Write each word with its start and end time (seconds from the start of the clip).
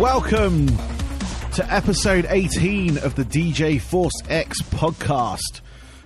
welcome 0.00 0.66
to 1.52 1.62
episode 1.68 2.24
18 2.30 2.96
of 2.96 3.16
the 3.16 3.24
DJ 3.24 3.78
Force 3.78 4.14
X 4.30 4.62
podcast. 4.62 5.60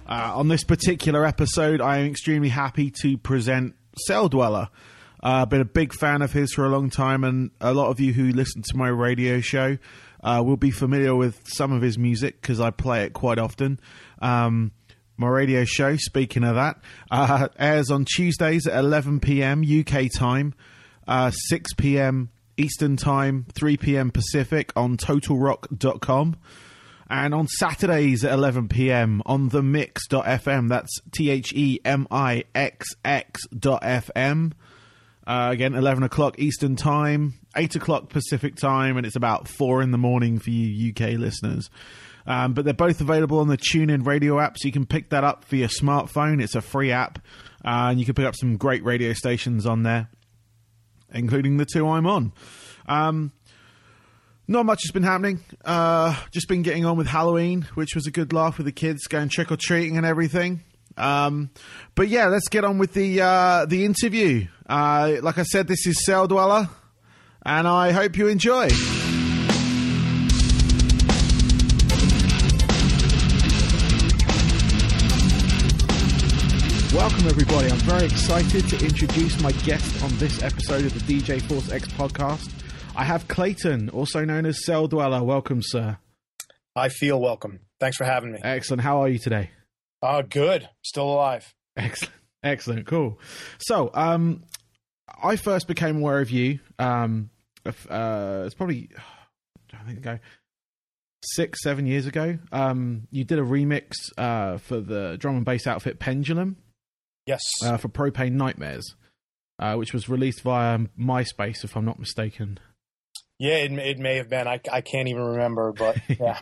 Uh, 0.08 0.32
on 0.34 0.48
this 0.48 0.64
particular 0.64 1.24
episode, 1.24 1.80
I 1.80 1.98
am 1.98 2.06
extremely 2.06 2.48
happy 2.48 2.92
to 3.02 3.16
present 3.16 3.76
Celldweller. 4.10 4.68
I've 5.20 5.42
uh, 5.42 5.46
been 5.46 5.60
a 5.60 5.64
big 5.64 5.92
fan 5.92 6.22
of 6.22 6.32
his 6.32 6.52
for 6.52 6.64
a 6.64 6.68
long 6.68 6.90
time, 6.90 7.22
and 7.22 7.52
a 7.60 7.72
lot 7.72 7.90
of 7.90 8.00
you 8.00 8.12
who 8.12 8.32
listen 8.32 8.62
to 8.62 8.76
my 8.76 8.88
radio 8.88 9.40
show 9.40 9.78
uh, 10.24 10.42
will 10.44 10.56
be 10.56 10.72
familiar 10.72 11.14
with 11.14 11.46
some 11.46 11.70
of 11.70 11.80
his 11.80 11.96
music 11.96 12.40
because 12.40 12.58
I 12.58 12.72
play 12.72 13.04
it 13.04 13.12
quite 13.12 13.38
often. 13.38 13.78
Um, 14.20 14.72
my 15.16 15.28
radio 15.28 15.64
show, 15.64 15.94
speaking 15.98 16.42
of 16.42 16.56
that, 16.56 16.80
uh, 17.12 17.46
airs 17.60 17.92
on 17.92 18.06
Tuesdays 18.06 18.66
at 18.66 18.76
11 18.76 19.20
p.m. 19.20 19.62
UK 19.62 20.10
time, 20.12 20.52
uh, 21.06 21.30
6 21.30 21.74
p.m. 21.74 22.30
Eastern 22.56 22.96
time, 22.96 23.46
3 23.52 23.76
p.m. 23.76 24.10
Pacific 24.10 24.72
on 24.76 24.96
TotalRock.com. 24.96 26.36
And 27.10 27.34
on 27.34 27.48
Saturdays 27.48 28.24
at 28.24 28.32
11 28.32 28.68
p.m. 28.68 29.22
on 29.26 29.50
the 29.50 29.60
Mixx.fm. 29.60 30.68
That's 30.70 31.00
T 31.12 31.28
H 31.30 31.52
E 31.52 31.78
M 31.84 32.06
I 32.10 32.44
X 32.54 32.86
X.fm. 33.04 34.52
Uh, 35.26 35.48
again, 35.52 35.74
11 35.74 36.02
o'clock 36.02 36.38
Eastern 36.38 36.76
Time, 36.76 37.34
8 37.56 37.76
o'clock 37.76 38.08
Pacific 38.10 38.56
Time, 38.56 38.96
and 38.96 39.06
it's 39.06 39.16
about 39.16 39.48
4 39.48 39.82
in 39.82 39.90
the 39.90 39.98
morning 39.98 40.38
for 40.38 40.50
you 40.50 40.90
UK 40.90 41.18
listeners. 41.18 41.70
Um, 42.26 42.54
but 42.54 42.64
they're 42.64 42.74
both 42.74 43.00
available 43.00 43.38
on 43.38 43.48
the 43.48 43.56
TuneIn 43.56 44.06
radio 44.06 44.38
app, 44.40 44.58
so 44.58 44.66
you 44.66 44.72
can 44.72 44.86
pick 44.86 45.10
that 45.10 45.24
up 45.24 45.44
for 45.44 45.56
your 45.56 45.68
smartphone. 45.68 46.42
It's 46.42 46.54
a 46.54 46.60
free 46.60 46.90
app, 46.92 47.18
uh, 47.64 47.88
and 47.90 47.98
you 47.98 48.06
can 48.06 48.14
pick 48.14 48.26
up 48.26 48.34
some 48.36 48.56
great 48.56 48.84
radio 48.84 49.12
stations 49.12 49.66
on 49.66 49.82
there, 49.82 50.08
including 51.14 51.56
the 51.56 51.64
two 51.64 51.88
I'm 51.88 52.06
on. 52.06 52.32
Um, 52.86 53.32
not 54.46 54.66
much 54.66 54.82
has 54.84 54.90
been 54.90 55.04
happening. 55.04 55.40
Uh, 55.64 56.14
just 56.30 56.48
been 56.48 56.62
getting 56.62 56.84
on 56.84 56.98
with 56.98 57.06
Halloween, 57.06 57.62
which 57.74 57.94
was 57.94 58.06
a 58.06 58.10
good 58.10 58.32
laugh 58.32 58.58
with 58.58 58.66
the 58.66 58.72
kids, 58.72 59.06
going 59.06 59.30
trick 59.30 59.50
or 59.50 59.56
treating 59.56 59.96
and 59.96 60.04
everything. 60.04 60.62
Um, 60.96 61.50
but 61.94 62.08
yeah, 62.08 62.26
let's 62.26 62.48
get 62.48 62.64
on 62.64 62.78
with 62.78 62.92
the 62.92 63.20
uh, 63.22 63.66
the 63.66 63.84
interview. 63.84 64.46
Uh, 64.68 65.16
like 65.22 65.38
I 65.38 65.42
said, 65.44 65.66
this 65.66 65.86
is 65.86 66.04
Celldweller, 66.06 66.68
and 67.44 67.66
I 67.66 67.92
hope 67.92 68.16
you 68.16 68.28
enjoy. 68.28 68.68
Welcome, 77.24 77.40
everybody. 77.40 77.72
I'm 77.72 77.78
very 77.78 78.04
excited 78.04 78.68
to 78.68 78.84
introduce 78.84 79.40
my 79.40 79.52
guest 79.52 80.04
on 80.04 80.14
this 80.18 80.42
episode 80.42 80.84
of 80.84 80.92
the 80.92 81.00
DJ 81.00 81.40
Force 81.40 81.72
X 81.72 81.88
podcast. 81.88 82.52
I 82.94 83.04
have 83.04 83.26
Clayton, 83.28 83.88
also 83.88 84.26
known 84.26 84.44
as 84.44 84.60
Celldweller. 84.68 85.24
Welcome, 85.24 85.62
sir. 85.62 85.96
I 86.76 86.90
feel 86.90 87.18
welcome. 87.18 87.60
Thanks 87.80 87.96
for 87.96 88.04
having 88.04 88.32
me. 88.32 88.40
Excellent. 88.42 88.82
How 88.82 89.00
are 89.00 89.08
you 89.08 89.18
today? 89.18 89.52
Uh, 90.02 90.20
good. 90.20 90.68
Still 90.82 91.14
alive. 91.14 91.54
Excellent. 91.78 92.12
Excellent. 92.42 92.86
Cool. 92.86 93.18
So, 93.56 93.90
um, 93.94 94.44
I 95.22 95.36
first 95.36 95.66
became 95.66 96.00
aware 96.00 96.20
of 96.20 96.30
you. 96.30 96.58
Um, 96.78 97.30
uh, 97.64 98.42
it's 98.44 98.54
probably 98.54 98.90
I 99.72 99.82
think 99.86 99.96
ago 99.96 100.18
six, 101.22 101.62
seven 101.62 101.86
years 101.86 102.04
ago. 102.04 102.38
Um, 102.52 103.08
you 103.10 103.24
did 103.24 103.38
a 103.38 103.42
remix 103.42 103.94
uh, 104.18 104.58
for 104.58 104.80
the 104.80 105.16
drum 105.18 105.36
and 105.36 105.44
bass 105.46 105.66
outfit 105.66 105.98
Pendulum. 105.98 106.58
Yes. 107.26 107.40
Uh, 107.62 107.76
for 107.76 107.88
Propane 107.88 108.32
Nightmares, 108.32 108.94
uh, 109.58 109.74
which 109.74 109.92
was 109.92 110.08
released 110.08 110.42
via 110.42 110.78
MySpace, 110.98 111.64
if 111.64 111.76
I'm 111.76 111.84
not 111.84 111.98
mistaken. 111.98 112.58
Yeah, 113.38 113.56
it, 113.56 113.72
it 113.72 113.98
may 113.98 114.16
have 114.16 114.28
been. 114.28 114.46
I, 114.46 114.60
I 114.70 114.80
can't 114.80 115.08
even 115.08 115.22
remember, 115.22 115.72
but 115.72 115.98
yeah. 116.08 116.40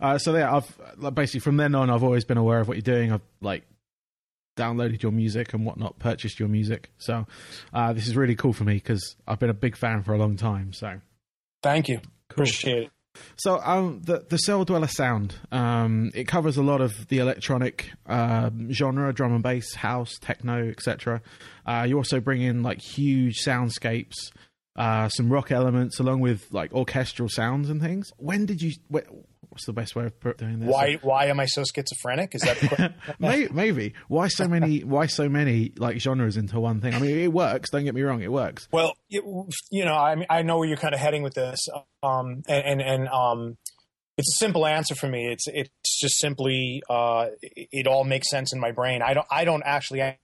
uh, 0.00 0.18
so 0.18 0.36
yeah, 0.36 0.54
I've 0.54 1.14
basically 1.14 1.40
from 1.40 1.56
then 1.56 1.74
on, 1.74 1.90
I've 1.90 2.02
always 2.04 2.24
been 2.24 2.38
aware 2.38 2.60
of 2.60 2.68
what 2.68 2.76
you're 2.76 2.82
doing. 2.82 3.12
I've 3.12 3.22
like 3.40 3.64
downloaded 4.56 5.02
your 5.02 5.12
music 5.12 5.52
and 5.54 5.64
whatnot, 5.64 5.98
purchased 5.98 6.38
your 6.38 6.48
music. 6.48 6.90
So 6.98 7.26
uh, 7.72 7.92
this 7.92 8.06
is 8.06 8.16
really 8.16 8.36
cool 8.36 8.52
for 8.52 8.64
me 8.64 8.74
because 8.74 9.16
I've 9.26 9.38
been 9.38 9.50
a 9.50 9.54
big 9.54 9.76
fan 9.76 10.02
for 10.02 10.12
a 10.14 10.18
long 10.18 10.36
time. 10.36 10.72
So 10.72 11.00
thank 11.62 11.88
you, 11.88 11.98
cool. 11.98 12.42
appreciate 12.42 12.84
it. 12.84 12.90
So 13.36 13.60
um, 13.62 14.00
the 14.02 14.24
the 14.28 14.36
Celldweller 14.36 14.90
sound 14.90 15.34
um, 15.52 16.10
it 16.14 16.24
covers 16.24 16.56
a 16.56 16.62
lot 16.62 16.80
of 16.80 17.08
the 17.08 17.18
electronic 17.18 17.90
uh, 18.06 18.50
genre, 18.70 19.12
drum 19.12 19.34
and 19.34 19.42
bass, 19.42 19.74
house, 19.74 20.18
techno, 20.20 20.68
etc. 20.68 21.22
Uh, 21.66 21.84
you 21.88 21.96
also 21.96 22.20
bring 22.20 22.42
in 22.42 22.62
like 22.62 22.80
huge 22.80 23.36
soundscapes, 23.44 24.32
uh, 24.76 25.08
some 25.08 25.32
rock 25.32 25.50
elements, 25.50 26.00
along 26.00 26.20
with 26.20 26.52
like 26.52 26.72
orchestral 26.72 27.28
sounds 27.28 27.70
and 27.70 27.80
things. 27.80 28.12
When 28.16 28.46
did 28.46 28.62
you? 28.62 28.72
what's 29.54 29.66
the 29.66 29.72
best 29.72 29.94
way 29.94 30.06
of 30.06 30.36
doing 30.36 30.58
this? 30.58 30.68
Why 30.68 30.94
why 31.00 31.26
am 31.26 31.38
I 31.38 31.46
so 31.46 31.62
schizophrenic? 31.62 32.34
Is 32.34 32.42
that 32.42 32.94
maybe, 33.20 33.52
maybe 33.52 33.94
why 34.08 34.26
so 34.26 34.48
many 34.48 34.82
why 34.82 35.06
so 35.06 35.28
many 35.28 35.72
like 35.78 35.98
genres 35.98 36.36
into 36.36 36.58
one 36.58 36.80
thing? 36.80 36.92
I 36.92 36.98
mean, 36.98 37.16
it 37.18 37.32
works. 37.32 37.70
Don't 37.70 37.84
get 37.84 37.94
me 37.94 38.02
wrong, 38.02 38.20
it 38.20 38.32
works. 38.32 38.68
Well, 38.72 38.94
it, 39.08 39.22
you 39.70 39.84
know, 39.84 39.94
I 39.94 40.16
mean, 40.16 40.26
I 40.28 40.42
know 40.42 40.58
where 40.58 40.66
you're 40.66 40.76
kind 40.76 40.92
of 40.92 41.00
heading 41.00 41.22
with 41.22 41.34
this, 41.34 41.68
um, 42.02 42.42
and 42.48 42.80
and, 42.80 42.82
and 42.82 43.08
um, 43.08 43.56
it's 44.18 44.36
a 44.36 44.38
simple 44.38 44.66
answer 44.66 44.96
for 44.96 45.08
me. 45.08 45.28
It's 45.30 45.44
it's 45.46 46.00
just 46.00 46.18
simply 46.18 46.82
uh, 46.90 47.26
it, 47.40 47.68
it 47.70 47.86
all 47.86 48.02
makes 48.02 48.28
sense 48.28 48.52
in 48.52 48.58
my 48.58 48.72
brain. 48.72 49.02
I 49.02 49.14
don't 49.14 49.26
I 49.30 49.44
don't 49.44 49.62
actually 49.64 50.18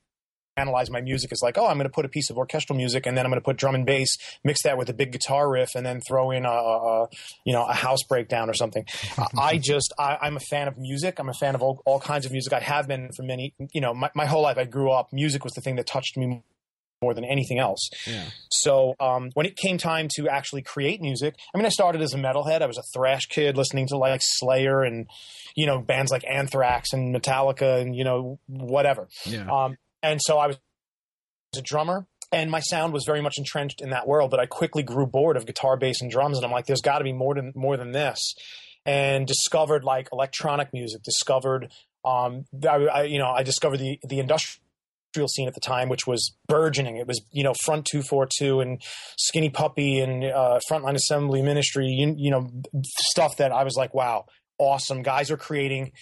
analyze 0.56 0.90
my 0.90 1.00
music 1.00 1.32
is 1.32 1.40
like, 1.42 1.56
oh, 1.56 1.66
I'm 1.66 1.76
going 1.76 1.88
to 1.88 1.92
put 1.92 2.04
a 2.04 2.08
piece 2.08 2.30
of 2.30 2.36
orchestral 2.36 2.76
music 2.76 3.06
and 3.06 3.16
then 3.16 3.24
I'm 3.24 3.30
going 3.30 3.40
to 3.40 3.44
put 3.44 3.56
drum 3.56 3.74
and 3.74 3.86
bass, 3.86 4.16
mix 4.44 4.62
that 4.64 4.76
with 4.76 4.88
a 4.88 4.92
big 4.92 5.12
guitar 5.12 5.50
riff, 5.50 5.74
and 5.74 5.84
then 5.84 6.00
throw 6.06 6.30
in 6.30 6.44
a, 6.44 6.50
a 6.50 7.08
you 7.44 7.52
know 7.52 7.64
a 7.64 7.72
house 7.72 8.02
breakdown 8.08 8.50
or 8.50 8.54
something. 8.54 8.84
I 9.38 9.58
just 9.58 9.92
I, 9.98 10.26
am 10.26 10.36
a 10.36 10.40
fan 10.40 10.68
of 10.68 10.78
music. 10.78 11.18
I'm 11.18 11.28
a 11.28 11.34
fan 11.34 11.54
of 11.54 11.62
all, 11.62 11.82
all, 11.86 12.00
kinds 12.00 12.26
of 12.26 12.32
music. 12.32 12.52
I 12.52 12.60
have 12.60 12.88
been 12.88 13.10
for 13.14 13.22
many 13.22 13.54
you 13.72 13.80
know 13.80 13.94
my, 13.94 14.10
my 14.14 14.26
whole 14.26 14.42
life. 14.42 14.58
I 14.58 14.64
grew 14.64 14.90
up. 14.90 15.12
Music 15.12 15.44
was 15.44 15.52
the 15.54 15.60
thing 15.60 15.76
that 15.76 15.86
touched 15.86 16.16
me 16.16 16.42
more 17.02 17.14
than 17.14 17.24
anything 17.24 17.58
else. 17.58 17.88
Yeah. 18.06 18.26
So 18.50 18.94
um, 19.00 19.30
when 19.34 19.46
it 19.46 19.56
came 19.56 19.78
time 19.78 20.08
to 20.16 20.28
actually 20.28 20.62
create 20.62 21.00
music, 21.00 21.34
I 21.54 21.58
mean, 21.58 21.64
I 21.64 21.70
started 21.70 22.02
as 22.02 22.12
a 22.12 22.18
metalhead. 22.18 22.60
I 22.60 22.66
was 22.66 22.76
a 22.76 22.82
thrash 22.94 23.22
kid 23.26 23.56
listening 23.56 23.86
to 23.88 23.96
like 23.96 24.20
Slayer 24.22 24.82
and 24.82 25.08
you 25.56 25.66
know 25.66 25.80
bands 25.80 26.10
like 26.10 26.24
Anthrax 26.28 26.92
and 26.92 27.14
Metallica 27.14 27.80
and 27.80 27.94
you 27.94 28.04
know 28.04 28.38
whatever. 28.46 29.08
Yeah. 29.24 29.46
Um, 29.50 29.76
and 30.02 30.20
so 30.22 30.38
I 30.38 30.46
was 30.46 30.58
a 31.56 31.62
drummer 31.62 32.06
and 32.32 32.50
my 32.50 32.60
sound 32.60 32.92
was 32.92 33.04
very 33.04 33.20
much 33.20 33.38
entrenched 33.38 33.80
in 33.80 33.90
that 33.90 34.06
world 34.06 34.30
but 34.30 34.38
i 34.38 34.46
quickly 34.46 34.82
grew 34.82 35.06
bored 35.06 35.36
of 35.36 35.46
guitar 35.46 35.76
bass 35.76 36.00
and 36.00 36.10
drums 36.10 36.36
and 36.38 36.46
i'm 36.46 36.52
like 36.52 36.66
there's 36.66 36.80
got 36.80 36.98
to 36.98 37.04
be 37.04 37.12
more 37.12 37.34
than 37.34 37.52
more 37.54 37.76
than 37.76 37.92
this. 37.92 38.34
And 38.86 39.26
discovered 39.26 39.84
like 39.84 40.08
electronic 40.10 40.72
music 40.72 41.02
discovered 41.02 41.70
um 42.04 42.44
I, 42.68 42.76
I, 42.86 43.02
you 43.02 43.18
know 43.18 43.30
i 43.30 43.42
discovered 43.42 43.78
the 43.78 43.98
the 44.08 44.20
industrial 44.20 45.28
scene 45.28 45.48
at 45.48 45.54
the 45.54 45.60
time 45.60 45.88
which 45.88 46.06
was 46.06 46.34
burgeoning. 46.46 46.96
It 46.96 47.06
was 47.06 47.20
you 47.30 47.44
know 47.44 47.52
front 47.52 47.84
242 47.84 48.60
and 48.60 48.80
skinny 49.18 49.50
puppy 49.50 50.00
and 50.00 50.24
uh, 50.24 50.60
frontline 50.70 50.94
assembly 50.94 51.42
ministry 51.42 51.88
you, 51.88 52.14
you 52.16 52.30
know 52.30 52.48
stuff 53.10 53.36
that 53.38 53.52
i 53.52 53.64
was 53.64 53.76
like 53.76 53.92
wow 53.92 54.24
awesome. 54.60 55.02
Guys 55.02 55.30
are 55.30 55.36
creating 55.36 55.92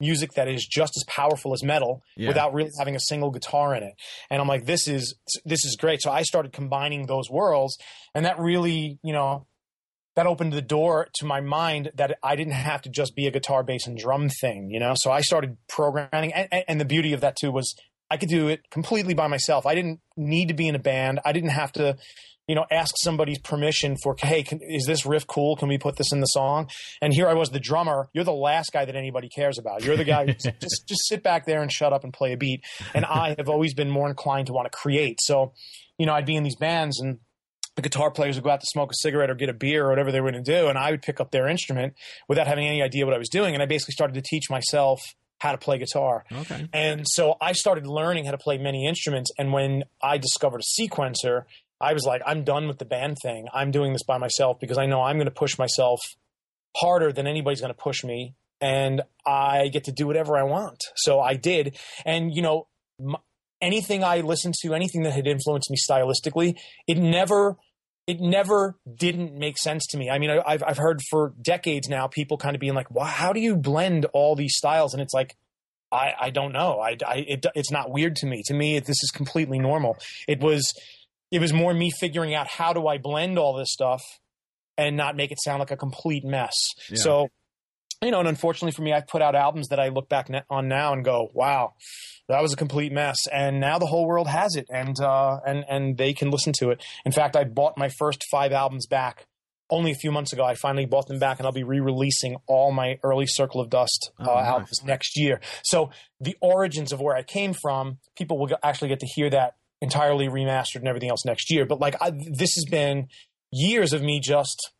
music 0.00 0.32
that 0.34 0.48
is 0.48 0.66
just 0.66 0.92
as 0.96 1.04
powerful 1.08 1.52
as 1.52 1.62
metal 1.62 2.02
yeah. 2.16 2.28
without 2.28 2.54
really 2.54 2.70
having 2.78 2.96
a 2.96 3.00
single 3.00 3.30
guitar 3.30 3.74
in 3.74 3.82
it. 3.82 3.94
And 4.30 4.40
I'm 4.40 4.48
like, 4.48 4.64
this 4.64 4.86
is 4.86 5.16
this 5.44 5.64
is 5.64 5.76
great. 5.76 6.02
So 6.02 6.10
I 6.10 6.22
started 6.22 6.52
combining 6.52 7.06
those 7.06 7.30
worlds, 7.30 7.76
and 8.14 8.24
that 8.24 8.38
really, 8.38 8.98
you 9.02 9.12
know, 9.12 9.46
that 10.16 10.26
opened 10.26 10.52
the 10.52 10.62
door 10.62 11.08
to 11.14 11.26
my 11.26 11.40
mind 11.40 11.92
that 11.94 12.18
I 12.22 12.36
didn't 12.36 12.54
have 12.54 12.82
to 12.82 12.90
just 12.90 13.14
be 13.14 13.26
a 13.26 13.30
guitar, 13.30 13.62
bass, 13.62 13.86
and 13.86 13.96
drum 13.96 14.28
thing, 14.28 14.70
you 14.70 14.80
know. 14.80 14.94
So 14.96 15.10
I 15.10 15.20
started 15.20 15.56
programming, 15.68 16.32
and, 16.32 16.64
and 16.66 16.80
the 16.80 16.84
beauty 16.84 17.12
of 17.12 17.20
that 17.20 17.36
too 17.36 17.50
was 17.50 17.74
I 18.10 18.16
could 18.16 18.28
do 18.28 18.48
it 18.48 18.70
completely 18.70 19.14
by 19.14 19.26
myself. 19.26 19.66
I 19.66 19.74
didn't 19.74 20.00
need 20.16 20.48
to 20.48 20.54
be 20.54 20.66
in 20.66 20.74
a 20.74 20.80
band. 20.80 21.20
I 21.24 21.32
didn't 21.32 21.50
have 21.50 21.72
to 21.72 21.96
you 22.48 22.54
know, 22.54 22.64
ask 22.70 22.94
somebody's 22.98 23.38
permission 23.38 23.96
for, 24.02 24.16
hey, 24.18 24.42
can, 24.42 24.60
is 24.62 24.86
this 24.86 25.06
riff 25.06 25.26
cool? 25.26 25.54
Can 25.56 25.68
we 25.68 25.78
put 25.78 25.96
this 25.96 26.12
in 26.12 26.20
the 26.20 26.26
song? 26.26 26.68
And 27.00 27.12
here 27.12 27.28
I 27.28 27.34
was, 27.34 27.50
the 27.50 27.60
drummer. 27.60 28.08
You're 28.14 28.24
the 28.24 28.32
last 28.32 28.72
guy 28.72 28.86
that 28.86 28.96
anybody 28.96 29.28
cares 29.28 29.58
about. 29.58 29.84
You're 29.84 29.96
the 29.96 30.04
guy 30.04 30.26
who 30.26 30.32
just 30.60 30.88
just 30.88 31.06
sit 31.06 31.22
back 31.22 31.46
there 31.46 31.62
and 31.62 31.70
shut 31.70 31.92
up 31.92 32.04
and 32.04 32.12
play 32.12 32.32
a 32.32 32.36
beat. 32.36 32.64
And 32.94 33.04
I 33.04 33.34
have 33.36 33.48
always 33.48 33.74
been 33.74 33.90
more 33.90 34.08
inclined 34.08 34.46
to 34.48 34.54
want 34.54 34.70
to 34.70 34.76
create. 34.76 35.20
So, 35.20 35.52
you 35.98 36.06
know, 36.06 36.14
I'd 36.14 36.26
be 36.26 36.36
in 36.36 36.42
these 36.42 36.56
bands 36.56 36.98
and 37.00 37.18
the 37.76 37.82
guitar 37.82 38.10
players 38.10 38.34
would 38.34 38.42
go 38.42 38.50
out 38.50 38.60
to 38.60 38.66
smoke 38.66 38.90
a 38.90 38.94
cigarette 38.96 39.30
or 39.30 39.36
get 39.36 39.48
a 39.48 39.52
beer 39.52 39.86
or 39.86 39.90
whatever 39.90 40.10
they 40.10 40.20
were 40.20 40.32
going 40.32 40.42
to 40.42 40.52
do, 40.52 40.66
and 40.66 40.76
I 40.76 40.90
would 40.90 41.00
pick 41.00 41.20
up 41.20 41.30
their 41.30 41.46
instrument 41.46 41.94
without 42.28 42.48
having 42.48 42.66
any 42.66 42.82
idea 42.82 43.04
what 43.06 43.14
I 43.14 43.18
was 43.18 43.28
doing. 43.28 43.54
And 43.54 43.62
I 43.62 43.66
basically 43.66 43.92
started 43.92 44.14
to 44.14 44.22
teach 44.22 44.50
myself 44.50 45.00
how 45.40 45.52
to 45.52 45.58
play 45.58 45.78
guitar. 45.78 46.24
Okay. 46.32 46.68
And 46.72 47.06
so 47.06 47.36
I 47.40 47.52
started 47.52 47.86
learning 47.86 48.24
how 48.24 48.32
to 48.32 48.38
play 48.38 48.58
many 48.58 48.88
instruments. 48.88 49.30
And 49.38 49.52
when 49.52 49.84
I 50.02 50.18
discovered 50.18 50.60
a 50.60 50.82
sequencer 50.82 51.44
I 51.80 51.92
was 51.92 52.04
like, 52.04 52.22
I'm 52.26 52.44
done 52.44 52.66
with 52.66 52.78
the 52.78 52.84
band 52.84 53.18
thing. 53.22 53.46
I'm 53.52 53.70
doing 53.70 53.92
this 53.92 54.02
by 54.02 54.18
myself 54.18 54.58
because 54.60 54.78
I 54.78 54.86
know 54.86 55.02
I'm 55.02 55.16
going 55.16 55.26
to 55.26 55.30
push 55.30 55.58
myself 55.58 56.00
harder 56.76 57.12
than 57.12 57.26
anybody's 57.26 57.60
going 57.60 57.72
to 57.72 57.80
push 57.80 58.04
me. 58.04 58.34
And 58.60 59.02
I 59.24 59.68
get 59.68 59.84
to 59.84 59.92
do 59.92 60.06
whatever 60.06 60.36
I 60.36 60.42
want. 60.42 60.82
So 60.96 61.20
I 61.20 61.34
did. 61.34 61.76
And, 62.04 62.34
you 62.34 62.42
know, 62.42 62.66
anything 63.60 64.02
I 64.02 64.20
listened 64.20 64.54
to, 64.62 64.74
anything 64.74 65.02
that 65.02 65.12
had 65.12 65.26
influenced 65.26 65.70
me 65.70 65.76
stylistically, 65.76 66.54
it 66.86 66.98
never 66.98 67.56
it 68.06 68.20
never 68.20 68.78
didn't 68.92 69.34
make 69.34 69.58
sense 69.58 69.86
to 69.88 69.98
me. 69.98 70.08
I 70.08 70.18
mean, 70.18 70.30
I, 70.30 70.42
I've 70.46 70.62
I've 70.62 70.78
heard 70.78 71.02
for 71.10 71.34
decades 71.40 71.88
now 71.88 72.06
people 72.06 72.38
kind 72.38 72.56
of 72.56 72.60
being 72.60 72.74
like, 72.74 72.90
"Wow, 72.90 73.04
how 73.04 73.32
do 73.32 73.40
you 73.40 73.54
blend 73.54 74.06
all 74.06 74.34
these 74.34 74.56
styles?" 74.56 74.94
And 74.94 75.02
it's 75.02 75.12
like, 75.12 75.36
I 75.92 76.12
I 76.18 76.30
don't 76.30 76.52
know. 76.52 76.80
I, 76.80 76.96
I 77.06 77.24
it, 77.28 77.46
it's 77.54 77.70
not 77.70 77.90
weird 77.90 78.16
to 78.16 78.26
me. 78.26 78.42
To 78.46 78.54
me, 78.54 78.78
this 78.78 79.02
is 79.02 79.10
completely 79.12 79.58
normal. 79.58 79.96
It 80.26 80.40
was 80.40 80.72
it 81.30 81.40
was 81.40 81.52
more 81.52 81.74
me 81.74 81.90
figuring 81.90 82.34
out 82.34 82.48
how 82.48 82.72
do 82.72 82.86
I 82.86 82.98
blend 82.98 83.38
all 83.38 83.54
this 83.56 83.68
stuff 83.70 84.02
and 84.76 84.96
not 84.96 85.16
make 85.16 85.30
it 85.32 85.38
sound 85.42 85.58
like 85.60 85.70
a 85.70 85.76
complete 85.76 86.24
mess. 86.24 86.54
Yeah. 86.90 86.96
So, 86.98 87.28
you 88.02 88.10
know, 88.10 88.20
and 88.20 88.28
unfortunately 88.28 88.72
for 88.72 88.82
me, 88.82 88.92
I 88.92 89.00
put 89.00 89.22
out 89.22 89.34
albums 89.34 89.68
that 89.68 89.80
I 89.80 89.88
look 89.88 90.08
back 90.08 90.28
on 90.48 90.68
now 90.68 90.92
and 90.92 91.04
go, 91.04 91.28
"Wow, 91.34 91.74
that 92.28 92.40
was 92.40 92.52
a 92.52 92.56
complete 92.56 92.92
mess." 92.92 93.16
And 93.32 93.58
now 93.60 93.78
the 93.78 93.86
whole 93.86 94.06
world 94.06 94.28
has 94.28 94.54
it, 94.54 94.66
and 94.72 94.94
uh, 95.00 95.40
and 95.46 95.64
and 95.68 95.98
they 95.98 96.12
can 96.12 96.30
listen 96.30 96.52
to 96.60 96.70
it. 96.70 96.80
In 97.04 97.10
fact, 97.12 97.34
I 97.34 97.42
bought 97.44 97.76
my 97.76 97.88
first 97.98 98.24
five 98.30 98.52
albums 98.52 98.86
back 98.86 99.26
only 99.70 99.90
a 99.90 99.94
few 99.96 100.10
months 100.12 100.32
ago. 100.32 100.44
I 100.44 100.54
finally 100.54 100.86
bought 100.86 101.08
them 101.08 101.18
back, 101.18 101.38
and 101.38 101.46
I'll 101.46 101.52
be 101.52 101.64
re-releasing 101.64 102.36
all 102.46 102.72
my 102.72 102.98
early 103.02 103.26
Circle 103.26 103.60
of 103.60 103.68
Dust 103.68 104.12
uh, 104.20 104.30
Oh, 104.30 104.34
nice. 104.36 104.46
albums 104.46 104.80
next 104.84 105.18
year. 105.18 105.40
So 105.64 105.90
the 106.20 106.36
origins 106.40 106.92
of 106.92 107.00
where 107.00 107.14
I 107.16 107.22
came 107.22 107.52
from, 107.52 107.98
people 108.16 108.38
will 108.38 108.48
actually 108.62 108.88
get 108.88 109.00
to 109.00 109.06
hear 109.14 109.28
that 109.28 109.56
entirely 109.80 110.28
remastered 110.28 110.76
and 110.76 110.88
everything 110.88 111.10
else 111.10 111.24
next 111.24 111.50
year. 111.50 111.64
But 111.66 111.80
like, 111.80 111.94
I, 112.00 112.10
this 112.10 112.54
has 112.54 112.64
been 112.70 113.08
years 113.52 113.92
of 113.92 114.02
me 114.02 114.20
just 114.20 114.72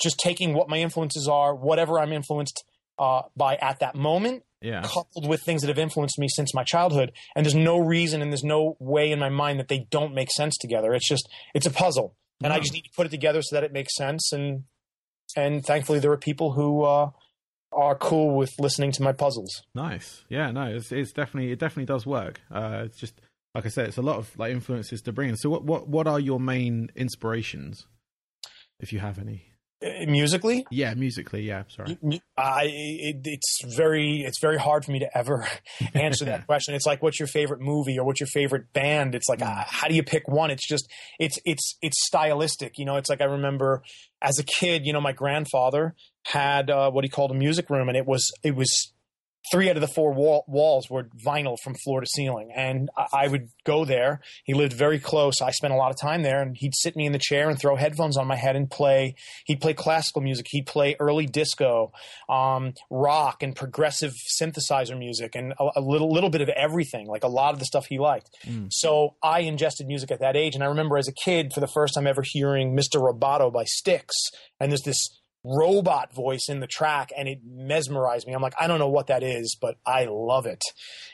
just 0.00 0.18
taking 0.18 0.52
what 0.54 0.68
my 0.68 0.76
influences 0.78 1.26
are, 1.26 1.54
whatever 1.54 1.98
I'm 1.98 2.12
influenced 2.12 2.64
uh, 2.98 3.22
by 3.34 3.56
at 3.56 3.78
that 3.80 3.94
moment, 3.94 4.42
Yeah. 4.60 4.82
coupled 4.84 5.26
with 5.26 5.42
things 5.42 5.62
that 5.62 5.68
have 5.68 5.78
influenced 5.78 6.18
me 6.18 6.28
since 6.28 6.54
my 6.54 6.64
childhood. 6.64 7.12
And 7.34 7.44
there's 7.46 7.54
no 7.54 7.78
reason 7.78 8.20
and 8.20 8.30
there's 8.30 8.44
no 8.44 8.76
way 8.78 9.10
in 9.10 9.18
my 9.18 9.30
mind 9.30 9.58
that 9.58 9.68
they 9.68 9.86
don't 9.90 10.14
make 10.14 10.30
sense 10.30 10.56
together. 10.58 10.92
It's 10.94 11.08
just 11.08 11.28
it's 11.54 11.66
a 11.66 11.70
puzzle, 11.70 12.14
and 12.42 12.52
I 12.52 12.58
just 12.58 12.72
need 12.74 12.82
to 12.82 12.90
put 12.94 13.06
it 13.06 13.10
together 13.10 13.40
so 13.42 13.56
that 13.56 13.64
it 13.64 13.72
makes 13.72 13.94
sense. 13.96 14.32
And 14.32 14.64
and 15.36 15.64
thankfully, 15.64 15.98
there 15.98 16.12
are 16.12 16.16
people 16.18 16.52
who 16.52 16.82
uh, 16.84 17.10
are 17.72 17.94
cool 17.96 18.36
with 18.36 18.52
listening 18.58 18.92
to 18.92 19.02
my 19.02 19.12
puzzles. 19.12 19.62
Nice. 19.74 20.24
Yeah, 20.28 20.50
no, 20.50 20.64
it's 20.66 20.92
it's 20.92 21.12
definitely 21.12 21.52
it 21.52 21.58
definitely 21.58 21.86
does 21.86 22.04
work. 22.06 22.40
Uh, 22.50 22.82
it's 22.84 22.98
just 22.98 23.20
like 23.56 23.66
I 23.66 23.70
said, 23.70 23.88
it's 23.88 23.96
a 23.96 24.02
lot 24.02 24.16
of 24.16 24.38
like 24.38 24.52
influences 24.52 25.02
to 25.02 25.12
bring 25.12 25.30
in. 25.30 25.36
So 25.36 25.50
what 25.50 25.64
what 25.64 25.88
what 25.88 26.06
are 26.06 26.20
your 26.20 26.38
main 26.40 26.90
inspirations, 26.94 27.86
if 28.80 28.92
you 28.92 28.98
have 29.00 29.18
any? 29.18 29.44
Uh, 29.84 30.06
musically, 30.06 30.66
Yeah, 30.70 30.94
musically. 30.94 31.42
Yeah, 31.42 31.64
sorry. 31.68 31.98
I 32.38 32.64
it, 32.72 33.16
it's 33.24 33.76
very 33.76 34.22
it's 34.22 34.40
very 34.40 34.58
hard 34.58 34.86
for 34.86 34.92
me 34.92 35.00
to 35.00 35.18
ever 35.18 35.46
answer 35.94 36.24
that 36.26 36.46
question. 36.50 36.74
It's 36.74 36.86
like 36.86 37.02
what's 37.02 37.20
your 37.20 37.26
favorite 37.26 37.60
movie 37.60 37.98
or 37.98 38.04
what's 38.06 38.20
your 38.20 38.26
favorite 38.28 38.72
band? 38.72 39.14
It's 39.14 39.28
like 39.28 39.42
uh, 39.42 39.64
how 39.66 39.88
do 39.88 39.94
you 39.94 40.02
pick 40.02 40.28
one? 40.28 40.50
It's 40.50 40.66
just 40.66 40.90
it's 41.18 41.38
it's 41.44 41.76
it's 41.82 42.06
stylistic. 42.06 42.78
You 42.78 42.86
know, 42.86 42.96
it's 42.96 43.10
like 43.10 43.20
I 43.20 43.26
remember 43.26 43.82
as 44.22 44.38
a 44.38 44.44
kid, 44.44 44.86
you 44.86 44.94
know, 44.94 45.00
my 45.00 45.12
grandfather 45.12 45.94
had 46.24 46.70
uh, 46.70 46.90
what 46.90 47.04
he 47.04 47.10
called 47.10 47.30
a 47.30 47.34
music 47.34 47.68
room, 47.68 47.88
and 47.88 47.98
it 47.98 48.06
was 48.06 48.30
it 48.42 48.56
was 48.56 48.92
three 49.50 49.70
out 49.70 49.76
of 49.76 49.80
the 49.80 49.88
four 49.88 50.12
wall, 50.12 50.44
walls 50.48 50.88
were 50.90 51.04
vinyl 51.24 51.56
from 51.62 51.74
floor 51.74 52.00
to 52.00 52.06
ceiling, 52.06 52.50
and 52.54 52.90
I, 52.96 53.06
I 53.24 53.28
would 53.28 53.48
go 53.64 53.84
there. 53.84 54.20
He 54.44 54.54
lived 54.54 54.72
very 54.72 54.98
close. 54.98 55.40
I 55.40 55.50
spent 55.50 55.72
a 55.72 55.76
lot 55.76 55.90
of 55.90 55.96
time 56.00 56.22
there, 56.22 56.42
and 56.42 56.56
he'd 56.56 56.74
sit 56.74 56.96
me 56.96 57.06
in 57.06 57.12
the 57.12 57.18
chair 57.18 57.48
and 57.48 57.58
throw 57.58 57.76
headphones 57.76 58.16
on 58.16 58.26
my 58.26 58.36
head 58.36 58.56
and 58.56 58.70
play. 58.70 59.14
He'd 59.44 59.60
play 59.60 59.74
classical 59.74 60.22
music. 60.22 60.46
He'd 60.50 60.66
play 60.66 60.96
early 60.98 61.26
disco, 61.26 61.92
um, 62.28 62.74
rock, 62.90 63.42
and 63.42 63.54
progressive 63.54 64.12
synthesizer 64.40 64.98
music, 64.98 65.34
and 65.34 65.52
a, 65.58 65.70
a 65.76 65.80
little 65.80 66.12
little 66.12 66.30
bit 66.30 66.40
of 66.40 66.48
everything. 66.50 67.06
Like 67.06 67.24
a 67.24 67.28
lot 67.28 67.52
of 67.52 67.58
the 67.58 67.66
stuff 67.66 67.86
he 67.86 67.98
liked. 67.98 68.30
Mm. 68.44 68.68
So 68.70 69.16
I 69.22 69.40
ingested 69.40 69.86
music 69.86 70.10
at 70.10 70.20
that 70.20 70.36
age, 70.36 70.54
and 70.54 70.64
I 70.64 70.68
remember 70.68 70.96
as 70.98 71.08
a 71.08 71.12
kid 71.12 71.52
for 71.52 71.60
the 71.60 71.68
first 71.68 71.94
time 71.94 72.06
ever 72.06 72.22
hearing 72.24 72.76
"Mr. 72.76 73.00
Roboto" 73.00 73.52
by 73.52 73.64
Styx, 73.64 74.14
and 74.60 74.70
there's 74.70 74.82
this 74.82 75.08
robot 75.46 76.12
voice 76.14 76.46
in 76.48 76.60
the 76.60 76.66
track, 76.66 77.10
and 77.16 77.28
it 77.28 77.38
mesmerized 77.44 78.26
me. 78.26 78.32
I'm 78.32 78.42
like, 78.42 78.54
I 78.60 78.66
don't 78.66 78.78
know 78.80 78.88
what 78.88 79.06
that 79.06 79.22
is, 79.22 79.56
but 79.60 79.76
I 79.86 80.06
love 80.10 80.46
it. 80.46 80.62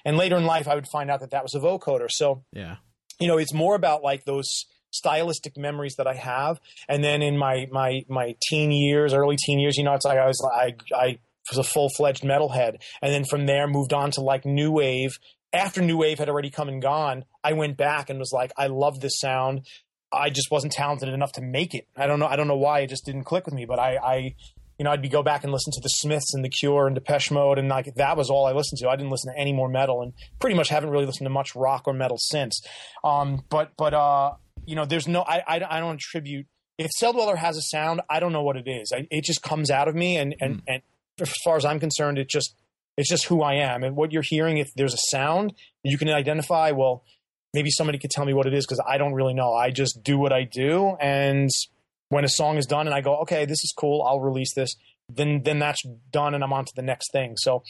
And 0.05 0.17
later 0.17 0.37
in 0.37 0.47
life, 0.47 0.67
I 0.69 0.75
would 0.75 0.89
find 0.91 1.11
out 1.11 1.21
that 1.21 1.31
that 1.31 1.43
was 1.43 1.55
a 1.55 1.61
vocoder. 1.61 2.07
So 2.11 2.45
Yeah. 2.53 2.77
you 3.21 3.29
know, 3.29 3.37
it's 3.39 3.53
more 3.53 3.75
about 3.75 4.03
like 4.03 4.25
those 4.25 4.49
stylistic 4.91 5.57
memories 5.57 5.95
that 5.97 6.07
I 6.07 6.15
have. 6.15 6.61
And 6.89 7.03
then 7.05 7.23
in 7.23 7.37
my 7.37 7.67
my 7.71 8.03
my 8.09 8.35
teen 8.49 8.71
years, 8.73 9.13
early 9.15 9.37
teen 9.47 9.59
years, 9.59 9.77
you 9.77 9.85
know, 9.85 9.95
it's 9.95 10.05
like 10.05 10.19
I 10.19 10.27
was 10.27 10.51
I 10.55 10.75
I 10.95 11.19
was 11.51 11.59
a 11.59 11.65
full 11.65 11.89
fledged 11.97 12.23
metalhead, 12.23 12.77
and 13.03 13.13
then 13.13 13.25
from 13.25 13.47
there 13.47 13.67
moved 13.67 13.93
on 13.93 14.11
to 14.13 14.21
like 14.21 14.45
new 14.45 14.71
wave. 14.73 15.13
After 15.55 15.83
new 15.83 15.99
wave 15.99 16.19
had 16.19 16.31
already 16.31 16.49
come 16.51 16.69
and 16.71 16.81
gone, 16.81 17.25
I 17.45 17.53
went 17.53 17.77
back 17.77 18.09
and 18.09 18.19
was 18.19 18.33
like, 18.33 18.53
I 18.57 18.69
love 18.69 19.01
this 19.01 19.19
sound. 19.19 19.67
I 20.13 20.31
just 20.31 20.51
wasn't 20.51 20.73
talented 20.73 21.09
enough 21.09 21.33
to 21.33 21.43
make 21.43 21.75
it. 21.75 21.87
I 21.97 22.07
don't 22.07 22.19
know. 22.19 22.27
I 22.27 22.37
don't 22.37 22.49
know 22.49 22.57
why 22.57 22.81
it 22.81 22.89
just 22.89 23.05
didn't 23.05 23.25
click 23.25 23.47
with 23.47 23.55
me. 23.55 23.65
But 23.65 23.79
I, 23.79 23.97
I 23.97 24.35
you 24.79 24.85
know, 24.85 24.91
I'd 24.91 25.03
be 25.03 25.09
go 25.09 25.23
back 25.23 25.45
and 25.45 25.53
listen 25.53 25.73
to 25.73 25.81
the 25.81 25.89
Smiths 25.89 26.35
and 26.35 26.45
the 26.45 26.49
Cure 26.49 26.87
and 26.87 26.95
Depeche 26.95 27.31
Mode, 27.31 27.59
and 27.59 27.69
like 27.69 27.95
that 27.95 28.17
was 28.17 28.31
all 28.31 28.47
I 28.47 28.53
listened 28.53 28.79
to. 28.81 28.89
I 28.89 28.97
didn't 28.97 29.11
listen 29.11 29.33
to 29.33 29.39
any 29.39 29.53
more 29.53 29.69
metal, 29.69 30.03
and 30.03 30.13
pretty 30.39 30.57
much 30.57 30.69
haven't 30.69 30.91
really 30.91 31.07
listened 31.07 31.27
to 31.27 31.31
much 31.31 31.55
rock 31.55 31.85
or 31.87 31.93
metal 31.93 32.19
since. 32.19 32.61
Um, 33.05 33.45
but 33.49 33.73
but 33.77 33.95
uh, 33.95 34.33
you 34.65 34.77
know, 34.77 34.85
there's 34.85 35.09
no. 35.09 35.23
I 35.23 35.43
I, 35.47 35.77
I 35.77 35.81
don't 35.81 35.95
attribute. 35.95 36.47
If 36.79 36.91
Celldweller 37.01 37.37
has 37.37 37.57
a 37.57 37.63
sound, 37.63 38.01
I 38.11 38.19
don't 38.19 38.33
know 38.33 38.43
what 38.43 38.57
it 38.57 38.67
is. 38.67 38.93
I, 38.95 39.07
it 39.11 39.25
just 39.25 39.43
comes 39.43 39.71
out 39.71 39.89
of 39.89 39.95
me, 39.95 40.17
and 40.17 40.35
and 40.41 40.63
and 40.67 40.83
as 41.21 41.33
far 41.45 41.57
as 41.57 41.65
I'm 41.65 41.79
concerned, 41.79 42.19
it 42.19 42.29
just 42.29 42.55
it's 42.97 43.09
just 43.09 43.27
who 43.27 43.43
I 43.43 43.55
am. 43.55 43.85
And 43.85 43.97
what 43.97 44.13
you're 44.13 44.23
hearing, 44.23 44.59
if 44.59 44.73
there's 44.75 44.95
a 44.95 44.99
sound 45.11 45.55
you 45.85 45.99
can 45.99 46.09
identify, 46.09 46.71
well, 46.71 47.05
maybe 47.55 47.71
somebody 47.71 47.99
could 47.99 48.11
tell 48.11 48.25
me 48.25 48.33
what 48.35 48.47
it 48.47 48.55
is 48.55 48.67
because 48.67 48.83
I 48.87 48.99
don't 48.99 49.13
really 49.15 49.35
know. 49.35 49.53
I 49.53 49.71
just 49.71 50.03
do 50.03 50.19
what 50.19 50.33
I 50.33 50.45
do, 50.45 50.97
and 51.01 51.51
when 52.09 52.25
a 52.25 52.29
song 52.29 52.57
is 52.59 52.67
done, 52.67 52.87
and 52.87 52.95
I 52.95 53.01
go, 53.01 53.17
okay, 53.23 53.45
this 53.45 53.63
is 53.65 53.73
cool, 53.77 54.03
I'll 54.03 54.21
release 54.21 54.55
this. 54.55 54.75
Then 55.09 55.43
then 55.45 55.59
that's 55.59 55.83
done, 56.11 56.35
and 56.35 56.43
I'm 56.45 56.53
on 56.53 56.65
to 56.65 56.73
the 56.77 56.83
next 56.83 57.13
thing. 57.13 57.35
So. 57.37 57.63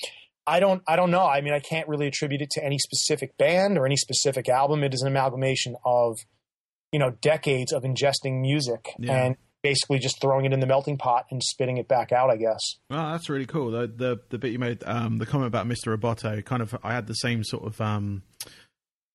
I 0.44 0.58
don't 0.58 0.82
I 0.88 0.96
don't 0.96 1.12
know. 1.12 1.24
I 1.24 1.40
mean, 1.40 1.54
I 1.54 1.60
can't 1.60 1.86
really 1.86 2.08
attribute 2.08 2.42
it 2.42 2.50
to 2.50 2.64
any 2.64 2.76
specific 2.76 3.38
band 3.38 3.78
or 3.78 3.86
any 3.86 3.94
specific 3.96 4.48
album. 4.48 4.82
It 4.82 4.92
is 4.92 5.00
an 5.00 5.06
amalgamation 5.06 5.76
of, 5.84 6.18
you 6.90 6.98
know, 6.98 7.10
decades 7.20 7.72
of 7.72 7.84
ingesting 7.84 8.40
music 8.40 8.88
Yeah. 8.98 9.12
and 9.26 9.36
basically 9.62 10.00
just 10.00 10.20
throwing 10.20 10.44
it 10.44 10.52
in 10.52 10.58
the 10.58 10.66
melting 10.66 10.98
pot 10.98 11.26
and 11.30 11.40
spitting 11.44 11.76
it 11.76 11.86
back 11.86 12.10
out, 12.10 12.28
I 12.28 12.38
guess. 12.38 12.58
Well, 12.90 13.12
that's 13.12 13.28
really 13.30 13.46
cool. 13.46 13.70
The 13.70 13.86
the 13.86 14.20
the 14.30 14.38
bit 14.38 14.50
you 14.50 14.58
made, 14.58 14.82
um, 14.84 15.18
the 15.18 15.26
comment 15.26 15.46
about 15.46 15.68
Mr. 15.68 15.96
Roboto, 15.96 16.44
kind 16.44 16.60
of, 16.60 16.76
I 16.82 16.92
had 16.92 17.06
the 17.06 17.14
same 17.14 17.44
sort 17.44 17.62
of. 17.64 17.80
Um, 17.80 18.24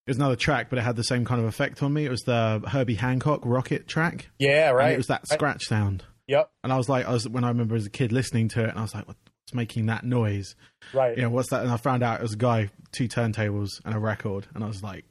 it 0.07 0.12
was 0.12 0.18
another 0.18 0.36
track, 0.38 0.69
but 0.69 0.80
it 0.80 0.83
had 0.83 0.96
the 0.96 1.03
same 1.03 1.25
kind 1.25 1.39
of 1.41 1.46
effect 1.48 1.84
on 1.84 1.93
me. 1.93 2.05
It 2.05 2.10
was 2.10 2.22
the 2.22 2.63
Herbie 2.67 2.96
Hancock 2.96 3.41
Rocket 3.43 3.88
track, 3.88 4.29
Yeah, 4.39 4.70
and 4.70 4.77
right. 4.77 4.93
it 4.93 4.98
was 4.98 5.08
that 5.08 5.27
scratch 5.27 5.65
sound. 5.65 6.03
Yep, 6.27 6.50
And 6.63 6.74
I 6.74 6.77
was 6.77 6.89
like, 6.89 7.05
I 7.05 7.12
was 7.13 7.27
when 7.29 7.43
I 7.43 7.50
remember 7.50 7.75
as 7.75 7.86
a 7.86 7.89
kid 7.89 8.12
listening 8.12 8.48
to 8.50 8.63
it, 8.63 8.70
and 8.70 8.79
I 8.79 8.82
was 8.82 8.96
like, 8.96 9.08
what's 9.08 9.20
making 9.53 9.86
that 9.86 10.03
noise? 10.03 10.55
right. 10.93 11.15
You 11.15 11.24
know, 11.24 11.29
what's 11.29 11.50
that? 11.51 11.62
And 11.63 11.72
I 11.72 11.77
found 11.77 12.03
out 12.03 12.20
it 12.20 12.24
was 12.24 12.34
a 12.34 12.38
guy, 12.38 12.70
two 12.91 13.08
turntables, 13.08 13.70
and 13.86 13.93
a 13.93 14.00
record, 14.00 14.48
and 14.55 14.63
I 14.63 14.67
was 14.67 14.82
like, 14.82 15.05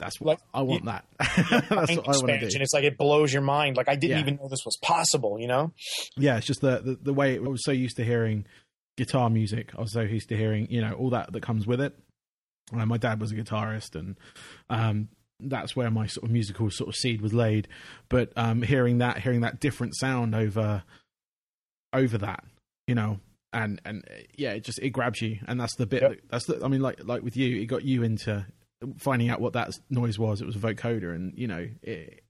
that's 0.00 0.20
what 0.20 0.26
Like, 0.26 0.38
I 0.52 0.62
want. 0.62 0.84
that. 0.86 1.04
that's 1.18 1.68
what 1.70 2.08
I 2.08 2.16
want 2.16 2.26
to 2.28 2.38
do. 2.40 2.48
It's 2.60 2.74
like 2.74 2.82
it 2.84 2.98
blows 2.98 3.32
your 3.32 3.42
mind. 3.42 3.76
Like 3.76 3.88
I 3.88 3.94
didn't 3.94 4.16
Yeah. 4.16 4.20
even 4.22 4.36
know 4.36 4.48
this 4.48 4.64
was 4.64 4.76
possible. 4.82 5.38
You 5.38 5.46
know? 5.46 5.72
yeah, 6.16 6.36
it's 6.36 6.46
just 6.46 6.60
the, 6.60 6.80
the 6.80 6.98
the 7.00 7.14
way 7.14 7.36
I 7.36 7.38
was 7.38 7.64
so 7.64 7.70
used 7.70 7.96
to 7.98 8.04
hearing 8.04 8.44
guitar 8.96 9.30
music. 9.30 9.70
I 9.78 9.80
was 9.80 9.92
so 9.92 10.00
used 10.00 10.28
to 10.30 10.36
hearing 10.36 10.66
you 10.68 10.80
know 10.80 10.94
all 10.94 11.10
that 11.10 11.32
that 11.32 11.42
comes 11.42 11.64
with 11.66 11.80
it. 11.80 11.96
Uh, 12.72 12.86
my 12.86 12.96
dad 12.96 13.20
was 13.20 13.32
a 13.32 13.34
guitarist, 13.34 13.94
and 13.94 14.16
um, 14.70 15.08
that's 15.40 15.74
where 15.76 15.90
my 15.90 16.06
sort 16.06 16.24
of 16.24 16.30
musical 16.30 16.70
sort 16.70 16.88
of 16.88 16.94
seed 16.96 17.20
was 17.20 17.34
laid. 17.34 17.68
But 18.08 18.32
um, 18.36 18.62
hearing 18.62 18.98
that, 18.98 19.18
hearing 19.18 19.40
that 19.42 19.60
different 19.60 19.96
sound 19.96 20.34
over 20.34 20.82
over 21.92 22.18
that, 22.18 22.44
you 22.86 22.94
know, 22.94 23.20
and 23.52 23.80
and 23.84 24.04
yeah, 24.36 24.52
it 24.52 24.64
just 24.64 24.78
it 24.80 24.90
grabs 24.90 25.20
you, 25.20 25.38
and 25.46 25.60
that's 25.60 25.76
the 25.76 25.86
bit. 25.86 26.02
Yep. 26.02 26.10
That, 26.10 26.20
that's 26.30 26.46
the. 26.46 26.64
I 26.64 26.68
mean, 26.68 26.80
like 26.80 27.04
like 27.04 27.22
with 27.22 27.36
you, 27.36 27.60
it 27.60 27.66
got 27.66 27.84
you 27.84 28.02
into 28.02 28.46
finding 28.98 29.28
out 29.30 29.40
what 29.40 29.52
that 29.54 29.70
noise 29.90 30.18
was. 30.18 30.40
It 30.40 30.46
was 30.46 30.56
a 30.56 30.60
vocoder, 30.60 31.14
and 31.14 31.32
you 31.36 31.46
know, 31.46 31.68
it 31.82 32.22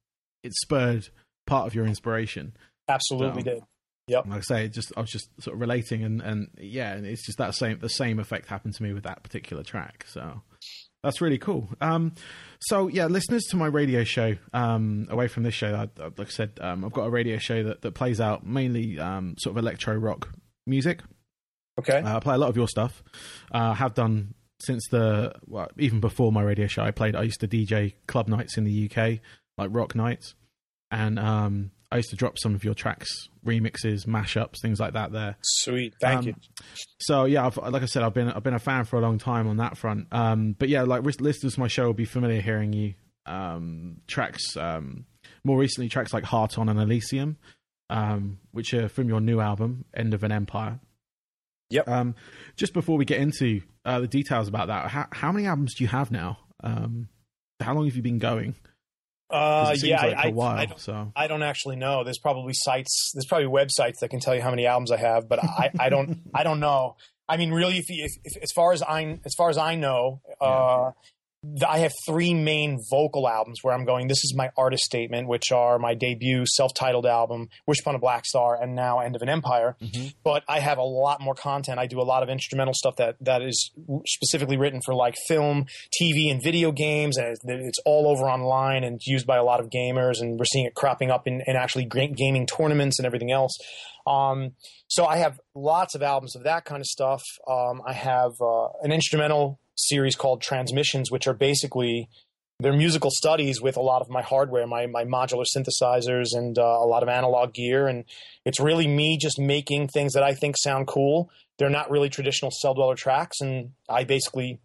it 0.42 0.52
spurred 0.54 1.08
part 1.46 1.66
of 1.66 1.74
your 1.74 1.86
inspiration. 1.86 2.56
Absolutely 2.88 3.42
So- 3.42 3.50
did. 3.50 3.62
Yep. 4.06 4.26
Like 4.26 4.38
I 4.38 4.42
say, 4.42 4.68
just 4.68 4.92
I 4.96 5.00
was 5.00 5.10
just 5.10 5.28
sort 5.42 5.54
of 5.54 5.60
relating, 5.60 6.04
and 6.04 6.20
and 6.20 6.48
yeah, 6.58 6.92
and 6.92 7.06
it's 7.06 7.24
just 7.24 7.38
that 7.38 7.54
same 7.54 7.78
the 7.78 7.88
same 7.88 8.18
effect 8.18 8.48
happened 8.48 8.74
to 8.74 8.82
me 8.82 8.92
with 8.92 9.04
that 9.04 9.22
particular 9.22 9.62
track. 9.62 10.04
So 10.08 10.42
that's 11.02 11.20
really 11.20 11.38
cool. 11.38 11.68
Um, 11.80 12.12
so 12.60 12.88
yeah, 12.88 13.06
listeners 13.06 13.44
to 13.50 13.56
my 13.56 13.66
radio 13.66 14.04
show, 14.04 14.36
um, 14.52 15.06
away 15.10 15.28
from 15.28 15.42
this 15.42 15.54
show, 15.54 15.74
I, 15.74 15.88
like 16.18 16.28
I 16.28 16.30
said, 16.30 16.58
um, 16.60 16.84
I've 16.84 16.92
got 16.92 17.04
a 17.06 17.10
radio 17.10 17.38
show 17.38 17.62
that 17.64 17.82
that 17.82 17.92
plays 17.92 18.20
out 18.20 18.46
mainly 18.46 18.98
um, 18.98 19.36
sort 19.38 19.56
of 19.56 19.58
electro 19.58 19.94
rock 19.94 20.28
music. 20.66 21.00
Okay. 21.78 21.98
Uh, 21.98 22.16
I 22.16 22.20
play 22.20 22.34
a 22.34 22.38
lot 22.38 22.50
of 22.50 22.56
your 22.56 22.68
stuff. 22.68 23.02
Uh, 23.52 23.70
I 23.70 23.74
have 23.74 23.94
done 23.94 24.34
since 24.60 24.86
the 24.90 25.34
well, 25.46 25.68
even 25.78 26.00
before 26.00 26.32
my 26.32 26.42
radio 26.42 26.66
show. 26.66 26.82
I 26.82 26.90
played. 26.90 27.16
I 27.16 27.22
used 27.22 27.40
to 27.40 27.48
DJ 27.48 27.94
club 28.06 28.28
nights 28.28 28.56
in 28.56 28.64
the 28.64 28.90
UK, 28.90 29.20
like 29.58 29.70
rock 29.72 29.94
nights, 29.94 30.34
and 30.90 31.18
um, 31.18 31.70
I 31.90 31.96
used 31.96 32.10
to 32.10 32.16
drop 32.16 32.38
some 32.38 32.54
of 32.54 32.64
your 32.64 32.74
tracks, 32.74 33.28
remixes, 33.44 34.06
mashups, 34.06 34.60
things 34.60 34.80
like 34.80 34.94
that. 34.94 35.12
There. 35.12 35.36
Sweet. 35.42 35.94
Thank 36.00 36.20
Um, 36.20 36.26
you. 36.26 36.34
So 37.00 37.24
yeah, 37.24 37.46
I've, 37.46 37.56
like 37.56 37.82
I 37.82 37.86
said, 37.86 38.02
I've 38.02 38.14
been 38.14 38.30
I've 38.30 38.42
been 38.42 38.54
a 38.54 38.58
fan 38.58 38.84
for 38.84 38.96
a 38.96 39.00
long 39.00 39.18
time 39.18 39.46
on 39.48 39.58
that 39.58 39.76
front. 39.76 40.08
Um, 40.12 40.54
but 40.58 40.68
yeah, 40.68 40.82
like 40.82 41.02
listeners 41.04 41.54
to 41.54 41.60
my 41.60 41.68
show 41.68 41.86
will 41.86 41.92
be 41.94 42.04
familiar 42.04 42.40
hearing 42.40 42.72
you 42.72 42.94
um, 43.26 43.98
tracks. 44.06 44.56
Um, 44.56 45.06
more 45.44 45.58
recently, 45.58 45.88
tracks 45.88 46.12
like 46.12 46.24
Heart 46.24 46.58
On 46.58 46.68
and 46.68 46.80
Elysium, 46.80 47.36
um, 47.90 48.38
which 48.52 48.72
are 48.74 48.88
from 48.88 49.08
your 49.08 49.20
new 49.20 49.40
album, 49.40 49.84
End 49.94 50.14
of 50.14 50.24
an 50.24 50.32
Empire. 50.32 50.80
Yep. 51.70 51.88
Um, 51.88 52.14
just 52.56 52.72
before 52.72 52.96
we 52.98 53.04
get 53.04 53.20
into 53.20 53.62
uh, 53.84 54.00
the 54.00 54.06
details 54.08 54.48
about 54.48 54.68
that, 54.68 54.90
how, 54.90 55.06
how 55.12 55.32
many 55.32 55.46
albums 55.46 55.74
do 55.74 55.84
you 55.84 55.88
have 55.88 56.10
now? 56.10 56.38
Um, 56.62 57.08
how 57.60 57.74
long 57.74 57.86
have 57.86 57.96
you 57.96 58.02
been 58.02 58.18
going? 58.18 58.54
Uh, 59.34 59.74
yeah, 59.78 60.02
like 60.02 60.16
I, 60.16 60.28
a 60.28 60.30
while. 60.30 60.56
I, 60.56 60.66
don't, 60.66 60.80
so 60.80 61.12
I 61.16 61.26
don't 61.26 61.42
actually 61.42 61.76
know. 61.76 62.04
There's 62.04 62.18
probably 62.18 62.52
sites, 62.54 63.10
there's 63.14 63.26
probably 63.26 63.48
websites 63.48 63.98
that 64.00 64.10
can 64.10 64.20
tell 64.20 64.34
you 64.34 64.40
how 64.40 64.50
many 64.50 64.66
albums 64.66 64.92
I 64.92 64.96
have, 64.96 65.28
but 65.28 65.42
I, 65.42 65.70
I 65.78 65.88
don't, 65.88 66.20
I 66.34 66.44
don't 66.44 66.60
know. 66.60 66.96
I 67.28 67.36
mean, 67.36 67.50
really, 67.50 67.78
if, 67.78 67.86
if, 67.88 68.12
if 68.22 68.42
as 68.42 68.52
far 68.52 68.72
as 68.72 68.82
I, 68.82 69.18
as 69.24 69.34
far 69.34 69.50
as 69.50 69.58
I 69.58 69.74
know, 69.74 70.20
uh, 70.40 70.90
I 71.66 71.78
have 71.78 71.92
three 72.06 72.34
main 72.34 72.78
vocal 72.90 73.28
albums 73.28 73.60
where 73.62 73.74
I'm 73.74 73.84
going. 73.84 74.08
This 74.08 74.24
is 74.24 74.34
my 74.36 74.50
artist 74.56 74.84
statement, 74.84 75.28
which 75.28 75.52
are 75.52 75.78
my 75.78 75.94
debut 75.94 76.44
self-titled 76.46 77.06
album, 77.06 77.48
Wish 77.66 77.80
Upon 77.80 77.94
a 77.94 77.98
Black 77.98 78.24
Star, 78.24 78.60
and 78.60 78.74
now 78.74 79.00
End 79.00 79.16
of 79.16 79.22
an 79.22 79.28
Empire. 79.28 79.76
Mhm. 79.80 80.14
But 80.24 80.42
I 80.48 80.60
have 80.60 80.78
a 80.78 80.82
lot 80.82 81.20
more 81.20 81.34
content. 81.34 81.78
I 81.78 81.86
do 81.86 82.00
a 82.00 82.02
lot 82.02 82.22
of 82.22 82.28
instrumental 82.28 82.74
stuff 82.74 82.96
that 82.96 83.16
that 83.20 83.42
is 83.42 83.70
specifically 84.06 84.56
written 84.56 84.80
for 84.84 84.94
like 84.94 85.14
film, 85.28 85.66
TV, 86.00 86.30
and 86.30 86.42
video 86.42 86.72
games, 86.72 87.16
and 87.16 87.28
it's, 87.28 87.40
it's 87.44 87.78
all 87.84 88.08
over 88.08 88.24
online 88.24 88.84
and 88.84 89.00
used 89.06 89.26
by 89.26 89.36
a 89.36 89.44
lot 89.44 89.60
of 89.60 89.70
gamers. 89.70 90.20
And 90.20 90.38
we're 90.38 90.44
seeing 90.46 90.66
it 90.66 90.74
cropping 90.74 91.10
up 91.10 91.26
in, 91.26 91.42
in 91.46 91.56
actually 91.56 91.84
gaming 91.84 92.46
tournaments 92.46 92.98
and 92.98 93.06
everything 93.06 93.32
else. 93.32 93.52
Um, 94.06 94.52
so 94.86 95.06
I 95.06 95.16
have 95.16 95.40
lots 95.54 95.94
of 95.94 96.02
albums 96.02 96.36
of 96.36 96.44
that 96.44 96.64
kind 96.64 96.80
of 96.80 96.86
stuff. 96.86 97.22
Um, 97.48 97.82
I 97.86 97.92
have 97.94 98.32
uh, 98.40 98.68
an 98.82 98.92
instrumental 98.92 99.58
series 99.76 100.16
called 100.16 100.42
Transmissions, 100.42 101.10
which 101.10 101.26
are 101.26 101.34
basically 101.34 102.08
they're 102.60 102.72
musical 102.72 103.10
studies 103.10 103.60
with 103.60 103.76
a 103.76 103.82
lot 103.82 104.00
of 104.00 104.08
my 104.08 104.22
hardware, 104.22 104.66
my 104.66 104.86
my 104.86 105.04
modular 105.04 105.44
synthesizers, 105.44 106.28
and 106.32 106.58
uh, 106.58 106.62
a 106.62 106.86
lot 106.86 107.02
of 107.02 107.08
analog 107.08 107.52
gear. 107.52 107.88
And 107.88 108.04
it's 108.44 108.60
really 108.60 108.86
me 108.86 109.18
just 109.20 109.38
making 109.38 109.88
things 109.88 110.12
that 110.12 110.22
I 110.22 110.34
think 110.34 110.56
sound 110.56 110.86
cool. 110.86 111.30
They're 111.58 111.70
not 111.70 111.90
really 111.90 112.08
traditional 112.08 112.52
Celldweller 112.64 112.96
tracks, 112.96 113.40
and 113.40 113.72
I 113.88 114.04
basically 114.04 114.60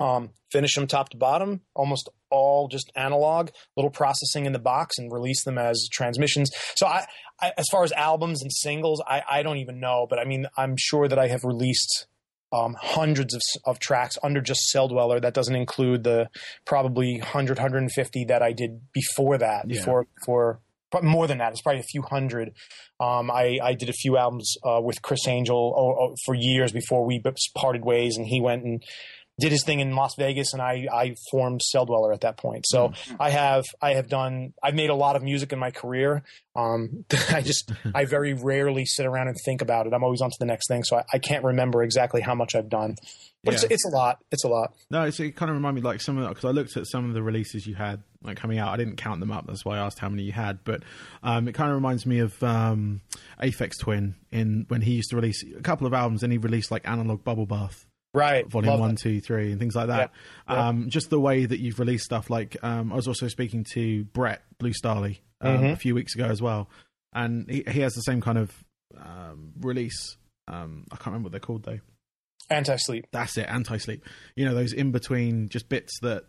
um, 0.00 0.30
finish 0.50 0.74
them 0.74 0.86
top 0.86 1.10
to 1.10 1.16
bottom, 1.16 1.60
almost 1.74 2.08
all 2.30 2.68
just 2.68 2.90
analog, 2.96 3.50
little 3.76 3.90
processing 3.90 4.46
in 4.46 4.52
the 4.52 4.58
box, 4.58 4.96
and 4.98 5.12
release 5.12 5.44
them 5.44 5.58
as 5.58 5.88
transmissions. 5.92 6.50
So 6.76 6.86
I, 6.86 7.06
I 7.40 7.52
as 7.58 7.66
far 7.70 7.84
as 7.84 7.92
albums 7.92 8.42
and 8.42 8.50
singles, 8.52 9.02
I, 9.06 9.22
I 9.30 9.42
don't 9.42 9.58
even 9.58 9.80
know, 9.80 10.06
but 10.08 10.18
I 10.18 10.24
mean, 10.24 10.46
I'm 10.56 10.76
sure 10.78 11.08
that 11.08 11.18
I 11.18 11.28
have 11.28 11.44
released 11.44 12.06
um, 12.52 12.76
hundreds 12.80 13.34
of, 13.34 13.40
of 13.64 13.78
tracks 13.78 14.16
under 14.22 14.40
just 14.40 14.70
Celldweller. 14.74 15.20
That 15.20 15.34
doesn't 15.34 15.54
include 15.56 16.04
the 16.04 16.28
probably 16.64 17.18
100, 17.18 17.58
150 17.58 18.24
that 18.26 18.42
I 18.42 18.52
did 18.52 18.80
before 18.92 19.38
that, 19.38 19.68
Yeah. 19.68 19.78
before, 19.78 20.06
before 20.20 20.60
more 21.02 21.26
than 21.26 21.38
that. 21.38 21.52
It's 21.52 21.62
probably 21.62 21.80
a 21.80 21.84
few 21.84 22.02
hundred. 22.02 22.52
Um, 23.00 23.30
I, 23.30 23.58
I 23.62 23.74
did 23.74 23.88
a 23.88 23.94
few 23.94 24.18
albums 24.18 24.56
uh, 24.62 24.80
with 24.82 25.00
Criss 25.00 25.26
Angel 25.26 25.74
oh, 25.74 26.04
oh, 26.10 26.16
for 26.26 26.34
years 26.34 26.72
before 26.72 27.06
we 27.06 27.22
parted 27.56 27.84
ways, 27.84 28.16
and 28.18 28.26
he 28.26 28.40
went 28.40 28.64
and 28.64 28.82
did 29.40 29.50
his 29.50 29.64
thing 29.64 29.80
in 29.80 29.94
Las 29.96 30.14
Vegas, 30.18 30.52
and 30.52 30.60
I, 30.60 30.86
I 30.92 31.14
formed 31.30 31.62
Celldweller 31.74 32.12
at 32.14 32.20
that 32.20 32.36
point. 32.36 32.64
So 32.66 32.92
I 33.18 33.30
have 33.30 33.64
I 33.80 33.94
have 33.94 34.08
done 34.08 34.52
I've 34.62 34.74
made 34.74 34.90
a 34.90 34.94
lot 34.94 35.16
of 35.16 35.22
music 35.22 35.52
in 35.52 35.58
my 35.58 35.70
career. 35.70 36.22
Um, 36.54 37.04
I 37.30 37.40
just 37.40 37.72
I 37.94 38.04
very 38.04 38.34
rarely 38.34 38.84
sit 38.84 39.06
around 39.06 39.28
and 39.28 39.36
think 39.44 39.62
about 39.62 39.86
it. 39.86 39.92
I'm 39.94 40.04
always 40.04 40.20
on 40.20 40.30
to 40.30 40.36
the 40.38 40.46
next 40.46 40.68
thing, 40.68 40.84
so 40.84 40.96
I, 40.98 41.04
I 41.14 41.18
can't 41.18 41.44
remember 41.44 41.82
exactly 41.82 42.20
how 42.20 42.34
much 42.34 42.54
I've 42.54 42.68
done. 42.68 42.96
But 43.44 43.54
it's, 43.54 43.62
Yeah. 43.64 43.68
it's 43.72 43.84
a 43.86 43.88
lot. 43.96 44.18
It's 44.30 44.44
a 44.44 44.48
lot. 44.48 44.72
No, 44.88 45.02
it's, 45.02 45.18
it 45.18 45.34
kind 45.34 45.50
of 45.50 45.56
reminded 45.56 45.82
me 45.82 45.88
like 45.88 46.00
some 46.00 46.16
of 46.18 46.28
because 46.28 46.44
I 46.44 46.50
looked 46.50 46.76
at 46.76 46.86
some 46.86 47.08
of 47.08 47.14
the 47.14 47.22
releases 47.24 47.66
you 47.66 47.74
had 47.74 48.02
like 48.22 48.36
coming 48.36 48.58
out. 48.58 48.68
I 48.68 48.76
didn't 48.76 48.96
count 48.96 49.18
them 49.18 49.32
up. 49.32 49.46
That's 49.48 49.64
why 49.64 49.78
I 49.78 49.84
asked 49.86 49.98
how 49.98 50.08
many 50.10 50.22
you 50.22 50.30
had. 50.32 50.62
But 50.62 50.82
um, 51.24 51.48
it 51.48 51.52
kind 51.54 51.70
of 51.70 51.74
reminds 51.74 52.06
me 52.06 52.20
of 52.20 52.40
um, 52.42 53.00
Aphex 53.42 53.72
Twin 53.80 54.14
in 54.30 54.66
when 54.68 54.82
he 54.82 54.92
used 54.92 55.10
to 55.10 55.16
release 55.16 55.42
a 55.58 55.62
couple 55.62 55.86
of 55.88 55.94
albums 55.94 56.22
and 56.22 56.30
he 56.30 56.38
released 56.38 56.70
like 56.70 56.86
Analog 56.86 57.24
Bubble 57.24 57.46
Bath 57.46 57.84
Right. 58.14 58.46
Volume 58.48 58.70
Love 58.70 58.80
One. 58.80 58.96
Two, 58.96 59.20
Three, 59.20 59.50
and 59.52 59.58
things 59.58 59.74
like 59.74 59.86
that. 59.88 60.10
Yeah. 60.48 60.54
Yeah. 60.54 60.68
Um, 60.68 60.90
just 60.90 61.08
the 61.10 61.20
way 61.20 61.44
that 61.46 61.60
you've 61.60 61.78
released 61.78 62.04
stuff. 62.04 62.28
Like 62.30 62.56
um, 62.62 62.92
I 62.92 62.96
was 62.96 63.08
also 63.08 63.28
speaking 63.28 63.64
to 63.72 64.04
Brett 64.04 64.42
Blue 64.58 64.72
Stahli 64.72 65.18
um, 65.40 65.58
Mhm. 65.58 65.72
a 65.72 65.76
few 65.76 65.94
weeks 65.94 66.14
ago 66.14 66.26
as 66.26 66.42
well, 66.42 66.68
and 67.14 67.48
he, 67.50 67.64
he 67.68 67.80
has 67.80 67.94
the 67.94 68.02
same 68.02 68.20
kind 68.20 68.38
of 68.38 68.52
um, 68.98 69.52
release. 69.60 70.16
Um, 70.48 70.84
I 70.92 70.96
can't 70.96 71.06
remember 71.06 71.26
what 71.26 71.32
they're 71.32 71.40
called 71.40 71.62
though. 71.64 71.80
Antisleep. 72.50 73.04
That's 73.12 73.36
it, 73.38 73.46
antisleep. 73.46 74.02
You 74.36 74.44
know, 74.44 74.54
those 74.54 74.72
in 74.74 74.90
between 74.92 75.48
just 75.48 75.68
bits 75.68 75.98
that 76.02 76.24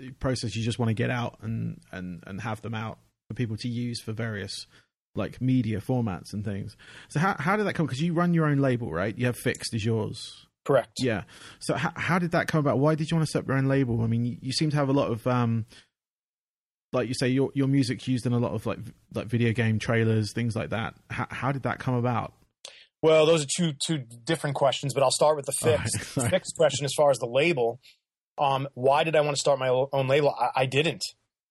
the 0.00 0.10
process 0.12 0.56
you 0.56 0.64
just 0.64 0.78
want 0.80 0.88
to 0.88 0.94
get 0.94 1.10
out 1.10 1.38
and, 1.42 1.80
and, 1.92 2.24
and 2.26 2.40
have 2.40 2.62
them 2.62 2.74
out 2.74 2.98
for 3.28 3.34
people 3.34 3.56
to 3.58 3.68
use 3.68 4.00
for 4.00 4.12
various 4.12 4.66
like 5.14 5.40
media 5.40 5.78
formats 5.80 6.32
and 6.32 6.44
things. 6.44 6.76
So 7.10 7.20
how 7.20 7.36
how 7.38 7.56
did 7.56 7.66
that 7.66 7.74
come? 7.74 7.86
Because 7.86 8.00
you 8.02 8.12
run 8.14 8.34
your 8.34 8.46
own 8.46 8.58
label, 8.58 8.90
right? 8.90 9.16
You 9.16 9.26
have 9.26 9.36
FiXT 9.38 9.74
as 9.74 9.84
yours. 9.84 10.46
Correct. 10.64 10.92
Yeah. 11.00 11.22
So 11.58 11.74
how 11.74 11.92
how 11.96 12.18
did 12.18 12.30
that 12.32 12.46
come 12.48 12.60
about? 12.60 12.78
Why 12.78 12.94
did 12.94 13.10
you 13.10 13.16
want 13.16 13.26
to 13.26 13.30
set 13.32 13.40
up 13.40 13.48
your 13.48 13.56
own 13.56 13.66
label? 13.66 14.02
I 14.02 14.06
mean, 14.06 14.24
you, 14.24 14.36
you 14.40 14.52
seem 14.52 14.70
to 14.70 14.76
have 14.76 14.88
a 14.88 14.92
lot 14.92 15.10
of 15.10 15.26
um, 15.26 15.66
like 16.92 17.08
you 17.08 17.14
say, 17.14 17.28
your 17.28 17.50
your 17.54 17.68
music's 17.68 18.06
used 18.06 18.26
in 18.26 18.32
a 18.32 18.38
lot 18.38 18.52
of 18.52 18.64
like 18.66 18.78
like 19.14 19.26
video 19.26 19.52
game 19.52 19.78
trailers, 19.78 20.32
things 20.32 20.54
like 20.54 20.70
that. 20.70 20.94
How 21.10 21.26
how 21.30 21.52
did 21.52 21.62
that 21.64 21.78
come 21.78 21.94
about? 21.94 22.32
Well, 23.02 23.26
those 23.26 23.42
are 23.42 23.48
two 23.56 23.72
two 23.84 23.98
different 24.24 24.54
questions, 24.56 24.94
but 24.94 25.02
I'll 25.02 25.10
start 25.10 25.36
with 25.36 25.46
the 25.46 25.54
right. 25.68 25.78
FiXT. 25.80 26.04
Sorry. 26.04 26.30
FiXT 26.30 26.56
question 26.56 26.84
as 26.84 26.92
far 26.96 27.10
as 27.10 27.18
the 27.18 27.26
label. 27.26 27.80
Um, 28.38 28.68
why 28.74 29.04
did 29.04 29.16
I 29.16 29.20
want 29.20 29.36
to 29.36 29.40
start 29.40 29.58
my 29.58 29.68
own 29.68 30.08
label? 30.08 30.34
I, 30.38 30.62
I 30.62 30.66
didn't. 30.66 31.02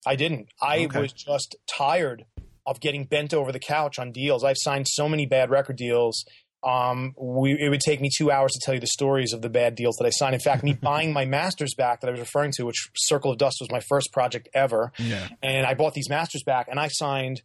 I 0.06 0.16
didn't. 0.16 0.48
I 0.62 0.86
Okay. 0.86 1.00
was 1.02 1.14
just 1.14 1.56
tired 1.70 2.26
of 2.66 2.80
getting 2.80 3.06
bent 3.06 3.34
over 3.34 3.52
the 3.52 3.60
couch 3.60 4.00
on 4.00 4.12
deals. 4.12 4.44
I've 4.44 4.58
signed 4.58 4.88
so 4.88 5.08
many 5.10 5.26
bad 5.26 5.50
record 5.50 5.76
deals. 5.76 6.24
Um, 6.64 7.16
we, 7.18 7.54
it 7.60 7.70
would 7.70 7.80
take 7.82 8.02
me 8.02 8.10
two 8.16 8.30
hours 8.32 8.52
to 8.54 8.60
tell 8.64 8.74
you 8.74 8.80
the 8.80 8.88
stories 8.88 9.34
of 9.34 9.42
the 9.42 9.50
bad 9.50 9.76
deals 9.76 9.96
that 9.98 10.06
I 10.06 10.12
signed. 10.12 10.36
In 10.36 10.42
fact, 10.42 10.64
me 10.64 10.74
buying 10.82 11.12
my 11.12 11.26
masters 11.26 11.74
back 11.76 12.02
that 12.02 12.08
I 12.08 12.12
was 12.12 12.20
referring 12.20 12.52
to, 12.58 12.66
which 12.66 12.90
Circle 12.96 13.32
of 13.32 13.38
Dust 13.40 13.58
was 13.62 13.72
my 13.72 13.80
first 13.80 14.12
project 14.14 14.48
ever, 14.54 14.92
Yeah. 15.00 15.28
and 15.42 15.66
I 15.66 15.74
bought 15.74 15.94
these 15.94 16.10
masters 16.10 16.44
back, 16.44 16.68
and 16.70 16.80
I 16.80 16.88
signed 16.90 17.42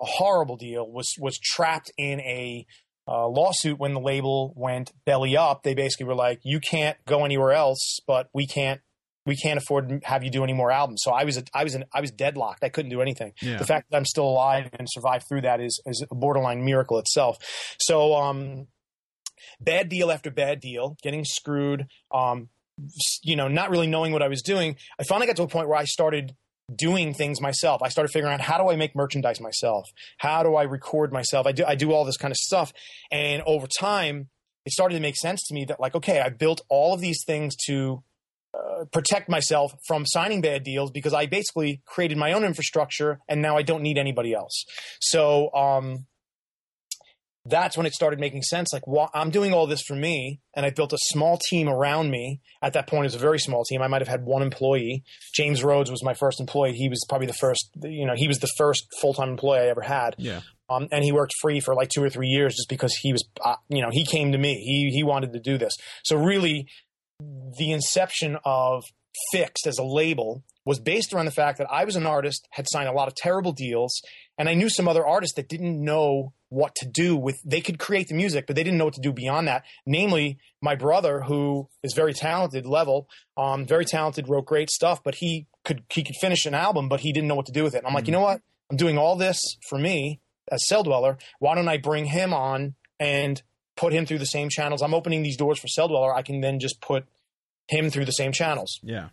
a 0.00 0.04
horrible 0.06 0.56
deal. 0.56 0.90
was 0.90 1.08
was 1.18 1.38
trapped 1.38 1.90
in 1.98 2.20
a 2.20 2.64
uh, 3.08 3.26
lawsuit 3.28 3.78
when 3.78 3.92
the 3.92 4.00
label 4.00 4.52
went 4.56 4.92
belly 5.04 5.36
up. 5.36 5.62
They 5.64 5.74
basically 5.74 6.06
were 6.06 6.14
like, 6.14 6.40
"You 6.44 6.60
can't 6.60 6.96
go 7.06 7.24
anywhere 7.24 7.52
else, 7.52 7.98
but 8.06 8.28
we 8.32 8.46
can't 8.46 8.80
we 9.26 9.36
can't 9.36 9.58
afford 9.58 9.88
to 9.88 10.00
have 10.04 10.24
you 10.24 10.30
do 10.30 10.44
any 10.44 10.52
more 10.52 10.70
albums." 10.70 11.00
So 11.02 11.12
I 11.12 11.24
was 11.24 11.42
I 11.54 11.64
was 11.64 11.74
in, 11.74 11.84
I 11.92 12.00
was 12.00 12.10
deadlocked. 12.10 12.64
I 12.64 12.68
couldn't 12.68 12.90
do 12.90 13.00
anything. 13.00 13.32
Yeah. 13.40 13.56
The 13.56 13.66
fact 13.66 13.90
that 13.90 13.96
I'm 13.96 14.04
still 14.04 14.28
alive 14.28 14.70
and 14.78 14.88
survived 14.90 15.26
through 15.28 15.42
that 15.42 15.60
is 15.60 15.80
is 15.86 16.04
a 16.10 16.14
borderline 16.14 16.64
miracle 16.64 16.98
itself. 16.98 17.38
So 17.78 18.14
um, 18.14 18.68
bad 19.60 19.88
deal 19.88 20.10
after 20.10 20.30
bad 20.30 20.60
deal, 20.60 20.96
getting 21.02 21.24
screwed. 21.24 21.86
Um, 22.12 22.48
you 23.22 23.36
know, 23.36 23.48
not 23.48 23.70
really 23.70 23.86
knowing 23.86 24.12
what 24.12 24.22
I 24.22 24.28
was 24.28 24.40
doing. 24.40 24.76
I 24.98 25.04
finally 25.04 25.26
got 25.26 25.36
to 25.36 25.42
a 25.42 25.48
point 25.48 25.68
where 25.68 25.76
I 25.76 25.84
started 25.84 26.34
doing 26.74 27.14
things 27.14 27.40
myself. 27.40 27.82
I 27.82 27.88
started 27.88 28.10
figuring 28.12 28.32
out 28.32 28.40
how 28.40 28.62
do 28.62 28.70
I 28.70 28.76
make 28.76 28.94
merchandise 28.94 29.40
myself? 29.40 29.88
How 30.18 30.42
do 30.42 30.54
I 30.54 30.62
record 30.62 31.12
myself? 31.12 31.46
I 31.46 31.52
do 31.52 31.64
I 31.66 31.74
do 31.74 31.92
all 31.92 32.04
this 32.04 32.16
kind 32.16 32.32
of 32.32 32.36
stuff. 32.36 32.72
And 33.10 33.42
over 33.46 33.66
time, 33.66 34.28
it 34.64 34.72
started 34.72 34.94
to 34.94 35.00
make 35.00 35.16
sense 35.16 35.42
to 35.48 35.54
me 35.54 35.64
that 35.66 35.80
like, 35.80 35.94
okay, 35.94 36.20
I 36.20 36.28
built 36.28 36.62
all 36.68 36.94
of 36.94 37.00
these 37.00 37.24
things 37.26 37.56
to 37.66 38.02
uh, 38.52 38.84
protect 38.92 39.28
myself 39.28 39.72
from 39.86 40.04
signing 40.06 40.40
bad 40.40 40.64
deals 40.64 40.90
because 40.90 41.14
I 41.14 41.26
basically 41.26 41.82
created 41.86 42.18
my 42.18 42.32
own 42.32 42.44
infrastructure 42.44 43.20
and 43.28 43.40
now 43.40 43.56
I 43.56 43.62
don't 43.62 43.82
need 43.82 43.98
anybody 43.98 44.34
else. 44.34 44.64
So 45.00 45.52
um, 45.54 46.06
that's 47.46 47.76
when 47.76 47.86
it 47.86 47.92
started 47.94 48.20
making 48.20 48.42
sense. 48.42 48.72
Like, 48.72 48.82
I'm 49.14 49.30
doing 49.30 49.52
all 49.52 49.66
this 49.66 49.82
for 49.82 49.94
me, 49.94 50.40
and 50.54 50.66
I 50.66 50.70
built 50.70 50.92
a 50.92 50.98
small 51.00 51.38
team 51.48 51.68
around 51.68 52.10
me. 52.10 52.40
At 52.60 52.74
that 52.74 52.86
point, 52.86 53.04
it 53.04 53.06
was 53.06 53.14
a 53.14 53.18
very 53.18 53.38
small 53.38 53.64
team. 53.64 53.82
I 53.82 53.88
might 53.88 54.02
have 54.02 54.08
had 54.08 54.24
one 54.24 54.42
employee. 54.42 55.04
James 55.34 55.64
Rhodes 55.64 55.90
was 55.90 56.04
my 56.04 56.14
first 56.14 56.40
employee. 56.40 56.72
He 56.72 56.88
was 56.88 57.04
probably 57.08 57.26
the 57.26 57.32
first, 57.34 57.70
you 57.82 58.06
know, 58.06 58.14
he 58.14 58.28
was 58.28 58.38
the 58.38 58.50
first 58.58 58.86
full 59.00 59.14
time 59.14 59.30
employee 59.30 59.60
I 59.60 59.68
ever 59.68 59.82
had. 59.82 60.16
Yeah. 60.18 60.40
Um, 60.68 60.86
and 60.92 61.02
he 61.02 61.12
worked 61.12 61.32
free 61.40 61.60
for 61.60 61.74
like 61.74 61.88
two 61.88 62.02
or 62.02 62.10
three 62.10 62.28
years 62.28 62.54
just 62.54 62.68
because 62.68 62.94
he 62.94 63.12
was, 63.12 63.26
uh, 63.44 63.56
you 63.68 63.82
know, 63.82 63.90
he 63.90 64.04
came 64.04 64.32
to 64.32 64.38
me. 64.38 64.54
He 64.54 64.90
he 64.94 65.02
wanted 65.02 65.32
to 65.32 65.40
do 65.40 65.58
this. 65.58 65.76
So 66.04 66.16
really, 66.16 66.68
the 67.58 67.72
inception 67.72 68.38
of 68.44 68.84
FiXT 69.34 69.66
as 69.66 69.78
a 69.78 69.84
label 69.84 70.44
was 70.64 70.78
based 70.78 71.12
around 71.12 71.24
the 71.24 71.32
fact 71.32 71.58
that 71.58 71.70
I 71.70 71.84
was 71.84 71.96
an 71.96 72.06
artist, 72.06 72.46
had 72.50 72.66
signed 72.70 72.88
a 72.88 72.92
lot 72.92 73.08
of 73.08 73.14
terrible 73.14 73.52
deals, 73.52 74.00
and 74.38 74.48
I 74.48 74.54
knew 74.54 74.68
some 74.68 74.88
other 74.88 75.06
artists 75.06 75.34
that 75.36 75.48
didn't 75.48 75.82
know 75.82 76.32
what 76.48 76.74
to 76.76 76.86
do 76.86 77.16
with. 77.16 77.40
They 77.44 77.60
could 77.60 77.78
create 77.78 78.08
the 78.08 78.14
music, 78.14 78.46
but 78.46 78.56
they 78.56 78.62
didn't 78.62 78.78
know 78.78 78.84
what 78.84 78.94
to 78.94 79.00
do 79.00 79.12
beyond 79.12 79.48
that. 79.48 79.64
Namely, 79.86 80.38
my 80.60 80.74
brother, 80.74 81.22
who 81.22 81.68
is 81.82 81.94
very 81.94 82.12
talented, 82.12 82.66
level, 82.66 83.08
um, 83.36 83.66
very 83.66 83.84
talented, 83.84 84.28
wrote 84.28 84.46
great 84.46 84.70
stuff, 84.70 85.02
but 85.02 85.16
he 85.16 85.46
could 85.64 85.84
he 85.92 86.02
could 86.02 86.16
finish 86.20 86.46
an 86.46 86.54
album, 86.54 86.88
but 86.88 87.00
he 87.00 87.12
didn't 87.12 87.28
know 87.28 87.34
what 87.34 87.46
to 87.46 87.52
do 87.52 87.64
with 87.64 87.74
it. 87.74 87.78
And 87.78 87.86
I'm 87.86 87.94
like, 87.94 88.06
you 88.06 88.12
know 88.12 88.20
what? 88.20 88.40
I'm 88.70 88.76
doing 88.76 88.98
all 88.98 89.16
this 89.16 89.40
for 89.68 89.78
me 89.78 90.20
as 90.50 90.64
Celldweller. 90.70 91.20
Why 91.38 91.54
don't 91.54 91.68
I 91.68 91.78
bring 91.78 92.06
him 92.06 92.32
on 92.32 92.74
and 92.98 93.42
put 93.80 93.92
him 93.92 94.04
through 94.06 94.18
the 94.18 94.26
same 94.26 94.48
channels? 94.48 94.82
I'm 94.82 94.94
opening 94.94 95.22
these 95.22 95.36
doors 95.36 95.58
for 95.58 95.68
Celldweller. 95.68 96.14
I 96.14 96.22
can 96.22 96.40
then 96.40 96.60
just 96.60 96.80
put 96.80 97.04
him 97.68 97.90
through 97.90 98.04
the 98.04 98.12
same 98.12 98.32
channels. 98.32 98.78
Yeah. 98.82 99.08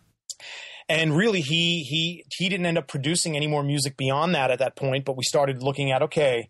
and 0.88 1.16
really 1.16 1.40
he 1.40 1.82
he 1.82 2.24
he 2.36 2.48
didn't 2.48 2.66
end 2.66 2.78
up 2.78 2.88
producing 2.88 3.36
any 3.36 3.46
more 3.46 3.62
music 3.62 3.96
beyond 3.96 4.34
that 4.34 4.50
at 4.50 4.58
that 4.58 4.76
point. 4.76 5.04
But 5.04 5.16
we 5.16 5.24
started 5.24 5.62
looking 5.62 5.90
at 5.92 6.02
okay, 6.02 6.48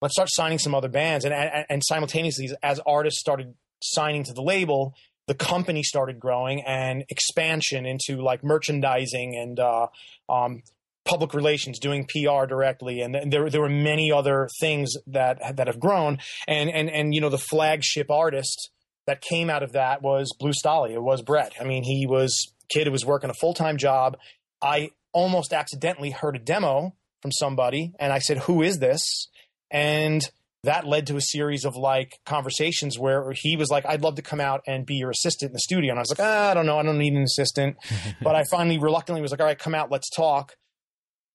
let's 0.00 0.14
start 0.14 0.28
signing 0.32 0.58
some 0.58 0.74
other 0.74 0.88
bands, 0.88 1.24
and 1.24 1.34
and, 1.34 1.66
and 1.68 1.82
simultaneously 1.84 2.50
as 2.62 2.80
artists 2.86 3.20
started 3.20 3.54
signing 3.82 4.24
to 4.24 4.32
the 4.32 4.42
label, 4.42 4.94
the 5.26 5.34
company 5.34 5.82
started 5.82 6.20
growing 6.20 6.62
and 6.62 7.04
expansion 7.08 7.86
into 7.86 8.22
like 8.22 8.44
merchandising 8.44 9.36
and 9.36 9.58
uh, 9.58 9.86
um, 10.28 10.62
public 11.04 11.34
relations, 11.34 11.78
doing 11.78 12.06
PR 12.06 12.46
directly, 12.46 13.00
and, 13.00 13.16
and 13.16 13.32
there 13.32 13.48
there 13.50 13.60
were 13.60 13.68
many 13.68 14.12
other 14.12 14.48
things 14.60 14.94
that 15.06 15.56
that 15.56 15.66
have 15.66 15.80
grown. 15.80 16.18
And 16.46 16.70
and 16.70 16.90
and 16.90 17.14
you 17.14 17.20
know 17.20 17.28
the 17.28 17.38
flagship 17.38 18.10
artist 18.10 18.70
that 19.06 19.20
came 19.20 19.50
out 19.50 19.62
of 19.62 19.72
that 19.72 20.02
was 20.02 20.34
Blue 20.38 20.52
Stahli. 20.52 20.90
It 20.90 21.02
was 21.02 21.22
Brett. 21.22 21.54
I 21.60 21.64
mean, 21.64 21.82
he 21.82 22.06
was 22.06 22.52
kid 22.68 22.86
who 22.86 22.92
was 22.92 23.04
working 23.04 23.30
a 23.30 23.34
full 23.34 23.54
time 23.54 23.76
job. 23.76 24.16
I 24.62 24.90
almost 25.12 25.52
accidentally 25.52 26.10
heard 26.10 26.36
a 26.36 26.38
demo 26.38 26.94
from 27.20 27.32
somebody, 27.32 27.92
and 27.98 28.12
I 28.12 28.18
said, 28.18 28.38
"Who 28.38 28.62
is 28.62 28.78
this?" 28.78 29.28
And 29.70 30.28
that 30.64 30.86
led 30.86 31.08
to 31.08 31.16
a 31.16 31.20
series 31.20 31.64
of 31.64 31.74
like 31.76 32.20
conversations 32.24 32.98
where 32.98 33.32
he 33.34 33.56
was 33.56 33.68
like, 33.68 33.84
I'd 33.84 34.02
love 34.02 34.14
to 34.14 34.22
come 34.22 34.40
out 34.40 34.60
and 34.66 34.86
be 34.86 34.94
your 34.94 35.10
assistant 35.10 35.50
in 35.50 35.52
the 35.54 35.58
studio. 35.58 35.90
And 35.90 35.98
I 35.98 36.02
was 36.02 36.10
like, 36.10 36.20
ah, 36.20 36.50
I 36.50 36.54
don't 36.54 36.66
know. 36.66 36.78
I 36.78 36.84
don't 36.84 36.98
need 36.98 37.14
an 37.14 37.22
assistant. 37.22 37.76
but 38.22 38.36
I 38.36 38.44
finally 38.44 38.78
reluctantly 38.78 39.22
was 39.22 39.32
like, 39.32 39.40
all 39.40 39.46
right, 39.46 39.58
come 39.58 39.74
out, 39.74 39.90
let's 39.90 40.08
talk. 40.08 40.54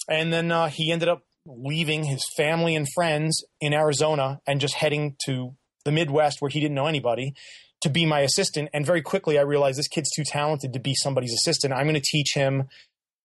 And 0.07 0.31
then 0.31 0.51
uh, 0.51 0.69
he 0.69 0.91
ended 0.91 1.09
up 1.09 1.23
leaving 1.45 2.03
his 2.03 2.23
family 2.35 2.75
and 2.75 2.87
friends 2.93 3.43
in 3.61 3.73
Arizona 3.73 4.41
and 4.45 4.59
just 4.59 4.75
heading 4.75 5.15
to 5.25 5.55
the 5.85 5.91
Midwest 5.91 6.41
where 6.41 6.49
he 6.49 6.59
didn't 6.59 6.75
know 6.75 6.87
anybody 6.87 7.33
to 7.81 7.89
be 7.89 8.05
my 8.05 8.21
assistant. 8.21 8.69
And 8.73 8.85
very 8.85 9.01
quickly, 9.01 9.37
I 9.37 9.43
realized 9.43 9.77
this 9.77 9.87
kid's 9.87 10.09
too 10.15 10.23
talented 10.25 10.73
to 10.73 10.79
be 10.79 10.93
somebody's 10.95 11.33
assistant. 11.33 11.73
I'm 11.73 11.85
going 11.85 11.95
to 11.95 12.01
teach 12.01 12.33
him 12.33 12.67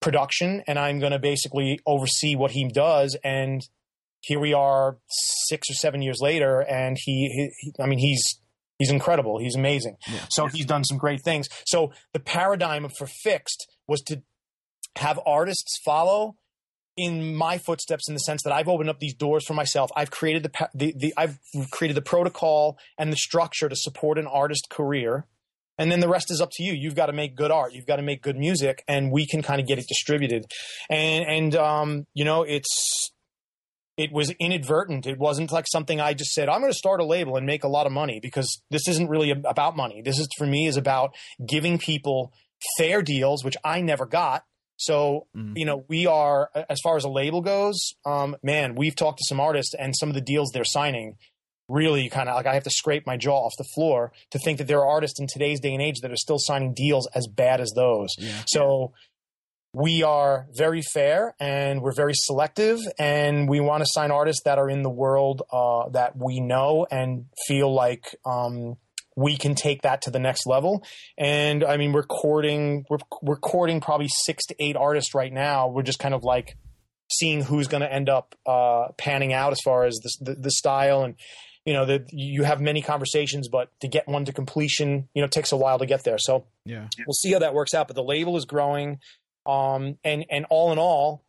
production 0.00 0.62
and 0.66 0.78
I'm 0.78 0.98
going 0.98 1.12
to 1.12 1.18
basically 1.18 1.80
oversee 1.86 2.36
what 2.36 2.50
he 2.50 2.68
does. 2.68 3.16
And 3.24 3.62
here 4.20 4.38
we 4.38 4.52
are 4.52 4.98
six 5.48 5.70
or 5.70 5.74
seven 5.74 6.02
years 6.02 6.18
later. 6.20 6.60
And 6.60 6.96
he, 7.00 7.50
he 7.58 7.72
I 7.82 7.86
mean, 7.86 7.98
he's, 7.98 8.22
he's 8.78 8.90
incredible. 8.90 9.38
He's 9.38 9.56
amazing. 9.56 9.96
Yeah. 10.08 10.20
So 10.28 10.46
he's 10.46 10.66
done 10.66 10.84
some 10.84 10.98
great 10.98 11.22
things. 11.24 11.48
So 11.66 11.92
the 12.12 12.20
paradigm 12.20 12.88
for 12.88 13.06
FiXT 13.06 13.66
was 13.88 14.00
to 14.02 14.22
have 14.96 15.18
artists 15.24 15.80
follow 15.84 16.36
in 16.96 17.34
my 17.34 17.58
footsteps 17.58 18.08
in 18.08 18.14
the 18.14 18.20
sense 18.20 18.42
that 18.42 18.52
I've 18.52 18.68
opened 18.68 18.90
up 18.90 18.98
these 18.98 19.14
doors 19.14 19.44
for 19.46 19.54
myself. 19.54 19.90
I've 19.96 20.10
created 20.10 20.44
the, 20.44 20.68
the, 20.74 20.94
the 20.96 21.14
I've 21.16 21.38
created 21.70 21.96
the 21.96 22.02
protocol 22.02 22.78
and 22.98 23.12
the 23.12 23.16
structure 23.16 23.68
to 23.68 23.76
support 23.76 24.18
an 24.18 24.26
artist 24.26 24.68
career. 24.70 25.26
And 25.78 25.90
then 25.90 26.00
the 26.00 26.08
rest 26.08 26.30
is 26.30 26.40
up 26.40 26.50
to 26.52 26.62
you. 26.62 26.74
You've 26.74 26.94
got 26.94 27.06
to 27.06 27.14
make 27.14 27.34
good 27.34 27.50
art. 27.50 27.72
You've 27.72 27.86
got 27.86 27.96
to 27.96 28.02
make 28.02 28.22
good 28.22 28.36
music, 28.36 28.84
and 28.86 29.10
we 29.10 29.26
can 29.26 29.42
kind 29.42 29.60
of 29.60 29.66
get 29.66 29.78
it 29.78 29.86
distributed. 29.88 30.44
And 30.90 31.24
and 31.26 31.56
um, 31.56 32.06
you 32.12 32.24
know, 32.26 32.42
it's 32.42 33.10
it 33.96 34.12
was 34.12 34.30
inadvertent. 34.38 35.06
It 35.06 35.18
wasn't 35.18 35.50
like 35.50 35.66
something 35.70 36.00
I 36.00 36.14
just 36.14 36.32
said, 36.32 36.48
I'm 36.48 36.60
going 36.60 36.72
to 36.72 36.78
start 36.78 37.00
a 37.00 37.04
label 37.04 37.36
and 37.36 37.46
make 37.46 37.64
a 37.64 37.68
lot 37.68 37.86
of 37.86 37.92
money 37.92 38.20
because 38.20 38.62
this 38.70 38.88
isn't 38.88 39.08
really 39.08 39.30
about 39.30 39.76
money. 39.76 40.02
This 40.02 40.18
is 40.18 40.28
for 40.36 40.46
me 40.46 40.66
is 40.66 40.76
about 40.76 41.14
giving 41.46 41.78
people 41.78 42.32
fair 42.78 43.02
deals, 43.02 43.44
which 43.44 43.56
I 43.64 43.80
never 43.80 44.06
got 44.06 44.44
so, 44.82 45.26
mm. 45.36 45.56
you 45.56 45.64
know, 45.64 45.84
we 45.88 46.06
are, 46.06 46.50
as 46.68 46.80
far 46.82 46.96
as 46.96 47.04
a 47.04 47.08
label 47.08 47.40
goes, 47.40 47.94
um, 48.04 48.36
man, 48.42 48.74
we've 48.74 48.96
talked 48.96 49.18
to 49.18 49.24
some 49.28 49.38
artists 49.38 49.74
and 49.78 49.94
some 49.96 50.08
of 50.08 50.14
the 50.14 50.20
deals 50.20 50.50
they're 50.52 50.64
signing 50.64 51.16
really 51.68 52.08
kind 52.08 52.28
of 52.28 52.34
like 52.34 52.46
I 52.46 52.54
have 52.54 52.64
to 52.64 52.70
scrape 52.70 53.06
my 53.06 53.16
jaw 53.16 53.46
off 53.46 53.52
the 53.56 53.64
floor 53.74 54.12
to 54.32 54.38
think 54.40 54.58
that 54.58 54.66
there 54.66 54.80
are 54.80 54.88
artists 54.88 55.20
in 55.20 55.26
today's 55.26 55.60
day 55.60 55.72
and 55.72 55.80
age 55.80 56.00
that 56.02 56.10
are 56.10 56.16
still 56.16 56.38
signing 56.38 56.74
deals 56.74 57.08
as 57.14 57.26
bad 57.28 57.60
as 57.60 57.72
those. 57.74 58.10
Yeah. 58.18 58.42
So, 58.46 58.92
we 59.74 60.02
are 60.02 60.48
very 60.54 60.82
fair 60.82 61.34
and 61.40 61.80
we're 61.80 61.94
very 61.94 62.12
selective 62.14 62.78
and 62.98 63.48
we 63.48 63.60
want 63.60 63.82
to 63.82 63.88
sign 63.90 64.10
artists 64.10 64.42
that 64.44 64.58
are 64.58 64.68
in 64.68 64.82
the 64.82 64.90
world 64.90 65.42
uh, 65.50 65.88
that 65.90 66.14
we 66.14 66.40
know 66.40 66.86
and 66.90 67.24
feel 67.46 67.72
like 67.72 68.14
um, 68.26 68.76
we 69.16 69.36
can 69.36 69.54
take 69.54 69.82
that 69.82 70.02
to 70.02 70.10
the 70.10 70.18
next 70.18 70.46
level. 70.46 70.84
And 71.18 71.64
I 71.64 71.76
mean, 71.76 71.92
we're 71.92 72.02
courting, 72.02 72.84
we're, 72.88 72.98
we're 73.20 73.36
probably 73.36 74.08
six 74.08 74.46
to 74.46 74.56
eight 74.58 74.76
artists 74.76 75.14
right 75.14 75.32
now. 75.32 75.68
We're 75.68 75.82
just 75.82 75.98
kind 75.98 76.14
of 76.14 76.24
like 76.24 76.56
seeing 77.10 77.42
who's 77.42 77.68
going 77.68 77.82
to 77.82 77.92
end 77.92 78.08
up 78.08 78.34
uh, 78.46 78.88
panning 78.96 79.32
out 79.32 79.52
as 79.52 79.60
far 79.64 79.84
as 79.84 79.96
the, 79.96 80.32
the, 80.32 80.34
the 80.34 80.50
style 80.50 81.04
and 81.04 81.14
you 81.64 81.72
know 81.72 81.84
that 81.86 82.06
you 82.12 82.42
have 82.42 82.60
many 82.60 82.82
conversations 82.82 83.48
but 83.48 83.68
to 83.80 83.86
get 83.86 84.08
one 84.08 84.24
to 84.24 84.32
completion 84.32 85.08
you 85.14 85.22
know 85.22 85.28
takes 85.28 85.52
a 85.52 85.56
while 85.56 85.78
to 85.78 85.86
get 85.86 86.02
there 86.02 86.18
so 86.18 86.44
yeah 86.64 86.88
we'll 87.06 87.14
see 87.14 87.32
how 87.32 87.38
that 87.38 87.54
works 87.54 87.72
out 87.72 87.86
but 87.86 87.94
the 87.94 88.02
label 88.02 88.36
is 88.36 88.44
growing 88.44 88.98
um 89.46 89.96
and 90.02 90.24
and 90.28 90.44
all 90.50 90.72
in 90.72 90.78
all 90.78 91.22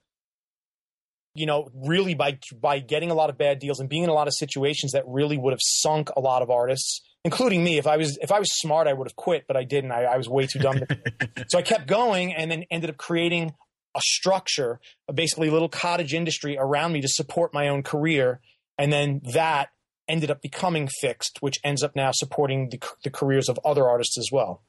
you 1.35 1.45
know 1.45 1.69
really 1.73 2.15
by 2.15 2.39
by 2.59 2.79
getting 2.79 3.11
a 3.11 3.13
lot 3.13 3.29
of 3.29 3.37
bad 3.37 3.59
deals 3.59 3.79
and 3.79 3.89
being 3.89 4.03
in 4.03 4.09
a 4.09 4.13
lot 4.13 4.27
of 4.27 4.33
situations 4.33 4.93
that 4.93 5.03
really 5.07 5.37
would 5.37 5.53
have 5.53 5.61
sunk 5.61 6.09
a 6.15 6.19
lot 6.19 6.41
of 6.41 6.49
artists 6.49 7.01
including 7.23 7.63
me. 7.63 7.77
If 7.77 7.87
I 7.87 7.97
was 7.97 8.17
if 8.21 8.31
I 8.31 8.39
was 8.39 8.49
smart, 8.59 8.87
I 8.87 8.93
would 8.93 9.07
have 9.07 9.15
quit, 9.15 9.45
but 9.47 9.57
I 9.57 9.63
didn't. 9.63 9.91
I, 9.91 10.03
I 10.03 10.17
was 10.17 10.27
way 10.27 10.47
too 10.47 10.59
dumb. 10.59 10.79
so 11.47 11.57
I 11.57 11.61
kept 11.61 11.87
going, 11.87 12.33
and 12.33 12.49
then 12.51 12.65
ended 12.71 12.89
up 12.89 12.97
creating 12.97 13.53
a 13.95 14.01
structure, 14.01 14.79
a 15.07 15.13
basically 15.13 15.49
little 15.49 15.69
cottage 15.69 16.13
industry 16.13 16.57
around 16.57 16.93
me 16.93 17.01
to 17.01 17.07
support 17.07 17.53
my 17.53 17.67
own 17.67 17.83
career, 17.83 18.39
and 18.77 18.91
then 18.91 19.21
that 19.33 19.69
ended 20.07 20.31
up 20.31 20.41
becoming 20.41 20.89
FiXT, 21.03 21.39
which 21.39 21.59
ends 21.63 21.83
up 21.83 21.95
now 21.95 22.11
supporting 22.11 22.69
the, 22.69 22.79
the 23.03 23.09
careers 23.09 23.49
of 23.49 23.59
other 23.63 23.87
artists 23.87 24.17
as 24.17 24.29
well. 24.31 24.63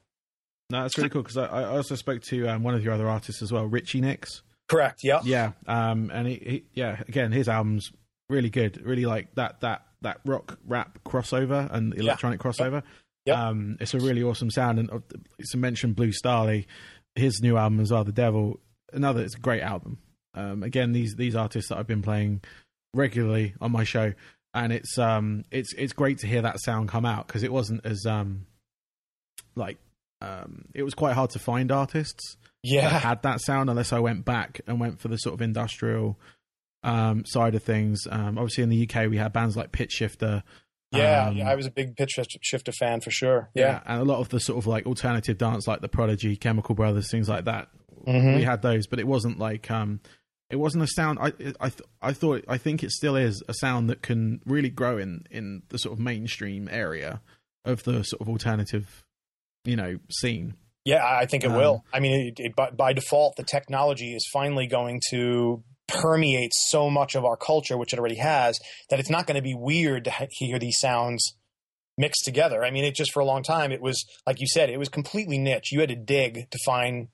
No, 0.69 0.81
that's 0.81 0.97
really 0.97 1.09
cool 1.09 1.21
because 1.21 1.37
I, 1.37 1.45
I, 1.45 1.63
also 1.65 1.95
spoke 1.95 2.23
to 2.23 2.47
um, 2.47 2.63
one 2.63 2.73
of 2.73 2.83
your 2.83 2.93
other 2.93 3.07
artists 3.07 3.41
as 3.41 3.51
well, 3.51 3.65
Richie 3.65 4.01
Nix. 4.01 4.41
Correct. 4.67 5.01
Yeah. 5.03 5.21
Yeah. 5.23 5.51
Um, 5.67 6.09
and 6.11 6.27
he, 6.27 6.35
he, 6.35 6.63
yeah, 6.73 7.03
again, 7.07 7.31
his 7.31 7.47
album's 7.47 7.91
really 8.29 8.49
good. 8.49 8.81
Really 8.83 9.05
like 9.05 9.35
that 9.35 9.61
that 9.61 9.84
that 10.01 10.19
rock 10.25 10.57
rap 10.65 10.99
crossover 11.05 11.71
and 11.71 11.93
electronic 11.93 12.43
yeah. 12.43 12.51
crossover. 12.51 12.83
Yeah. 13.25 13.47
Um, 13.47 13.77
it's 13.79 13.93
a 13.93 13.99
really 13.99 14.23
awesome 14.23 14.51
sound. 14.51 14.79
And 14.79 14.89
it's 15.39 15.55
uh, 15.55 15.57
mentioned 15.57 15.95
Blue 15.95 16.11
Stahli, 16.11 16.65
his 17.15 17.41
new 17.41 17.57
album 17.57 17.79
as 17.79 17.91
well, 17.91 18.03
The 18.03 18.11
Devil. 18.11 18.59
Another, 18.93 19.23
it's 19.23 19.35
a 19.35 19.39
great 19.39 19.61
album. 19.61 19.97
Um, 20.35 20.63
again, 20.63 20.91
these 20.91 21.15
these 21.15 21.35
artists 21.35 21.69
that 21.69 21.77
I've 21.77 21.87
been 21.87 22.01
playing 22.01 22.41
regularly 22.93 23.55
on 23.61 23.71
my 23.71 23.83
show, 23.83 24.13
and 24.55 24.73
it's 24.73 24.97
um 24.97 25.43
it's 25.51 25.73
it's 25.73 25.93
great 25.93 26.19
to 26.19 26.27
hear 26.27 26.41
that 26.41 26.59
sound 26.59 26.89
come 26.89 27.05
out 27.05 27.27
because 27.27 27.43
it 27.43 27.51
wasn't 27.51 27.85
as 27.85 28.05
um 28.05 28.47
like 29.55 29.77
um 30.21 30.65
it 30.73 30.83
was 30.83 30.93
quite 30.93 31.13
hard 31.13 31.29
to 31.31 31.39
find 31.39 31.71
artists 31.71 32.37
yeah 32.63 32.89
that 32.89 33.01
had 33.01 33.21
that 33.23 33.41
sound 33.41 33.69
unless 33.69 33.93
I 33.93 33.99
went 33.99 34.25
back 34.25 34.61
and 34.65 34.79
went 34.79 34.99
for 34.99 35.09
the 35.09 35.17
sort 35.17 35.35
of 35.35 35.41
industrial 35.41 36.17
um, 36.85 37.25
side 37.25 37.55
of 37.55 37.63
things. 37.63 38.07
Um, 38.09 38.37
obviously, 38.37 38.63
in 38.63 38.69
the 38.69 38.87
UK, 38.89 39.09
we 39.09 39.17
had 39.17 39.33
bands 39.33 39.57
like 39.57 39.71
Pitch 39.71 39.91
Shifter. 39.91 40.43
Yeah, 40.91 41.27
um, 41.27 41.35
yeah, 41.35 41.49
I 41.49 41.55
was 41.55 41.65
a 41.65 41.71
big 41.71 41.97
Pitch 41.97 42.17
Shifter 42.41 42.71
fan 42.71 43.01
for 43.01 43.11
sure. 43.11 43.49
Yeah. 43.53 43.63
yeah. 43.63 43.81
and 43.85 44.01
a 44.01 44.05
lot 44.05 44.19
of 44.19 44.29
the 44.29 44.39
sort 44.39 44.59
of 44.59 44.67
like 44.67 44.85
alternative 44.85 45.37
dance, 45.37 45.67
like 45.67 45.81
the 45.81 45.89
Prodigy, 45.89 46.37
Chemical 46.37 46.75
Brothers, 46.75 47.09
things 47.09 47.27
like 47.27 47.45
that. 47.45 47.69
Mm-hmm. 48.07 48.35
We 48.35 48.43
had 48.43 48.61
those, 48.61 48.85
but 48.87 48.99
it 48.99 49.07
wasn't 49.07 49.39
like 49.39 49.69
um, 49.71 49.99
it 50.51 50.57
wasn't 50.57 50.83
a 50.83 50.87
sound. 50.87 51.17
I 51.19 51.33
I 51.59 51.69
th- 51.69 51.81
I 52.01 52.13
thought 52.13 52.45
I 52.47 52.57
think 52.57 52.83
it 52.83 52.91
still 52.91 53.15
is 53.15 53.41
a 53.49 53.53
sound 53.55 53.89
that 53.89 54.03
can 54.03 54.41
really 54.45 54.69
grow 54.69 54.99
in 54.99 55.25
in 55.31 55.63
the 55.69 55.79
sort 55.79 55.93
of 55.93 55.99
mainstream 55.99 56.69
area 56.71 57.21
of 57.65 57.83
the 57.83 58.03
sort 58.03 58.21
of 58.21 58.29
alternative, 58.29 59.03
you 59.65 59.75
know, 59.75 59.97
scene. 60.11 60.53
Yeah, 60.85 61.03
I 61.03 61.25
think 61.25 61.43
it 61.43 61.49
um, 61.49 61.57
will. 61.57 61.83
I 61.91 61.99
mean, 61.99 62.27
it, 62.27 62.39
it, 62.39 62.55
by, 62.55 62.69
by, 62.69 62.93
default, 62.93 63.37
the 63.37 63.43
technology 63.43 64.13
is 64.13 64.23
finally 64.31 64.67
going 64.67 65.01
to 65.09 65.63
permeates 65.87 66.67
so 66.69 66.89
much 66.89 67.15
of 67.15 67.25
our 67.25 67.37
culture, 67.37 67.77
which 67.77 67.93
it 67.93 67.99
already 67.99 68.15
has, 68.15 68.59
that 68.89 68.99
it's 68.99 69.09
not 69.09 69.27
going 69.27 69.35
to 69.35 69.41
be 69.41 69.55
weird 69.55 70.05
to 70.05 70.27
hear 70.31 70.59
these 70.59 70.77
sounds 70.79 71.35
mixed 71.97 72.25
together. 72.25 72.63
I 72.63 72.71
mean, 72.71 72.83
it 72.83 72.95
just 72.95 73.11
for 73.13 73.21
a 73.21 73.25
long 73.25 73.43
time, 73.43 73.71
it 73.71 73.81
was 73.81 74.03
like 74.25 74.41
you 74.41 74.47
said, 74.47 74.69
it 74.69 74.79
was 74.79 74.89
completely 74.89 75.37
niche. 75.37 75.71
You 75.71 75.79
had 75.79 75.89
to 75.89 75.95
dig 75.95 76.49
to 76.49 76.59
find 76.65 77.07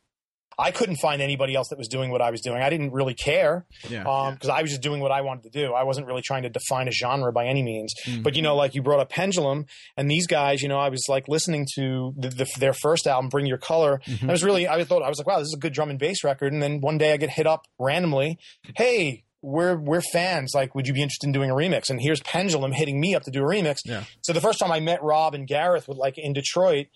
I 0.62 0.70
couldn't 0.70 0.98
find 0.98 1.24
anybody 1.24 1.56
else 1.56 1.70
that 1.70 1.80
was 1.80 1.88
doing 1.88 2.12
what 2.12 2.22
I 2.22 2.30
was 2.30 2.42
doing. 2.42 2.62
I 2.62 2.70
didn't 2.70 2.94
really 2.94 3.16
care 3.16 3.66
because 3.82 3.92
yeah, 3.92 4.04
um, 4.04 4.38
yeah. 4.44 4.54
I 4.54 4.62
was 4.62 4.70
just 4.70 4.84
doing 4.84 5.02
what 5.02 5.12
I 5.12 5.22
wanted 5.22 5.44
to 5.44 5.50
do. 5.50 5.74
I 5.74 5.84
wasn't 5.84 6.06
really 6.06 6.22
trying 6.22 6.44
to 6.44 6.50
define 6.50 6.88
a 6.88 6.92
genre 6.92 7.34
by 7.34 7.48
any 7.48 7.64
means. 7.64 7.94
Mm-hmm. 8.06 8.22
But 8.22 8.36
you 8.36 8.44
know, 8.44 8.56
like 8.56 8.76
you 8.76 8.84
brought 8.84 9.00
up 9.00 9.10
Pendulum, 9.10 9.66
and 9.98 10.10
these 10.10 10.28
guys, 10.28 10.62
you 10.62 10.70
know, 10.70 10.78
I 10.78 10.90
was 10.90 11.06
like 11.10 11.28
listening 11.28 11.66
to 11.76 12.14
the, 12.16 12.30
the, 12.30 12.48
their 12.60 12.74
first 12.74 13.08
album, 13.08 13.30
Bring 13.30 13.48
Your 13.48 13.58
Color. 13.58 14.02
Mm-hmm. 14.06 14.30
I 14.30 14.32
was 14.32 14.44
really, 14.44 14.68
I 14.68 14.84
thought 14.84 15.02
I 15.02 15.10
was 15.10 15.18
like, 15.18 15.26
wow, 15.26 15.40
this 15.40 15.48
is 15.48 15.56
a 15.56 15.60
good 15.60 15.74
drum 15.74 15.90
and 15.90 15.98
bass 15.98 16.24
record. 16.24 16.54
And 16.54 16.62
then 16.62 16.80
one 16.80 17.00
day 17.00 17.12
I 17.12 17.18
get 17.18 17.32
hit 17.32 17.48
up 17.48 17.66
randomly, 17.80 18.38
hey, 18.76 19.24
we're 19.42 19.76
we're 19.78 20.02
fans. 20.02 20.52
Like, 20.54 20.76
would 20.76 20.88
you 20.88 20.94
be 20.94 21.02
interested 21.02 21.26
in 21.26 21.32
doing 21.32 21.50
a 21.50 21.56
remix? 21.56 21.90
And 21.90 22.00
here's 22.00 22.22
Pendulum 22.22 22.72
hitting 22.72 23.00
me 23.00 23.16
up 23.16 23.24
to 23.24 23.32
do 23.32 23.42
a 23.42 23.48
remix. 23.48 23.80
Yeah. 23.84 24.04
So 24.22 24.34
the 24.34 24.42
first 24.42 24.60
time 24.60 24.72
I 24.72 24.80
met 24.80 25.02
Rob 25.02 25.34
and 25.34 25.48
Gareth, 25.48 25.88
with 25.88 25.98
like 25.98 26.20
in 26.20 26.34
Detroit, 26.34 26.88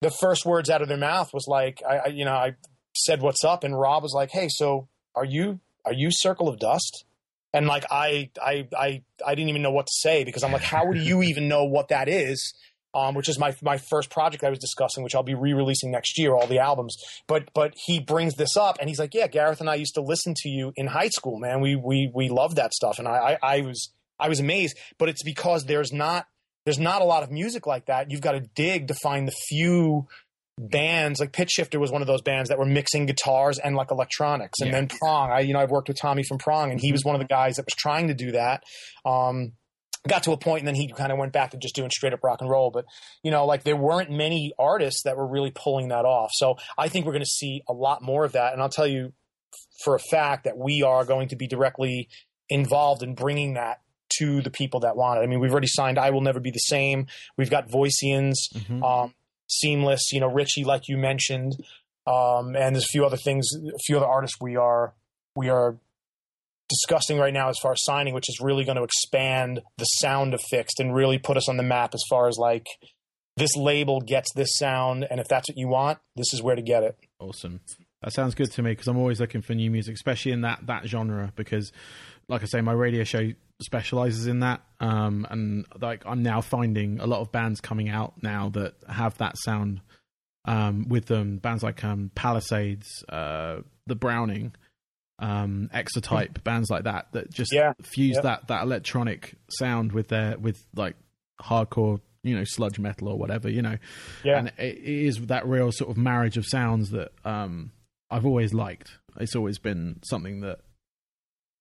the 0.00 0.10
first 0.10 0.46
words 0.46 0.70
out 0.70 0.82
of 0.82 0.88
their 0.88 0.96
mouth 0.96 1.34
was 1.34 1.46
like, 1.48 1.82
I, 1.88 1.96
I 1.96 2.06
you 2.06 2.24
know, 2.24 2.34
I 2.34 2.54
said 2.94 3.22
what's 3.22 3.44
up, 3.44 3.64
and 3.64 3.78
Rob 3.78 4.02
was 4.02 4.12
like, 4.12 4.30
"Hey, 4.30 4.48
so 4.50 4.88
are 5.14 5.24
you 5.24 5.60
are 5.84 5.92
you 5.92 6.10
Circle 6.10 6.48
of 6.48 6.58
Dust?" 6.58 7.04
And 7.52 7.66
like 7.66 7.84
I 7.90 8.30
I 8.40 8.68
I 8.76 9.02
I 9.26 9.34
didn't 9.34 9.48
even 9.48 9.62
know 9.62 9.70
what 9.70 9.86
to 9.86 9.92
say 9.94 10.24
because 10.24 10.44
I'm 10.44 10.52
like, 10.52 10.62
how 10.62 10.92
do 10.92 10.98
you 10.98 11.22
even 11.22 11.48
know 11.48 11.64
what 11.64 11.88
that 11.88 12.08
is? 12.08 12.54
um, 12.94 13.14
which 13.14 13.28
is 13.28 13.38
my 13.38 13.54
my 13.62 13.78
first 13.78 14.10
project 14.10 14.44
I 14.44 14.50
was 14.50 14.58
discussing, 14.58 15.04
which 15.04 15.14
I'll 15.14 15.22
be 15.22 15.34
re-releasing 15.34 15.90
next 15.90 16.18
year, 16.18 16.34
all 16.34 16.46
the 16.46 16.58
albums. 16.58 16.96
But 17.26 17.50
but 17.54 17.74
he 17.86 18.00
brings 18.00 18.34
this 18.34 18.56
up, 18.56 18.78
and 18.80 18.88
he's 18.88 18.98
like, 18.98 19.14
"Yeah, 19.14 19.26
Gareth 19.26 19.60
and 19.60 19.68
I 19.68 19.74
used 19.74 19.94
to 19.94 20.00
listen 20.00 20.34
to 20.38 20.48
you 20.48 20.72
in 20.76 20.86
high 20.86 21.08
school, 21.08 21.38
man. 21.38 21.60
We 21.60 21.76
we 21.76 22.10
we 22.14 22.28
loved 22.28 22.56
that 22.56 22.72
stuff." 22.72 22.98
And 22.98 23.06
I 23.06 23.36
I, 23.42 23.56
I 23.56 23.60
was 23.62 23.90
I 24.18 24.28
was 24.28 24.40
amazed, 24.40 24.76
but 24.98 25.08
it's 25.08 25.22
because 25.22 25.64
there's 25.64 25.92
not 25.92 26.26
there's 26.64 26.78
not 26.78 27.02
a 27.02 27.04
lot 27.04 27.22
of 27.22 27.30
music 27.30 27.66
like 27.66 27.86
that. 27.86 28.10
You've 28.10 28.20
got 28.20 28.32
to 28.32 28.40
dig 28.40 28.88
to 28.88 28.94
find 28.94 29.28
the 29.28 29.34
few 29.48 30.08
bands 30.58 31.20
like 31.20 31.32
Pitch 31.32 31.50
Shifter 31.50 31.78
was 31.78 31.90
one 31.90 32.02
of 32.02 32.08
those 32.08 32.22
bands 32.22 32.48
that 32.48 32.58
were 32.58 32.66
mixing 32.66 33.06
guitars 33.06 33.58
and 33.58 33.76
like 33.76 33.90
electronics. 33.90 34.60
And 34.60 34.70
yeah. 34.70 34.76
then 34.76 34.88
Prong, 34.88 35.30
I 35.30 35.40
you 35.40 35.52
know 35.52 35.60
I've 35.60 35.70
worked 35.70 35.88
with 35.88 35.98
Tommy 35.98 36.22
from 36.22 36.38
Prong, 36.38 36.70
and 36.70 36.80
he 36.80 36.92
was 36.92 37.04
one 37.04 37.14
of 37.14 37.20
the 37.20 37.26
guys 37.26 37.56
that 37.56 37.66
was 37.66 37.74
trying 37.76 38.08
to 38.08 38.14
do 38.14 38.32
that. 38.32 38.62
Um, 39.04 39.52
got 40.06 40.22
to 40.22 40.32
a 40.32 40.38
point 40.38 40.60
and 40.60 40.68
then 40.68 40.74
he 40.74 40.88
kind 40.88 41.12
of 41.12 41.18
went 41.18 41.32
back 41.32 41.50
to 41.50 41.56
just 41.56 41.74
doing 41.74 41.90
straight 41.90 42.12
up 42.12 42.22
rock 42.22 42.40
and 42.40 42.48
roll 42.48 42.70
but 42.70 42.84
you 43.22 43.30
know 43.30 43.44
like 43.44 43.64
there 43.64 43.76
weren't 43.76 44.10
many 44.10 44.52
artists 44.58 45.02
that 45.04 45.16
were 45.16 45.26
really 45.26 45.50
pulling 45.54 45.88
that 45.88 46.04
off 46.04 46.30
so 46.32 46.56
i 46.78 46.88
think 46.88 47.04
we're 47.04 47.12
going 47.12 47.20
to 47.20 47.26
see 47.26 47.62
a 47.68 47.72
lot 47.72 48.00
more 48.00 48.24
of 48.24 48.32
that 48.32 48.52
and 48.52 48.62
i'll 48.62 48.68
tell 48.68 48.86
you 48.86 49.12
for 49.82 49.94
a 49.94 49.98
fact 49.98 50.44
that 50.44 50.56
we 50.56 50.82
are 50.82 51.04
going 51.04 51.28
to 51.28 51.36
be 51.36 51.46
directly 51.46 52.08
involved 52.48 53.02
in 53.02 53.14
bringing 53.14 53.54
that 53.54 53.80
to 54.08 54.40
the 54.40 54.50
people 54.50 54.80
that 54.80 54.96
want 54.96 55.18
it 55.18 55.22
i 55.22 55.26
mean 55.26 55.40
we've 55.40 55.52
already 55.52 55.66
signed 55.68 55.98
i 55.98 56.10
will 56.10 56.22
never 56.22 56.40
be 56.40 56.50
the 56.50 56.58
same 56.58 57.06
we've 57.36 57.50
got 57.50 57.68
voicians 57.68 58.48
mm-hmm. 58.54 58.82
um, 58.82 59.12
seamless 59.48 60.12
you 60.12 60.20
know 60.20 60.30
richie 60.30 60.64
like 60.64 60.82
you 60.88 60.96
mentioned 60.96 61.56
um, 62.06 62.56
and 62.56 62.74
there's 62.74 62.84
a 62.84 62.92
few 62.92 63.04
other 63.04 63.16
things 63.16 63.48
a 63.54 63.78
few 63.86 63.96
other 63.96 64.06
artists 64.06 64.36
we 64.40 64.56
are 64.56 64.94
we 65.34 65.48
are 65.48 65.76
discussing 66.68 67.18
right 67.18 67.32
now 67.32 67.48
as 67.48 67.58
far 67.60 67.72
as 67.72 67.78
signing, 67.82 68.14
which 68.14 68.28
is 68.28 68.38
really 68.40 68.64
going 68.64 68.76
to 68.76 68.82
expand 68.82 69.62
the 69.78 69.84
sound 69.84 70.34
of 70.34 70.40
FiXT 70.52 70.80
and 70.80 70.94
really 70.94 71.18
put 71.18 71.36
us 71.36 71.48
on 71.48 71.56
the 71.56 71.62
map 71.62 71.94
as 71.94 72.02
far 72.08 72.28
as 72.28 72.36
like 72.38 72.66
this 73.36 73.56
label 73.56 74.00
gets 74.00 74.32
this 74.34 74.56
sound, 74.56 75.06
and 75.10 75.20
if 75.20 75.28
that's 75.28 75.48
what 75.48 75.56
you 75.56 75.68
want, 75.68 75.98
this 76.16 76.32
is 76.34 76.42
where 76.42 76.56
to 76.56 76.62
get 76.62 76.82
it. 76.82 76.98
Awesome. 77.20 77.60
That 78.02 78.12
sounds 78.12 78.34
good 78.34 78.50
to 78.52 78.62
me 78.62 78.72
because 78.72 78.88
I'm 78.88 78.98
always 78.98 79.20
looking 79.20 79.42
for 79.42 79.54
new 79.54 79.70
music, 79.70 79.94
especially 79.94 80.32
in 80.32 80.42
that 80.42 80.66
that 80.66 80.86
genre. 80.86 81.32
Because, 81.36 81.72
like 82.28 82.42
I 82.42 82.46
say, 82.46 82.60
my 82.60 82.72
radio 82.72 83.04
show 83.04 83.30
specializes 83.60 84.26
in 84.26 84.40
that, 84.40 84.62
um, 84.80 85.26
and 85.30 85.66
like 85.80 86.02
I'm 86.06 86.22
now 86.22 86.40
finding 86.40 87.00
a 87.00 87.06
lot 87.06 87.20
of 87.20 87.32
bands 87.32 87.60
coming 87.60 87.88
out 87.88 88.22
now 88.22 88.50
that 88.50 88.74
have 88.88 89.16
that 89.18 89.36
sound 89.38 89.80
um, 90.44 90.88
with 90.88 91.06
them. 91.06 91.38
Bands 91.38 91.62
like 91.62 91.82
um, 91.84 92.10
Palisades, 92.14 93.04
uh, 93.08 93.58
the 93.86 93.94
Browning, 93.94 94.54
um, 95.18 95.70
Exotype, 95.72 96.44
bands 96.44 96.70
like 96.70 96.84
that 96.84 97.12
that 97.12 97.32
just 97.32 97.52
yeah. 97.52 97.72
fuse 97.82 98.16
yep. 98.16 98.22
that 98.24 98.48
that 98.48 98.62
electronic 98.62 99.34
sound 99.50 99.92
with 99.92 100.08
their 100.08 100.38
with 100.38 100.64
like 100.76 100.96
hardcore, 101.40 102.00
you 102.22 102.36
know, 102.36 102.44
sludge 102.44 102.78
metal 102.78 103.08
or 103.08 103.18
whatever, 103.18 103.48
you 103.48 103.62
know. 103.62 103.78
Yeah. 104.22 104.38
And 104.38 104.52
it 104.58 104.78
is 104.78 105.26
that 105.26 105.46
real 105.46 105.72
sort 105.72 105.90
of 105.90 105.96
marriage 105.96 106.36
of 106.36 106.46
sounds 106.46 106.90
that 106.90 107.12
um, 107.24 107.72
I've 108.10 108.26
always 108.26 108.52
liked. 108.54 108.90
It's 109.18 109.34
always 109.34 109.58
been 109.58 110.00
something 110.04 110.40
that 110.42 110.60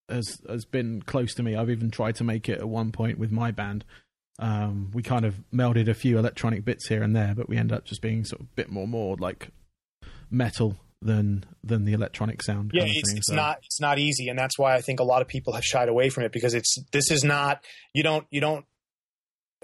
has 0.09 0.41
has 0.47 0.65
been 0.65 1.01
close 1.01 1.33
to 1.35 1.43
me. 1.43 1.55
I've 1.55 1.69
even 1.69 1.91
tried 1.91 2.15
to 2.15 2.23
make 2.23 2.49
it 2.49 2.59
at 2.59 2.69
one 2.69 2.91
point 2.91 3.17
with 3.17 3.31
my 3.31 3.51
band. 3.51 3.85
Um, 4.39 4.91
we 4.93 5.01
kind 5.01 5.25
of 5.25 5.35
melded 5.53 5.87
a 5.87 5.93
few 5.93 6.17
electronic 6.17 6.63
bits 6.63 6.87
here 6.87 7.01
and 7.01 7.15
there, 7.15 7.33
but 7.35 7.49
we 7.49 7.57
end 7.57 7.71
up 7.71 7.85
just 7.85 8.01
being 8.01 8.23
sort 8.23 8.41
of 8.41 8.47
a 8.47 8.55
bit 8.55 8.69
more 8.69 8.87
more 8.87 9.15
like 9.17 9.49
metal 10.29 10.77
than 11.01 11.43
than 11.63 11.85
the 11.85 11.93
electronic 11.93 12.43
sound. 12.43 12.71
Yeah, 12.73 12.83
it's, 12.83 12.93
thing, 13.09 13.17
it's 13.17 13.27
so. 13.27 13.35
not 13.35 13.59
it's 13.63 13.81
not 13.81 13.99
easy, 13.99 14.29
and 14.29 14.37
that's 14.37 14.57
why 14.57 14.75
I 14.75 14.81
think 14.81 14.99
a 14.99 15.03
lot 15.03 15.21
of 15.21 15.27
people 15.27 15.53
have 15.53 15.63
shied 15.63 15.89
away 15.89 16.09
from 16.09 16.23
it 16.23 16.31
because 16.31 16.53
it's 16.53 16.77
this 16.91 17.11
is 17.11 17.23
not 17.23 17.63
you 17.93 18.03
don't 18.03 18.25
you 18.29 18.41
don't 18.41 18.65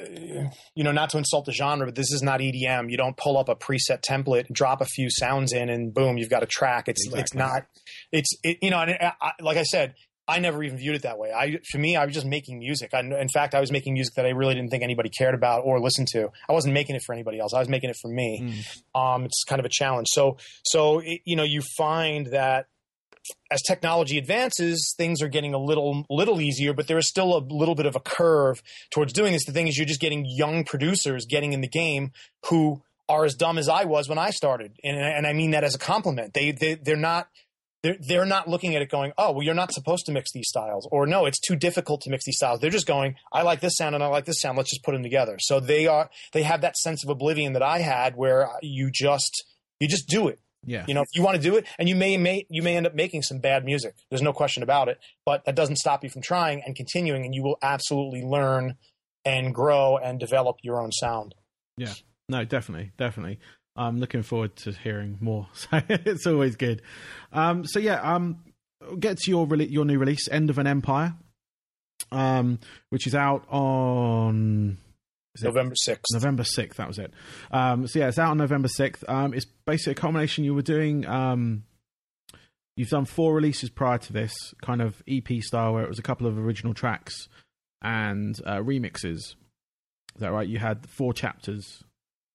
uh, 0.02 0.50
you 0.76 0.84
know 0.84 0.92
not 0.92 1.12
to 1.12 1.18
insult 1.18 1.46
the 1.46 1.52
genre, 1.52 1.86
but 1.86 1.96
this 1.96 2.12
is 2.12 2.22
not 2.22 2.40
EDM. 2.40 2.90
You 2.90 2.98
don't 2.98 3.18
pull 3.18 3.38
up 3.38 3.50
a 3.50 3.56
preset 3.56 4.02
template, 4.08 4.52
drop 4.52 4.82
a 4.82 4.86
few 4.86 5.10
sounds 5.10 5.54
in, 5.54 5.70
and 5.70 5.94
boom, 5.94 6.18
you've 6.18 6.30
got 6.30 6.44
a 6.44 6.48
track. 6.48 6.88
It's 6.88 7.06
exactly. 7.06 7.22
it's 7.22 7.34
not 7.36 7.64
it's 8.12 8.30
it, 8.44 8.58
you 8.62 8.72
know, 8.72 8.82
and 8.82 8.98
I, 9.22 9.32
like 9.40 9.58
I 9.58 9.64
said, 9.64 9.96
I 10.28 10.40
never 10.40 10.64
even 10.64 10.78
viewed 10.78 10.96
it 10.96 11.02
that 11.02 11.18
way. 11.18 11.32
I, 11.34 11.60
for 11.70 11.78
me, 11.78 11.98
I 11.98 12.06
was 12.06 12.14
just 12.14 12.26
making 12.26 12.60
music. 12.60 12.94
I, 12.94 13.02
in 13.02 13.28
fact, 13.28 13.54
I 13.54 13.60
was 13.60 13.72
making 13.72 13.94
music 13.94 14.14
that 14.16 14.26
I 14.26 14.30
really 14.30 14.56
didn't 14.56 14.70
think 14.70 14.84
anybody 14.84 15.10
cared 15.10 15.36
about 15.36 15.64
or 15.66 15.80
listened 15.82 16.08
to. 16.14 16.30
I 16.48 16.54
wasn't 16.54 16.74
making 16.74 16.96
it 16.96 17.02
for 17.06 17.14
anybody 17.14 17.40
else. 17.40 17.54
I 17.54 17.60
was 17.60 17.68
making 17.68 17.90
it 17.90 17.98
for 18.02 18.08
me. 18.08 18.64
Mm. 18.96 19.00
Um, 19.00 19.26
it's 19.26 19.44
kind 19.44 19.60
of 19.60 19.66
a 19.66 19.70
challenge. 19.70 20.08
So, 20.12 20.38
so 20.64 21.00
it, 21.00 21.22
you 21.26 21.36
know, 21.36 21.44
you 21.44 21.62
find 21.62 22.28
that 22.28 22.68
as 23.52 23.62
technology 23.62 24.18
advances, 24.18 24.94
things 24.98 25.22
are 25.22 25.28
getting 25.28 25.54
a 25.54 25.58
little 25.58 26.06
little 26.10 26.42
easier, 26.42 26.74
but 26.74 26.88
there 26.88 26.98
is 26.98 27.08
still 27.08 27.38
a 27.38 27.40
little 27.40 27.76
bit 27.76 27.86
of 27.86 27.96
a 27.96 28.00
curve 28.00 28.62
towards 28.92 29.14
doing 29.14 29.34
this. 29.34 29.46
The 29.46 29.52
thing 29.52 29.68
is, 29.68 29.78
you're 29.78 29.86
just 29.86 30.02
getting 30.02 30.26
young 30.26 30.64
producers 30.64 31.26
getting 31.26 31.54
in 31.54 31.62
the 31.62 31.68
game 31.68 32.12
who 32.50 32.82
are 33.10 33.26
as 33.26 33.36
dumb 33.36 33.58
as 33.58 33.70
I 33.70 33.84
was 33.86 34.08
when 34.10 34.18
I 34.18 34.32
started, 34.32 34.74
and, 34.84 34.98
and 34.98 35.28
I 35.28 35.34
mean 35.34 35.52
that 35.52 35.64
as 35.64 35.76
a 35.76 35.80
compliment. 35.80 36.34
They, 36.34 36.52
they 36.52 36.76
they're 36.76 36.96
not 36.96 37.28
they're, 37.84 37.98
they're 38.00 38.26
not 38.26 38.48
looking 38.48 38.76
at 38.76 38.82
it 38.82 38.90
going, 38.90 39.12
oh, 39.18 39.34
well, 39.34 39.44
you're 39.44 39.54
not 39.54 39.74
supposed 39.74 40.06
to 40.06 40.12
mix 40.12 40.32
these 40.32 40.48
styles. 40.48 40.88
Or 40.92 41.06
no, 41.06 41.26
it's 41.26 41.40
too 41.40 41.56
difficult 41.56 42.02
to 42.02 42.10
mix 42.10 42.26
these 42.26 42.38
styles. 42.38 42.62
They're 42.62 42.70
just 42.70 42.88
going, 42.88 43.16
I 43.32 43.44
like 43.44 43.60
this 43.60 43.76
sound 43.76 43.94
and 43.94 44.04
I 44.04 44.08
like 44.08 44.26
this 44.26 44.42
sound. 44.42 44.58
Let's 44.58 44.70
just 44.70 44.84
put 44.84 44.94
them 44.94 45.04
together. 45.04 45.38
So 45.40 45.60
they 45.60 45.86
are, 45.86 46.10
they 46.32 46.44
have 46.44 46.62
that 46.62 46.78
sense 46.78 47.04
of 47.04 47.10
oblivion 47.10 47.54
that 47.54 47.62
I 47.62 47.80
had 47.80 48.16
where 48.16 48.50
you 48.62 48.90
just, 48.92 49.46
you 49.80 49.88
just 49.88 50.08
do 50.08 50.30
it. 50.30 50.40
Yeah. 50.66 50.86
You 50.88 50.94
know, 50.94 51.02
if 51.02 51.10
you 51.14 51.22
want 51.22 51.36
to 51.36 51.42
do 51.42 51.58
it 51.58 51.68
and 51.78 51.90
you 51.90 51.96
may, 51.96 52.16
may, 52.16 52.46
you 52.50 52.64
may 52.64 52.78
end 52.78 52.88
up 52.88 52.96
making 52.96 53.22
some 53.22 53.40
bad 53.40 53.66
music. 53.66 53.96
There's 54.10 54.22
no 54.22 54.32
question 54.32 54.64
about 54.64 54.88
it, 54.88 54.98
but 55.26 55.44
that 55.44 55.56
doesn't 55.56 55.76
stop 55.76 56.06
you 56.06 56.10
from 56.10 56.22
trying 56.22 56.64
and 56.66 56.74
continuing 56.74 57.26
and 57.26 57.36
you 57.36 57.44
will 57.44 57.58
absolutely 57.62 58.24
learn 58.24 58.76
and 59.26 59.54
grow 59.54 59.98
and 59.98 60.22
develop 60.22 60.58
your 60.64 60.82
own 60.82 60.94
sound. 60.94 61.36
Yeah. 61.78 61.94
No, 62.30 62.46
definitely. 62.46 62.92
Definitely. 62.98 63.40
I'm 63.76 64.00
looking 64.00 64.22
forward 64.24 64.56
to 64.58 64.72
hearing 64.72 65.18
more. 65.20 65.48
So 65.54 65.82
it's 65.90 66.28
always 66.28 66.56
good. 66.56 66.82
Um, 67.32 67.66
so 67.66 67.80
yeah, 67.80 68.02
um, 68.02 68.44
get 69.00 69.18
to 69.20 69.32
your 69.32 69.48
re- 69.48 69.66
your 69.66 69.86
new 69.86 69.98
release, 69.98 70.28
End 70.30 70.50
of 70.50 70.58
an 70.58 70.68
Empire, 70.68 71.16
um, 72.12 72.60
which 72.90 73.08
is 73.08 73.16
out 73.16 73.46
on 73.50 74.78
November 75.42 75.76
sixth. 75.76 76.14
November 76.14 76.44
sixth. 76.44 76.78
That 76.78 76.88
was 76.88 77.00
it. 77.00 77.14
Um, 77.52 77.88
so 77.88 78.00
yeah, 78.00 78.08
it's 78.10 78.20
out 78.20 78.32
on 78.32 78.38
November 78.38 78.68
sixth. 78.68 79.04
Um, 79.08 79.34
it's 79.34 79.46
basically 79.66 79.92
a 79.94 79.96
combination. 79.96 80.44
You 80.44 80.54
were 80.54 80.62
doing. 80.62 81.08
Um, 81.08 81.64
you've 82.76 82.90
done 82.90 83.06
four 83.06 83.34
releases 83.34 83.70
prior 83.70 83.98
to 84.00 84.14
this, 84.14 84.34
kind 84.62 84.82
of 84.82 85.02
EP 85.08 85.42
style, 85.42 85.74
where 85.74 85.84
it 85.84 85.90
was 85.90 86.00
a 86.00 86.04
couple 86.04 86.28
of 86.28 86.38
original 86.38 86.74
tracks 86.74 87.28
and 87.82 88.40
uh, 88.46 88.58
remixes. 88.58 89.36
Is 90.16 90.20
that 90.20 90.32
right? 90.32 90.48
You 90.48 90.60
had 90.60 90.88
four 90.88 91.14
chapters 91.14 91.84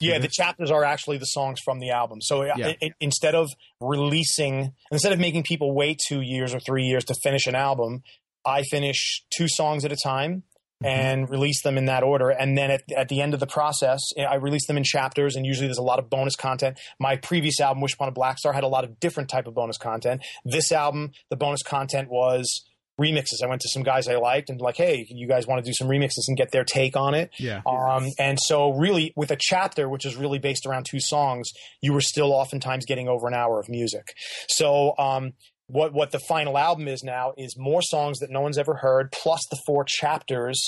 yeah, 0.01 0.15
mm-hmm. 0.15 0.23
the 0.23 0.29
chapters 0.29 0.71
are 0.71 0.85
actually 0.85 1.19
the 1.19 1.27
songs 1.27 1.61
from 1.65 1.81
the 1.81 1.91
album. 1.91 2.21
So 2.21 2.43
uh, 2.43 2.55
yeah. 2.57 2.73
it, 2.81 2.93
instead 3.01 3.35
of 3.35 3.49
releasing, 3.81 4.73
instead 4.91 5.13
of 5.13 5.19
making 5.19 5.43
people 5.43 5.75
wait 5.75 6.01
two 6.07 6.21
years 6.21 6.55
or 6.55 6.61
three 6.61 6.85
years 6.85 7.05
to 7.07 7.15
finish 7.23 7.47
an 7.47 7.55
album, 7.55 8.03
I 8.45 8.63
finish 8.63 9.25
two 9.37 9.49
songs 9.49 9.85
at 9.85 9.93
a 9.93 9.97
time 9.97 10.45
mm-hmm. 10.83 10.87
and 10.87 11.31
release 11.31 11.63
them 11.63 11.77
in 11.77 11.87
that 11.87 12.03
order. 12.03 12.31
And 12.31 12.57
then 12.57 12.71
at, 12.71 12.83
at 12.97 13.09
the 13.09 13.21
end 13.21 13.35
of 13.35 13.41
the 13.41 13.47
process, 13.47 14.01
I 14.19 14.37
release 14.37 14.67
them 14.67 14.77
in 14.77 14.85
chapters, 14.85 15.37
and 15.37 15.45
usually 15.45 15.67
there's 15.67 15.79
a 15.79 15.83
lot 15.83 15.99
of 15.99 16.09
bonus 16.09 16.37
content. 16.37 16.79
My 16.99 17.17
previous 17.17 17.61
album, 17.61 17.83
Wish 17.83 17.95
Upon 17.95 18.09
a 18.09 18.13
Black 18.13 18.39
Star, 18.39 18.53
had 18.53 18.65
a 18.65 18.69
lot 18.69 18.85
of 18.85 19.01
different 19.01 19.29
type 19.29 19.47
of 19.47 19.55
bonus 19.55 19.79
content. 19.79 20.23
This 20.45 20.73
album, 20.73 21.11
the 21.31 21.37
bonus 21.37 21.63
content 21.63 22.09
was 22.09 22.65
remixes. 22.99 23.43
I 23.43 23.47
went 23.47 23.61
to 23.63 23.69
some 23.69 23.83
guys 23.83 24.09
I 24.09 24.17
liked 24.17 24.51
and 24.51 24.61
like, 24.61 24.77
hey, 24.77 25.07
you 25.09 25.29
guys 25.29 25.47
want 25.47 25.65
to 25.65 25.69
do 25.69 25.73
some 25.73 25.89
remixes 25.89 26.25
and 26.27 26.37
get 26.37 26.51
their 26.51 26.65
take 26.65 26.97
on 26.97 27.15
it. 27.15 27.31
Yeah. 27.39 27.63
Um, 27.67 28.09
and 28.19 28.39
so 28.41 28.73
really 28.73 29.13
with 29.17 29.31
a 29.31 29.37
chapter, 29.39 29.89
which 29.89 30.05
is 30.05 30.17
really 30.17 30.39
based 30.39 30.67
around 30.67 30.87
two 30.91 31.01
songs, 31.01 31.51
you 31.81 31.93
were 31.93 32.01
still 32.01 32.33
oftentimes 32.33 32.85
getting 32.87 33.09
over 33.09 33.29
an 33.29 33.35
hour 33.35 33.61
of 33.61 33.69
music. 33.69 34.09
So, 34.49 34.95
um, 34.99 35.33
what, 35.69 35.93
what 35.93 36.13
the 36.13 36.19
final 36.19 36.57
album 36.57 36.89
is 36.89 37.03
now 37.05 37.35
is 37.37 37.55
more 37.59 37.83
songs 37.83 38.21
that 38.21 38.31
no 38.31 38.41
one's 38.41 38.57
ever 38.57 38.77
heard, 38.77 39.13
plus 39.13 39.41
the 39.51 39.59
four 39.67 39.85
chapters, 39.87 40.59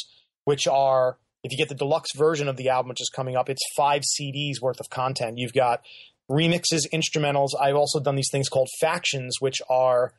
which 0.44 0.66
are, 0.66 1.16
if 1.42 1.50
you 1.52 1.56
get 1.56 1.70
the 1.70 1.74
deluxe 1.74 2.10
version 2.14 2.48
of 2.48 2.58
the 2.58 2.68
album, 2.68 2.90
which 2.90 3.00
is 3.00 3.08
coming 3.08 3.34
up, 3.34 3.48
it's 3.48 3.62
five 3.74 4.02
CDs 4.02 4.60
worth 4.60 4.78
of 4.78 4.90
content. 4.90 5.38
You've 5.38 5.54
got 5.54 5.80
remixes, 6.30 6.82
instrumentals. 6.92 7.48
I've 7.58 7.76
also 7.76 7.98
done 7.98 8.14
these 8.14 8.28
things 8.30 8.50
called 8.50 8.68
factions, 8.78 9.36
which 9.40 9.62
are 9.70 10.12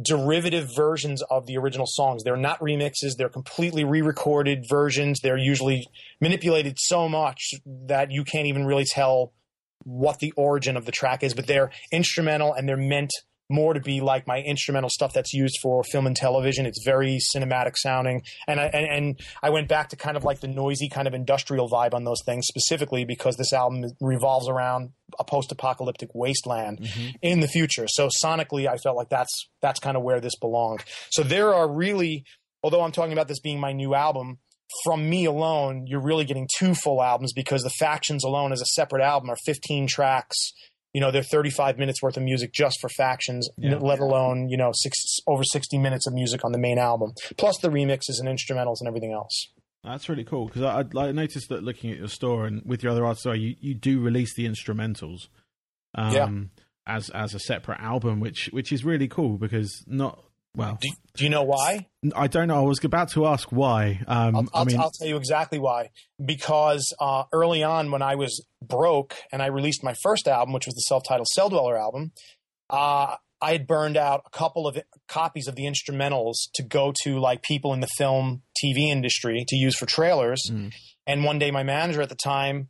derivative 0.00 0.70
versions 0.74 1.22
of 1.30 1.46
the 1.46 1.56
original 1.56 1.86
songs. 1.86 2.22
They're 2.24 2.36
not 2.36 2.60
remixes, 2.60 3.16
they're 3.16 3.28
completely 3.28 3.84
re 3.84 4.02
recorded 4.02 4.64
versions. 4.68 5.20
They're 5.20 5.36
usually 5.36 5.86
manipulated 6.20 6.78
so 6.78 7.08
much 7.08 7.54
that 7.66 8.10
you 8.10 8.24
can't 8.24 8.46
even 8.46 8.64
really 8.64 8.84
tell 8.84 9.32
what 9.84 10.20
the 10.20 10.32
origin 10.36 10.76
of 10.76 10.86
the 10.86 10.92
track 10.92 11.22
is, 11.22 11.34
but 11.34 11.46
they're 11.46 11.70
instrumental 11.90 12.52
and 12.52 12.68
they're 12.68 12.76
meant 12.76 13.10
more 13.50 13.74
to 13.74 13.80
be 13.80 14.00
like 14.00 14.26
my 14.26 14.40
instrumental 14.40 14.90
stuff 14.90 15.12
that's 15.12 15.32
used 15.34 15.58
for 15.62 15.82
film 15.84 16.06
and 16.06 16.16
television. 16.16 16.66
It's 16.66 16.82
very 16.84 17.18
cinematic 17.34 17.76
sounding, 17.76 18.22
and 18.46 18.60
I 18.60 18.64
and, 18.66 18.86
and, 18.86 19.20
I 19.42 19.50
went 19.50 19.68
back 19.68 19.90
to 19.90 19.96
kind 19.96 20.16
of 20.16 20.24
like 20.24 20.40
the 20.40 20.48
noisy 20.48 20.88
kind 20.88 21.06
of 21.06 21.14
industrial 21.14 21.68
vibe 21.68 21.94
on 21.94 22.04
those 22.04 22.22
things 22.24 22.46
specifically 22.46 23.04
because 23.04 23.36
this 23.36 23.52
album 23.52 23.84
revolves 24.00 24.48
around 24.48 24.90
a 25.18 25.24
post-apocalyptic 25.24 26.10
wasteland 26.14 26.80
mm-hmm. 26.80 27.10
in 27.20 27.40
the 27.40 27.48
future. 27.48 27.86
So 27.88 28.08
sonically, 28.24 28.68
I 28.68 28.76
felt 28.76 28.96
like 28.96 29.08
that's 29.08 29.48
that's 29.60 29.80
kind 29.80 29.96
of 29.96 30.02
where 30.02 30.20
this 30.20 30.34
belonged. 30.40 30.84
So 31.10 31.22
there 31.22 31.52
are 31.54 31.70
really, 31.70 32.24
although 32.62 32.82
I'm 32.82 32.92
talking 32.92 33.12
about 33.12 33.28
this 33.28 33.40
being 33.40 33.60
my 33.60 33.72
new 33.72 33.94
album, 33.94 34.38
from 34.84 35.08
me 35.08 35.24
alone, 35.26 35.86
you're 35.86 36.02
really 36.02 36.24
getting 36.24 36.48
two 36.58 36.74
full 36.74 37.02
albums 37.02 37.32
because 37.32 37.62
the 37.62 37.70
Factions 37.70 38.24
alone 38.24 38.52
as 38.52 38.60
a 38.60 38.66
separate 38.66 39.02
album 39.02 39.30
are 39.30 39.36
15 39.44 39.86
tracks. 39.86 40.52
You 40.94 41.00
know, 41.00 41.10
they're 41.10 41.22
35 41.22 41.78
minutes 41.78 42.02
worth 42.02 42.16
of 42.18 42.22
music 42.22 42.52
just 42.52 42.78
for 42.80 42.88
Factions, 42.90 43.48
Yeah. 43.56 43.76
let 43.78 43.98
alone, 43.98 44.48
you 44.50 44.56
know, 44.58 44.70
six, 44.74 44.96
over 45.26 45.42
60 45.42 45.78
minutes 45.78 46.06
of 46.06 46.12
music 46.12 46.44
on 46.44 46.52
the 46.52 46.58
main 46.58 46.78
album, 46.78 47.12
plus 47.38 47.56
the 47.58 47.68
remixes 47.70 48.20
and 48.20 48.28
instrumentals 48.28 48.76
and 48.80 48.88
everything 48.88 49.12
else. 49.12 49.48
That's 49.84 50.08
really 50.08 50.22
cool 50.24 50.46
because 50.46 50.62
I, 50.62 50.84
I 51.00 51.10
noticed 51.12 51.48
that 51.48 51.64
looking 51.64 51.90
at 51.90 51.98
your 51.98 52.08
store 52.08 52.46
and 52.46 52.62
with 52.64 52.82
your 52.82 52.92
other 52.92 53.04
artists, 53.06 53.24
you, 53.26 53.56
you 53.60 53.74
do 53.74 54.00
release 54.00 54.34
the 54.34 54.46
instrumentals, 54.46 55.28
um, 55.94 56.12
Yeah. 56.14 56.28
as 56.86 57.08
as 57.10 57.34
a 57.34 57.38
separate 57.40 57.80
album, 57.80 58.20
which 58.20 58.48
which 58.52 58.70
is 58.72 58.84
really 58.84 59.08
cool 59.08 59.38
because 59.38 59.82
not 59.86 60.22
well, 60.54 60.78
Do, 60.80 60.88
do 61.16 61.24
you 61.24 61.30
know 61.30 61.42
why? 61.42 61.88
I 62.14 62.26
don't 62.26 62.48
know. 62.48 62.58
I 62.58 62.68
was 62.68 62.82
about 62.84 63.10
to 63.10 63.26
ask 63.26 63.50
why. 63.50 64.02
Um, 64.06 64.36
I'll, 64.36 64.42
I 64.54 64.58
I'll, 64.58 64.64
mean, 64.64 64.80
I'll 64.80 64.90
tell 64.90 65.08
you 65.08 65.16
exactly 65.16 65.58
why. 65.58 65.90
Because 66.24 66.94
uh, 67.00 67.24
early 67.32 67.62
on, 67.62 67.90
when 67.90 68.02
I 68.02 68.16
was 68.16 68.44
broke 68.62 69.14
and 69.32 69.42
I 69.42 69.46
released 69.46 69.82
my 69.82 69.94
first 70.02 70.28
album, 70.28 70.52
which 70.52 70.66
was 70.66 70.74
the 70.74 70.82
self-titled 70.82 71.28
Celldweller 71.36 71.78
album, 71.78 72.12
uh, 72.68 73.16
I 73.40 73.52
had 73.52 73.66
burned 73.66 73.96
out 73.96 74.22
a 74.26 74.30
couple 74.30 74.66
of 74.68 74.78
copies 75.08 75.48
of 75.48 75.56
the 75.56 75.64
instrumentals 75.64 76.34
to 76.54 76.62
go 76.62 76.92
to 77.02 77.18
like 77.18 77.42
people 77.42 77.72
in 77.72 77.80
the 77.80 77.88
film 77.98 78.42
TV 78.62 78.88
industry 78.88 79.44
to 79.48 79.56
use 79.56 79.76
for 79.76 79.86
trailers. 79.86 80.42
Mm. 80.50 80.72
And 81.06 81.24
one 81.24 81.38
day, 81.38 81.50
my 81.50 81.62
manager 81.62 82.02
at 82.02 82.08
the 82.08 82.14
time 82.14 82.68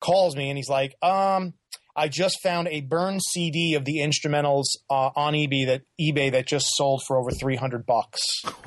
calls 0.00 0.34
me 0.36 0.48
and 0.48 0.56
he's 0.56 0.68
like, 0.70 0.94
um, 1.02 1.54
I 1.96 2.08
just 2.08 2.42
found 2.42 2.68
a 2.68 2.82
burned 2.82 3.22
CD 3.30 3.74
of 3.74 3.84
the 3.84 3.98
instrumentals 3.98 4.64
uh, 4.90 5.10
on 5.16 5.32
eBay 5.32 5.66
that 5.66 5.82
eBay 6.00 6.30
that 6.32 6.46
just 6.46 6.66
sold 6.76 7.02
for 7.06 7.18
over 7.18 7.30
three 7.30 7.56
hundred 7.56 7.86
bucks. 7.86 8.20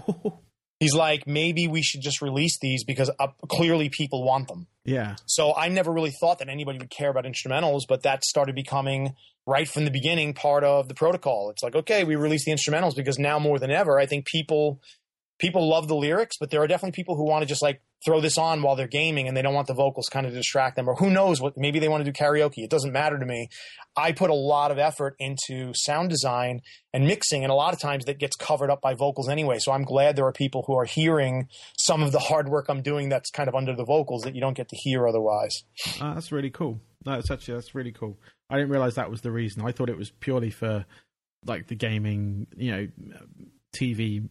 He's 0.80 0.94
like, 0.94 1.28
maybe 1.28 1.68
we 1.68 1.82
should 1.82 2.02
just 2.02 2.22
release 2.22 2.58
these 2.62 2.86
because 2.86 3.12
uh, 3.20 3.28
clearly 3.50 3.90
people 3.90 4.24
want 4.24 4.48
them. 4.48 4.68
yeah, 4.86 5.18
So 5.26 5.54
I 5.54 5.68
never 5.68 5.92
really 5.92 6.14
thought 6.22 6.40
that 6.40 6.48
anybody 6.48 6.78
would 6.78 6.90
care 6.90 7.10
about 7.10 7.26
instrumentals, 7.26 7.82
but 7.88 8.04
that 8.04 8.24
started 8.24 8.56
becoming 8.56 9.14
right 9.46 9.68
from 9.68 9.84
the 9.84 9.92
beginning 9.92 10.34
part 10.34 10.64
of 10.64 10.88
the 10.88 10.94
protocol. 10.94 11.50
It's 11.50 11.62
like, 11.62 11.76
okay, 11.76 12.06
we 12.06 12.16
release 12.16 12.46
the 12.46 12.54
instrumentals 12.54 12.96
because 12.96 13.20
now 13.20 13.40
more 13.40 13.60
than 13.60 13.72
ever, 13.72 14.00
I 14.00 14.06
think 14.06 14.26
people 14.26 14.80
people 15.38 15.70
love 15.70 15.90
the 15.90 15.96
lyrics, 15.96 16.38
but 16.40 16.50
there 16.50 16.62
are 16.62 16.68
definitely 16.68 16.96
people 16.96 17.18
who 17.18 17.28
want 17.28 17.42
to 17.42 17.46
just 17.46 17.62
like 17.62 17.82
throw 18.06 18.22
this 18.22 18.38
on 18.38 18.62
while 18.62 18.76
they're 18.76 18.88
gaming 18.88 19.28
and 19.28 19.36
they 19.36 19.42
don't 19.42 19.54
want 19.54 19.68
the 19.68 19.74
vocals 19.74 20.08
kind 20.10 20.26
of 20.26 20.34
distract 20.34 20.76
them 20.76 20.88
or 20.88 20.96
who 20.96 21.10
knows 21.10 21.42
what 21.42 21.58
maybe 21.58 21.80
they 21.80 21.88
want 21.88 22.04
to 22.04 22.12
do 22.12 22.18
karaoke. 22.18 22.60
It 22.60 22.70
doesn't 22.70 22.94
matter 22.94 23.20
to 23.20 23.26
me. 23.26 23.50
I 23.98 24.12
put 24.14 24.30
a 24.30 24.36
lot 24.36 24.72
of 24.72 24.78
effort 24.78 25.16
into 25.20 25.74
sound 25.76 26.10
design 26.10 26.62
and 26.94 27.06
mixing 27.06 27.44
and 27.44 27.52
a 27.52 27.56
lot 27.56 27.74
of 27.74 27.80
times 27.80 28.06
that 28.06 28.20
gets 28.20 28.36
covered 28.36 28.70
up 28.70 28.82
by 28.82 28.94
vocals 28.94 29.28
anyway. 29.28 29.60
So 29.60 29.72
I'm 29.72 29.84
glad 29.84 30.16
there 30.16 30.26
are 30.26 30.32
people 30.32 30.64
who 30.66 30.76
are 30.76 30.86
hearing 30.86 31.48
some 31.78 32.02
of 32.02 32.12
the 32.12 32.20
hard 32.20 32.48
work 32.48 32.68
I'm 32.70 32.82
doing 32.82 33.10
that's 33.10 33.32
kind 33.32 33.50
of 33.50 33.56
under 33.56 33.76
the 33.76 33.86
vocals 33.86 34.22
that 34.24 34.36
you 34.36 34.42
don't 34.42 34.56
get 34.56 34.70
to 34.70 34.78
hear 34.78 35.08
otherwise. 35.08 35.64
Ah, 36.00 36.14
that's 36.14 36.32
really 36.32 36.52
cool. 36.52 36.80
No, 37.06 37.16
that's 37.16 37.32
actually 37.32 37.56
that's 37.56 37.76
really 37.76 37.92
cool. 37.92 38.18
I 38.50 38.56
didn't 38.56 38.72
realize 38.72 38.96
that 38.96 39.12
was 39.12 39.22
the 39.22 39.32
reason. 39.32 39.66
I 39.66 39.72
thought 39.72 39.90
it 39.90 39.98
was 39.98 40.12
purely 40.20 40.50
for 40.50 40.86
like 41.46 41.68
the 41.68 41.76
gaming, 41.76 42.48
you 42.56 42.72
know, 42.72 42.88
TV 43.76 44.28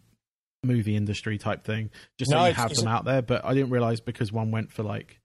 movie 0.62 0.96
industry 0.96 1.38
type 1.38 1.64
thing, 1.64 1.90
just 2.18 2.30
so 2.30 2.44
you 2.46 2.52
have 2.54 2.74
them 2.74 2.88
out 2.88 3.04
there. 3.04 3.22
But 3.22 3.44
I 3.44 3.54
didn't 3.54 3.70
realize 3.70 4.00
because 4.00 4.32
one 4.32 4.50
went 4.50 4.72
for 4.72 4.82
like 4.82 5.20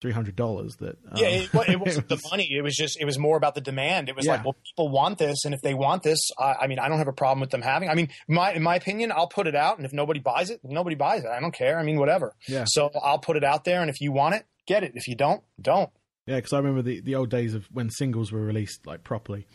three 0.00 0.10
hundred 0.12 0.34
dollars 0.34 0.74
that 0.80 0.96
um, 1.10 1.16
Yeah, 1.16 1.28
it, 1.28 1.54
wa- 1.54 1.64
it 1.66 1.78
wasn't 1.80 2.10
was- 2.10 2.20
the 2.22 2.28
money. 2.30 2.48
It 2.52 2.62
was 2.62 2.74
just 2.74 3.00
it 3.00 3.04
was 3.04 3.18
more 3.18 3.36
about 3.36 3.54
the 3.54 3.60
demand. 3.60 4.08
It 4.08 4.16
was 4.16 4.26
Yeah. 4.26 4.32
like, 4.32 4.44
well, 4.44 4.56
people 4.64 4.88
want 4.90 5.18
this, 5.18 5.44
and 5.44 5.54
if 5.54 5.60
they 5.62 5.74
want 5.74 6.02
this, 6.02 6.18
I, 6.38 6.54
I 6.62 6.66
mean, 6.66 6.78
I 6.80 6.88
don't 6.88 6.98
have 6.98 7.08
a 7.08 7.12
problem 7.12 7.40
with 7.40 7.50
them 7.50 7.62
having. 7.62 7.88
I 7.88 7.94
mean, 7.94 8.08
my 8.28 8.52
in 8.52 8.62
my 8.62 8.74
opinion, 8.76 9.12
I'll 9.12 9.28
put 9.28 9.46
it 9.46 9.54
out, 9.54 9.76
and 9.76 9.86
if 9.86 9.92
nobody 9.92 10.20
buys 10.20 10.50
it, 10.50 10.60
nobody 10.64 10.96
buys 10.96 11.22
it. 11.24 11.30
I 11.30 11.40
don't 11.40 11.54
care. 11.54 11.78
I 11.78 11.84
mean, 11.84 11.98
whatever. 11.98 12.34
Yeah. 12.48 12.64
So 12.66 12.90
I'll 13.02 13.18
put 13.20 13.36
it 13.36 13.44
out 13.44 13.64
there, 13.64 13.80
and 13.80 13.88
if 13.88 14.00
you 14.00 14.10
want 14.12 14.34
it, 14.34 14.44
get 14.66 14.82
it. 14.82 14.92
If 14.94 15.06
you 15.06 15.14
don't, 15.14 15.42
don't. 15.60 15.90
Yeah, 16.26 16.36
because 16.36 16.52
I 16.52 16.58
remember 16.58 16.82
the, 16.82 17.00
the 17.00 17.16
old 17.16 17.30
days 17.30 17.52
of 17.54 17.66
when 17.72 17.90
singles 17.90 18.30
were 18.30 18.40
released 18.40 18.86
like 18.86 19.02
properly. 19.02 19.46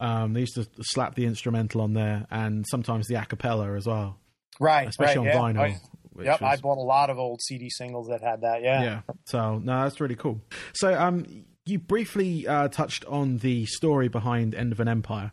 Um, 0.00 0.32
they 0.32 0.40
used 0.40 0.54
to 0.54 0.66
slap 0.82 1.14
the 1.14 1.24
instrumental 1.26 1.80
on 1.82 1.92
there 1.92 2.26
and 2.30 2.64
sometimes 2.68 3.06
the 3.06 3.14
a 3.14 3.24
cappella 3.26 3.74
as 3.76 3.86
well, 3.86 4.18
Right, 4.60 4.88
especially 4.88 5.26
right, 5.26 5.36
on 5.36 5.54
yeah. 5.54 5.62
vinyl. 5.62 5.74
I- 5.74 5.80
which 6.12 6.26
yep, 6.26 6.42
I 6.42 6.56
bought 6.58 6.78
a 6.78 6.80
lot 6.80 7.10
of 7.10 7.18
old 7.18 7.42
CD 7.42 7.68
singles 7.70 8.06
that 8.06 8.22
had 8.22 8.42
that. 8.42 8.62
Yeah. 8.62 8.82
yeah. 8.84 9.00
So 9.26 9.58
no, 9.58 9.82
that's 9.82 10.00
really 10.00 10.14
cool. 10.14 10.40
So 10.72 10.94
um, 10.94 11.26
you 11.66 11.80
briefly 11.80 12.46
uh, 12.46 12.68
touched 12.68 13.04
on 13.06 13.38
the 13.38 13.66
story 13.66 14.06
behind 14.06 14.54
End 14.54 14.70
of 14.70 14.78
an 14.78 14.86
Empire 14.86 15.32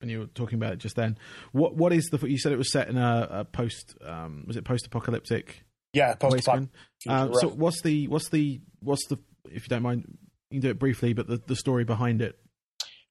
and 0.00 0.10
you 0.10 0.20
were 0.20 0.26
talking 0.26 0.56
about 0.56 0.72
it 0.72 0.78
just 0.78 0.96
then. 0.96 1.16
What 1.52 1.76
what 1.76 1.92
is 1.92 2.06
the? 2.06 2.18
You 2.28 2.38
said 2.38 2.52
it 2.52 2.58
was 2.58 2.72
set 2.72 2.88
in 2.88 2.96
a, 2.96 3.28
a 3.30 3.44
post. 3.44 3.94
Um, 4.04 4.44
was 4.46 4.56
it 4.56 4.64
post 4.64 4.86
apocalyptic 4.86 5.64
yeah. 5.92 6.14
post 6.14 6.46
apocalyptic. 6.46 6.70
Um, 7.08 7.34
So 7.34 7.48
what's 7.48 7.82
the 7.82 8.08
what's 8.08 8.28
the 8.30 8.60
what's 8.80 9.06
the? 9.06 9.18
If 9.46 9.64
you 9.64 9.68
don't 9.68 9.82
mind, 9.82 10.04
you 10.50 10.56
can 10.56 10.60
do 10.60 10.70
it 10.70 10.78
briefly, 10.78 11.12
but 11.12 11.26
the, 11.26 11.40
the 11.46 11.56
story 11.56 11.84
behind 11.84 12.22
it. 12.22 12.38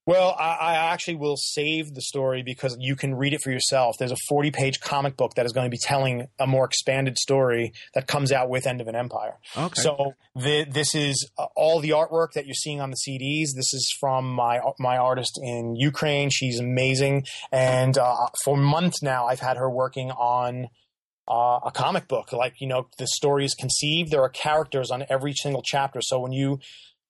Well, 0.10 0.36
I, 0.39 0.56
I 0.60 0.74
actually 0.91 1.17
will 1.17 1.38
save 1.38 1.93
the 1.93 2.02
story 2.02 2.41
because 2.41 2.76
you 2.80 2.95
can 2.95 3.13
read 3.13 3.36
it 3.36 3.41
for 3.43 3.52
yourself. 3.52 3.95
There's 4.00 4.12
a 4.12 4.17
40 4.28 4.50
page 4.50 4.80
comic 4.80 5.15
book 5.15 5.36
that 5.36 5.45
is 5.45 5.54
going 5.54 5.67
to 5.67 5.69
be 5.69 5.78
telling 5.80 6.26
a 6.39 6.48
more 6.48 6.65
expanded 6.65 7.19
story 7.19 7.74
that 7.93 8.08
comes 8.08 8.32
out 8.32 8.50
with 8.50 8.65
End 8.65 8.82
of 8.82 8.88
an 8.88 8.95
Empire. 8.95 9.38
Okay. 9.56 9.80
So 9.80 10.15
the, 10.34 10.65
this 10.67 10.95
is 10.95 11.30
uh, 11.38 11.45
all 11.56 11.80
the 11.80 11.91
artwork 11.91 12.32
that 12.34 12.48
you're 12.48 12.56
seeing 12.56 12.82
on 12.82 12.89
the 12.89 12.98
CDs. 13.08 13.50
This 13.56 13.72
is 13.72 13.88
from 14.00 14.34
my 14.34 14.60
my 14.80 14.98
artist 14.98 15.39
in 15.43 15.76
Ukraine. 15.76 16.32
She's 16.32 16.60
amazing, 16.60 17.26
and 17.52 17.95
uh, 17.95 18.15
for 18.43 18.58
months 18.58 19.04
now, 19.04 19.28
I've 19.28 19.41
had 19.41 19.58
her 19.58 19.69
working 19.69 20.10
on. 20.10 20.69
Uh, 21.32 21.60
a 21.63 21.72
comic 21.72 22.08
book, 22.08 22.34
like 22.34 22.56
you 22.60 22.65
know, 22.65 22.88
the 22.98 23.06
story 23.06 23.45
is 23.45 23.54
conceived. 23.54 24.10
There 24.10 24.24
are 24.24 24.30
characters 24.30 24.89
on 24.89 25.06
every 25.12 25.34
single 25.34 25.62
chapter. 25.63 26.00
So 26.02 26.19
when 26.19 26.32
you 26.32 26.58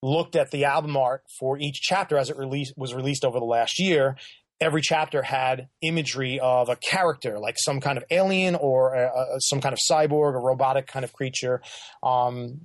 looked 0.01 0.35
at 0.35 0.51
the 0.51 0.65
album 0.65 0.95
art 0.95 1.23
for 1.39 1.57
each 1.57 1.81
chapter 1.81 2.17
as 2.17 2.29
it 2.29 2.37
released 2.37 2.73
was 2.77 2.93
released 2.93 3.25
over 3.25 3.39
the 3.39 3.45
last 3.45 3.79
year, 3.79 4.15
every 4.61 4.81
chapter 4.81 5.21
had 5.21 5.69
imagery 5.81 6.39
of 6.39 6.69
a 6.69 6.75
character, 6.75 7.39
like 7.39 7.55
some 7.57 7.79
kind 7.79 7.97
of 7.97 8.03
alien 8.11 8.55
or 8.55 8.93
a, 8.93 9.07
a, 9.07 9.25
some 9.39 9.61
kind 9.61 9.73
of 9.73 9.79
cyborg, 9.89 10.35
a 10.35 10.39
robotic 10.39 10.87
kind 10.87 11.05
of 11.05 11.13
creature, 11.13 11.61
um, 12.03 12.59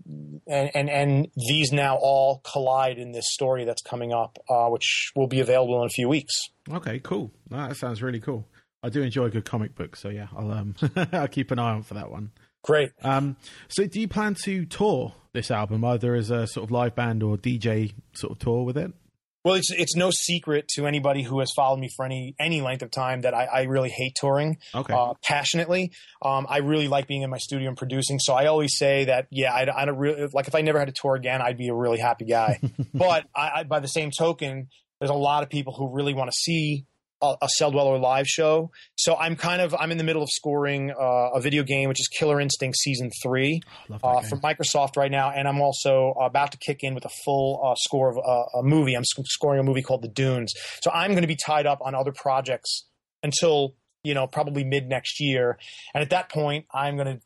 and, 0.46 0.70
and 0.74 0.90
and 0.90 1.28
these 1.48 1.72
now 1.72 1.96
all 2.00 2.40
collide 2.50 2.98
in 2.98 3.12
this 3.12 3.32
story 3.32 3.64
that's 3.64 3.82
coming 3.82 4.12
up, 4.12 4.38
uh, 4.48 4.68
which 4.68 5.12
will 5.14 5.28
be 5.28 5.40
available 5.40 5.80
in 5.80 5.86
a 5.86 5.90
few 5.90 6.08
weeks. 6.08 6.34
Okay, 6.70 6.98
cool. 7.00 7.30
That 7.50 7.76
sounds 7.76 8.02
really 8.02 8.20
cool. 8.20 8.46
I 8.82 8.90
do 8.90 9.02
enjoy 9.02 9.26
a 9.26 9.30
good 9.30 9.44
comic 9.44 9.74
book, 9.74 9.96
so 9.96 10.08
yeah, 10.08 10.28
I'll 10.36 10.50
um 10.50 10.74
I'll 11.12 11.28
keep 11.28 11.50
an 11.50 11.58
eye 11.58 11.76
out 11.76 11.86
for 11.86 11.94
that 11.94 12.10
one. 12.10 12.32
Great. 12.64 12.92
Um, 13.02 13.36
so 13.68 13.86
do 13.86 14.00
you 14.00 14.08
plan 14.08 14.34
to 14.44 14.64
tour 14.64 15.14
this 15.32 15.50
album 15.50 15.84
either 15.84 16.14
as 16.14 16.30
a 16.30 16.46
sort 16.46 16.64
of 16.64 16.70
live 16.70 16.94
band 16.94 17.22
or 17.22 17.36
DJ 17.36 17.92
sort 18.14 18.32
of 18.32 18.38
tour 18.38 18.64
with 18.64 18.76
it? 18.76 18.92
Well, 19.44 19.56
it's 19.56 19.70
it's 19.70 19.94
no 19.94 20.10
secret 20.10 20.68
to 20.68 20.86
anybody 20.86 21.22
who 21.22 21.40
has 21.40 21.52
followed 21.54 21.78
me 21.78 21.90
for 21.94 22.06
any 22.06 22.34
any 22.40 22.62
length 22.62 22.80
of 22.80 22.90
time 22.90 23.20
that 23.20 23.34
I, 23.34 23.44
I 23.44 23.62
really 23.64 23.90
hate 23.90 24.14
touring 24.14 24.56
Okay. 24.74 24.94
uh, 24.94 25.12
passionately. 25.22 25.92
Um, 26.22 26.46
I 26.48 26.58
really 26.58 26.88
like 26.88 27.06
being 27.06 27.20
in 27.20 27.28
my 27.28 27.36
studio 27.36 27.68
and 27.68 27.76
producing. 27.76 28.18
So 28.18 28.32
I 28.32 28.46
always 28.46 28.78
say 28.78 29.04
that 29.04 29.26
yeah, 29.30 29.52
I, 29.52 29.82
I 29.82 29.84
don't 29.84 29.98
really 29.98 30.28
like 30.32 30.48
if 30.48 30.54
I 30.54 30.62
never 30.62 30.78
had 30.78 30.88
to 30.88 30.94
tour 30.98 31.14
again, 31.14 31.42
I'd 31.42 31.58
be 31.58 31.68
a 31.68 31.74
really 31.74 31.98
happy 31.98 32.24
guy. 32.24 32.58
but 32.94 33.26
I, 33.36 33.50
I, 33.56 33.62
by 33.64 33.80
the 33.80 33.86
same 33.88 34.10
token, 34.10 34.68
there's 34.98 35.10
a 35.10 35.14
lot 35.14 35.42
of 35.42 35.50
people 35.50 35.74
who 35.74 35.94
really 35.94 36.14
want 36.14 36.30
to 36.30 36.34
see 36.34 36.86
a, 37.40 37.44
a 37.44 37.48
Celldweller 37.60 38.00
live 38.00 38.26
show. 38.26 38.70
So 38.96 39.16
I'm 39.16 39.36
kind 39.36 39.60
of 39.62 39.74
I'm 39.78 39.90
in 39.90 39.98
the 39.98 40.04
middle 40.04 40.22
of 40.22 40.28
scoring 40.32 40.90
uh, 40.90 41.30
a 41.34 41.40
video 41.40 41.62
game, 41.62 41.88
which 41.88 42.00
is 42.00 42.08
Killer 42.18 42.40
Instinct 42.40 42.76
Season 42.78 43.10
Three 43.22 43.60
uh, 44.02 44.20
from 44.22 44.40
Microsoft 44.40 44.96
right 44.96 45.10
now, 45.10 45.30
and 45.30 45.46
I'm 45.48 45.60
also 45.60 46.14
about 46.20 46.52
to 46.52 46.58
kick 46.58 46.78
in 46.82 46.94
with 46.94 47.04
a 47.04 47.10
full 47.24 47.60
uh, 47.64 47.74
score 47.78 48.10
of 48.10 48.18
uh, 48.18 48.58
a 48.60 48.62
movie. 48.62 48.94
I'm 48.94 49.04
sc- 49.04 49.26
scoring 49.26 49.60
a 49.60 49.64
movie 49.64 49.82
called 49.82 50.02
The 50.02 50.08
Dunes. 50.08 50.52
So 50.82 50.90
I'm 50.92 51.10
going 51.12 51.22
to 51.22 51.28
be 51.28 51.36
tied 51.36 51.66
up 51.66 51.78
on 51.84 51.94
other 51.94 52.12
projects 52.12 52.86
until 53.22 53.74
you 54.02 54.14
know 54.14 54.26
probably 54.26 54.64
mid 54.64 54.88
next 54.88 55.20
year, 55.20 55.58
and 55.94 56.02
at 56.02 56.10
that 56.10 56.30
point, 56.30 56.66
I'm 56.72 56.96
going 56.96 57.18
to 57.18 57.20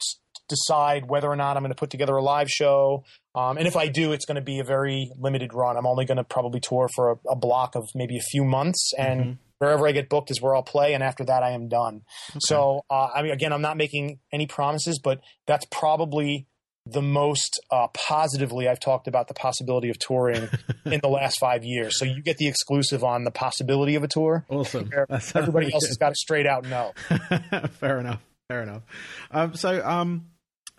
decide 0.49 1.09
whether 1.11 1.29
or 1.29 1.37
not 1.37 1.57
I'm 1.57 1.63
going 1.63 1.73
to 1.73 1.77
put 1.79 1.91
together 1.91 2.17
a 2.17 2.23
live 2.23 2.49
show. 2.51 3.05
Um, 3.35 3.59
and 3.59 3.67
if 3.67 3.77
I 3.77 3.89
do, 3.89 4.13
it's 4.13 4.25
going 4.25 4.37
to 4.37 4.41
be 4.43 4.61
a 4.61 4.65
very 4.65 5.11
limited 5.19 5.53
run. 5.53 5.77
I'm 5.77 5.87
only 5.87 6.07
going 6.07 6.17
to 6.17 6.25
probably 6.25 6.59
tour 6.61 6.89
for 6.95 7.13
a, 7.13 7.17
a 7.33 7.37
block 7.37 7.75
of 7.77 7.85
maybe 7.95 8.17
a 8.17 8.23
few 8.31 8.45
months, 8.45 8.93
and 8.97 9.21
Mhm. 9.21 9.39
Wherever 9.59 9.87
I 9.87 9.93
get 9.93 10.09
booked 10.09 10.31
is 10.31 10.41
where 10.41 10.55
I'll 10.55 10.63
play. 10.63 10.95
And 10.95 11.03
after 11.03 11.25
that, 11.25 11.43
I 11.43 11.51
am 11.51 11.69
done. 11.69 12.03
So, 12.41 12.83
uh, 12.91 13.09
I 13.15 13.23
mean, 13.23 13.33
again, 13.33 13.53
I'm 13.53 13.63
not 13.63 13.77
making 13.77 14.21
any 14.33 14.47
promises, 14.47 15.01
but 15.03 15.21
that's 15.47 15.67
probably 15.71 16.47
the 16.87 17.03
most 17.03 17.61
uh, 17.71 17.89
positively 17.93 18.67
I've 18.67 18.81
talked 18.81 19.09
about 19.09 19.29
the 19.29 19.35
possibility 19.35 19.91
of 19.91 19.99
touring 19.99 20.49
in 20.87 21.01
the 21.03 21.09
last 21.09 21.39
five 21.39 21.63
years. 21.65 21.99
So 21.99 22.07
you 22.07 22.23
get 22.23 22.39
the 22.39 22.49
exclusive 22.49 23.05
on 23.05 23.25
the 23.25 23.31
possibility 23.31 23.95
of 23.95 24.05
a 24.05 24.09
tour. 24.09 24.47
Awesome. 24.49 24.89
Where 24.89 25.07
That 25.09 25.23
sounds 25.23 25.37
Everybody 25.43 25.67
really 25.67 25.75
else 25.75 25.85
good. 25.85 25.89
has 25.89 25.97
got 25.99 26.13
a 26.13 26.15
straight 26.15 26.47
out 26.47 26.65
no. 26.67 26.93
fair 27.73 27.99
enough. 27.99 28.23
Fair 28.49 28.63
enough. 28.63 28.83
Um, 29.31 29.55
so, 29.55 29.85
um, 29.85 30.29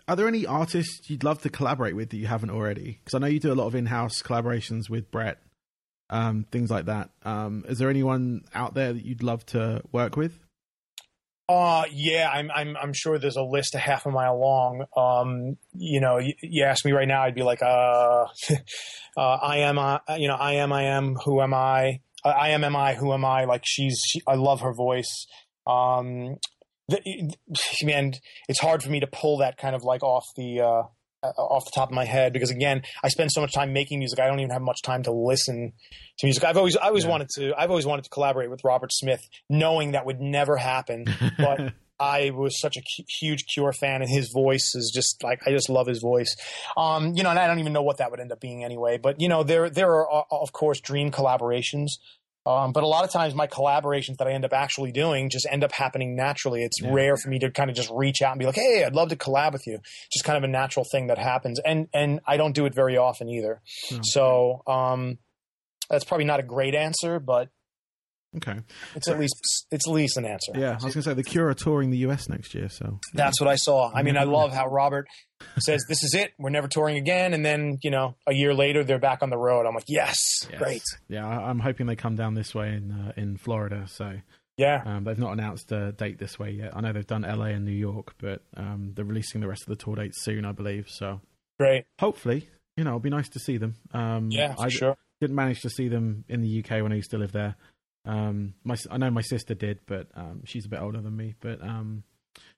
are 0.08 0.16
there 0.16 0.26
any 0.26 0.44
artists 0.44 1.08
you'd 1.08 1.22
love 1.22 1.40
to 1.42 1.48
collaborate 1.50 1.94
with 1.94 2.10
that 2.10 2.16
you 2.16 2.26
haven't 2.26 2.50
already? 2.50 2.98
Because 3.04 3.14
I 3.14 3.18
know 3.20 3.28
you 3.28 3.38
do 3.38 3.52
a 3.52 3.54
lot 3.54 3.68
of 3.68 3.76
in-house 3.76 4.20
collaborations 4.22 4.90
with 4.90 5.08
Brett, 5.12 5.38
um, 6.10 6.44
things 6.50 6.70
like 6.70 6.86
that. 6.86 7.10
Um, 7.24 7.64
is 7.68 7.78
there 7.78 7.88
anyone 7.88 8.44
out 8.54 8.74
there 8.74 8.92
that 8.92 9.04
you'd 9.04 9.22
love 9.22 9.46
to 9.46 9.82
work 9.92 10.16
with? 10.16 10.38
Uh 11.48 11.82
yeah, 11.90 12.30
I'm 12.32 12.48
I'm 12.52 12.76
I'm 12.76 12.92
sure 12.92 13.18
there's 13.18 13.34
a 13.34 13.42
list 13.42 13.74
a 13.74 13.78
half 13.78 14.06
a 14.06 14.10
mile 14.12 14.38
long. 14.38 14.84
Um, 14.96 15.56
you 15.72 16.00
know, 16.00 16.18
you, 16.18 16.32
you 16.42 16.62
ask 16.62 16.84
me 16.84 16.92
right 16.92 17.08
now, 17.08 17.24
I'd 17.24 17.34
be 17.34 17.42
like, 17.42 17.60
uh, 17.60 18.26
uh 19.16 19.20
I 19.20 19.58
am, 19.58 19.76
uh, 19.76 19.98
you 20.16 20.28
know, 20.28 20.36
I 20.36 20.52
am, 20.54 20.72
I 20.72 20.84
am, 20.84 21.16
who 21.24 21.40
am 21.40 21.52
I? 21.52 22.02
Uh, 22.24 22.28
I 22.28 22.50
am, 22.50 22.62
am 22.62 22.76
I, 22.76 22.94
who 22.94 23.12
am 23.12 23.24
I? 23.24 23.46
Like 23.46 23.62
she's, 23.64 24.00
she, 24.06 24.20
I 24.28 24.36
love 24.36 24.60
her 24.60 24.72
voice. 24.72 25.26
Um, 25.66 26.36
the, 26.86 27.34
man, 27.82 28.12
it's 28.48 28.60
hard 28.60 28.84
for 28.84 28.90
me 28.90 29.00
to 29.00 29.08
pull 29.08 29.38
that 29.38 29.56
kind 29.56 29.74
of 29.74 29.82
like 29.82 30.04
off 30.04 30.26
the 30.36 30.60
uh, 30.60 30.82
off 31.22 31.64
the 31.64 31.72
top 31.74 31.90
of 31.90 31.94
my 31.94 32.04
head 32.04 32.32
because 32.32 32.50
again, 32.50 32.82
I 33.02 33.08
spend 33.08 33.30
so 33.32 33.40
much 33.40 33.52
time 33.52 33.72
making 33.72 33.98
music. 33.98 34.18
I 34.18 34.26
don't 34.26 34.40
even 34.40 34.50
have 34.50 34.62
much 34.62 34.82
time 34.82 35.02
to 35.04 35.12
listen 35.12 35.72
to 36.18 36.26
music. 36.26 36.44
I've 36.44 36.56
always 36.56 36.76
I 36.76 36.88
always 36.88 37.04
yeah. 37.04 37.10
wanted 37.10 37.28
to 37.36 37.54
I've 37.56 37.70
always 37.70 37.86
wanted 37.86 38.04
to 38.04 38.10
collaborate 38.10 38.50
with 38.50 38.62
Robert 38.64 38.92
Smith, 38.92 39.20
knowing 39.48 39.92
that 39.92 40.06
would 40.06 40.20
never 40.20 40.56
happen. 40.56 41.04
But 41.36 41.74
I 42.00 42.30
was 42.30 42.58
such 42.58 42.78
a 42.78 42.82
huge 43.20 43.44
Cure 43.52 43.72
fan, 43.74 44.00
and 44.00 44.10
his 44.10 44.30
voice 44.32 44.72
is 44.74 44.90
just 44.92 45.22
like 45.22 45.46
I 45.46 45.50
just 45.50 45.68
love 45.68 45.86
his 45.86 46.00
voice. 46.00 46.34
Um, 46.76 47.14
you 47.14 47.22
know, 47.22 47.30
and 47.30 47.38
I 47.38 47.46
don't 47.46 47.58
even 47.58 47.74
know 47.74 47.82
what 47.82 47.98
that 47.98 48.10
would 48.10 48.20
end 48.20 48.32
up 48.32 48.40
being 48.40 48.64
anyway. 48.64 48.96
But 48.96 49.20
you 49.20 49.28
know, 49.28 49.42
there 49.42 49.68
there 49.68 49.90
are 49.90 50.24
of 50.30 50.52
course 50.52 50.80
dream 50.80 51.10
collaborations. 51.10 51.88
Um, 52.50 52.72
but 52.72 52.82
a 52.82 52.86
lot 52.86 53.04
of 53.04 53.12
times 53.12 53.34
my 53.34 53.46
collaborations 53.46 54.16
that 54.18 54.26
I 54.26 54.32
end 54.32 54.44
up 54.44 54.52
actually 54.52 54.92
doing 54.92 55.30
just 55.30 55.46
end 55.50 55.62
up 55.62 55.72
happening 55.72 56.16
naturally. 56.16 56.62
It's 56.62 56.80
yeah. 56.80 56.92
rare 56.92 57.16
for 57.16 57.28
me 57.28 57.38
to 57.40 57.50
kind 57.50 57.70
of 57.70 57.76
just 57.76 57.90
reach 57.92 58.22
out 58.22 58.32
and 58.32 58.38
be 58.38 58.46
like, 58.46 58.56
"Hey, 58.56 58.84
I'd 58.84 58.94
love 58.94 59.08
to 59.10 59.16
collab 59.16 59.52
with 59.52 59.66
you." 59.66 59.78
Just 60.12 60.24
kind 60.24 60.36
of 60.36 60.44
a 60.44 60.48
natural 60.48 60.84
thing 60.90 61.06
that 61.08 61.18
happens, 61.18 61.60
and 61.60 61.88
and 61.94 62.20
I 62.26 62.36
don't 62.36 62.54
do 62.54 62.66
it 62.66 62.74
very 62.74 62.96
often 62.96 63.28
either. 63.28 63.60
Oh. 63.92 63.98
So 64.02 64.62
um, 64.66 65.18
that's 65.88 66.04
probably 66.04 66.26
not 66.26 66.40
a 66.40 66.44
great 66.44 66.74
answer, 66.74 67.20
but 67.20 67.48
Okay, 68.36 68.60
it's 68.94 69.08
at 69.08 69.18
least 69.18 69.34
it's 69.72 69.88
at 69.88 69.92
least 69.92 70.16
an 70.16 70.24
answer. 70.24 70.52
Yeah, 70.54 70.70
I 70.70 70.74
was 70.74 70.82
going 70.82 70.92
to 70.92 71.02
say 71.02 71.14
the 71.14 71.24
Cure 71.24 71.48
are 71.48 71.54
touring 71.54 71.90
the 71.90 71.98
US 71.98 72.28
next 72.28 72.54
year, 72.54 72.68
so 72.68 73.00
that's 73.12 73.40
what 73.40 73.48
I 73.48 73.56
saw. 73.56 73.90
I 73.92 74.02
mean, 74.02 74.16
I 74.16 74.22
love 74.22 74.52
how 74.52 74.68
Robert 74.68 75.08
says 75.58 75.84
this 75.88 76.04
is 76.04 76.14
it. 76.14 76.32
We're 76.38 76.50
never 76.50 76.68
touring 76.68 76.96
again, 76.96 77.34
and 77.34 77.44
then 77.44 77.78
you 77.82 77.90
know 77.90 78.14
a 78.28 78.32
year 78.32 78.54
later 78.54 78.84
they're 78.84 79.00
back 79.00 79.22
on 79.22 79.30
the 79.30 79.38
road. 79.38 79.66
I'm 79.66 79.74
like, 79.74 79.84
yes, 79.88 80.16
yes. 80.48 80.58
great. 80.58 80.82
Yeah, 81.08 81.26
I'm 81.26 81.58
hoping 81.58 81.86
they 81.86 81.96
come 81.96 82.14
down 82.14 82.34
this 82.34 82.54
way 82.54 82.68
in 82.68 82.92
uh, 82.92 83.12
in 83.16 83.36
Florida. 83.36 83.86
So 83.88 84.12
yeah, 84.56 84.82
um, 84.84 85.04
they've 85.04 85.18
not 85.18 85.32
announced 85.32 85.72
a 85.72 85.90
date 85.90 86.18
this 86.18 86.38
way 86.38 86.50
yet. 86.50 86.76
I 86.76 86.80
know 86.82 86.92
they've 86.92 87.06
done 87.06 87.22
LA 87.22 87.46
and 87.46 87.64
New 87.64 87.72
York, 87.72 88.14
but 88.18 88.42
um, 88.56 88.92
they're 88.94 89.04
releasing 89.04 89.40
the 89.40 89.48
rest 89.48 89.62
of 89.62 89.68
the 89.68 89.82
tour 89.82 89.96
dates 89.96 90.22
soon, 90.22 90.44
I 90.44 90.52
believe. 90.52 90.88
So 90.88 91.20
great. 91.58 91.86
Hopefully, 91.98 92.48
you 92.76 92.84
know, 92.84 92.90
it'll 92.90 93.00
be 93.00 93.10
nice 93.10 93.28
to 93.30 93.40
see 93.40 93.56
them. 93.56 93.74
Um, 93.92 94.28
yeah, 94.30 94.54
I 94.58 94.68
sure. 94.68 94.96
Didn't 95.20 95.36
manage 95.36 95.60
to 95.62 95.70
see 95.70 95.88
them 95.88 96.24
in 96.28 96.42
the 96.42 96.60
UK 96.60 96.82
when 96.82 96.92
I 96.92 96.96
used 96.96 97.10
to 97.10 97.18
live 97.18 97.32
there. 97.32 97.56
Um, 98.04 98.54
my 98.64 98.76
I 98.90 98.98
know 98.98 99.10
my 99.10 99.20
sister 99.20 99.54
did, 99.54 99.80
but 99.86 100.08
um, 100.14 100.42
she's 100.44 100.66
a 100.66 100.68
bit 100.68 100.80
older 100.80 101.00
than 101.00 101.16
me. 101.16 101.34
But 101.40 101.62
um, 101.62 102.04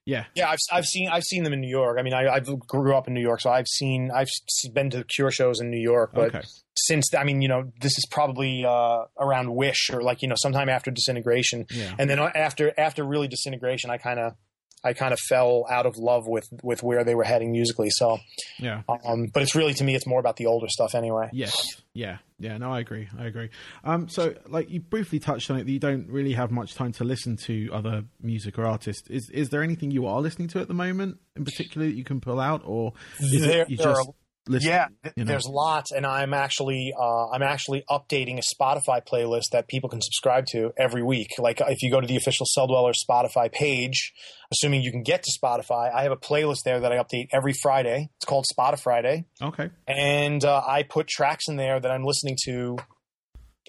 yeah, 0.05 0.25
yeah, 0.35 0.49
I've 0.49 0.59
I've 0.71 0.85
seen 0.85 1.09
I've 1.09 1.23
seen 1.23 1.43
them 1.43 1.53
in 1.53 1.61
New 1.61 1.69
York. 1.69 1.97
I 1.99 2.01
mean, 2.01 2.13
I 2.13 2.27
I 2.27 2.39
grew 2.39 2.95
up 2.95 3.07
in 3.07 3.13
New 3.13 3.21
York, 3.21 3.41
so 3.41 3.49
I've 3.49 3.67
seen 3.67 4.11
I've 4.13 4.27
been 4.73 4.89
to 4.91 5.03
Cure 5.03 5.31
shows 5.31 5.61
in 5.61 5.69
New 5.69 5.79
York. 5.79 6.11
But 6.13 6.35
okay. 6.35 6.41
since 6.77 7.13
I 7.13 7.23
mean, 7.23 7.41
you 7.41 7.47
know, 7.47 7.71
this 7.79 7.97
is 7.97 8.05
probably 8.11 8.65
uh, 8.65 9.05
around 9.19 9.53
Wish 9.55 9.89
or 9.91 10.01
like 10.01 10.21
you 10.21 10.27
know 10.27 10.35
sometime 10.37 10.69
after 10.69 10.91
Disintegration, 10.91 11.65
yeah. 11.71 11.93
and 11.97 12.09
then 12.09 12.19
after 12.19 12.73
after 12.77 13.03
really 13.05 13.27
Disintegration, 13.27 13.89
I 13.89 13.97
kind 13.97 14.19
of 14.19 14.33
I 14.83 14.93
kind 14.93 15.13
of 15.13 15.19
fell 15.19 15.65
out 15.69 15.85
of 15.85 15.97
love 15.97 16.27
with 16.27 16.45
with 16.61 16.83
where 16.83 17.03
they 17.03 17.15
were 17.15 17.23
heading 17.23 17.51
musically. 17.51 17.89
So 17.89 18.19
yeah, 18.59 18.81
um, 19.05 19.27
but 19.33 19.43
it's 19.43 19.55
really 19.55 19.73
to 19.75 19.83
me, 19.83 19.95
it's 19.95 20.07
more 20.07 20.19
about 20.19 20.35
the 20.35 20.47
older 20.47 20.67
stuff 20.69 20.95
anyway. 20.95 21.29
Yes, 21.31 21.81
yeah, 21.93 22.17
yeah. 22.39 22.57
No, 22.57 22.71
I 22.71 22.79
agree. 22.79 23.07
I 23.17 23.25
agree. 23.25 23.49
Um, 23.83 24.09
so 24.09 24.33
like 24.47 24.69
you 24.69 24.81
briefly 24.81 25.19
touched 25.19 25.49
on 25.49 25.57
it, 25.57 25.65
that 25.65 25.71
you 25.71 25.79
don't 25.79 26.09
really 26.09 26.33
have 26.33 26.51
much 26.51 26.75
time 26.75 26.91
to 26.93 27.03
listen 27.03 27.37
to 27.37 27.69
other 27.71 28.03
music 28.21 28.59
or 28.59 28.65
artists. 28.65 29.09
Is 29.09 29.29
is 29.29 29.49
there 29.49 29.63
anything 29.63 29.91
you 29.91 30.05
are 30.07 30.21
listening 30.21 30.47
to 30.49 30.59
at 30.59 30.67
the 30.67 30.73
moment 30.73 31.19
in 31.35 31.45
particular 31.45 31.87
that 31.87 31.95
you 31.95 32.03
can 32.03 32.19
pull 32.19 32.39
out, 32.39 32.61
or 32.65 32.93
is 33.19 33.41
there, 33.41 33.61
it 33.61 33.69
you 33.69 33.77
just 33.77 34.09
Listen, 34.45 34.69
yeah, 34.69 34.87
th- 35.03 35.13
you 35.15 35.23
know. 35.23 35.31
there's 35.31 35.47
lots, 35.47 35.91
and 35.93 36.05
I'm 36.05 36.33
actually 36.33 36.93
uh, 36.99 37.29
I'm 37.29 37.41
actually 37.41 37.85
updating 37.89 38.37
a 38.37 38.41
Spotify 38.41 39.01
playlist 39.01 39.51
that 39.53 39.69
people 39.69 39.89
can 39.89 40.01
subscribe 40.01 40.45
to 40.47 40.73
every 40.77 41.01
week. 41.01 41.29
Like 41.39 41.61
if 41.61 41.81
you 41.81 41.89
go 41.89 42.01
to 42.01 42.07
the 42.07 42.17
official 42.17 42.45
Celldweller 42.45 42.93
Spotify 42.93 43.49
page, 43.49 44.11
assuming 44.51 44.81
you 44.81 44.91
can 44.91 45.01
get 45.01 45.23
to 45.23 45.31
Spotify, 45.41 45.93
I 45.93 46.03
have 46.03 46.11
a 46.11 46.17
playlist 46.17 46.63
there 46.65 46.81
that 46.81 46.91
I 46.91 46.97
update 46.97 47.27
every 47.31 47.53
Friday. 47.53 48.09
It's 48.17 48.25
called 48.25 48.45
Spotify 48.53 48.79
Friday. 48.81 49.25
Okay, 49.41 49.69
and 49.87 50.43
uh, 50.43 50.61
I 50.67 50.83
put 50.83 51.07
tracks 51.07 51.47
in 51.47 51.55
there 51.55 51.79
that 51.79 51.89
I'm 51.89 52.03
listening 52.03 52.37
to 52.43 52.77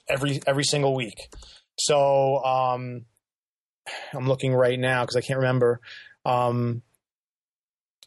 every 0.08 0.40
every 0.44 0.64
single 0.64 0.96
week. 0.96 1.28
So 1.78 2.42
um, 2.44 3.04
I'm 4.12 4.26
looking 4.26 4.52
right 4.52 4.78
now 4.78 5.04
because 5.04 5.16
I 5.16 5.20
can't 5.20 5.38
remember. 5.38 5.80
Um, 6.24 6.82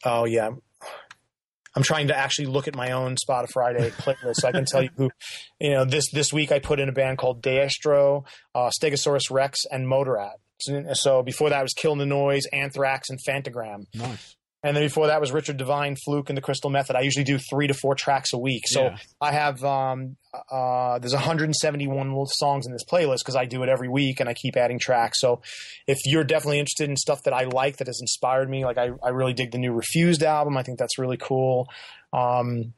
oh 0.03 0.25
yeah, 0.25 0.51
I'm 1.77 1.83
trying 1.83 2.07
to 2.07 2.17
actually 2.17 2.47
look 2.47 2.67
at 2.67 2.75
my 2.75 2.93
own 2.93 3.17
Spotify 3.17 3.49
Friday 3.51 3.89
playlist. 3.99 4.37
So 4.37 4.47
I 4.47 4.51
can 4.51 4.65
tell 4.65 4.81
you 4.81 4.89
who, 4.97 5.11
you 5.59 5.69
know, 5.69 5.85
this 5.85 6.09
this 6.11 6.33
week 6.33 6.51
I 6.51 6.57
put 6.57 6.79
in 6.79 6.89
a 6.89 6.91
band 6.91 7.19
called 7.19 7.43
Daestro, 7.43 8.25
uh, 8.55 8.71
Stegosaurus 8.81 9.29
Rex, 9.29 9.63
and 9.69 9.85
Motorad. 9.85 10.37
So, 10.59 10.83
so, 10.93 11.21
before 11.21 11.51
that 11.51 11.61
was 11.61 11.73
Kill 11.73 11.95
the 11.95 12.07
Noise, 12.07 12.47
Anthrax, 12.51 13.11
and 13.11 13.19
Phantogram. 13.27 13.85
Nice. 13.93 14.35
And 14.67 14.75
then 14.75 14.83
before 14.83 15.07
that 15.07 15.21
was 15.21 15.31
Richard 15.31 15.55
Devine, 15.55 15.95
Fluke, 15.95 16.29
and 16.29 16.35
the 16.35 16.41
Crystal 16.41 16.69
Method. 16.69 16.97
I 16.97 16.99
usually 16.99 17.23
do 17.23 17.37
three 17.37 17.67
to 17.67 17.73
four 17.73 17.95
tracks 17.95 18.33
a 18.33 18.37
week. 18.37 18.63
So 18.67 18.83
yeah. 18.83 18.97
I 19.21 19.31
have 19.31 19.63
um, 19.63 20.17
uh, 20.51 20.99
there's 20.99 21.13
171 21.13 22.25
songs 22.25 22.65
in 22.67 22.73
this 22.73 22.83
playlist 22.83 23.19
because 23.19 23.37
I 23.37 23.45
do 23.45 23.63
it 23.63 23.69
every 23.69 23.87
week 23.87 24.19
and 24.19 24.27
I 24.27 24.33
keep 24.33 24.57
adding 24.57 24.77
tracks. 24.77 25.21
So 25.21 25.41
if 25.87 25.99
you're 26.03 26.25
definitely 26.25 26.59
interested 26.59 26.89
in 26.89 26.97
stuff 26.97 27.23
that 27.23 27.33
I 27.33 27.45
like 27.45 27.77
that 27.77 27.87
has 27.87 28.01
inspired 28.01 28.49
me, 28.49 28.65
like 28.65 28.77
I, 28.77 28.89
I 29.01 29.09
really 29.09 29.31
dig 29.31 29.51
the 29.51 29.57
new 29.57 29.71
Refused 29.71 30.21
album. 30.21 30.57
I 30.57 30.63
think 30.63 30.79
that's 30.79 30.99
really 30.99 31.17
cool. 31.17 31.69
Um, 32.11 32.73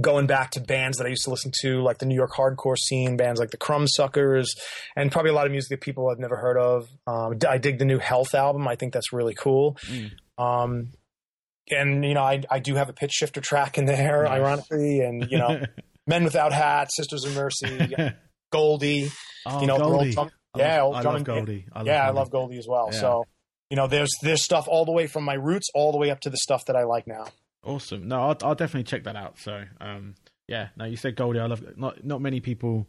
going 0.00 0.28
back 0.28 0.52
to 0.52 0.60
bands 0.60 0.98
that 0.98 1.08
I 1.08 1.10
used 1.10 1.24
to 1.24 1.30
listen 1.30 1.50
to, 1.62 1.82
like 1.82 1.98
the 1.98 2.06
New 2.06 2.14
York 2.14 2.30
hardcore 2.32 2.78
scene, 2.78 3.16
bands 3.16 3.40
like 3.40 3.50
the 3.50 3.58
Crumbsuckers, 3.58 4.46
and 4.94 5.10
probably 5.10 5.32
a 5.32 5.34
lot 5.34 5.46
of 5.46 5.50
music 5.50 5.70
that 5.70 5.80
people 5.80 6.08
have 6.08 6.20
never 6.20 6.36
heard 6.36 6.56
of. 6.56 6.88
Um, 7.08 7.36
I 7.48 7.58
dig 7.58 7.80
the 7.80 7.84
new 7.84 7.98
Health 7.98 8.32
album. 8.32 8.68
I 8.68 8.76
think 8.76 8.92
that's 8.92 9.12
really 9.12 9.34
cool. 9.34 9.76
Mm. 9.88 10.12
Um, 10.38 10.92
and 11.72 12.04
you 12.04 12.14
know, 12.14 12.22
I 12.22 12.42
I 12.50 12.58
do 12.58 12.74
have 12.74 12.88
a 12.88 12.92
Pitchshifter 12.92 13.42
track 13.42 13.78
in 13.78 13.84
there, 13.84 14.24
nice. 14.24 14.32
ironically, 14.32 15.00
and 15.00 15.30
you 15.30 15.38
know, 15.38 15.62
Men 16.06 16.24
Without 16.24 16.52
Hats, 16.52 16.96
Sisters 16.96 17.24
of 17.24 17.34
Mercy, 17.34 17.94
Goldie. 18.50 19.10
Oh, 19.46 19.60
you 19.60 19.66
know, 19.66 19.78
Goldie. 19.78 20.12
Drum, 20.12 20.30
yeah, 20.56 20.82
old 20.82 20.96
I 20.96 21.02
love 21.02 21.24
Goldie. 21.24 21.66
I 21.72 21.78
love 21.78 21.86
yeah, 21.86 22.06
Goldie. 22.06 22.08
I 22.08 22.10
love 22.10 22.30
Goldie 22.30 22.58
as 22.58 22.66
well. 22.68 22.88
Yeah. 22.92 23.00
So 23.00 23.24
you 23.70 23.76
know, 23.76 23.86
there's 23.86 24.10
there's 24.22 24.42
stuff 24.42 24.66
all 24.68 24.84
the 24.84 24.92
way 24.92 25.06
from 25.06 25.24
my 25.24 25.34
roots 25.34 25.68
all 25.74 25.92
the 25.92 25.98
way 25.98 26.10
up 26.10 26.20
to 26.20 26.30
the 26.30 26.36
stuff 26.36 26.66
that 26.66 26.76
I 26.76 26.82
like 26.82 27.06
now. 27.06 27.26
Awesome. 27.64 28.08
No, 28.08 28.20
I'll, 28.22 28.36
I'll 28.42 28.54
definitely 28.54 28.84
check 28.84 29.04
that 29.04 29.16
out. 29.16 29.38
So, 29.38 29.64
um, 29.80 30.14
yeah. 30.48 30.68
No, 30.76 30.86
you 30.86 30.96
said 30.96 31.14
Goldie. 31.14 31.38
I 31.38 31.46
love. 31.46 31.62
Not 31.76 32.04
not 32.04 32.20
many 32.20 32.40
people, 32.40 32.88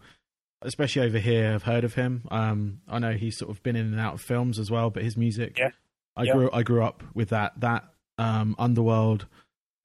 especially 0.62 1.04
over 1.04 1.20
here, 1.20 1.52
have 1.52 1.64
heard 1.64 1.84
of 1.84 1.94
him. 1.94 2.24
Um, 2.32 2.82
I 2.88 3.00
know 3.00 3.12
he's 3.12 3.38
sort 3.38 3.52
of 3.52 3.62
been 3.62 3.76
in 3.76 3.86
and 3.86 4.00
out 4.00 4.16
of 4.16 4.22
films 4.22 4.58
as 4.58 4.72
well, 4.72 4.90
but 4.90 5.04
his 5.04 5.16
music. 5.16 5.60
Yeah. 5.60 5.70
I 6.18 6.26
grew 6.26 6.50
I 6.52 6.64
grew 6.64 6.84
up 6.84 7.04
with 7.14 7.30
that 7.30 7.60
that 7.62 7.86
um, 8.22 8.56
Underworld, 8.60 9.26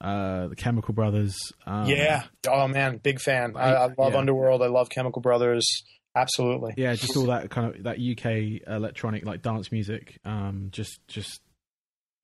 uh, 0.00 0.48
the 0.48 0.56
Chemical 0.56 0.94
Brothers. 0.94 1.36
Um, 1.66 1.86
yeah. 1.86 2.24
Oh 2.48 2.68
man, 2.68 2.98
big 2.98 3.20
fan. 3.20 3.54
I, 3.56 3.72
I 3.72 3.82
love 3.96 4.12
yeah. 4.12 4.18
Underworld. 4.18 4.62
I 4.62 4.66
love 4.66 4.88
Chemical 4.90 5.22
Brothers. 5.22 5.66
Absolutely. 6.14 6.72
Yeah, 6.76 6.94
just 6.94 7.16
all 7.16 7.26
that 7.26 7.50
kind 7.50 7.74
of 7.74 7.82
that 7.84 7.98
UK 7.98 8.66
electronic 8.66 9.24
like 9.26 9.42
dance 9.42 9.70
music. 9.70 10.18
Um, 10.24 10.68
just 10.70 11.00
just 11.08 11.40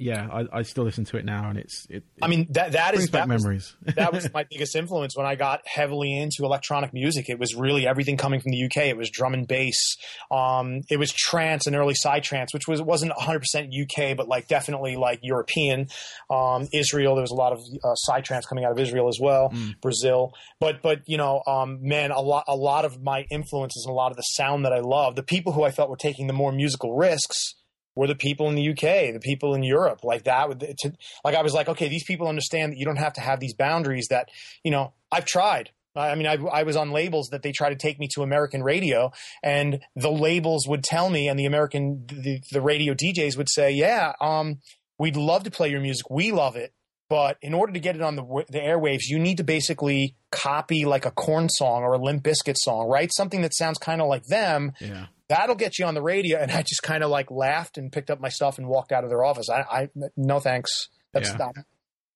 yeah, 0.03 0.27
I, 0.31 0.59
I, 0.59 0.63
still 0.63 0.85
listen 0.85 1.05
to 1.07 1.17
it 1.17 1.25
now, 1.25 1.49
and 1.49 1.59
it's. 1.59 1.87
It, 1.89 2.03
I 2.21 2.27
mean 2.27 2.49
that 2.51 2.73
that 2.73 2.95
is 2.95 3.09
that 3.11 3.29
memories. 3.29 3.75
Was, 3.85 3.95
that 3.95 4.13
was 4.13 4.29
my 4.35 4.45
biggest 4.45 4.75
influence 4.75 5.17
when 5.17 5.27
I 5.27 5.37
got 5.37 5.61
heavily 5.65 6.19
into 6.19 6.45
electronic 6.45 6.93
music. 6.93 7.29
It 7.29 7.39
was 7.39 7.55
really 7.55 7.87
everything 7.87 8.17
coming 8.17 8.41
from 8.41 8.51
the 8.51 8.65
UK. 8.65 8.89
It 8.89 8.97
was 8.97 9.11
drum 9.11 9.33
and 9.33 9.47
bass. 9.47 9.97
Um, 10.31 10.81
it 10.91 10.99
was 10.99 11.13
trance 11.13 11.67
and 11.67 11.77
early 11.77 11.95
psytrance, 11.95 12.49
which 12.53 12.67
was 12.67 12.83
wasn't 12.83 13.13
100 13.17 13.39
percent 13.39 13.73
UK, 13.73 14.17
but 14.17 14.29
like 14.29 14.49
definitely 14.49 14.97
like 14.97 15.21
European. 15.23 15.87
Um, 16.29 16.67
Israel, 16.73 17.15
there 17.15 17.23
was 17.23 17.31
a 17.31 17.37
lot 17.37 17.53
of 17.53 17.61
uh, 17.85 17.95
psytrance 18.09 18.43
coming 18.49 18.65
out 18.65 18.73
of 18.73 18.79
Israel 18.79 19.09
as 19.09 19.19
well. 19.21 19.51
Mm. 19.51 19.81
Brazil, 19.81 20.33
but 20.59 20.83
but 20.83 21.03
you 21.07 21.17
know, 21.17 21.43
um, 21.47 21.79
man, 21.81 22.11
a 22.11 22.21
lot 22.21 22.45
a 22.49 22.57
lot 22.57 22.85
of 22.85 23.01
my 23.03 23.25
influences 23.31 23.85
and 23.87 23.93
a 23.93 23.97
lot 23.97 24.11
of 24.11 24.17
the 24.17 24.23
sound 24.23 24.65
that 24.65 24.73
I 24.73 24.81
love, 24.81 25.15
the 25.15 25.23
people 25.23 25.53
who 25.53 25.63
I 25.63 25.71
felt 25.71 25.89
were 25.89 25.97
taking 25.97 26.27
the 26.27 26.33
more 26.33 26.51
musical 26.51 26.97
risks 26.97 27.55
were 27.95 28.07
the 28.07 28.15
people 28.15 28.49
in 28.49 28.55
the 28.55 28.71
UK, 28.71 29.13
the 29.13 29.21
people 29.21 29.55
in 29.55 29.63
Europe, 29.63 30.05
like 30.05 30.25
that. 30.25 30.61
To, 30.61 30.93
like 31.25 31.35
I 31.35 31.43
was 31.43 31.53
like, 31.53 31.69
okay, 31.69 31.89
these 31.89 32.05
people 32.05 32.29
understand 32.29 32.73
that 32.73 32.79
you 32.79 32.85
don't 32.85 32.97
have 32.97 33.15
to 33.15 33.21
have 33.21 33.41
these 33.41 33.55
boundaries. 33.55 34.07
That 34.11 34.29
you 34.65 34.71
know, 34.71 34.93
I've 35.11 35.27
tried. 35.27 35.71
I 35.95 36.15
mean, 36.15 36.27
I, 36.27 36.37
I, 36.51 36.63
was 36.63 36.75
on 36.75 36.91
labels 36.91 37.29
that 37.33 37.43
they 37.43 37.53
try 37.53 37.69
to 37.69 37.77
take 37.77 37.99
me 37.99 38.09
to 38.15 38.23
American 38.23 38.63
radio, 38.63 39.13
and 39.43 39.81
the 39.95 40.11
labels 40.11 40.67
would 40.67 40.83
tell 40.83 41.11
me, 41.11 41.29
and 41.29 41.39
the 41.39 41.45
American 41.45 42.07
the, 42.07 42.41
the 42.51 42.63
radio 42.63 42.95
DJs 42.95 43.37
would 43.37 43.51
say, 43.51 43.73
"Yeah, 43.73 44.15
um, 44.21 44.61
we'd 44.99 45.17
love 45.17 45.45
to 45.45 45.51
play 45.51 45.69
your 45.69 45.81
music. 45.81 46.09
We 46.09 46.33
love 46.33 46.57
it, 46.57 46.73
but 47.11 47.37
in 47.43 47.53
order 47.53 47.75
to 47.75 47.81
get 47.81 47.95
it 47.95 48.01
on 48.01 48.17
the 48.17 48.23
the 48.49 48.59
airwaves, 48.59 49.03
you 49.09 49.19
need 49.19 49.37
to 49.37 49.45
basically 49.45 50.17
copy 50.31 50.87
like 50.87 51.05
a 51.05 51.11
Korn 51.11 51.51
song 51.51 51.83
or 51.83 51.93
a 51.93 51.99
Limp 51.99 52.23
Bizkit 52.23 52.57
song, 52.57 52.89
right? 52.89 53.13
Something 53.13 53.43
that 53.43 53.55
sounds 53.55 53.77
kind 53.77 54.01
of 54.01 54.09
like 54.09 54.25
them." 54.25 54.73
Yeah 54.81 55.07
that'll 55.37 55.55
get 55.57 55.79
you 55.79 55.87
on 55.87 55.95
the 55.95 56.03
radio. 56.03 56.39
And 56.39 56.51
I 56.51 56.63
just 56.63 56.83
kind 56.83 57.03
of 57.03 57.11
like 57.11 57.31
laughed 57.31 57.79
and 57.79 57.91
picked 57.91 58.11
up 58.11 58.21
my 58.21 58.29
stuff 58.29 58.59
and 58.59 58.67
walked 58.69 58.93
out 58.93 59.05
of 59.05 59.11
their 59.11 59.25
office. 59.25 59.49
I, 59.51 59.61
I 59.71 59.89
no 60.17 60.41
thanks. 60.41 60.71
That's 61.13 61.31
Yeah. 61.31 61.37
not 61.39 61.55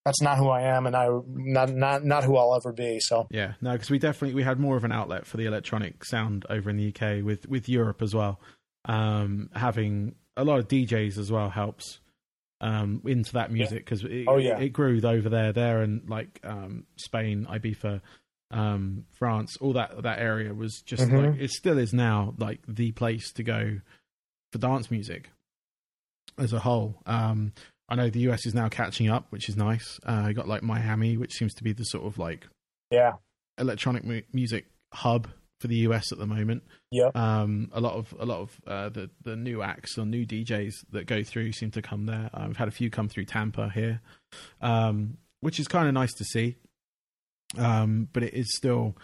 that's 0.04 0.22
not 0.22 0.38
who 0.38 0.48
I 0.48 0.62
am, 0.76 0.86
and 0.86 0.94
I 0.94 1.08
not 1.26 1.70
not 1.70 2.04
not 2.04 2.22
who 2.24 2.36
I'll 2.36 2.54
ever 2.54 2.72
be. 2.72 3.00
So 3.00 3.26
Yeah, 3.30 3.54
no, 3.60 3.72
because 3.72 3.90
we 3.90 3.98
definitely 3.98 4.34
we 4.34 4.42
had 4.44 4.60
more 4.60 4.76
of 4.76 4.84
an 4.84 4.92
outlet 4.92 5.26
for 5.26 5.36
the 5.36 5.46
electronic 5.46 6.04
sound 6.04 6.46
over 6.48 6.70
in 6.70 6.76
the 6.76 6.88
UK 6.94 7.24
with 7.24 7.48
with 7.48 7.68
Europe 7.68 8.02
as 8.02 8.14
well. 8.14 8.40
Um, 8.84 9.50
having 9.54 10.14
a 10.36 10.44
lot 10.44 10.60
of 10.60 10.68
DJs 10.68 11.18
as 11.18 11.32
well 11.32 11.50
helps 11.50 11.98
um, 12.60 13.02
into 13.04 13.32
that 13.32 13.50
music 13.50 13.84
because 13.84 14.04
it, 14.04 14.26
Oh, 14.28 14.36
yeah. 14.38 14.58
it 14.58 14.68
grew 14.70 15.00
over 15.02 15.28
there, 15.28 15.52
there 15.52 15.82
and 15.82 16.08
like 16.08 16.40
um, 16.44 16.84
Spain, 16.96 17.46
Ibiza, 17.50 18.00
um, 18.50 19.04
France, 19.18 19.56
all 19.60 19.72
that 19.74 20.02
that 20.02 20.18
area 20.18 20.54
was 20.54 20.80
just 20.84 21.02
Mhm. 21.02 21.32
like 21.32 21.40
it 21.40 21.50
still 21.50 21.78
is 21.78 21.92
now 21.92 22.34
like 22.38 22.60
the 22.68 22.92
place 22.92 23.32
to 23.32 23.42
go 23.42 23.80
for 24.52 24.58
dance 24.58 24.90
music 24.90 25.30
as 26.38 26.52
a 26.52 26.60
whole. 26.60 27.00
Um, 27.06 27.52
I 27.88 27.94
know 27.96 28.10
the 28.10 28.20
US 28.30 28.46
is 28.46 28.54
now 28.54 28.68
catching 28.68 29.08
up, 29.08 29.26
which 29.30 29.48
is 29.48 29.56
nice. 29.56 29.98
Uh, 30.04 30.26
you 30.28 30.34
got 30.34 30.48
like 30.48 30.62
Miami, 30.62 31.16
which 31.16 31.32
seems 31.32 31.54
to 31.54 31.64
be 31.64 31.72
the 31.72 31.84
sort 31.84 32.04
of 32.06 32.18
like 32.18 32.46
yeah, 32.90 33.14
electronic 33.58 34.04
mu- 34.04 34.22
music 34.32 34.66
hub 34.92 35.28
for 35.60 35.68
the 35.68 35.76
US 35.88 36.12
at 36.12 36.18
the 36.18 36.26
moment. 36.26 36.62
yeah, 36.90 37.10
Um, 37.14 37.70
a 37.72 37.80
lot 37.80 37.94
of 37.94 38.14
a 38.18 38.26
lot 38.26 38.40
of 38.40 38.60
uh, 38.66 38.88
the 38.90 39.10
the 39.22 39.34
new 39.36 39.62
acts 39.62 39.96
or 39.98 40.04
new 40.06 40.24
DJs 40.26 40.74
that 40.90 41.06
go 41.06 41.22
through 41.24 41.52
seem 41.52 41.70
to 41.72 41.82
come 41.82 42.06
there. 42.06 42.30
Uh, 42.34 42.40
I've 42.50 42.56
had 42.58 42.68
a 42.68 42.72
few 42.72 42.90
come 42.90 43.08
through 43.08 43.24
Tampa 43.24 43.70
here, 43.70 44.00
um, 44.60 45.16
which 45.40 45.58
is 45.58 45.66
kind 45.68 45.88
of 45.88 45.94
nice 45.94 46.12
to 46.14 46.24
see. 46.24 46.56
Um, 47.56 48.08
but 48.12 48.22
it 48.22 48.34
is 48.34 48.56
still 48.56 48.96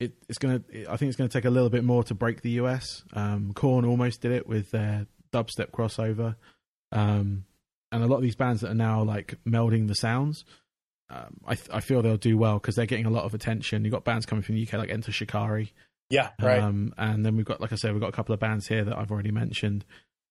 it, 0.00 0.12
it's 0.28 0.38
gonna. 0.38 0.62
I 0.88 0.96
think 0.96 1.08
it's 1.08 1.16
gonna 1.16 1.28
take 1.28 1.44
a 1.44 1.50
little 1.50 1.70
bit 1.70 1.84
more 1.84 2.04
to 2.04 2.14
break 2.14 2.42
the 2.42 2.50
US. 2.52 3.04
Um, 3.12 3.52
Korn 3.54 3.84
almost 3.84 4.20
did 4.20 4.32
it 4.32 4.46
with 4.46 4.70
their 4.70 5.06
dubstep 5.32 5.70
crossover, 5.70 6.36
um, 6.92 7.44
and 7.92 8.02
a 8.02 8.06
lot 8.06 8.16
of 8.16 8.22
these 8.22 8.36
bands 8.36 8.60
that 8.62 8.70
are 8.70 8.74
now 8.74 9.02
like 9.02 9.36
melding 9.46 9.88
the 9.88 9.94
sounds. 9.94 10.44
Um, 11.08 11.38
I 11.46 11.54
th- 11.54 11.70
I 11.72 11.80
feel 11.80 12.02
they'll 12.02 12.16
do 12.16 12.36
well 12.36 12.58
because 12.58 12.74
they're 12.74 12.86
getting 12.86 13.06
a 13.06 13.10
lot 13.10 13.24
of 13.24 13.32
attention. 13.32 13.84
You've 13.84 13.92
got 13.92 14.04
bands 14.04 14.26
coming 14.26 14.42
from 14.42 14.56
the 14.56 14.66
UK 14.66 14.74
like 14.74 14.90
Enter 14.90 15.12
Shikari, 15.12 15.72
yeah, 16.10 16.30
right. 16.40 16.60
um, 16.60 16.94
and 16.96 17.24
then 17.24 17.36
we've 17.36 17.46
got, 17.46 17.60
like 17.60 17.72
I 17.72 17.76
said, 17.76 17.92
we've 17.92 18.00
got 18.00 18.08
a 18.08 18.12
couple 18.12 18.32
of 18.32 18.40
bands 18.40 18.66
here 18.66 18.84
that 18.84 18.96
I've 18.96 19.10
already 19.10 19.32
mentioned. 19.32 19.84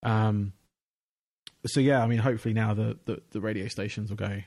Um, 0.03 0.53
so 1.65 1.79
yeah, 1.79 2.01
I 2.01 2.07
mean, 2.07 2.19
hopefully 2.19 2.53
now 2.53 2.73
the, 2.73 2.97
the, 3.05 3.21
the 3.31 3.41
radio 3.41 3.67
stations 3.67 4.09
will 4.09 4.17
go, 4.17 4.41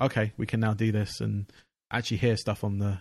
okay, 0.00 0.32
we 0.36 0.46
can 0.46 0.60
now 0.60 0.72
do 0.74 0.92
this 0.92 1.20
and 1.20 1.52
actually 1.98 2.18
hear 2.18 2.36
stuff 2.36 2.64
on 2.64 2.78
the. 2.78 2.98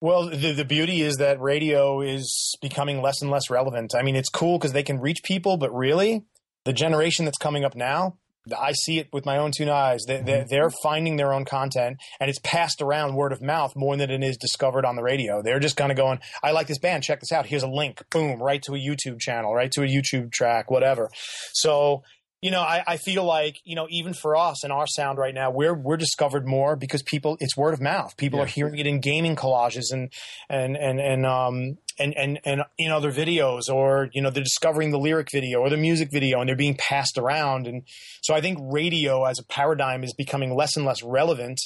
Well, 0.00 0.30
the, 0.30 0.52
the 0.52 0.64
beauty 0.64 1.02
is 1.02 1.16
that 1.18 1.40
radio 1.40 2.00
is 2.00 2.56
becoming 2.60 3.00
less 3.00 3.22
and 3.22 3.30
less 3.30 3.48
relevant. 3.50 3.94
I 3.94 4.02
mean, 4.02 4.16
it's 4.16 4.28
cool 4.28 4.58
because 4.58 4.72
they 4.72 4.82
can 4.82 4.98
reach 4.98 5.22
people, 5.22 5.56
but 5.56 5.72
really, 5.72 6.24
the 6.64 6.72
generation 6.72 7.24
that's 7.24 7.38
coming 7.38 7.64
up 7.64 7.76
now, 7.76 8.16
I 8.58 8.72
see 8.72 8.98
it 8.98 9.08
with 9.12 9.24
my 9.24 9.38
own 9.38 9.52
two 9.56 9.70
eyes. 9.70 10.00
They, 10.06 10.20
they, 10.20 10.32
mm-hmm. 10.32 10.48
they're 10.48 10.70
finding 10.82 11.16
their 11.16 11.32
own 11.32 11.44
content, 11.44 11.98
and 12.18 12.28
it's 12.28 12.40
passed 12.42 12.82
around 12.82 13.14
word 13.14 13.32
of 13.32 13.40
mouth 13.40 13.74
more 13.76 13.96
than 13.96 14.10
it 14.10 14.24
is 14.24 14.36
discovered 14.36 14.84
on 14.84 14.96
the 14.96 15.02
radio. 15.02 15.42
They're 15.42 15.60
just 15.60 15.76
kind 15.76 15.92
of 15.92 15.96
going, 15.96 16.18
"I 16.42 16.50
like 16.50 16.66
this 16.66 16.78
band. 16.78 17.04
Check 17.04 17.20
this 17.20 17.30
out. 17.30 17.46
Here's 17.46 17.62
a 17.62 17.68
link. 17.68 18.02
Boom, 18.10 18.42
right 18.42 18.60
to 18.62 18.74
a 18.74 18.78
YouTube 18.78 19.20
channel, 19.20 19.54
right 19.54 19.70
to 19.72 19.82
a 19.82 19.86
YouTube 19.86 20.32
track, 20.32 20.70
whatever." 20.70 21.10
So 21.52 22.02
you 22.42 22.50
know, 22.50 22.60
I, 22.60 22.82
I 22.86 22.96
feel 22.96 23.24
like, 23.24 23.58
you 23.64 23.76
know, 23.76 23.86
even 23.88 24.12
for 24.14 24.36
us 24.36 24.64
and 24.64 24.72
our 24.72 24.86
sound 24.88 25.16
right 25.16 25.32
now, 25.32 25.50
we're 25.50 25.74
we're 25.74 25.96
discovered 25.96 26.44
more 26.46 26.74
because 26.74 27.02
people 27.02 27.36
it's 27.40 27.56
word 27.56 27.72
of 27.72 27.80
mouth. 27.80 28.16
People 28.16 28.38
Yeah. 28.40 28.44
are 28.44 28.48
hearing 28.48 28.76
it 28.78 28.86
in 28.86 29.00
gaming 29.00 29.36
collages 29.36 29.92
and 29.92 30.12
and 30.50 30.76
and 30.76 31.00
and 31.00 31.24
um 31.24 31.78
and 32.00 32.14
and 32.16 32.40
and 32.44 32.62
in 32.78 32.90
other 32.90 33.12
videos 33.12 33.72
or 33.72 34.10
you 34.12 34.20
know 34.20 34.28
they're 34.30 34.42
discovering 34.42 34.90
the 34.90 34.98
lyric 34.98 35.28
video 35.30 35.60
or 35.60 35.70
the 35.70 35.76
music 35.76 36.10
video 36.10 36.40
and 36.40 36.48
they're 36.48 36.56
being 36.56 36.76
passed 36.76 37.16
around 37.16 37.66
and 37.68 37.84
so 38.22 38.34
I 38.34 38.40
think 38.40 38.58
radio 38.60 39.24
as 39.24 39.38
a 39.38 39.44
paradigm 39.44 40.02
is 40.02 40.12
becoming 40.12 40.52
less 40.54 40.76
and 40.76 40.84
less 40.84 41.02
relevant. 41.02 41.60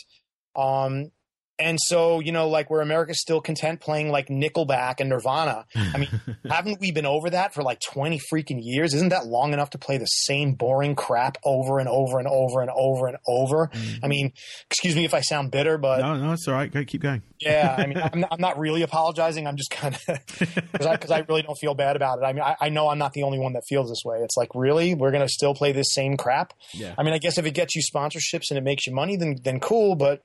Um 0.55 1.11
and 1.59 1.79
so, 1.81 2.21
you 2.21 2.33
know, 2.33 2.49
like 2.49 2.69
where 2.69 2.83
America's 2.83 3.21
still 3.21 3.41
content 3.41 3.81
playing 3.81 4.11
like 4.11 4.29
Nickelback 4.29 4.97
and 5.01 5.09
Nirvana. 5.09 5.65
I 5.75 5.97
mean, 5.97 6.21
haven't 6.49 6.81
we 6.81 6.93
been 6.93 7.07
over 7.07 7.31
that 7.31 7.55
for 7.55 7.63
like 7.63 7.81
20 7.81 8.21
freaking 8.31 8.59
years? 8.61 8.93
Isn't 8.93 9.09
that 9.09 9.27
long 9.27 9.55
enough 9.55 9.71
to 9.71 9.79
play 9.79 9.97
the 9.97 10.07
same 10.07 10.53
boring 10.53 10.95
crap 10.95 11.39
over 11.45 11.79
and 11.79 11.89
over 11.89 12.19
and 12.19 12.29
over 12.29 12.61
and 12.61 12.71
over 12.77 13.07
and 13.07 13.17
over? 13.27 13.69
Mm-hmm. 13.69 14.05
I 14.05 14.09
mean, 14.09 14.33
excuse 14.71 14.95
me 14.95 15.07
if 15.07 15.15
I 15.15 15.21
sound 15.21 15.51
bitter, 15.51 15.79
but 15.79 16.01
no, 16.01 16.17
no, 16.17 16.33
it's 16.33 16.47
all 16.47 16.55
right. 16.55 16.71
Go, 16.71 16.85
keep 16.85 17.01
going. 17.01 17.23
yeah, 17.41 17.75
I 17.79 17.87
mean, 17.87 17.99
I'm 18.13 18.21
not, 18.21 18.33
I'm 18.33 18.41
not 18.41 18.59
really 18.59 18.83
apologizing. 18.83 19.47
I'm 19.47 19.57
just 19.57 19.71
kind 19.71 19.95
of 19.95 20.07
because 20.73 21.11
I, 21.11 21.17
I 21.17 21.25
really 21.27 21.43
don't 21.43 21.59
feel 21.59 21.75
bad 21.75 21.97
about 21.97 22.19
it. 22.19 22.25
I 22.25 22.35
mean, 22.35 22.43
I, 22.43 22.57
I 22.61 22.69
know 22.69 22.89
I'm 22.89 22.99
not 22.99 23.15
the 23.15 23.23
only 23.23 23.39
one 23.39 23.55
that 23.55 23.63
feels 23.67 23.89
this 23.89 24.03
way. 24.05 24.19
It's 24.19 24.37
like, 24.37 24.51
really, 24.55 24.95
we're 24.95 25.11
gonna 25.11 25.29
still 25.29 25.55
play 25.55 25.73
this 25.73 25.95
same 25.95 26.19
crap? 26.19 26.53
Yeah. 26.75 26.95
I 26.99 27.03
mean, 27.03 27.15
I 27.15 27.19
guess 27.19 27.39
if 27.39 27.47
it 27.47 27.53
gets 27.53 27.75
you 27.75 27.83
sponsorships 27.83 28.51
and 28.51 28.59
it 28.59 28.65
makes 28.65 28.87
you 28.87 28.95
money, 28.95 29.17
then 29.17 29.37
then 29.43 29.59
cool. 29.59 29.95
But 29.95 30.23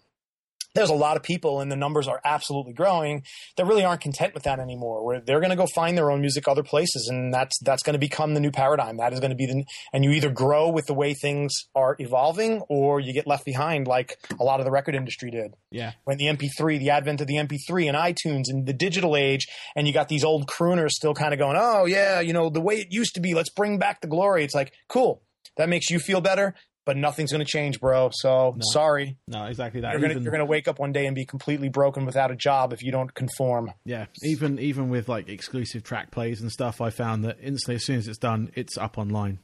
there's 0.74 0.90
a 0.90 0.94
lot 0.96 1.18
of 1.18 1.24
people, 1.24 1.60
and 1.62 1.72
the 1.72 1.76
numbers 1.76 2.08
are 2.08 2.22
absolutely 2.24 2.74
growing 2.74 3.24
that 3.58 3.66
really 3.66 3.84
aren't 3.84 4.02
content 4.02 4.34
with 4.34 4.44
that 4.44 4.60
anymore. 4.60 5.06
Where 5.06 5.20
they're 5.20 5.40
going 5.40 5.50
to 5.52 5.56
go 5.56 5.68
find 5.68 5.98
their 5.98 6.12
own 6.12 6.22
music 6.22 6.48
other 6.48 6.64
places, 6.64 7.08
and 7.10 7.34
that's 7.34 7.58
that's 7.64 7.84
going 7.84 7.94
to 7.94 8.00
become 8.00 8.34
the 8.34 8.40
new 8.40 8.52
paradigm. 8.52 8.98
That 8.98 9.14
is 9.14 9.20
going 9.20 9.32
to 9.32 9.36
be 9.36 9.46
the 9.46 9.64
and 9.94 10.04
you 10.04 10.12
either 10.12 10.30
grow 10.30 10.70
with 10.70 10.86
the 10.86 10.94
way 10.94 11.14
things 11.14 11.54
are 11.76 11.96
evolving, 12.00 12.62
or 12.70 13.00
you 13.00 13.14
get 13.14 13.28
left 13.28 13.46
behind, 13.46 13.88
like 13.88 14.18
a 14.40 14.44
lot 14.44 14.60
of 14.60 14.66
the 14.66 14.72
record 14.72 14.96
industry 14.96 15.30
did 15.32 15.54
Yeah. 15.72 15.92
when 16.06 16.18
the 16.18 16.28
MP3, 16.28 16.78
the 16.80 16.90
advent 16.90 17.22
of 17.22 17.28
the 17.28 17.36
MP3 17.38 17.88
and 17.88 17.98
iTunes 17.98 18.44
and 18.48 18.66
the 18.66 18.74
digital 18.74 19.16
age, 19.16 19.48
and 19.76 19.88
you 19.88 19.94
got 19.94 20.08
these 20.08 20.24
old 20.24 20.48
crooners 20.48 20.92
still 20.92 21.14
kind 21.14 21.34
of 21.34 21.40
going, 21.40 21.58
oh, 21.60 21.86
yeah, 21.86 22.20
you 22.20 22.34
know, 22.34 22.50
the 22.50 22.62
way 22.62 22.76
it 22.76 22.88
used 22.92 23.16
to 23.16 23.22
be, 23.22 23.34
let's 23.34 23.50
bring 23.50 23.78
back 23.78 24.02
the 24.02 24.08
glory. 24.08 24.44
It's 24.44 24.56
like, 24.56 24.74
cool. 24.88 25.22
That 25.58 25.68
makes 25.70 25.90
you 25.90 26.00
feel 26.00 26.22
better, 26.22 26.56
but 26.86 26.98
nothing's 26.98 27.32
going 27.32 27.46
to 27.46 27.50
change, 27.52 27.80
bro. 27.80 28.10
So 28.14 28.54
No. 28.58 28.62
sorry. 28.74 29.18
No, 29.28 29.46
exactly 29.46 29.82
that. 29.82 30.00
You're 30.00 30.14
going 30.20 30.40
to 30.40 30.46
wake 30.46 30.68
up 30.68 30.80
one 30.80 30.92
day 30.92 31.06
and 31.06 31.16
be 31.16 31.26
completely 31.26 31.70
broken 31.70 32.06
without 32.06 32.32
a 32.32 32.36
job 32.36 32.74
if 32.74 32.82
you 32.84 32.92
don't 32.92 33.14
conform. 33.14 33.72
Yeah, 33.86 34.06
even 34.24 34.60
even 34.60 34.90
with 34.90 35.08
like 35.10 35.30
exclusive 35.30 35.84
track 35.84 36.12
plays 36.12 36.42
and 36.42 36.52
stuff, 36.52 36.82
I 36.82 36.90
found 36.90 37.24
that 37.26 37.38
instantly 37.42 37.76
as 37.76 37.86
soon 37.86 37.98
as 37.98 38.08
it's 38.08 38.18
done, 38.18 38.52
it's 38.56 38.78
up 38.78 38.98
online. 38.98 39.40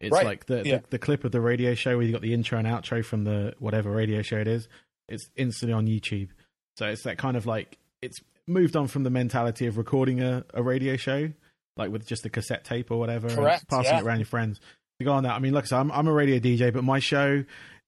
It's 0.00 0.12
Right, 0.12 0.26
like 0.26 0.46
the, 0.46 0.62
yeah. 0.64 0.78
the 0.78 0.82
the 0.90 0.98
clip 0.98 1.24
of 1.24 1.30
the 1.32 1.40
radio 1.40 1.74
show 1.74 1.96
where 1.96 2.04
you 2.04 2.12
got 2.12 2.22
the 2.22 2.34
intro 2.34 2.58
and 2.58 2.66
outro 2.66 3.04
from 3.04 3.24
the 3.24 3.54
whatever 3.58 3.90
radio 3.90 4.22
show 4.22 4.38
it 4.38 4.48
is. 4.48 4.68
It's 5.08 5.30
instantly 5.36 5.72
on 5.74 5.86
YouTube. 5.86 6.28
So 6.76 6.86
it's 6.86 7.02
that 7.04 7.18
kind 7.18 7.36
of 7.36 7.46
like 7.46 7.78
it's 8.00 8.18
moved 8.48 8.74
on 8.76 8.88
from 8.88 9.04
the 9.04 9.10
mentality 9.10 9.66
of 9.66 9.76
recording 9.78 10.20
a, 10.20 10.44
a 10.54 10.62
radio 10.62 10.96
show, 10.96 11.30
like 11.76 11.90
with 11.92 12.04
just 12.06 12.26
a 12.26 12.30
cassette 12.30 12.64
tape 12.64 12.90
or 12.90 12.98
whatever, 12.98 13.28
Correct, 13.28 13.68
passing 13.68 13.92
yeah. 13.92 14.00
it 14.00 14.04
around 14.04 14.18
your 14.18 14.26
friends. 14.26 14.58
To 14.98 15.04
go 15.04 15.12
on 15.12 15.24
that, 15.24 15.32
I 15.34 15.38
mean, 15.38 15.52
like 15.52 15.64
I 15.64 15.66
said, 15.68 15.78
I'm, 15.78 15.90
I'm 15.92 16.06
a 16.06 16.12
radio 16.12 16.38
DJ, 16.38 16.72
but 16.72 16.84
my 16.84 16.98
show 16.98 17.44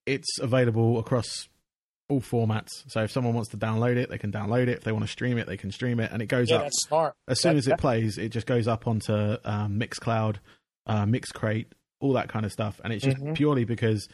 it's 0.06 0.38
available 0.38 0.98
across 0.98 1.48
all 2.08 2.20
formats. 2.20 2.68
So 2.88 3.02
if 3.04 3.10
someone 3.10 3.32
wants 3.34 3.50
to 3.50 3.56
download 3.56 3.96
it, 3.96 4.10
they 4.10 4.18
can 4.18 4.30
download 4.32 4.64
it. 4.68 4.76
If 4.78 4.84
they 4.84 4.92
want 4.92 5.04
to 5.04 5.10
stream 5.10 5.38
it, 5.38 5.46
they 5.46 5.56
can 5.56 5.70
stream 5.70 6.00
it, 6.00 6.10
and 6.12 6.20
it 6.20 6.26
goes 6.26 6.50
Yeah, 6.50 6.56
up 6.56 6.62
that's 6.64 6.82
smart. 6.82 7.14
as 7.28 7.40
soon 7.40 7.52
that- 7.54 7.58
as 7.58 7.68
it 7.68 7.78
plays. 7.78 8.18
It 8.18 8.28
just 8.30 8.46
goes 8.46 8.68
up 8.68 8.86
onto 8.86 9.12
um, 9.44 9.78
Mixcloud, 9.78 10.36
uh, 10.86 11.04
Mixcrate, 11.06 11.66
all 12.00 12.12
that 12.14 12.28
kind 12.28 12.44
of 12.44 12.52
stuff, 12.52 12.80
and 12.84 12.92
it's 12.92 13.04
just 13.04 13.16
Mhm. 13.16 13.34
purely 13.34 13.64
because 13.64 14.08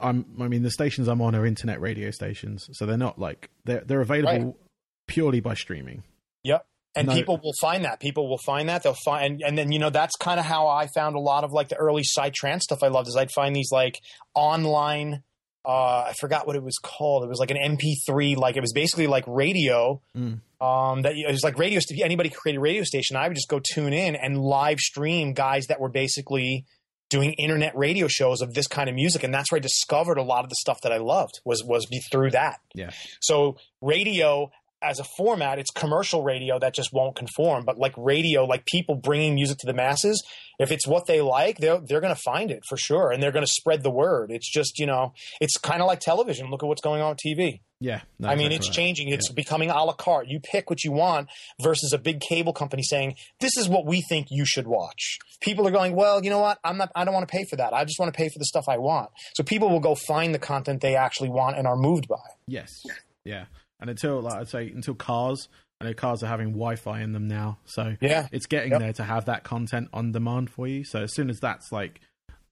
I'm. 0.00 0.26
I 0.40 0.48
mean, 0.48 0.62
the 0.62 0.70
stations 0.70 1.08
I'm 1.08 1.22
on 1.22 1.34
are 1.34 1.46
internet 1.46 1.80
radio 1.80 2.10
stations, 2.10 2.68
so 2.72 2.84
they're 2.86 2.96
not 2.98 3.18
like 3.18 3.48
they're 3.64 3.80
they're 3.80 4.00
available 4.02 4.58
purely 5.06 5.40
by 5.40 5.54
streaming. 5.54 6.02
Yep. 6.44 6.66
And 6.98 7.08
No. 7.08 7.14
people 7.14 7.40
will 7.42 7.54
find 7.60 7.84
that. 7.84 8.00
People 8.00 8.28
will 8.28 8.40
find 8.44 8.68
that. 8.68 8.82
They'll 8.82 8.96
find, 9.04 9.24
and, 9.24 9.42
and 9.42 9.58
then 9.58 9.72
you 9.72 9.78
know 9.78 9.90
that's 9.90 10.16
kind 10.16 10.38
of 10.40 10.46
how 10.46 10.66
I 10.68 10.86
found 10.94 11.16
a 11.16 11.20
lot 11.20 11.44
of 11.44 11.52
like 11.52 11.68
the 11.68 11.76
early 11.76 12.02
psytrance 12.02 12.62
stuff. 12.62 12.82
I 12.82 12.88
loved 12.88 13.08
is 13.08 13.16
I'd 13.16 13.30
find 13.30 13.54
these 13.54 13.70
like 13.72 13.98
online. 14.34 15.22
Uh, 15.66 16.06
I 16.08 16.14
forgot 16.18 16.46
what 16.46 16.56
it 16.56 16.62
was 16.62 16.78
called. 16.82 17.24
It 17.24 17.28
was 17.28 17.38
like 17.40 17.50
an 17.50 17.58
MP3, 17.58 18.36
like 18.36 18.56
it 18.56 18.60
was 18.60 18.72
basically 18.72 19.06
like 19.06 19.24
radio. 19.26 20.00
Mm. 20.16 20.40
Um, 20.60 21.02
that 21.02 21.12
it 21.14 21.30
was 21.30 21.44
like 21.44 21.58
radio. 21.58 21.80
Anybody 22.02 22.30
could 22.30 22.38
create 22.38 22.56
a 22.56 22.60
radio 22.60 22.82
station. 22.84 23.16
I 23.16 23.28
would 23.28 23.34
just 23.34 23.48
go 23.48 23.60
tune 23.60 23.92
in 23.92 24.16
and 24.16 24.38
live 24.38 24.78
stream 24.78 25.34
guys 25.34 25.66
that 25.66 25.78
were 25.80 25.90
basically 25.90 26.64
doing 27.10 27.32
internet 27.34 27.76
radio 27.76 28.06
shows 28.08 28.40
of 28.42 28.54
this 28.54 28.66
kind 28.66 28.88
of 28.88 28.94
music, 28.94 29.22
and 29.24 29.32
that's 29.32 29.50
where 29.52 29.56
I 29.58 29.60
discovered 29.60 30.18
a 30.18 30.22
lot 30.22 30.44
of 30.44 30.50
the 30.50 30.56
stuff 30.58 30.80
that 30.82 30.92
I 30.92 30.98
loved. 30.98 31.40
Was 31.44 31.62
was 31.64 31.86
be 31.86 32.00
through 32.10 32.30
that. 32.32 32.60
Yeah. 32.74 32.90
So 33.20 33.56
radio 33.80 34.50
as 34.80 34.98
a 34.98 35.04
format, 35.04 35.58
it's 35.58 35.70
commercial 35.70 36.22
radio 36.22 36.58
that 36.58 36.74
just 36.74 36.92
won't 36.92 37.16
conform. 37.16 37.64
But 37.64 37.78
like 37.78 37.94
radio, 37.96 38.44
like 38.44 38.64
people 38.66 38.94
bringing 38.94 39.34
music 39.34 39.58
to 39.58 39.66
the 39.66 39.74
masses, 39.74 40.22
if 40.58 40.70
it's 40.70 40.86
what 40.86 41.06
they 41.06 41.20
like, 41.20 41.58
they're 41.58 41.80
they're 41.80 42.00
going 42.00 42.14
to 42.14 42.20
find 42.20 42.50
it 42.50 42.62
for 42.68 42.76
sure, 42.76 43.10
and 43.10 43.22
they're 43.22 43.32
going 43.32 43.44
to 43.44 43.52
spread 43.52 43.82
the 43.82 43.90
word. 43.90 44.30
It's 44.30 44.50
just 44.50 44.78
you 44.78 44.86
know, 44.86 45.14
it's 45.40 45.56
kind 45.56 45.80
of 45.80 45.86
like 45.86 46.00
television. 46.00 46.50
Look 46.50 46.62
at 46.62 46.66
what's 46.66 46.82
going 46.82 47.02
on 47.02 47.10
with 47.10 47.18
TV. 47.18 47.60
Yeah, 47.80 48.00
no, 48.18 48.28
I 48.28 48.34
mean, 48.34 48.50
it's 48.50 48.66
right. 48.66 48.74
changing. 48.74 49.08
It's 49.08 49.30
becoming 49.30 49.70
a 49.70 49.84
la 49.84 49.92
carte. 49.92 50.26
You 50.26 50.40
pick 50.40 50.68
what 50.68 50.82
you 50.82 50.90
want 50.90 51.28
versus 51.62 51.92
a 51.92 51.98
big 51.98 52.20
cable 52.20 52.52
company 52.52 52.82
saying, 52.82 53.14
"This 53.38 53.56
is 53.56 53.68
what 53.68 53.86
we 53.86 54.00
think 54.00 54.28
you 54.30 54.44
should 54.44 54.66
watch." 54.66 55.18
People 55.40 55.66
are 55.68 55.70
going, 55.70 55.94
"Well, 55.94 56.24
you 56.24 56.30
know 56.30 56.40
what? 56.40 56.58
I'm 56.64 56.76
not. 56.76 56.90
I 56.96 57.04
don't 57.04 57.14
want 57.14 57.28
to 57.28 57.32
pay 57.32 57.44
for 57.44 57.54
that. 57.56 57.72
I 57.72 57.84
just 57.84 58.00
want 58.00 58.12
to 58.12 58.16
pay 58.16 58.28
for 58.28 58.38
the 58.40 58.46
stuff 58.46 58.68
I 58.68 58.78
want." 58.78 59.10
So 59.34 59.44
people 59.44 59.70
will 59.70 59.80
go 59.80 59.94
find 59.94 60.34
the 60.34 60.40
content 60.40 60.80
they 60.80 60.96
actually 60.96 61.28
want 61.28 61.56
and 61.56 61.68
are 61.68 61.76
moved 61.76 62.08
by. 62.08 62.16
Yes, 62.48 62.82
yeah, 63.24 63.44
and 63.80 63.88
until 63.90 64.20
like 64.20 64.34
I'd 64.40 64.48
say 64.48 64.68
until 64.68 64.94
Cars 64.94 65.48
I 65.80 65.84
know 65.84 65.94
cars 65.94 66.24
are 66.24 66.26
having 66.26 66.48
Wi-Fi 66.48 67.02
in 67.02 67.12
them 67.12 67.28
now, 67.28 67.58
so 67.64 67.96
Yeah. 68.00 68.26
it's 68.32 68.46
getting 68.46 68.72
Yep. 68.72 68.80
there 68.80 68.92
to 68.94 69.04
have 69.04 69.26
that 69.26 69.44
content 69.44 69.88
on 69.92 70.10
demand 70.10 70.50
for 70.50 70.66
you. 70.66 70.82
So 70.82 71.02
as 71.04 71.14
soon 71.14 71.30
as 71.30 71.38
that's 71.38 71.70
like 71.70 72.00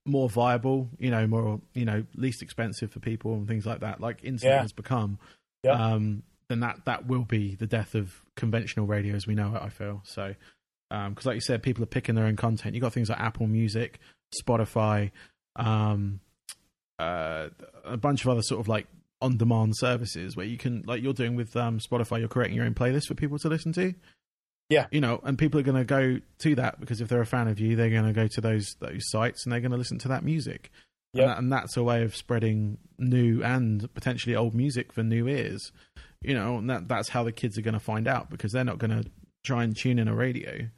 more 0.04 0.30
viable, 0.30 0.90
you 1.00 1.10
know, 1.10 1.26
more 1.26 1.60
you 1.74 1.84
know, 1.84 2.04
least 2.14 2.40
expensive 2.40 2.92
for 2.92 3.00
people 3.00 3.34
and 3.34 3.48
things 3.48 3.66
like 3.66 3.80
that, 3.80 4.00
like 4.00 4.22
internet 4.22 4.54
Yeah. 4.58 4.62
has 4.62 4.72
become, 4.72 5.18
Yep. 5.64 5.74
um, 5.76 6.22
then 6.48 6.60
that 6.60 6.84
that 6.84 7.06
will 7.08 7.24
be 7.24 7.56
the 7.56 7.66
death 7.66 7.96
of 7.96 8.22
conventional 8.36 8.86
radio 8.86 9.16
as 9.16 9.26
we 9.26 9.34
know 9.34 9.56
it. 9.56 9.60
I 9.62 9.70
feel 9.70 10.02
so 10.04 10.36
because, 10.88 11.26
like 11.26 11.34
you 11.34 11.40
said, 11.40 11.64
people 11.64 11.82
are 11.82 11.86
picking 11.88 12.14
their 12.14 12.26
own 12.26 12.36
content. 12.36 12.76
You 12.76 12.80
got 12.80 12.92
things 12.92 13.08
like 13.10 13.18
Apple 13.18 13.48
Music, 13.48 13.98
Spotify, 14.40 15.10
um, 15.56 16.20
uh, 17.00 17.48
a 17.84 17.96
bunch 17.96 18.24
of 18.24 18.30
other 18.30 18.42
sort 18.42 18.60
of 18.60 18.68
like 18.68 18.86
on-demand 19.20 19.76
services 19.76 20.36
where 20.36 20.46
you 20.46 20.58
can, 20.58 20.82
like 20.86 21.02
you're 21.02 21.12
doing 21.12 21.36
with 21.36 21.56
um, 21.56 21.78
Spotify, 21.78 22.18
you're 22.20 22.28
creating 22.28 22.56
your 22.56 22.66
own 22.66 22.74
playlist 22.74 23.06
for 23.06 23.14
people 23.14 23.38
to 23.38 23.48
listen 23.48 23.72
to. 23.74 23.94
Yeah. 24.68 24.86
you 24.90 25.00
know, 25.00 25.20
and 25.22 25.38
people 25.38 25.60
are 25.60 25.62
going 25.62 25.78
to 25.78 25.84
go 25.84 26.20
to 26.40 26.54
that 26.56 26.80
because 26.80 27.00
if 27.00 27.08
they're 27.08 27.20
a 27.20 27.26
fan 27.26 27.48
of 27.48 27.60
you, 27.60 27.76
they're 27.76 27.90
going 27.90 28.06
to 28.06 28.12
go 28.12 28.26
to 28.26 28.40
those 28.40 28.74
those 28.80 29.08
sites 29.10 29.44
and 29.44 29.52
they're 29.52 29.60
going 29.60 29.70
to 29.70 29.76
listen 29.76 29.98
to 29.98 30.08
that 30.08 30.24
music. 30.24 30.70
And, 31.14 31.30
that, 31.30 31.38
and 31.38 31.52
that's 31.52 31.76
a 31.76 31.82
way 31.82 32.02
of 32.02 32.14
spreading 32.16 32.78
new 32.98 33.42
and 33.42 33.92
potentially 33.94 34.34
old 34.36 34.54
music 34.54 34.92
for 34.92 35.02
new 35.02 35.28
ears. 35.28 35.72
You 36.20 36.34
know, 36.34 36.58
and 36.58 36.68
that 36.68 36.88
that's 36.88 37.10
how 37.10 37.22
the 37.22 37.32
kids 37.32 37.56
are 37.56 37.62
going 37.62 37.74
to 37.74 37.80
find 37.80 38.08
out 38.08 38.28
because 38.28 38.52
they're 38.52 38.64
not 38.64 38.78
going 38.78 39.02
to 39.02 39.08
try 39.44 39.62
and 39.62 39.76
tune 39.76 39.98
in 39.98 40.08
a 40.08 40.14
radio 40.14 40.68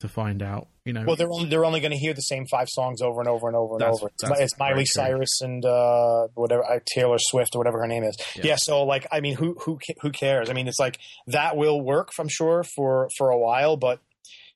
to 0.00 0.08
find 0.08 0.42
out. 0.42 0.68
You 0.84 0.92
know, 0.92 1.04
Well, 1.06 1.16
they're 1.16 1.30
only 1.30 1.48
they're 1.50 1.64
only 1.64 1.80
going 1.80 1.90
to 1.92 1.98
hear 1.98 2.14
the 2.14 2.22
same 2.22 2.46
five 2.50 2.68
songs 2.70 3.02
over 3.02 3.20
and 3.20 3.28
over 3.28 3.46
and 3.48 3.56
over 3.56 3.74
and 3.74 3.80
That's- 3.80 3.98
over. 4.00 4.08
It's, 4.08 4.22
that's 4.28 4.40
it's 4.40 4.58
Miley. 4.58 4.84
Cyrus 4.86 5.40
and 5.42 5.64
uh, 5.64 6.28
whatever 6.34 6.64
uh, 6.64 6.78
Taylor 6.94 7.18
Swift 7.18 7.54
or 7.54 7.58
whatever 7.58 7.80
her 7.80 7.86
name 7.86 8.04
is. 8.04 8.16
Yeah. 8.36 8.42
Yeah. 8.46 8.56
So 8.58 8.84
like, 8.84 9.06
I 9.12 9.20
mean, 9.20 9.34
who 9.36 9.54
who 9.60 9.78
who 10.00 10.10
cares? 10.10 10.48
I 10.48 10.52
mean, 10.54 10.66
it's 10.68 10.78
like 10.78 10.98
that 11.26 11.56
will 11.56 11.80
work, 11.80 12.10
I'm 12.18 12.28
sure, 12.28 12.64
for 12.76 13.08
for 13.18 13.30
a 13.30 13.38
while, 13.38 13.76
but 13.76 14.00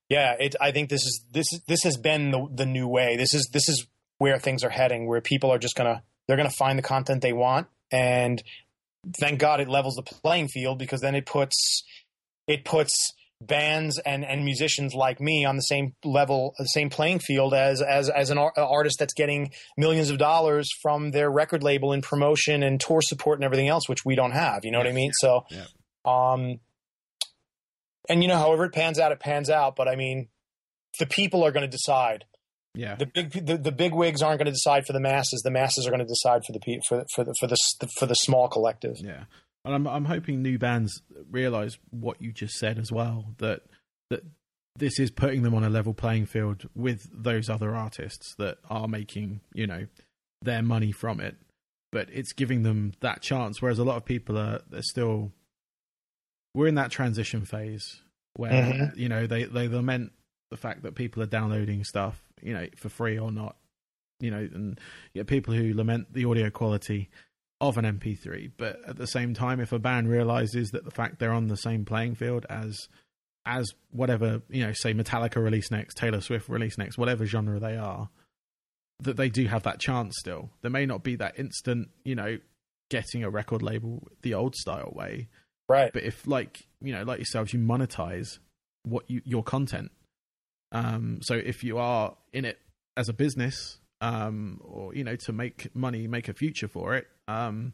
yeah, 0.09 0.35
it. 0.39 0.55
I 0.61 0.71
think 0.73 0.89
this 0.91 1.03
is 1.03 1.25
this 1.31 1.47
is 1.53 1.61
this 1.67 1.83
has 1.85 1.97
been 1.97 2.31
the 2.31 2.47
the 2.55 2.67
new 2.67 2.89
way. 2.89 3.17
This 3.17 3.35
is 3.35 3.49
this 3.53 3.69
is 3.69 3.87
where 4.19 4.39
things 4.39 4.63
are 4.65 4.71
heading, 4.71 5.07
where 5.09 5.21
people 5.21 5.51
are 5.53 5.59
just 5.59 5.75
gonna 5.75 6.03
they're 6.29 6.37
gonna 6.37 6.51
find 6.51 6.79
the 6.79 6.83
content 6.83 7.21
they 7.23 7.33
want, 7.33 7.67
and 7.91 8.43
thank 9.21 9.39
God 9.39 9.61
it 9.61 9.69
levels 9.69 9.97
the 9.97 10.03
playing 10.03 10.49
field 10.49 10.79
because 10.79 11.01
then 11.01 11.15
it 11.15 11.27
puts 11.27 11.83
it 12.47 12.65
puts 12.65 13.13
bands 13.47 13.99
and, 13.99 14.25
and 14.25 14.45
musicians 14.45 14.95
like 14.95 15.21
me 15.21 15.45
on 15.45 15.57
the 15.57 15.63
same 15.63 15.95
level, 16.05 16.55
the 16.59 16.65
same 16.67 16.91
playing 16.91 17.19
field 17.19 17.55
as 17.55 17.81
as 17.83 18.09
as 18.11 18.31
an 18.31 18.39
ar- 18.39 18.53
artist 18.57 18.97
that's 18.99 19.15
getting 19.15 19.53
millions 19.77 20.11
of 20.11 20.19
dollars 20.19 20.69
from 20.83 21.11
their 21.11 21.31
record 21.31 21.63
label 21.63 21.93
and 21.93 22.03
promotion 22.03 22.63
and 22.63 22.81
tour 22.81 23.01
support 23.03 23.39
and 23.39 23.45
everything 23.45 23.69
else, 23.69 23.89
which 23.89 24.05
we 24.05 24.15
don't 24.15 24.33
have. 24.33 24.65
You 24.65 24.71
know 24.71 24.79
what 24.79 24.87
I 24.87 24.93
mean? 24.93 25.11
So, 25.21 25.45
Yeah. 25.51 25.65
um, 26.05 26.61
and 28.09 28.23
you 28.23 28.29
know, 28.29 28.37
however 28.39 28.65
it 28.65 28.73
pans 28.73 28.99
out, 28.99 29.13
it 29.13 29.21
pans 29.21 29.49
out. 29.51 29.77
But 29.77 29.89
I 29.89 29.97
mean, 29.97 30.29
the 30.99 31.07
people 31.07 31.45
are 31.45 31.53
going 31.53 31.63
to 31.69 31.77
decide. 31.77 32.25
yeah, 32.75 32.97
The 32.97 33.07
big 33.07 33.47
the, 33.47 33.57
the 33.57 33.73
big 33.73 33.95
wigs 33.95 34.23
aren't 34.23 34.39
going 34.39 34.47
to 34.47 34.53
decide 34.53 34.87
for 34.87 34.93
the 34.93 35.01
masses. 35.01 35.43
The 35.45 35.51
masses 35.51 35.87
are 35.87 35.91
going 35.91 36.01
to 36.01 36.07
decide 36.07 36.43
for 36.47 36.53
the 36.53 36.61
pe- 36.61 36.81
for 36.89 37.05
for 37.15 37.25
the 37.25 37.35
for 37.41 37.47
the 37.47 37.57
for 37.99 38.07
the 38.07 38.15
small 38.15 38.49
collective. 38.49 38.97
Yeah, 38.99 39.25
and 39.65 39.75
I'm 39.75 39.87
I'm 39.87 40.05
hoping 40.07 40.43
new 40.43 40.59
bands 40.59 41.03
realize 41.31 41.79
what 41.91 42.21
you 42.21 42.33
just 42.33 42.55
said 42.59 42.79
as 42.79 42.91
well 42.93 43.35
that 43.39 43.63
that 44.11 44.25
this 44.77 44.99
is 44.99 45.11
putting 45.11 45.43
them 45.43 45.55
on 45.55 45.65
a 45.65 45.69
level 45.71 45.93
playing 45.95 46.27
field 46.27 46.69
with 46.75 47.09
those 47.13 47.51
other 47.51 47.75
artists 47.75 48.35
that 48.39 48.59
are 48.71 48.89
making 48.89 49.41
you 49.55 49.67
know 49.67 49.87
their 50.41 50.63
money 50.63 50.91
from 50.93 51.21
it, 51.21 51.37
but 51.93 52.09
it's 52.11 52.33
giving 52.33 52.63
them 52.63 52.93
that 53.01 53.23
chance. 53.23 53.61
Whereas 53.63 53.79
a 53.79 53.85
lot 53.85 53.97
of 53.97 54.05
people 54.05 54.37
are 54.39 54.61
they're 54.69 54.83
still 54.83 55.31
we're 56.55 56.67
in 56.67 56.75
that 56.75 56.91
transition 56.91 57.45
phase 57.45 58.01
where 58.37 58.51
Mhm. 58.53 58.97
you 58.97 59.09
know 59.09 59.27
they 59.27 59.45
they 59.45 59.69
lament 59.69 60.13
the 60.51 60.57
fact 60.57 60.83
that 60.83 60.95
people 60.95 61.23
are 61.23 61.27
downloading 61.27 61.85
stuff 61.85 62.23
you 62.43 62.53
know 62.53 62.67
for 62.77 62.89
free 62.89 63.19
or 63.19 63.31
not 63.31 63.57
you 64.21 64.31
know 64.31 64.39
and 64.39 64.79
you 65.15 65.21
get 65.21 65.27
people 65.27 65.55
who 65.55 65.73
lament 65.75 66.13
the 66.13 66.25
audio 66.25 66.51
quality 66.51 67.09
of 67.63 67.79
an 67.79 67.85
MP3. 67.87 68.51
But 68.59 68.77
at 68.87 68.97
the 68.97 69.07
same 69.07 69.33
time, 69.33 69.61
if 69.61 69.73
a 69.73 69.79
band 69.79 70.11
realizes 70.11 70.73
that 70.73 70.85
the 70.85 70.91
fact 70.91 71.19
they're 71.19 71.33
on 71.33 71.47
the 71.47 71.57
same 71.57 71.87
playing 71.87 72.17
field 72.17 72.45
as 72.51 72.77
as 73.47 73.73
whatever 73.91 74.43
you 74.51 74.65
know, 74.65 74.73
say 74.73 74.93
Metallica 74.93 75.37
release 75.43 75.71
next, 75.71 75.97
Taylor 75.97 76.21
Swift 76.21 76.49
release 76.49 76.77
next, 76.79 76.97
whatever 76.99 77.25
genre 77.27 77.59
they 77.59 77.77
are, 77.77 78.09
that 79.01 79.17
they 79.17 79.29
do 79.29 79.47
have 79.47 79.63
that 79.65 79.81
chance 79.81 80.15
still. 80.19 80.51
There 80.61 80.71
may 80.71 80.87
not 80.87 81.03
be 81.03 81.17
that 81.17 81.39
instant, 81.39 81.89
you 82.05 82.15
know, 82.15 82.39
getting 82.91 83.25
a 83.25 83.31
record 83.31 83.63
label 83.63 84.07
the 84.23 84.35
old 84.35 84.55
style 84.55 84.93
way, 84.95 85.29
Right. 85.69 85.93
but 85.93 86.03
if 86.03 86.27
like 86.27 86.61
you 86.81 86.93
know, 86.93 87.05
like 87.05 87.19
yourselves, 87.19 87.53
you 87.53 87.59
monetize 87.61 88.39
what 88.85 89.09
you 89.09 89.23
your 89.25 89.43
content. 89.45 89.91
Um, 90.73 91.19
so 91.23 91.35
if 91.35 91.63
you 91.63 91.79
are 91.79 92.17
in 92.33 92.45
it 92.45 92.59
as 92.97 93.09
a 93.09 93.13
business, 93.13 93.79
um, 94.03 94.61
or 94.63 94.95
you 94.95 95.05
know, 95.05 95.17
to 95.17 95.33
make 95.33 95.75
money, 95.75 96.07
make 96.07 96.29
a 96.29 96.35
future 96.35 96.69
for 96.69 96.95
it, 96.97 97.07
um, 97.29 97.73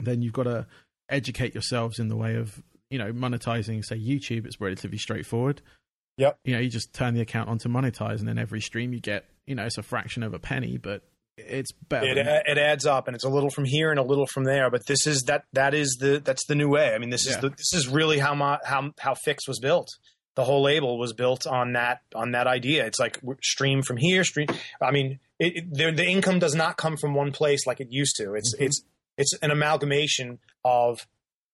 then 0.00 0.20
you've 0.20 0.32
got 0.32 0.42
to 0.42 0.66
educate 1.08 1.54
yourselves 1.54 1.98
in 1.98 2.08
the 2.08 2.16
way 2.16 2.34
of 2.34 2.62
you 2.90 2.98
know 2.98 3.12
monetizing. 3.12 3.82
Say 3.84 3.96
YouTube, 3.96 4.44
it's 4.44 4.60
relatively 4.60 4.98
straightforward. 4.98 5.62
Yep. 6.18 6.38
You 6.44 6.54
know, 6.54 6.60
you 6.60 6.68
just 6.68 6.92
turn 6.92 7.14
the 7.14 7.20
account 7.20 7.48
on 7.48 7.58
to 7.58 7.68
monetize, 7.68 8.18
and 8.18 8.28
then 8.28 8.38
every 8.38 8.60
stream 8.60 8.92
you 8.92 9.00
get, 9.00 9.24
you 9.46 9.54
know, 9.54 9.64
it's 9.64 9.78
a 9.78 9.82
fraction 9.82 10.22
of 10.22 10.34
a 10.34 10.38
penny, 10.38 10.76
but 10.76 11.02
it's 11.36 11.72
better. 11.72 12.06
it, 12.06 12.18
it 12.46 12.58
adds 12.58 12.86
up 12.86 13.08
and 13.08 13.14
it's 13.14 13.24
a 13.24 13.28
little 13.28 13.50
from 13.50 13.64
here 13.64 13.90
and 13.90 13.98
a 13.98 14.04
little 14.04 14.26
from 14.26 14.44
there 14.44 14.70
but 14.70 14.86
this 14.86 15.04
is 15.04 15.24
that 15.26 15.42
that 15.52 15.74
is 15.74 15.96
the 15.98 16.20
that's 16.24 16.46
the 16.46 16.54
new 16.54 16.68
way 16.68 16.94
i 16.94 16.98
mean 16.98 17.10
this 17.10 17.26
is 17.26 17.36
the, 17.38 17.48
this 17.48 17.74
is 17.74 17.88
really 17.88 18.20
how 18.20 18.36
my 18.36 18.56
how 18.64 18.92
how 19.00 19.14
FiXT 19.14 19.48
was 19.48 19.58
built 19.58 19.88
the 20.36 20.44
whole 20.44 20.62
label 20.62 20.96
was 20.96 21.12
built 21.12 21.44
on 21.44 21.72
that 21.72 22.02
on 22.14 22.30
that 22.32 22.46
idea 22.46 22.86
it's 22.86 23.00
like 23.00 23.18
stream 23.42 23.82
from 23.82 23.96
here 23.96 24.22
stream 24.22 24.46
i 24.80 24.92
mean 24.92 25.18
it, 25.46 25.52
it, 25.56 25.94
the, 25.96 26.04
income 26.06 26.38
does 26.38 26.54
not 26.54 26.76
come 26.76 26.96
from 26.96 27.14
one 27.14 27.32
place 27.32 27.66
like 27.66 27.80
it 27.80 27.88
used 27.90 28.16
to 28.16 28.34
it's 28.34 28.54
Mhm. 28.56 28.66
it's 28.66 28.82
it's 29.16 29.32
an 29.42 29.50
amalgamation 29.50 30.38
of 30.64 31.06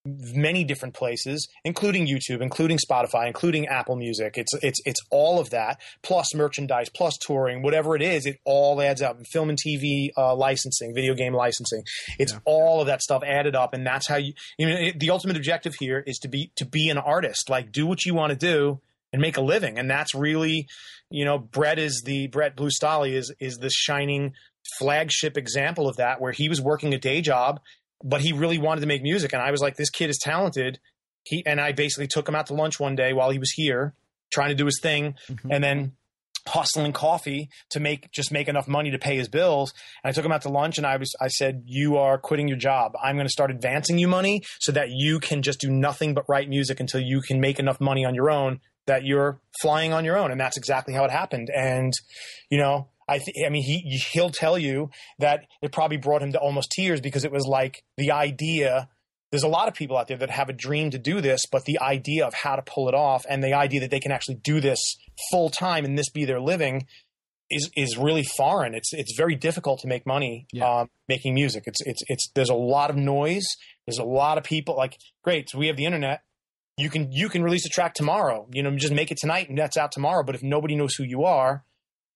many 0.07 0.65
different 0.65 0.95
places 0.95 1.47
including 1.63 2.07
youtube 2.07 2.41
including 2.41 2.79
spotify 2.79 3.27
including 3.27 3.67
apple 3.67 3.97
music 3.97 4.39
it's 4.39 4.55
it's 4.63 4.81
it's 4.87 5.01
all 5.11 5.39
of 5.39 5.51
that 5.51 5.79
plus 6.03 6.35
merchandise, 6.35 6.89
plus 6.89 7.19
touring, 7.27 7.61
whatever 7.63 7.95
it 7.95 8.01
is, 8.03 8.25
it 8.25 8.39
all 8.47 8.81
adds 8.81 9.03
up. 9.03 9.19
Film 9.31 9.51
and 9.51 9.59
TV 9.59 10.09
uh, 10.17 10.35
licensing, 10.35 10.95
video 10.95 11.15
game 11.15 11.35
licensing, 11.35 11.83
it's 12.19 12.33
Yeah. 12.33 12.39
all 12.47 12.81
of 12.81 12.87
that 12.87 13.03
stuff 13.03 13.23
added 13.25 13.55
up, 13.55 13.75
and 13.75 13.87
that's 13.87 14.09
how 14.09 14.17
you. 14.17 14.33
You 14.59 14.69
know, 14.69 14.75
it, 14.77 14.99
the 15.01 15.11
ultimate 15.11 15.37
objective 15.37 15.75
here 15.79 16.03
is 16.07 16.19
to 16.21 16.29
be 16.29 16.51
to 16.57 16.65
be 16.65 16.89
an 16.89 16.97
artist, 16.99 17.51
like 17.51 17.71
do 17.73 17.87
what 17.87 18.05
you 18.07 18.15
want 18.15 18.31
to 18.31 18.37
do 18.39 18.81
and 19.13 19.21
make 19.21 19.37
a 19.37 19.41
living, 19.41 19.79
and 19.79 19.91
that's 19.91 20.15
really, 20.15 20.67
you 21.11 21.25
know, 21.25 21.39
Brett 21.39 21.79
is 21.79 22.03
the 22.05 22.27
Brett 22.29 22.57
Blue 22.57 22.71
Stahli 22.71 23.13
is 23.13 23.33
is 23.41 23.57
the 23.57 23.71
shining 23.71 24.33
flagship 24.79 25.37
example 25.37 25.89
of 25.89 25.97
that, 25.97 26.21
where 26.21 26.33
he 26.33 26.49
was 26.49 26.61
working 26.61 26.93
a 26.95 26.99
day 26.99 27.21
job, 27.21 27.61
but 28.05 28.21
he 28.21 28.33
really 28.33 28.59
wanted 28.59 28.83
to 28.83 28.87
make 28.87 29.03
music, 29.03 29.33
and 29.33 29.43
I 29.43 29.51
was 29.51 29.61
like, 29.61 29.77
this 29.77 29.91
kid 29.91 30.11
is 30.11 30.19
talented. 30.23 30.79
He 31.25 31.43
and 31.47 31.61
I 31.61 31.73
basically 31.73 32.07
took 32.07 32.29
him 32.29 32.35
out 32.35 32.47
to 32.47 32.55
lunch 32.55 32.79
one 32.81 32.95
day 32.97 33.13
while 33.13 33.31
he 33.31 33.39
was 33.39 33.51
here, 33.51 33.95
trying 34.33 34.49
to 34.51 34.55
do 34.55 34.65
his 34.67 34.81
thing 34.81 35.15
Mhm. 35.29 35.55
and 35.55 35.63
then 35.65 35.93
hustling 36.49 36.93
coffee 36.93 37.51
to 37.69 37.79
make 37.79 38.11
just 38.13 38.33
make 38.33 38.49
enough 38.49 38.67
money 38.67 38.91
to 38.91 38.99
pay 38.99 39.15
his 39.17 39.29
bills. 39.29 39.75
And 40.03 40.11
I 40.11 40.13
took 40.15 40.25
him 40.25 40.33
out 40.33 40.41
to 40.43 40.49
lunch 40.49 40.79
and 40.79 40.87
I 40.87 40.97
was 40.97 41.15
I 41.21 41.29
said, 41.29 41.65
You 41.67 41.99
are 41.99 42.17
quitting 42.17 42.49
your 42.49 42.57
job. 42.57 42.93
I'm 43.03 43.17
gonna 43.19 43.29
start 43.29 43.51
advancing 43.51 43.99
you 43.99 44.09
money 44.09 44.43
so 44.59 44.73
that 44.73 44.89
you 44.91 45.21
can 45.21 45.43
just 45.43 45.61
do 45.61 45.71
nothing 45.71 46.15
but 46.15 46.25
write 46.29 46.49
music 46.49 46.81
until 46.81 47.01
you 47.01 47.21
can 47.21 47.41
make 47.41 47.59
enough 47.59 47.79
money 47.81 48.07
on 48.07 48.15
your 48.15 48.31
own 48.31 48.61
that 48.91 49.05
you're 49.05 49.41
flying 49.63 49.93
on 49.93 50.05
your 50.05 50.17
own. 50.19 50.31
And 50.33 50.41
that's 50.41 50.57
exactly 50.57 50.95
how 50.95 51.05
it 51.05 51.11
happened. 51.11 51.49
And, 51.55 51.93
you 52.51 52.59
know, 52.59 52.89
I 53.09 53.19
th- 53.19 53.37
I 53.47 53.49
mean 53.51 53.63
he 53.65 53.77
he'll 54.13 54.31
tell 54.31 54.57
you 54.59 54.91
that 55.19 55.47
it 55.63 55.73
probably 55.73 55.97
brought 55.97 56.23
him 56.23 56.33
to 56.33 56.39
almost 56.39 56.71
tears 56.71 57.01
because 57.01 57.25
it 57.25 57.33
was 57.33 57.45
like 57.47 57.83
the 57.97 58.11
idea 58.13 58.89
there's 59.33 59.45
a 59.45 59.49
lot 59.59 59.69
of 59.69 59.75
people 59.75 59.97
out 59.97 60.09
there 60.09 60.17
that 60.17 60.31
have 60.31 60.49
a 60.49 60.53
dream 60.53 60.91
to 60.91 60.99
do 60.99 61.21
this, 61.21 61.43
but 61.53 61.65
the 61.65 61.79
idea 61.81 62.27
of 62.27 62.35
how 62.35 62.57
to 62.57 62.63
pull 62.63 62.89
it 62.89 62.95
off 62.97 63.25
and 63.31 63.45
the 63.45 63.55
idea 63.55 63.79
that 63.81 63.91
they 63.93 64.01
can 64.01 64.11
actually 64.11 64.35
do 64.43 64.61
this 64.61 64.81
full 65.31 65.51
time 65.51 65.85
and 65.85 65.97
this 65.97 66.11
be 66.11 66.25
their 66.25 66.41
living 66.41 66.85
is 67.49 67.71
is 67.77 67.97
really 67.97 68.25
foreign. 68.25 68.75
It's 68.75 68.93
it's 68.93 69.15
very 69.17 69.37
difficult 69.37 69.81
to 69.81 69.89
make 69.89 70.05
money 70.07 70.47
Yeah. 70.53 70.81
um, 70.81 70.89
making 71.09 71.35
music. 71.35 71.63
It's 71.67 71.81
it's 71.91 72.03
it's 72.09 72.29
there's 72.35 72.51
a 72.51 72.55
lot 72.77 72.91
of 72.91 72.97
noise. 72.97 73.47
There's 73.87 73.99
a 73.99 74.05
lot 74.21 74.37
of 74.39 74.45
people. 74.45 74.77
Like 74.77 74.95
great, 75.25 75.49
so 75.51 75.59
we 75.59 75.67
have 75.69 75.77
the 75.77 75.87
internet. 75.87 76.23
You 76.81 76.91
can 76.91 77.13
you 77.13 77.29
can 77.29 77.43
release 77.43 77.67
a 77.67 77.69
track 77.69 77.95
tomorrow. 77.95 78.47
You 78.53 78.63
know, 78.63 78.75
just 78.77 78.93
make 78.93 79.11
it 79.11 79.19
tonight 79.19 79.49
and 79.49 79.59
that's 79.59 79.77
out 79.77 79.93
tomorrow. 79.93 80.23
But 80.25 80.35
if 80.35 80.43
nobody 80.43 80.75
knows 80.77 80.95
who 80.95 81.05
you 81.05 81.25
are, 81.25 81.65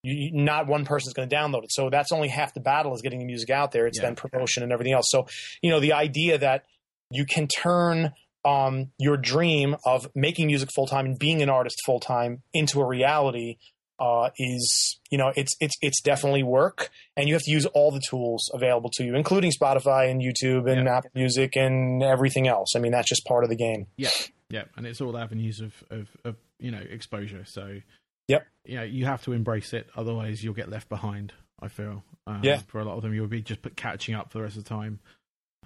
you, 0.02 0.30
not 0.32 0.66
one 0.66 0.84
person's 0.84 1.14
going 1.14 1.28
to 1.28 1.34
download 1.34 1.64
it. 1.64 1.72
So 1.72 1.90
that's 1.90 2.12
only 2.12 2.28
half 2.28 2.54
the 2.54 2.60
battle 2.60 2.94
is 2.94 3.02
getting 3.02 3.18
the 3.20 3.24
music 3.26 3.50
out 3.50 3.72
there. 3.72 3.86
It's 3.86 3.98
Yeah. 3.98 4.06
then 4.06 4.16
promotion 4.16 4.62
and 4.62 4.72
everything 4.72 4.92
else. 4.94 5.06
So 5.10 5.26
you 5.62 5.70
know, 5.70 5.80
the 5.80 5.92
idea 5.92 6.38
that 6.38 6.64
you 7.10 7.24
can 7.26 7.46
turn 7.46 8.12
um, 8.44 8.90
your 8.98 9.16
dream 9.16 9.76
of 9.86 10.06
making 10.14 10.46
music 10.48 10.68
full 10.74 10.86
time 10.86 11.06
and 11.06 11.18
being 11.18 11.40
an 11.42 11.48
artist 11.48 11.76
full 11.86 12.00
time 12.00 12.42
into 12.52 12.80
a 12.80 12.86
reality 12.86 13.56
uh, 14.00 14.28
is 14.38 14.98
you 15.10 15.16
know 15.16 15.32
it's 15.36 15.54
it's 15.60 15.74
it's 15.80 16.02
definitely 16.02 16.42
work, 16.42 16.90
and 17.16 17.28
you 17.28 17.34
have 17.34 17.42
to 17.44 17.50
use 17.52 17.64
all 17.66 17.92
the 17.92 18.02
tools 18.10 18.50
available 18.52 18.90
to 18.94 19.04
you, 19.04 19.14
including 19.14 19.52
Spotify 19.52 20.10
and 20.10 20.20
YouTube 20.20 20.68
and 20.70 20.84
Yeah. 20.86 20.96
Apple 20.96 21.10
Music 21.14 21.56
and 21.56 22.02
everything 22.02 22.48
else. 22.48 22.70
I 22.74 22.80
mean, 22.80 22.90
that's 22.92 23.08
just 23.08 23.24
part 23.24 23.44
of 23.44 23.50
the 23.50 23.56
game. 23.56 23.86
Yeah, 23.96 24.10
yeah, 24.50 24.64
and 24.76 24.86
it's 24.86 25.00
all 25.00 25.16
avenues 25.16 25.60
of, 25.60 25.72
of, 25.90 26.08
of 26.24 26.36
you 26.58 26.70
know 26.70 26.78
exposure. 26.88 27.44
So 27.46 27.80
Yep. 28.28 28.46
you 28.64 28.76
know 28.76 28.82
you 28.84 29.04
have 29.06 29.22
to 29.24 29.32
embrace 29.32 29.72
it, 29.72 29.88
otherwise 29.96 30.42
you'll 30.42 30.54
get 30.54 30.68
left 30.70 30.88
behind. 30.88 31.32
I 31.60 31.68
feel 31.68 32.02
um, 32.26 32.40
Yeah. 32.42 32.58
for 32.66 32.80
a 32.80 32.84
lot 32.84 32.96
of 32.96 33.02
them 33.02 33.14
you'll 33.14 33.26
be 33.26 33.42
just 33.42 33.62
put 33.62 33.76
catching 33.76 34.14
up 34.14 34.30
for 34.32 34.38
the 34.38 34.44
rest 34.44 34.56
of 34.56 34.64
the 34.64 34.68
time. 34.68 35.00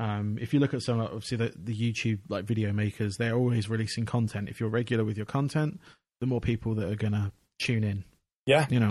Um, 0.01 0.39
if 0.41 0.55
you 0.55 0.61
look 0.61 0.75
at 0.75 0.83
some 0.83 1.01
obviously 1.01 1.39
the, 1.39 1.53
the 1.57 1.75
YouTube 1.75 2.21
like 2.29 2.45
video 2.45 2.73
makers, 2.73 3.17
they're 3.17 3.35
always 3.35 3.69
releasing 3.69 4.07
content. 4.07 4.49
If 4.49 4.61
you're 4.61 4.69
regular 4.69 5.05
with 5.05 5.17
your 5.17 5.27
content, 5.27 5.81
the 6.21 6.27
more 6.27 6.41
people 6.41 6.75
that 6.77 6.89
are 6.91 6.97
gonna 6.97 7.33
tune 7.61 7.85
in. 7.85 8.05
Yeah, 8.47 8.67
You 8.71 8.81
know, 8.81 8.89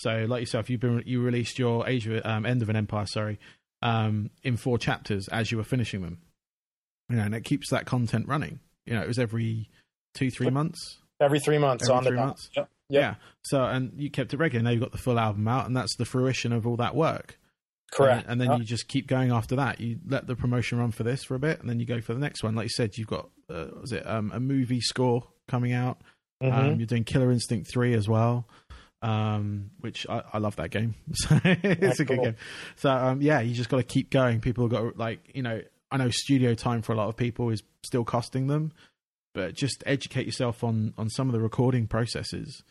so, 0.00 0.24
like 0.28 0.40
yourself, 0.40 0.70
you've 0.70 0.80
been 0.80 1.02
you 1.04 1.20
released 1.20 1.58
your 1.58 1.86
Age 1.88 2.06
of 2.06 2.24
um, 2.24 2.46
End 2.46 2.62
of 2.62 2.68
an 2.70 2.76
Empire, 2.76 3.04
sorry, 3.06 3.38
um, 3.82 4.30
in 4.44 4.56
four 4.56 4.78
chapters 4.78 5.28
as 5.28 5.50
you 5.52 5.58
were 5.58 5.64
finishing 5.64 6.02
them. 6.02 6.18
You 7.10 7.16
know, 7.16 7.24
and 7.24 7.34
it 7.34 7.44
keeps 7.44 7.70
that 7.70 7.84
content 7.84 8.26
running. 8.28 8.60
You 8.88 8.94
know, 8.96 9.02
it 9.02 9.08
was 9.08 9.18
every 9.18 9.68
two, 10.14 10.30
three 10.30 10.50
months. 10.50 10.98
Every 11.20 11.40
three 11.40 11.58
months 11.58 11.84
Every 11.88 11.96
on 11.96 12.04
three 12.04 12.16
dot. 12.16 12.26
months? 12.26 12.50
Yep. 12.56 12.68
Yep. 12.90 13.00
Yeah. 13.02 13.14
So, 13.44 13.62
and 13.64 13.92
you 13.96 14.10
kept 14.10 14.32
it 14.32 14.38
regular. 14.38 14.62
Now 14.62 14.70
you've 14.70 14.80
got 14.80 14.92
the 14.92 14.98
full 14.98 15.18
album 15.18 15.46
out, 15.48 15.66
and 15.66 15.76
that's 15.76 15.96
the 15.96 16.04
fruition 16.04 16.52
of 16.52 16.66
all 16.66 16.76
that 16.76 16.94
work. 16.94 17.38
Correct. 17.92 18.22
And, 18.28 18.32
and 18.32 18.40
then 18.40 18.50
Uh, 18.50 18.56
you 18.58 18.64
just 18.64 18.86
keep 18.88 19.06
going 19.06 19.30
after 19.32 19.56
that. 19.56 19.80
You 19.80 19.98
let 20.06 20.26
the 20.26 20.36
promotion 20.36 20.78
run 20.78 20.90
for 20.92 21.02
this 21.04 21.24
for 21.24 21.34
a 21.34 21.38
bit, 21.38 21.60
and 21.60 21.68
then 21.68 21.80
you 21.80 21.86
go 21.86 22.00
for 22.00 22.14
the 22.14 22.20
next 22.20 22.42
one. 22.42 22.54
Like 22.54 22.64
you 22.66 22.70
said, 22.76 22.96
you've 22.96 23.08
got 23.08 23.28
uh, 23.50 23.66
was 23.80 23.92
it 23.92 24.06
um, 24.06 24.30
a 24.32 24.40
movie 24.40 24.80
score 24.80 25.24
coming 25.48 25.72
out. 25.72 26.00
mhm. 26.42 26.52
Um, 26.52 26.78
you're 26.78 26.86
doing 26.86 27.04
Killer 27.04 27.32
Instinct 27.32 27.70
3 27.72 27.94
as 27.94 28.08
well, 28.08 28.46
um, 29.02 29.70
which 29.80 30.06
I, 30.08 30.22
I 30.34 30.38
love 30.38 30.56
that 30.56 30.70
game. 30.70 30.94
So 31.14 31.38
it's 31.44 32.00
a 32.00 32.04
good 32.04 32.16
cool. 32.16 32.24
game. 32.26 32.36
So, 32.76 32.90
um, 32.90 33.22
yeah, 33.22 33.40
you 33.40 33.54
just 33.54 33.68
got 33.70 33.78
to 33.78 33.82
keep 33.82 34.10
going. 34.10 34.40
People 34.40 34.68
got, 34.68 34.80
to, 34.80 34.92
like, 34.96 35.30
you 35.34 35.42
know, 35.42 35.60
I 35.90 35.96
know 35.96 36.10
studio 36.10 36.54
time 36.54 36.82
for 36.82 36.92
a 36.92 36.96
lot 36.96 37.08
of 37.08 37.16
people 37.16 37.50
is 37.50 37.62
still 37.84 38.04
costing 38.04 38.46
them, 38.46 38.72
but 39.34 39.54
just 39.54 39.82
educate 39.86 40.26
yourself 40.26 40.62
on, 40.64 40.92
on 40.98 41.08
some 41.08 41.28
of 41.28 41.32
the 41.32 41.40
recording 41.40 41.86
processes. 41.86 42.62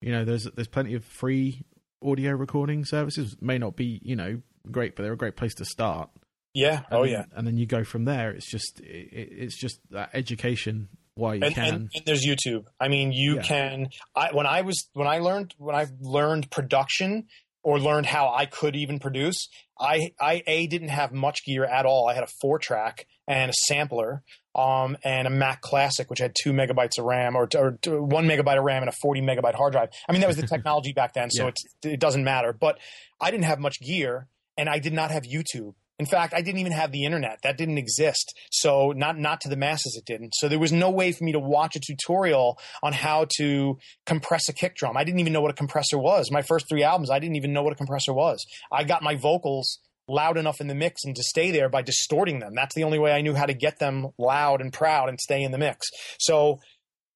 You 0.00 0.12
know, 0.12 0.24
there's 0.24 0.44
there's 0.54 0.68
plenty 0.68 0.94
of 0.94 1.04
free 1.04 1.62
audio 2.04 2.32
recording 2.32 2.84
services. 2.84 3.36
May 3.40 3.58
not 3.58 3.76
be, 3.76 4.00
you 4.04 4.14
know, 4.16 4.40
great, 4.70 4.94
but 4.96 5.02
they're 5.04 5.12
a 5.14 5.16
great 5.16 5.36
place 5.36 5.54
to 5.54 5.64
start. 5.64 6.10
yeah. 6.54 6.82
Oh, 6.90 7.02
and 7.02 7.10
Oh 7.10 7.12
yeah. 7.12 7.24
and 7.34 7.46
then 7.46 7.56
you 7.56 7.64
go 7.66 7.82
from 7.84 8.04
there. 8.04 8.30
It's 8.32 8.50
just 8.50 8.80
it, 8.80 9.08
it's 9.12 9.58
just 9.58 9.80
that 9.90 10.10
education 10.12 10.88
why 11.14 11.34
you 11.34 11.44
and, 11.44 11.54
can. 11.54 11.74
and, 11.74 11.90
and 11.94 12.04
there's 12.04 12.26
YouTube. 12.26 12.66
I 12.78 12.88
mean, 12.88 13.10
you 13.12 13.36
Yeah. 13.36 13.42
can. 13.42 13.88
I 14.14 14.34
when 14.34 14.46
I 14.46 14.60
was 14.60 14.88
when 14.92 15.08
I 15.08 15.20
learned 15.20 15.54
when 15.56 15.74
I 15.74 15.86
learned 16.00 16.50
production 16.50 17.26
or 17.66 17.80
learned 17.80 18.06
how 18.06 18.32
I 18.32 18.46
could 18.46 18.76
even 18.76 19.00
produce. 19.00 19.48
I 19.78 20.12
I 20.20 20.42
a 20.46 20.68
didn't 20.68 20.90
have 20.90 21.12
much 21.12 21.44
gear 21.44 21.64
at 21.64 21.84
all. 21.84 22.08
I 22.08 22.14
had 22.14 22.22
a 22.22 22.28
four 22.40 22.58
track 22.60 23.06
and 23.26 23.50
a 23.50 23.54
sampler. 23.66 24.22
Um, 24.54 24.96
and 25.04 25.26
a 25.26 25.30
Mac 25.30 25.60
Classic, 25.60 26.08
which 26.08 26.18
had 26.18 26.34
two 26.42 26.50
megabytes 26.54 26.96
of 26.98 27.04
RAM 27.04 27.36
or, 27.36 27.46
or 27.54 27.72
one 28.00 28.26
megabyte 28.26 28.56
of 28.56 28.64
RAM 28.64 28.82
and 28.82 28.88
a 28.88 28.94
40 29.02 29.20
megabyte 29.20 29.54
hard 29.54 29.72
drive. 29.74 29.90
I 30.08 30.12
mean, 30.12 30.22
that 30.22 30.28
was 30.28 30.38
the 30.38 30.46
technology 30.54 30.94
back 30.94 31.12
then, 31.12 31.28
so 31.30 31.42
Yeah. 31.42 31.48
it's, 31.50 31.62
it 31.84 32.00
doesn't 32.00 32.24
matter. 32.24 32.54
But 32.54 32.78
I 33.20 33.30
didn't 33.30 33.44
have 33.44 33.58
much 33.58 33.78
gear 33.80 34.28
and 34.56 34.70
I 34.70 34.78
did 34.78 34.94
not 34.94 35.10
have 35.10 35.24
YouTube. 35.24 35.74
In 35.98 36.06
fact, 36.06 36.34
I 36.34 36.42
didn't 36.42 36.60
even 36.60 36.72
have 36.72 36.92
the 36.92 37.04
internet. 37.04 37.38
That 37.42 37.56
didn't 37.56 37.78
exist. 37.78 38.38
So 38.50 38.92
not 38.92 39.18
not 39.18 39.40
to 39.42 39.48
the 39.48 39.56
masses 39.56 39.96
it 39.96 40.04
didn't. 40.04 40.34
So 40.34 40.48
there 40.48 40.58
was 40.58 40.72
no 40.72 40.90
way 40.90 41.12
for 41.12 41.24
me 41.24 41.32
to 41.32 41.38
watch 41.38 41.74
a 41.74 41.80
tutorial 41.80 42.58
on 42.82 42.92
how 42.92 43.26
to 43.38 43.78
compress 44.04 44.48
a 44.48 44.52
kick 44.52 44.76
drum. 44.76 44.96
I 44.96 45.04
didn't 45.04 45.20
even 45.20 45.32
know 45.32 45.40
what 45.40 45.50
a 45.50 45.54
compressor 45.54 45.98
was. 45.98 46.30
My 46.30 46.42
first 46.42 46.68
3 46.68 46.82
albums, 46.82 47.10
I 47.10 47.18
didn't 47.18 47.36
even 47.36 47.52
know 47.52 47.62
what 47.62 47.72
a 47.72 47.76
compressor 47.76 48.12
was. 48.12 48.44
I 48.70 48.84
got 48.84 49.02
my 49.02 49.14
vocals 49.14 49.78
loud 50.08 50.36
enough 50.36 50.60
in 50.60 50.68
the 50.68 50.74
mix 50.74 51.02
and 51.04 51.16
to 51.16 51.22
stay 51.22 51.50
there 51.50 51.68
by 51.68 51.82
distorting 51.82 52.38
them. 52.40 52.54
That's 52.54 52.74
the 52.74 52.84
only 52.84 52.98
way 52.98 53.12
I 53.12 53.22
knew 53.22 53.34
how 53.34 53.46
to 53.46 53.54
get 53.54 53.78
them 53.78 54.08
loud 54.18 54.60
and 54.60 54.72
proud 54.72 55.08
and 55.08 55.18
stay 55.18 55.42
in 55.42 55.50
the 55.50 55.58
mix. 55.58 55.88
So, 56.20 56.60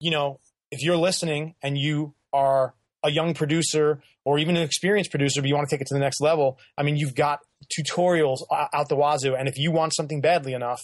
you 0.01 0.11
know, 0.11 0.41
if 0.70 0.83
you're 0.83 0.97
listening 0.97 1.55
and 1.62 1.76
you 1.76 2.14
are 2.33 2.74
a 3.03 3.11
young 3.11 3.34
producer 3.34 4.03
or 4.24 4.38
even 4.38 4.57
an 4.57 4.62
experienced 4.62 5.11
producer, 5.11 5.40
but 5.40 5.48
you 5.48 5.55
want 5.55 5.68
to 5.68 5.74
take 5.74 5.80
it 5.80 5.86
to 5.88 5.94
the 5.94 6.01
next 6.01 6.20
level, 6.20 6.59
I 6.76 6.82
mean, 6.82 6.96
you've 6.96 7.14
got 7.14 7.40
tutorials 7.78 8.38
out 8.51 8.88
the 8.88 8.96
wazoo. 8.96 9.34
And 9.34 9.48
if 9.48 9.57
you 9.59 9.72
want 9.72 9.94
something 9.94 10.20
badly 10.20 10.53
enough, 10.53 10.82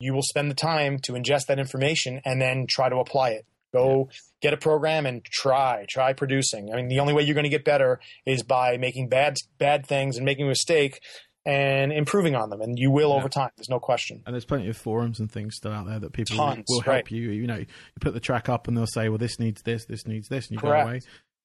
you 0.00 0.12
will 0.12 0.22
spend 0.22 0.50
the 0.50 0.54
time 0.54 0.98
to 1.04 1.12
ingest 1.12 1.46
that 1.48 1.58
information 1.58 2.20
and 2.24 2.40
then 2.40 2.66
try 2.68 2.88
to 2.88 2.96
apply 2.96 3.30
it. 3.30 3.46
Go 3.72 4.08
get 4.42 4.52
a 4.54 4.56
program 4.56 5.06
and 5.06 5.24
try, 5.24 5.84
try 5.88 6.12
producing. 6.12 6.72
I 6.72 6.76
mean, 6.76 6.88
the 6.88 7.00
only 7.00 7.12
way 7.12 7.22
you're 7.22 7.34
going 7.34 7.44
to 7.44 7.50
get 7.50 7.64
better 7.64 8.00
is 8.24 8.42
by 8.42 8.76
making 8.78 9.08
bad, 9.08 9.36
bad 9.58 9.86
things 9.86 10.16
and 10.16 10.24
making 10.24 10.46
a 10.46 10.48
mistake 10.48 11.00
and 11.44 11.92
improving 11.92 12.34
on 12.34 12.50
them. 12.50 12.60
And 12.60 12.78
you 12.78 12.90
will 12.90 13.10
Yeah. 13.10 13.16
over 13.16 13.28
time. 13.28 13.50
There's 13.56 13.68
no 13.68 13.78
question. 13.78 14.22
And 14.26 14.34
there's 14.34 14.44
plenty 14.44 14.68
of 14.68 14.76
forums 14.76 15.20
and 15.20 15.30
things 15.30 15.56
still 15.56 15.72
out 15.72 15.86
there 15.86 15.98
that 16.00 16.12
people 16.12 16.36
Tons, 16.36 16.64
will 16.68 16.80
help 16.80 16.86
right. 16.94 17.10
you. 17.10 17.30
You 17.30 17.46
know, 17.46 17.56
you 17.56 17.66
put 18.00 18.14
the 18.14 18.20
track 18.20 18.48
up 18.48 18.66
and 18.66 18.76
they'll 18.76 18.86
say, 18.86 19.08
"Well, 19.08 19.18
this 19.18 19.38
needs 19.38 19.62
this, 19.62 19.84
this 19.84 20.06
needs 20.06 20.28
this," 20.28 20.46
and 20.48 20.52
you 20.54 20.58
Correct. 20.58 20.84
go 20.84 20.90
away, 20.90 21.00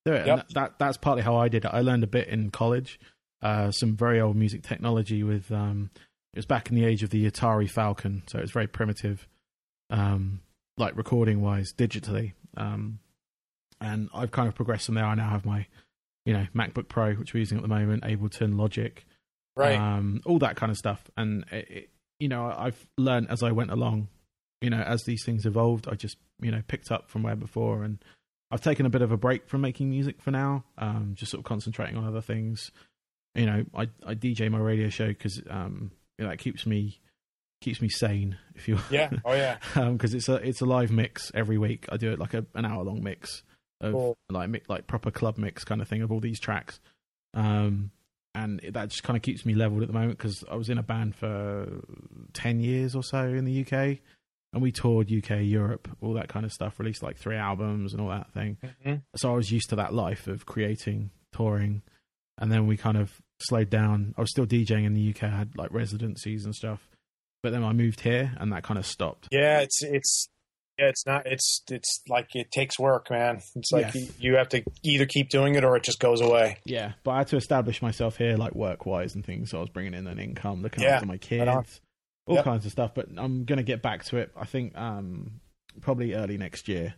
do 0.05 0.13
it. 0.13 0.25
Yep. 0.27 0.39
And 0.39 0.47
that 0.55 0.79
that's 0.79 0.97
partly 0.97 1.23
how 1.23 1.35
I 1.35 1.47
did 1.47 1.65
it. 1.65 1.71
I 1.73 1.81
learned 1.81 2.03
a 2.03 2.07
bit 2.07 2.27
in 2.27 2.49
college, 2.51 2.99
uh, 3.41 3.71
some 3.71 3.95
very 3.95 4.19
old 4.21 4.35
music 4.35 4.63
technology 4.63 5.23
with. 5.23 5.51
Um, 5.51 5.89
it 6.33 6.37
was 6.37 6.45
back 6.45 6.69
in 6.69 6.75
the 6.75 6.85
age 6.85 7.03
of 7.03 7.09
the 7.09 7.29
Atari 7.29 7.69
Falcon, 7.69 8.23
so 8.27 8.39
it's 8.39 8.51
very 8.51 8.67
primitive, 8.67 9.27
um, 9.89 10.39
like 10.77 10.95
recording 10.95 11.41
wise, 11.41 11.73
digitally. 11.73 12.33
Um, 12.55 12.99
and 13.81 14.09
I've 14.13 14.31
kind 14.31 14.47
of 14.47 14.55
progressed 14.55 14.85
from 14.85 14.95
there. 14.95 15.05
I 15.05 15.15
now 15.15 15.29
have 15.29 15.45
my, 15.45 15.65
you 16.25 16.33
know, 16.33 16.45
MacBook 16.55 16.87
Pro, 16.87 17.13
which 17.15 17.33
we're 17.33 17.39
using 17.41 17.57
at 17.57 17.61
the 17.63 17.67
moment, 17.67 18.03
Ableton, 18.03 18.57
Logic, 18.57 19.05
Right. 19.57 19.77
um, 19.77 20.21
all 20.25 20.39
that 20.39 20.55
kind 20.55 20.71
of 20.71 20.77
stuff. 20.77 21.03
And 21.17 21.43
it, 21.51 21.69
it, 21.69 21.89
you 22.19 22.29
know, 22.29 22.45
I've 22.57 22.87
learned 22.97 23.29
as 23.29 23.43
I 23.43 23.51
went 23.51 23.71
along. 23.71 24.07
You 24.61 24.69
know, 24.69 24.79
as 24.81 25.03
these 25.03 25.25
things 25.25 25.45
evolved, 25.45 25.87
I 25.89 25.95
just 25.95 26.17
you 26.39 26.51
know 26.51 26.61
picked 26.67 26.91
up 26.91 27.09
from 27.09 27.23
where 27.23 27.35
before, 27.35 27.83
and 27.83 27.97
I've 28.51 28.61
taken 28.61 28.85
a 28.85 28.89
bit 28.89 29.01
of 29.01 29.11
a 29.11 29.17
break 29.17 29.47
from 29.47 29.61
making 29.61 29.89
music 29.89 30.21
for 30.21 30.31
now. 30.31 30.63
Um, 30.77 31.13
just 31.15 31.31
sort 31.31 31.39
of 31.39 31.45
concentrating 31.45 31.97
on 31.97 32.05
other 32.05 32.21
things. 32.21 32.71
You 33.35 33.45
know, 33.45 33.65
I 33.73 33.83
I 34.05 34.15
DJ 34.15 34.49
my 34.51 34.59
radio 34.59 34.89
show 34.89 35.07
because 35.07 35.41
um, 35.49 35.91
you 36.17 36.25
know, 36.25 36.31
it 36.31 36.39
keeps 36.39 36.65
me 36.65 36.99
keeps 37.61 37.81
me 37.81 37.87
sane, 37.89 38.37
if 38.55 38.67
you 38.67 38.79
yeah. 38.89 39.09
Oh, 39.25 39.33
yeah. 39.33 39.57
because 39.91 40.13
it's 40.13 40.27
a 40.27 40.35
it's 40.35 40.61
a 40.61 40.65
live 40.65 40.91
mix 40.91 41.31
every 41.33 41.57
week. 41.57 41.85
I 41.89 41.97
do 41.97 42.11
it 42.11 42.19
like 42.19 42.33
a, 42.33 42.45
an 42.55 42.65
hour 42.65 42.83
long 42.83 43.03
mix 43.03 43.43
of 43.79 43.93
Cool. 43.93 44.17
like 44.29 44.67
like 44.67 44.87
proper 44.87 45.11
club 45.11 45.37
mix 45.37 45.63
kind 45.63 45.81
of 45.81 45.87
thing 45.87 46.01
of 46.01 46.11
all 46.11 46.19
these 46.19 46.39
tracks, 46.39 46.79
um, 47.33 47.91
and 48.35 48.59
that 48.73 48.89
just 48.89 49.03
kind 49.03 49.15
of 49.15 49.23
keeps 49.23 49.45
me 49.45 49.53
leveled 49.53 49.81
at 49.81 49.87
the 49.87 49.93
moment 49.93 50.17
because 50.17 50.43
I 50.51 50.55
was 50.55 50.69
in 50.69 50.77
a 50.77 50.83
band 50.83 51.15
for 51.15 51.81
ten 52.33 52.59
years 52.59 52.95
or 52.95 53.03
so 53.03 53.23
in 53.23 53.45
the 53.45 53.61
UK, 53.65 53.99
and 54.53 54.61
we 54.61 54.71
toured 54.71 55.11
UK, 55.11 55.41
Europe, 55.41 55.87
all 56.01 56.13
that 56.13 56.27
kind 56.29 56.45
of 56.45 56.51
stuff. 56.51 56.79
Released 56.79 57.03
like 57.03 57.17
three 57.17 57.37
albums 57.37 57.93
and 57.93 58.01
all 58.01 58.09
that 58.09 58.31
thing. 58.33 58.57
Mhm. 58.85 59.01
So 59.15 59.31
I 59.31 59.35
was 59.35 59.51
used 59.51 59.69
to 59.69 59.75
that 59.77 59.93
life 59.93 60.27
of 60.27 60.45
creating, 60.45 61.11
touring, 61.31 61.81
and 62.37 62.51
then 62.51 62.67
we 62.67 62.77
kind 62.77 62.97
of 62.97 63.21
slowed 63.39 63.69
down. 63.69 64.13
I 64.17 64.21
was 64.21 64.31
still 64.31 64.45
DJing 64.45 64.85
in 64.85 64.93
the 64.93 65.01
UK. 65.01 65.23
I 65.23 65.37
had 65.37 65.57
like 65.57 65.71
residencies 65.71 66.45
and 66.45 66.53
stuff. 66.55 66.87
But 67.43 67.51
then 67.53 67.63
I 67.63 67.73
moved 67.73 68.01
here, 68.01 68.35
and 68.39 68.51
that 68.53 68.63
kind 68.63 68.77
of 68.77 68.85
stopped. 68.85 69.27
Yeah, 69.31 69.61
it's 69.61 69.81
it's 69.83 70.29
yeah, 70.77 70.87
it's 70.89 71.05
not 71.07 71.25
it's 71.25 71.63
it's 71.71 72.01
like 72.07 72.27
it 72.35 72.51
takes 72.51 72.77
work, 72.77 73.09
man. 73.09 73.41
It's 73.55 73.71
like 73.71 73.93
you, 74.19 74.35
have 74.35 74.49
to 74.49 74.63
either 74.83 75.05
keep 75.05 75.29
doing 75.29 75.55
it 75.55 75.63
or 75.63 75.75
it 75.75 75.83
just 75.83 75.99
goes 75.99 76.21
away. 76.21 76.57
Yeah, 76.65 76.93
but 77.03 77.11
I 77.11 77.17
had 77.19 77.27
to 77.29 77.37
establish 77.37 77.81
myself 77.81 78.17
here, 78.17 78.37
like 78.37 78.53
work 78.53 78.85
wise 78.85 79.15
and 79.15 79.25
things. 79.25 79.49
So 79.49 79.57
I 79.57 79.61
was 79.61 79.69
bringing 79.69 79.93
in 79.95 80.05
an 80.07 80.19
income, 80.19 80.61
looking 80.61 80.83
Yeah, 80.83 80.95
after 80.95 81.07
my 81.07 81.17
kids. 81.17 81.81
All 82.27 82.35
Yep. 82.35 82.43
kinds 82.45 82.65
of 82.65 82.71
stuff. 82.71 82.91
But 82.95 83.07
I'm 83.17 83.45
gonna 83.45 83.63
get 83.63 83.81
back 83.81 84.03
to 84.05 84.17
it. 84.17 84.31
I 84.35 84.45
think 84.45 84.77
um, 84.77 85.41
probably 85.81 86.13
early 86.13 86.37
next 86.37 86.67
year. 86.67 86.95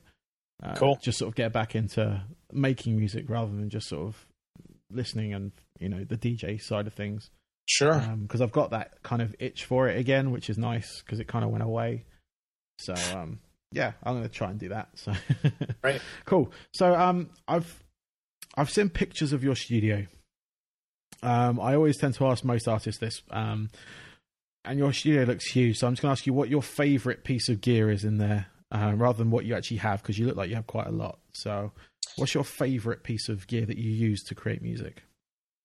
Uh, 0.62 0.76
Cool. 0.76 0.98
Just 1.02 1.18
sort 1.18 1.30
of 1.30 1.36
get 1.36 1.52
back 1.52 1.76
into 1.76 2.24
making 2.52 2.96
music 2.98 3.30
rather 3.30 3.52
than 3.52 3.70
just 3.70 3.88
sort 3.88 4.08
of 4.08 4.26
listening 4.92 5.34
and 5.34 5.52
you 5.80 5.90
know 5.90 6.04
the 6.04 6.18
DJ 6.18 6.62
side 6.62 6.88
of 6.88 6.94
things. 6.94 7.30
Sure. 7.66 8.00
Because 8.22 8.42
I've 8.42 8.52
got 8.52 8.72
that 8.72 9.02
kind 9.04 9.22
of 9.22 9.36
itch 9.40 9.66
for 9.66 9.88
it 9.88 9.98
again, 9.98 10.32
which 10.32 10.50
is 10.50 10.58
nice 10.58 11.02
because 11.02 11.20
it 11.20 11.28
kind 11.28 11.44
of 11.46 11.52
went 11.52 11.64
away. 11.64 12.04
So 12.80 12.94
um, 13.16 13.40
yeah, 13.72 13.94
I'm 14.04 14.16
gonna 14.16 14.30
try 14.30 14.50
and 14.52 14.60
do 14.60 14.70
that. 14.70 14.90
So 14.96 15.14
Right. 15.84 16.02
cool. 16.26 16.52
So 16.74 16.94
um, 16.94 17.30
I've 17.48 17.82
I've 18.56 18.70
seen 18.70 18.90
pictures 18.90 19.34
of 19.34 19.44
your 19.44 19.56
studio. 19.56 20.06
Um, 21.22 21.60
I 21.60 21.76
always 21.76 21.98
tend 21.98 22.16
to 22.16 22.28
ask 22.28 22.44
most 22.44 22.68
artists 22.68 23.00
this. 23.00 23.22
Um, 23.32 23.70
and 24.66 24.80
your 24.80 24.94
studio 24.94 25.24
looks 25.24 25.46
huge, 25.46 25.78
so 25.78 25.88
I'm 25.88 25.94
just 25.94 26.02
going 26.02 26.10
to 26.10 26.20
ask 26.20 26.26
you 26.26 26.34
what 26.34 26.50
your 26.50 26.64
favorite 26.64 27.24
piece 27.24 27.50
of 27.50 27.62
gear 27.62 27.90
is 27.90 28.04
in 28.04 28.18
there, 28.18 28.48
uh, 28.72 28.94
rather 28.96 29.18
than 29.18 29.32
what 29.32 29.46
you 29.46 29.56
actually 29.56 29.78
have, 29.78 30.02
because 30.02 30.18
you 30.18 30.26
look 30.26 30.36
like 30.36 30.50
you 30.50 30.56
have 30.56 30.68
quite 30.68 30.88
a 30.88 30.92
lot. 30.92 31.20
So, 31.34 31.72
what's 32.18 32.34
your 32.34 32.44
favorite 32.44 33.04
piece 33.04 33.30
of 33.30 33.48
gear 33.48 33.66
that 33.66 33.78
you 33.78 33.92
use 33.92 34.24
to 34.24 34.36
create 34.36 34.62
music? 34.62 35.04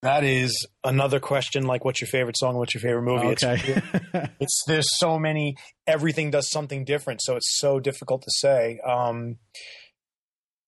That 0.01 0.23
is 0.23 0.65
another 0.83 1.19
question 1.19 1.63
like 1.63 1.83
what's 1.83 1.99
your 1.99 2.07
favorite 2.07 2.37
song, 2.37 2.55
what's 2.55 2.73
your 2.73 2.81
favorite 2.81 3.01
movie? 3.01 3.27
It's 3.27 3.43
Okay. 3.43 3.81
it's 4.39 4.63
there's 4.65 4.87
so 4.97 5.19
many 5.19 5.57
everything 5.85 6.31
does 6.31 6.49
something 6.49 6.85
different 6.85 7.21
so 7.21 7.35
it's 7.35 7.59
so 7.59 7.81
difficult 7.81 8.21
to 8.21 8.31
say 8.31 8.79
um 8.79 9.37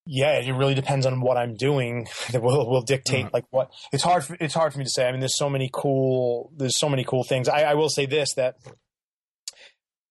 yeah 0.06 0.40
it 0.40 0.52
really 0.52 0.74
depends 0.74 1.06
on 1.06 1.22
what 1.22 1.38
i'm 1.38 1.56
doing 1.56 2.08
that 2.32 2.42
will 2.42 2.70
will 2.70 2.82
dictate 2.82 3.26
Alright. 3.26 3.34
like 3.34 3.46
what 3.52 3.72
it's 3.92 4.04
hard 4.04 4.24
for, 4.24 4.36
it's 4.40 4.54
hard 4.54 4.74
for 4.74 4.80
me 4.80 4.86
to 4.86 4.90
say 4.90 5.08
i 5.08 5.12
mean 5.12 5.20
there's 5.20 5.38
so 5.38 5.50
many 5.50 5.70
cool 5.72 6.52
there's 6.56 6.80
so 6.80 6.90
many 6.90 7.04
cool 7.04 7.24
things 7.24 7.48
i, 7.48 7.62
I 7.62 7.74
will 7.76 7.90
say 7.90 8.06
this 8.06 8.34
that 8.36 8.56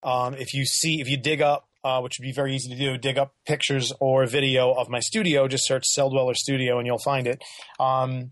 um 0.03 0.35
if 0.35 0.55
you 0.55 0.65
see 0.65 1.01
if 1.01 1.09
you 1.09 1.17
dig 1.17 1.41
up 1.41 1.67
uh, 1.83 2.01
which 2.01 2.19
would 2.19 2.25
be 2.25 2.33
very 2.33 2.55
easy 2.55 2.69
to 2.69 2.77
do, 2.77 2.99
dig 2.99 3.17
up 3.17 3.35
pictures 3.47 3.91
or 4.01 4.27
video 4.27 4.71
of 4.73 4.89
my 4.91 5.01
studio. 5.01 5.49
Just 5.49 5.67
search 5.67 5.85
Celldweller 5.97 6.35
Studio 6.35 6.77
and 6.79 6.87
you'll 6.87 6.99
find 6.99 7.27
it. 7.27 7.43
Um, 7.79 8.31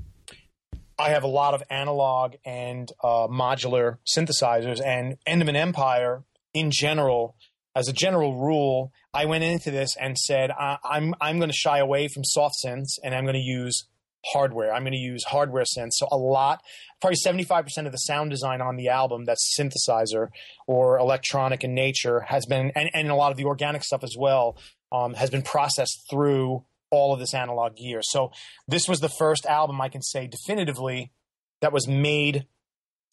I 0.98 1.10
have 1.10 1.22
a 1.22 1.28
lot 1.28 1.54
of 1.54 1.62
analog 1.70 2.34
and 2.44 2.90
uh, 3.02 3.28
modular 3.28 3.98
synthesizers, 4.16 4.84
and 4.84 5.16
End 5.26 5.42
of 5.42 5.48
an 5.48 5.54
Empire 5.54 6.24
in 6.52 6.70
general. 6.72 7.36
As 7.78 7.86
a 7.86 7.92
general 7.92 8.34
rule, 8.34 8.92
I 9.14 9.24
went 9.26 9.44
into 9.44 9.70
this 9.70 9.96
and 9.96 10.18
said 10.18 10.50
I- 10.50 10.78
I'm 10.84 11.14
I'm 11.20 11.38
going 11.38 11.48
to 11.50 11.56
shy 11.56 11.78
away 11.78 12.08
from 12.08 12.24
soft 12.24 12.56
synths, 12.64 12.98
and 13.04 13.14
I'm 13.14 13.22
going 13.22 13.34
to 13.34 13.40
use 13.40 13.86
hardware. 14.32 14.72
I'm 14.72 14.82
going 14.82 14.94
to 14.94 14.98
use 14.98 15.22
hardware 15.22 15.62
synths. 15.62 15.92
So 15.92 16.08
a 16.10 16.16
lot, 16.16 16.60
probably 17.00 17.18
75% 17.24 17.86
of 17.86 17.92
the 17.92 17.98
sound 17.98 18.30
design 18.30 18.60
on 18.60 18.74
the 18.74 18.88
album 18.88 19.24
that's 19.26 19.56
synthesizer 19.56 20.28
or 20.66 20.98
electronic 20.98 21.62
in 21.62 21.72
nature 21.72 22.22
has 22.22 22.44
been, 22.46 22.72
and, 22.74 22.90
and 22.92 23.10
a 23.10 23.14
lot 23.14 23.30
of 23.30 23.36
the 23.36 23.44
organic 23.44 23.84
stuff 23.84 24.02
as 24.02 24.16
well, 24.18 24.58
um, 24.90 25.14
has 25.14 25.30
been 25.30 25.42
processed 25.42 26.04
through 26.10 26.64
all 26.90 27.14
of 27.14 27.20
this 27.20 27.32
analog 27.32 27.76
gear. 27.76 28.00
So 28.02 28.32
this 28.66 28.88
was 28.88 28.98
the 28.98 29.08
first 29.08 29.46
album 29.46 29.80
I 29.80 29.88
can 29.88 30.02
say 30.02 30.26
definitively 30.26 31.12
that 31.60 31.72
was 31.72 31.86
made 31.86 32.46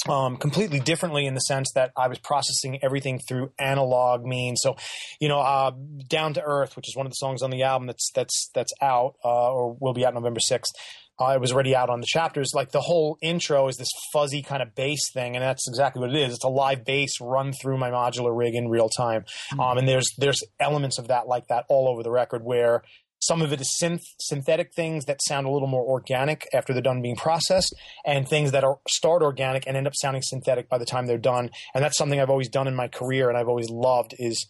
um, 0.07 0.37
completely 0.37 0.79
differently 0.79 1.25
in 1.25 1.33
the 1.33 1.39
sense 1.41 1.71
that 1.75 1.91
I 1.97 2.07
was 2.07 2.19
processing 2.19 2.79
everything 2.83 3.19
through 3.19 3.51
analog 3.57 4.25
means. 4.25 4.59
So, 4.61 4.75
you 5.19 5.27
know, 5.27 5.39
uh, 5.39 5.71
"Down 6.07 6.33
to 6.35 6.43
Earth," 6.43 6.75
which 6.75 6.87
is 6.87 6.95
one 6.95 7.05
of 7.05 7.11
the 7.11 7.15
songs 7.15 7.41
on 7.41 7.49
the 7.49 7.63
album 7.63 7.87
that's 7.87 8.11
that's 8.13 8.49
that's 8.53 8.73
out 8.81 9.15
uh, 9.23 9.51
or 9.51 9.75
will 9.79 9.93
be 9.93 10.05
out 10.05 10.13
November 10.13 10.39
sixth. 10.39 10.73
Uh, 11.17 11.31
it 11.33 11.39
was 11.39 11.53
already 11.53 11.73
out 11.73 11.89
on 11.89 12.01
the 12.01 12.07
chapters. 12.07 12.51
Like 12.53 12.71
the 12.71 12.81
whole 12.81 13.17
intro 13.21 13.69
is 13.69 13.77
this 13.77 13.87
fuzzy 14.11 14.41
kind 14.41 14.61
of 14.61 14.75
bass 14.75 15.11
thing, 15.13 15.35
and 15.35 15.43
that's 15.43 15.65
exactly 15.67 16.01
what 16.01 16.09
it 16.09 16.21
is. 16.21 16.33
It's 16.33 16.43
a 16.43 16.49
live 16.49 16.83
bass 16.83 17.21
run 17.21 17.53
through 17.53 17.77
my 17.77 17.89
modular 17.89 18.37
rig 18.37 18.53
in 18.53 18.67
real 18.67 18.89
time, 18.89 19.21
mm-hmm. 19.21 19.59
um, 19.59 19.77
and 19.77 19.87
there's 19.87 20.09
there's 20.17 20.43
elements 20.59 20.99
of 20.99 21.07
that 21.07 21.27
like 21.27 21.47
that 21.47 21.65
all 21.69 21.87
over 21.87 22.03
the 22.03 22.11
record 22.11 22.43
where 22.43 22.83
some 23.27 23.41
of 23.41 23.51
it 23.51 23.61
is 23.61 23.77
synth 23.81 24.03
synthetic 24.19 24.73
things 24.75 25.05
that 25.05 25.19
sound 25.27 25.47
a 25.47 25.49
little 25.49 25.67
more 25.67 25.83
organic 25.83 26.47
after 26.53 26.73
they're 26.73 26.81
done 26.81 27.01
being 27.01 27.15
processed, 27.15 27.75
and 28.05 28.27
things 28.27 28.51
that 28.51 28.63
are 28.63 28.79
start 28.87 29.21
organic 29.21 29.65
and 29.67 29.77
end 29.77 29.87
up 29.87 29.93
sounding 29.95 30.21
synthetic 30.23 30.69
by 30.69 30.77
the 30.77 30.85
time 30.85 31.05
they're 31.05 31.17
done. 31.17 31.49
And 31.73 31.83
that's 31.83 31.97
something 31.97 32.19
I've 32.19 32.29
always 32.29 32.49
done 32.49 32.67
in 32.67 32.75
my 32.75 32.87
career, 32.87 33.29
and 33.29 33.37
I've 33.37 33.49
always 33.49 33.69
loved 33.69 34.15
is 34.17 34.47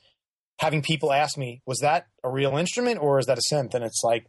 having 0.60 0.82
people 0.82 1.12
ask 1.12 1.38
me, 1.38 1.62
"Was 1.66 1.80
that 1.80 2.08
a 2.24 2.30
real 2.30 2.58
instrument 2.58 3.00
or 3.00 3.20
is 3.20 3.26
that 3.26 3.38
a 3.38 3.54
synth?" 3.54 3.74
And 3.74 3.84
it's 3.84 4.02
like, 4.04 4.26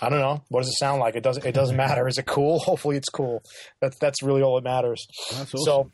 I 0.00 0.10
don't 0.10 0.20
know. 0.20 0.42
What 0.48 0.60
does 0.60 0.68
it 0.68 0.78
sound 0.78 1.00
like? 1.00 1.16
It 1.16 1.22
doesn't. 1.22 1.46
It 1.46 1.54
doesn't 1.54 1.76
matter. 1.76 2.06
Is 2.06 2.18
it 2.18 2.26
cool? 2.26 2.58
Hopefully, 2.70 2.96
it's 2.96 3.08
cool. 3.08 3.42
That's 3.80 3.96
that's 3.98 4.22
really 4.22 4.42
all 4.42 4.56
that 4.56 4.64
matters. 4.64 5.06
Awesome. 5.32 5.60
So 5.60 5.90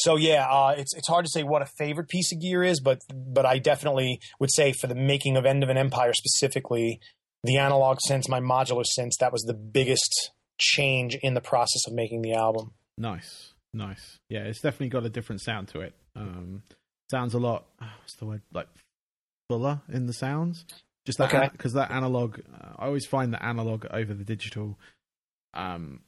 so 0.00 0.16
yeah, 0.16 0.46
uh, 0.48 0.74
it's 0.76 0.94
it's 0.94 1.08
hard 1.08 1.24
to 1.24 1.30
say 1.30 1.42
what 1.42 1.62
a 1.62 1.66
favorite 1.78 2.08
piece 2.08 2.32
of 2.32 2.40
gear 2.40 2.62
is, 2.62 2.80
but 2.80 3.00
but 3.12 3.44
I 3.44 3.58
definitely 3.58 4.20
would 4.38 4.52
say 4.52 4.72
for 4.72 4.86
the 4.86 4.94
making 4.94 5.36
of 5.36 5.44
End 5.44 5.62
of 5.62 5.68
an 5.68 5.76
Empire 5.76 6.12
specifically, 6.14 7.00
the 7.44 7.58
analog 7.58 7.98
synths, 8.08 8.28
my 8.28 8.40
modular 8.40 8.84
synths, 8.98 9.18
that 9.20 9.32
was 9.32 9.42
the 9.42 9.54
biggest 9.54 10.30
change 10.58 11.16
in 11.22 11.34
the 11.34 11.40
process 11.40 11.86
of 11.86 11.92
making 11.92 12.22
the 12.22 12.34
album. 12.34 12.72
Nice, 12.96 13.52
nice. 13.74 14.18
Yeah, 14.28 14.40
it's 14.40 14.60
definitely 14.60 14.88
got 14.88 15.04
a 15.04 15.10
different 15.10 15.42
sound 15.42 15.68
to 15.68 15.80
it. 15.80 15.94
Um, 16.16 16.62
sounds 17.10 17.34
a 17.34 17.38
lot. 17.38 17.66
What's 17.78 18.16
the 18.16 18.26
word? 18.26 18.42
Like 18.52 18.68
fuller 19.48 19.80
in 19.92 20.06
the 20.06 20.12
sounds. 20.12 20.64
Just 21.06 21.18
that 21.18 21.52
because 21.52 21.74
okay. 21.74 21.86
that 21.88 21.94
analog. 21.94 22.38
Uh, 22.38 22.74
I 22.78 22.86
always 22.86 23.06
find 23.06 23.32
the 23.32 23.44
analog 23.44 23.86
over 23.90 24.14
the 24.14 24.24
digital. 24.24 24.78
Um, 25.54 26.00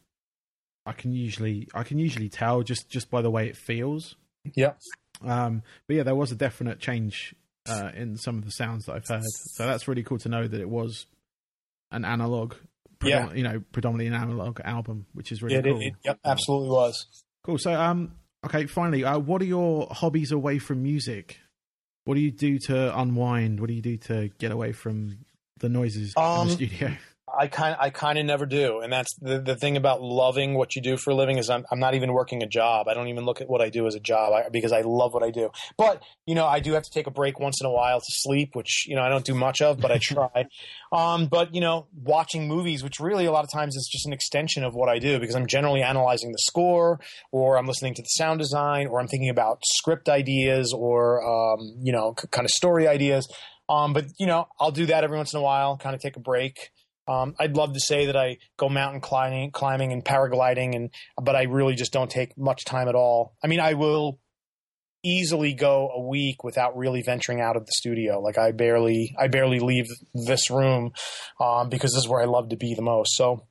I 0.85 0.93
can 0.93 1.13
usually 1.13 1.69
I 1.75 1.83
can 1.83 1.99
usually 1.99 2.29
tell 2.29 2.63
just 2.63 2.89
just 2.89 3.11
by 3.11 3.23
the 3.23 3.31
way 3.31 3.49
it 3.49 3.57
feels. 3.57 4.17
Yeah. 4.55 4.73
Um, 5.25 5.63
but 5.87 5.97
yeah, 5.97 6.03
there 6.03 6.15
was 6.15 6.33
a 6.33 6.35
definite 6.35 6.81
change 6.81 7.35
uh, 7.69 7.91
in 7.95 8.17
some 8.17 8.39
of 8.39 8.45
the 8.45 8.51
sounds 8.51 8.87
that 8.87 8.95
I've 8.95 9.07
heard. 9.07 9.23
So 9.25 9.67
that's 9.67 9.87
really 9.87 10.03
cool 10.03 10.19
to 10.19 10.29
know 10.29 10.47
that 10.47 10.61
it 10.61 10.69
was 10.69 11.07
an 11.91 12.05
analog. 12.05 12.55
Yeah. 13.05 13.33
You 13.33 13.43
know, 13.43 13.63
predominantly 13.73 14.07
an 14.07 14.15
analog 14.15 14.61
album, 14.65 15.07
which 15.13 15.33
is 15.33 15.43
really 15.43 15.57
yeah, 15.57 15.63
cool. 15.63 15.81
It, 15.81 15.87
it, 15.87 15.95
yep, 16.05 16.19
absolutely 16.25 16.71
was. 16.71 17.25
Cool. 17.43 17.59
So, 17.59 17.73
um, 17.73 18.13
okay, 18.45 18.67
finally, 18.67 19.05
uh, 19.05 19.19
what 19.19 19.43
are 19.43 19.47
your 19.47 19.89
hobbies 19.91 20.31
away 20.31 20.61
from 20.61 20.83
music? 20.83 21.39
What 22.05 22.15
do 22.15 22.21
you 22.21 22.31
do 22.31 22.59
to 22.67 22.97
unwind? 22.99 23.59
What 23.59 23.69
do 23.69 23.75
you 23.75 23.83
do 23.83 23.97
to 23.97 24.31
get 24.39 24.53
away 24.53 24.73
from 24.73 25.19
the 25.59 25.69
noises 25.69 26.15
um, 26.17 26.25
in 26.25 26.31
the 26.31 26.41
um, 26.41 26.49
studio? 26.51 26.97
I 27.37 27.47
kind 27.47 27.77
I 27.79 27.91
kind 27.91 28.19
of 28.19 28.27
never 28.27 28.47
do, 28.47 28.81
and 28.81 28.93
that's 28.93 29.15
the 29.17 29.41
the 29.41 29.57
thing 29.57 29.77
about 29.77 30.03
loving 30.03 30.55
what 30.55 30.77
you 30.77 30.83
do 30.83 30.97
for 30.97 31.11
a 31.11 31.15
living 31.15 31.39
is 31.39 31.49
I'm 31.51 31.65
I'm 31.71 31.79
not 31.79 31.95
even 31.95 32.13
working 32.13 32.43
a 32.43 32.47
job. 32.47 32.89
I 32.89 32.95
don't 32.95 33.09
even 33.09 33.25
look 33.25 33.41
at 33.41 33.49
what 33.49 33.61
I 33.61 33.71
do 33.71 33.87
as 33.87 33.95
a 33.95 34.01
job 34.01 34.33
I, 34.33 34.49
because 34.49 34.73
I 34.73 34.83
love 34.83 35.15
what 35.15 35.23
I 35.23 35.31
do. 35.31 35.51
But 35.77 36.03
you 36.27 36.35
know, 36.35 36.47
I 36.47 36.61
do 36.61 36.73
have 36.73 36.83
to 36.83 36.91
take 36.91 37.07
a 37.07 37.11
break 37.11 37.41
once 37.41 37.61
in 37.61 37.67
a 37.67 37.71
while 37.71 38.01
to 38.01 38.07
sleep, 38.09 38.55
which 38.55 38.87
you 38.87 38.97
know 38.97 39.03
I 39.03 39.09
don't 39.09 39.25
do 39.25 39.35
much 39.35 39.61
of, 39.63 39.81
but 39.81 39.91
I 39.91 39.99
try. 39.99 40.47
um, 40.93 41.27
but 41.27 41.55
you 41.55 41.61
know, 41.61 41.87
watching 41.95 42.49
movies, 42.49 42.83
which 42.83 43.01
really 43.01 43.25
a 43.25 43.33
lot 43.33 43.45
of 43.45 43.51
times 43.51 43.77
is 43.77 43.89
just 43.91 44.07
an 44.07 44.13
extension 44.13 44.65
of 44.65 44.75
what 44.75 44.89
I 44.89 44.99
do 44.99 45.19
because 45.19 45.35
I'm 45.35 45.47
generally 45.47 45.83
analyzing 45.83 46.33
the 46.33 46.39
score, 46.39 47.01
or 47.31 47.59
I'm 47.59 47.67
listening 47.67 47.95
to 47.95 48.03
the 48.03 48.09
sound 48.09 48.41
design, 48.41 48.89
or 48.89 49.01
I'm 49.01 49.09
thinking 49.09 49.31
about 49.31 49.61
script 49.65 50.09
ideas, 50.09 50.75
or 50.77 51.23
um, 51.23 51.77
you 51.83 51.93
know, 51.93 52.15
c- 52.21 52.29
kind 52.31 52.45
of 52.45 52.51
story 52.51 52.87
ideas. 52.89 53.27
Um, 53.69 53.93
but 53.93 54.07
you 54.19 54.27
know, 54.27 54.49
I'll 54.61 54.71
do 54.71 54.87
that 54.87 55.05
every 55.05 55.17
once 55.17 55.33
in 55.33 55.39
a 55.39 55.43
while, 55.43 55.77
kind 55.79 55.95
of 55.95 56.01
take 56.01 56.17
a 56.17 56.21
break. 56.21 56.71
Um, 57.09 57.35
I'd 57.39 57.57
love 57.57 57.73
to 57.75 57.81
say 57.81 58.07
that 58.07 58.17
I 58.17 58.39
go 58.57 58.69
mountain 58.69 59.01
climbing, 59.01 59.51
climbing 59.51 59.93
and 59.93 60.05
paragliding, 60.05 60.77
and 60.77 60.91
but 61.21 61.35
I 61.35 61.43
really 61.45 61.75
just 61.75 61.93
don't 61.93 62.11
take 62.11 62.37
much 62.39 62.65
time 62.65 62.89
at 62.89 62.95
all. 62.95 63.35
I 63.43 63.49
mean, 63.49 63.61
I 63.61 63.75
will 63.75 64.21
easily 65.05 65.53
go 65.53 65.91
a 65.95 66.01
week 66.01 66.45
without 66.45 66.77
really 66.77 67.03
venturing 67.03 67.41
out 67.41 67.57
of 67.57 67.67
the 67.67 67.73
studio. 67.73 68.21
Like 68.21 68.39
I 68.39 68.53
barely, 68.53 69.15
I 69.19 69.27
barely 69.27 69.59
leave 69.59 69.87
this 70.15 70.49
room 70.51 70.93
um, 71.41 71.69
because 71.69 71.91
this 71.93 72.05
is 72.05 72.09
where 72.09 72.23
I 72.23 72.27
love 72.27 72.51
to 72.51 72.57
be 72.57 72.75
the 72.75 72.83
most. 72.83 73.17
So 73.17 73.47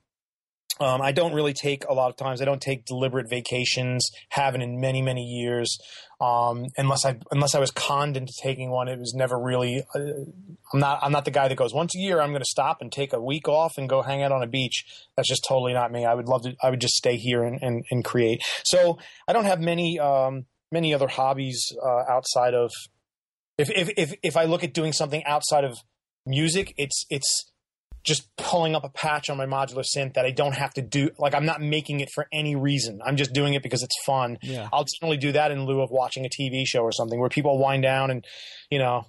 um, 0.80 1.02
I 1.02 1.12
don't 1.12 1.34
really 1.34 1.54
take 1.54 1.86
a 1.86 1.94
lot 1.94 2.10
of 2.10 2.16
times. 2.16 2.42
I 2.42 2.46
don't 2.46 2.62
take 2.62 2.86
deliberate 2.86 3.30
vacations. 3.30 4.10
Haven't 4.30 4.62
in 4.62 4.80
many 4.80 5.02
many 5.02 5.24
years. 5.24 5.78
Um, 6.22 6.68
unless 6.78 7.04
I 7.04 7.18
unless 7.32 7.56
I 7.56 7.60
was 7.60 7.72
conned 7.72 8.16
into 8.16 8.32
taking 8.44 8.70
one, 8.70 8.88
it 8.88 9.00
was 9.00 9.16
never 9.16 9.40
really. 9.40 9.84
Uh, 9.96 10.00
I'm 10.72 10.80
not 10.80 11.00
I'm 11.02 11.12
not 11.12 11.26
the 11.26 11.32
guy 11.32 11.48
that 11.48 11.56
goes 11.56 11.74
once 11.74 11.96
a 11.96 12.00
year. 12.00 12.22
I'm 12.22 12.30
going 12.30 12.42
to 12.42 12.46
stop 12.46 12.78
and 12.80 12.92
take 12.92 13.12
a 13.12 13.20
week 13.20 13.48
off 13.48 13.74
and 13.78 13.90
go 13.90 14.04
hang 14.04 14.22
out 14.22 14.32
on 14.32 14.44
a 14.44 14.48
beach. 14.48 14.86
That's 15.16 15.28
just 15.28 15.44
totally 15.48 15.74
not 15.74 15.92
me. 15.92 16.06
I 16.06 16.14
would 16.14 16.28
love 16.28 16.44
to. 16.44 16.56
I 16.62 16.70
would 16.70 16.80
just 16.80 16.94
stay 16.94 17.18
here 17.18 17.44
and 17.44 17.60
and, 17.64 17.84
and 17.90 18.06
create. 18.06 18.44
So 18.64 19.00
I 19.28 19.34
don't 19.34 19.46
have 19.46 19.60
many 19.60 20.00
um, 20.00 20.46
many 20.72 20.94
other 20.94 21.08
hobbies 21.08 21.76
uh, 21.84 22.04
outside 22.08 22.54
of. 22.54 22.72
If, 23.58 23.72
if 23.72 23.90
if 23.98 24.14
if 24.22 24.38
I 24.38 24.46
look 24.46 24.64
at 24.64 24.76
doing 24.76 24.94
something 24.94 25.24
outside 25.26 25.64
of 25.64 25.80
music, 26.28 26.76
it's 26.78 27.06
it's 27.10 27.51
just 28.04 28.36
pulling 28.36 28.76
up 28.76 28.84
a 28.84 28.90
patch 28.90 29.30
on 29.30 29.38
my 29.38 29.46
modular 29.46 29.84
synth 29.84 30.16
that 30.16 30.26
I 30.26 30.32
don't 30.32 30.56
have 30.56 30.74
to 30.74 30.82
do. 30.82 31.12
Like 31.20 31.36
I'm 31.36 31.46
not 31.46 31.62
making 31.62 32.00
it 32.00 32.10
for 32.14 32.28
any 32.32 32.56
reason. 32.56 33.00
I'm 33.06 33.16
just 33.16 33.34
doing 33.34 33.54
it 33.54 33.64
because 33.64 33.84
it's 33.84 33.96
fun. 34.06 34.38
Yeah. 34.42 34.70
I'll 34.74 34.86
generally 35.00 35.18
do 35.18 35.32
that 35.34 35.52
in 35.52 35.66
lieu 35.66 35.82
of 35.82 35.92
watching 35.92 36.26
a 36.26 36.30
TV 36.30 36.64
show 36.66 36.80
or 36.82 36.92
something 36.92 37.20
where 37.20 37.30
people 37.30 37.60
wind 37.60 37.84
down 37.84 38.10
and, 38.10 38.26
you 38.70 38.80
know, 38.80 39.06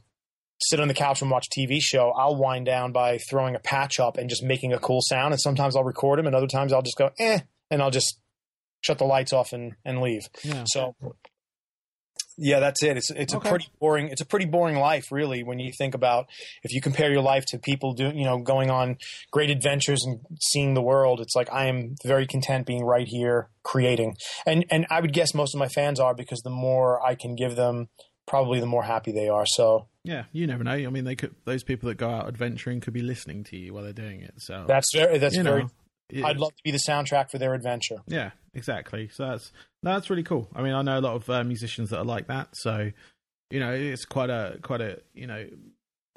sit 0.61 0.79
on 0.79 0.89
the 0.89 0.95
couch 0.95 1.23
and 1.23 1.31
watch 1.31 1.47
a 1.51 1.61
TV 1.61 1.79
show. 1.81 2.11
I'll 2.11 2.37
wind 2.37 2.67
down 2.67 2.93
by 2.93 3.19
throwing 3.31 3.55
a 3.55 3.59
patch 3.59 3.99
up 3.99 4.19
and 4.19 4.29
just 4.29 4.43
making 4.43 4.73
a 4.73 4.79
cool 4.79 5.01
sound. 5.03 5.33
And 5.33 5.41
sometimes 5.41 5.75
I'll 5.75 5.85
record 5.85 6.19
them 6.19 6.27
and 6.27 6.37
other 6.37 6.47
times 6.47 6.73
I'll 6.73 6.83
just 6.83 6.99
go, 6.99 7.11
eh, 7.19 7.41
and 7.71 7.83
I'll 7.83 7.91
just 7.91 8.19
shut 8.83 8.99
the 8.99 9.05
lights 9.05 9.33
off 9.33 9.53
and, 9.53 9.75
and 9.85 10.01
leave. 10.01 10.23
Yeah. 10.45 10.65
So 10.67 10.95
yeah, 12.43 12.59
that's 12.59 12.83
it. 12.83 12.97
It's 12.97 13.11
it's 13.11 13.35
okay. 13.35 13.49
a 13.49 13.51
pretty 13.51 13.69
boring. 13.79 14.09
It's 14.09 14.21
a 14.21 14.27
pretty 14.27 14.47
boring 14.47 14.77
life, 14.77 15.13
really, 15.13 15.45
when 15.45 15.61
you 15.61 15.73
think 15.79 15.95
about 15.95 16.27
if 16.65 16.73
you 16.73 16.81
compare 16.81 17.11
your 17.13 17.23
life 17.23 17.45
to 17.49 17.59
people 17.59 17.95
doing, 17.95 18.19
you 18.19 18.25
know, 18.25 18.39
going 18.39 18.69
on 18.69 18.97
great 19.31 19.49
adventures 19.49 20.05
and 20.05 20.21
seeing 20.41 20.75
the 20.75 20.83
world. 20.83 21.21
It's 21.21 21.37
like 21.37 21.53
I 21.53 21.67
am 21.67 21.95
very 22.05 22.27
content 22.27 22.67
being 22.67 22.85
right 22.85 23.07
here 23.07 23.49
creating, 23.63 24.17
and 24.45 24.65
and 24.71 24.87
I 24.91 25.01
would 25.01 25.13
guess 25.13 25.35
most 25.35 25.55
of 25.55 25.61
my 25.61 25.69
fans 25.69 26.01
are 26.01 26.15
because 26.15 26.41
the 26.41 26.51
more 26.51 27.05
I 27.07 27.15
can 27.15 27.37
give 27.37 27.55
them, 27.55 27.89
probably 28.27 28.59
the 28.59 28.67
more 28.67 28.83
happy 28.83 29.13
they 29.13 29.29
are. 29.29 29.47
So 29.47 29.87
yeah, 30.03 30.25
you 30.33 30.49
never 30.49 30.65
know. 30.65 30.73
I 30.73 30.89
mean, 30.89 31.05
they 31.05 31.15
could 31.15 31.35
those 31.45 31.63
people 31.63 31.89
that 31.91 31.97
go 31.97 32.11
out 32.11 32.27
adventuring 32.27 32.81
could 32.81 32.93
be 32.93 33.03
listening 33.03 33.45
to 33.45 33.57
you 33.57 33.73
while 33.73 33.85
they're 33.85 33.93
doing 33.93 34.21
it. 34.21 34.35
So 34.39 34.65
that's 34.67 34.93
very 34.93 35.19
that's 35.19 35.37
very. 35.37 35.63
Know, 35.63 35.71
I'd 36.25 36.39
love 36.39 36.55
to 36.55 36.63
be 36.63 36.71
the 36.71 36.81
soundtrack 36.87 37.31
for 37.31 37.39
their 37.39 37.55
adventure. 37.55 37.99
Yeah, 38.07 38.31
exactly. 38.55 39.09
So 39.13 39.27
that's 39.27 39.53
that's 39.83 40.11
really 40.11 40.23
cool. 40.23 40.49
I 40.55 40.63
mean, 40.63 40.75
I 40.75 40.83
know 40.83 40.99
a 40.99 41.01
lot 41.01 41.15
of 41.15 41.31
uh, 41.31 41.45
musicians 41.45 41.91
that 41.91 41.99
are 41.99 42.05
like 42.05 42.27
that. 42.29 42.49
So 42.55 42.91
you 43.51 43.61
know, 43.61 43.73
it's 43.73 44.05
quite 44.05 44.31
a 44.31 44.59
quite 44.63 44.81
a 44.81 45.01
you 45.15 45.27
know, 45.27 45.47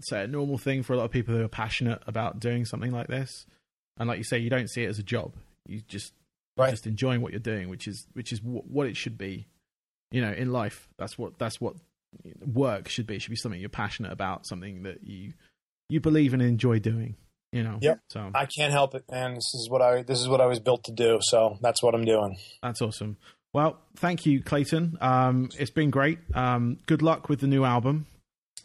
say 0.02 0.24
a 0.24 0.28
normal 0.28 0.58
thing 0.58 0.84
for 0.84 0.94
a 0.94 0.98
lot 0.98 1.06
of 1.06 1.12
people 1.12 1.36
who 1.36 1.44
are 1.44 1.50
passionate 1.50 2.02
about 2.08 2.40
doing 2.40 2.66
something 2.66 2.92
like 2.92 3.08
this. 3.08 3.46
And 3.98 4.10
like 4.10 4.18
you 4.18 4.24
say, 4.24 4.38
you 4.40 4.50
don't 4.50 4.70
see 4.70 4.84
it 4.84 4.90
as 4.90 5.00
a 5.00 5.04
job. 5.04 5.34
You 5.68 5.82
just 5.88 6.14
right. 6.58 6.72
just 6.72 6.88
enjoying 6.88 7.22
what 7.22 7.32
you're 7.32 7.40
doing, 7.40 7.70
which 7.70 7.88
is 7.88 8.08
which 8.14 8.32
is 8.32 8.40
w- 8.40 8.64
what 8.68 8.88
it 8.88 8.98
should 8.98 9.18
be. 9.18 9.48
You 10.12 10.22
know, 10.22 10.32
in 10.32 10.52
life, 10.52 10.90
that's 10.98 11.18
what 11.18 11.40
that's 11.40 11.60
what 11.60 11.76
work 12.46 12.90
should 12.90 13.08
be. 13.08 13.16
It 13.16 13.22
should 13.22 13.32
be 13.32 13.38
something 13.38 13.60
you're 13.60 13.70
passionate 13.70 14.12
about, 14.12 14.46
something 14.46 14.84
that 14.84 15.04
you 15.04 15.34
you 15.90 16.00
believe 16.00 16.34
and 16.34 16.42
enjoy 16.42 16.80
doing 16.80 17.16
you 17.56 17.64
know. 17.64 17.78
Yep. 17.82 18.00
So 18.10 18.32
I 18.36 18.46
can't 18.46 18.74
help 18.74 18.94
it, 18.96 19.06
man. 19.10 19.34
This 19.36 19.54
is 19.56 19.70
what 19.70 19.82
I 19.82 20.04
this 20.04 20.20
is 20.20 20.28
what 20.28 20.42
I 20.42 20.46
was 20.46 20.60
built 20.60 20.84
to 20.86 20.92
do. 20.92 21.20
So 21.22 21.58
that's 21.62 21.82
what 21.82 21.96
I'm 21.96 22.04
doing. 22.06 22.38
That's 22.62 22.82
awesome. 22.82 23.18
Well, 23.54 23.80
thank 23.96 24.26
you, 24.26 24.44
Clayton. 24.44 24.98
Um, 25.00 25.50
it's 25.58 25.72
been 25.72 25.90
great. 25.90 26.20
Um, 26.34 26.78
good 26.88 27.02
luck 27.02 27.30
with 27.30 27.40
the 27.40 27.48
new 27.48 27.64
album. 27.64 28.06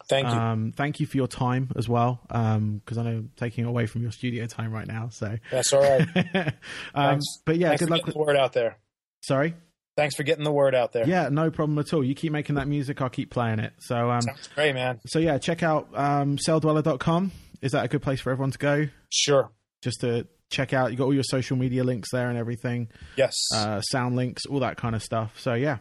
Thank 0.08 0.26
you. 0.26 0.34
Um, 0.34 0.72
thank 0.76 0.98
you 0.98 1.06
for 1.06 1.16
your 1.16 1.28
time 1.28 1.70
as 1.76 1.88
well, 1.88 2.20
because 2.26 2.98
I 2.98 3.04
know 3.04 3.10
I'm 3.10 3.30
taking 3.36 3.64
away 3.64 3.86
from 3.86 4.02
your 4.02 4.10
studio 4.10 4.46
time 4.46 4.72
right 4.72 4.88
now. 4.88 5.08
So 5.10 5.36
That's 5.52 5.72
all 5.72 5.80
right. 5.80 6.08
um, 6.94 7.20
but 7.46 7.56
yeah, 7.58 7.68
Thanks 7.68 7.82
good 7.84 7.90
luck. 7.90 8.04
With, 8.06 8.14
the 8.14 8.20
word 8.20 8.36
out 8.36 8.52
there. 8.52 8.78
sorry. 9.22 9.54
Thanks 9.96 10.16
for 10.16 10.22
getting 10.24 10.44
the 10.44 10.52
word 10.52 10.74
out 10.74 10.92
there. 10.92 11.06
Yeah, 11.06 11.28
no 11.28 11.50
problem 11.50 11.78
at 11.78 11.92
all. 11.92 12.02
You 12.02 12.14
keep 12.14 12.32
making 12.32 12.56
that 12.56 12.66
music, 12.66 13.00
I'll 13.00 13.10
keep 13.10 13.30
playing 13.30 13.60
it. 13.60 13.74
So 13.78 14.10
um, 14.10 14.22
Sounds 14.22 14.48
great, 14.54 14.74
man. 14.74 14.98
so 15.06 15.20
yeah, 15.20 15.38
check 15.38 15.62
out 15.62 15.88
um, 15.94 16.36
celldweller.com. 16.36 17.30
Is 17.62 17.72
that 17.72 17.84
a 17.84 17.88
good 17.88 18.02
place 18.02 18.20
for 18.20 18.30
everyone 18.30 18.50
to 18.52 18.58
go? 18.58 18.88
Sure. 19.10 19.50
Just 19.82 20.00
to 20.00 20.26
check 20.50 20.72
out. 20.72 20.90
You 20.90 20.96
got 20.96 21.04
all 21.04 21.14
your 21.14 21.22
social 21.22 21.56
media 21.56 21.84
links 21.84 22.08
there 22.12 22.28
and 22.28 22.38
everything, 22.38 22.88
Yes. 23.16 23.34
uh, 23.54 23.80
sound 23.82 24.16
links, 24.16 24.46
all 24.46 24.60
that 24.60 24.76
kind 24.76 24.94
of 24.94 25.02
stuff. 25.02 25.38
So 25.38 25.54
yeah, 25.54 25.78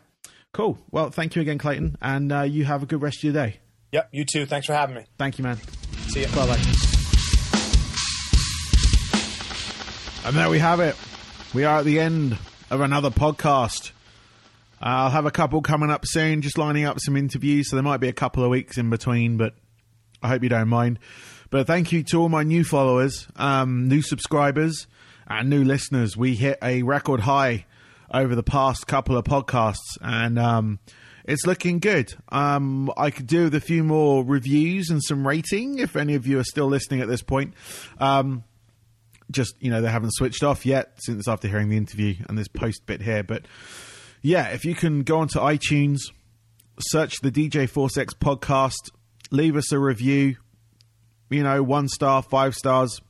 cool. 0.54 0.78
Well, 0.92 1.10
thank 1.10 1.36
you 1.36 1.42
again, 1.42 1.58
Clayton, 1.58 1.98
and 2.02 2.32
uh, 2.32 2.42
you 2.42 2.66
have 2.66 2.84
a 2.84 2.86
good 2.86 3.02
rest 3.02 3.20
of 3.20 3.24
your 3.24 3.34
day. 3.34 3.60
yep. 3.92 4.10
You 4.12 4.26
too. 4.26 4.46
Thanks 4.46 4.68
for 4.68 4.74
having 4.74 4.96
me. 4.96 5.06
Thank 5.18 5.38
you, 5.40 5.44
man. 5.44 5.58
See 6.10 6.22
you. 6.22 6.28
Bye 6.28 6.48
bye. 6.48 6.60
And 10.26 10.36
there 10.36 10.50
we 10.50 10.60
have 10.60 10.80
it. 10.80 10.96
We 11.54 11.64
are 11.64 11.80
at 11.80 11.86
the 11.86 12.00
end 12.00 12.38
of 12.70 12.82
another 12.82 13.10
podcast. 13.10 13.92
I'll 14.82 15.10
have 15.10 15.26
a 15.26 15.32
couple 15.32 15.62
coming 15.62 15.90
up 15.90 16.06
soon, 16.06 16.42
just 16.42 16.58
lining 16.58 16.86
up 16.86 17.00
some 17.00 17.18
interviews, 17.18 17.70
so 17.70 17.76
there 17.76 17.84
might 17.84 17.98
be 17.98 18.10
a 18.10 18.14
couple 18.14 18.44
of 18.44 18.50
weeks 18.50 18.78
in 18.78 18.90
between, 18.90 19.38
but 19.38 19.56
I 20.22 20.28
hope 20.28 20.44
you 20.44 20.50
don't 20.50 20.68
mind. 20.70 21.00
But 21.50 21.66
thank 21.68 21.92
you 21.92 22.04
to 22.04 22.22
all 22.22 22.30
my 22.30 22.44
new 22.44 22.64
followers, 22.64 23.28
um, 23.36 23.88
new 23.88 24.02
subscribers, 24.02 24.88
and 25.28 25.50
new 25.50 25.64
listeners. 25.64 26.16
We 26.16 26.36
hit 26.36 26.60
a 26.62 26.84
record 26.84 27.22
high 27.22 27.66
over 28.12 28.36
the 28.36 28.44
past 28.44 28.88
couple 28.88 29.18
of 29.18 29.26
podcasts, 29.26 29.98
and 30.02 30.38
um, 30.38 30.80
it's 31.26 31.46
looking 31.46 31.80
good. 31.80 32.14
Um, 32.30 32.92
I 32.98 33.10
could 33.12 33.28
do 33.28 33.46
with 33.46 33.56
a 33.56 33.62
few 33.62 33.84
more 33.84 34.24
reviews 34.24 34.90
and 34.90 35.04
some 35.04 35.28
rating 35.28 35.80
if 35.80 35.96
any 35.96 36.16
of 36.16 36.28
you 36.28 36.40
are 36.40 36.44
still 36.44 36.68
listening 36.68 37.02
at 37.02 37.08
this 37.08 37.22
point. 37.22 37.54
Um, 38.00 38.44
just 39.32 39.56
you 39.60 39.70
know 39.70 39.82
they 39.82 39.92
haven't 39.92 40.14
switched 40.14 40.44
off 40.44 40.66
yet 40.66 40.94
since 40.98 41.28
after 41.28 41.48
hearing 41.48 41.70
the 41.70 41.78
interview 41.78 42.16
and 42.28 42.38
this 42.38 42.48
post 42.48 42.86
bit 42.86 43.02
here, 43.02 43.24
but 43.24 43.44
yeah, 44.22 44.50
if 44.50 44.66
you 44.66 44.76
can 44.76 45.04
go 45.04 45.20
onto 45.20 45.40
iTunes, 45.40 46.00
search 46.80 47.22
the 47.22 47.32
DJ 47.32 47.70
Force 47.70 47.98
X 47.98 48.14
podcast, 48.14 48.92
leave 49.32 49.56
us 49.56 49.72
a 49.72 49.80
review. 49.80 50.38
You 51.30 51.44
know, 51.44 51.62
one 51.64 51.88
star, 51.88 52.22
five 52.22 52.56
stars, 52.56 53.02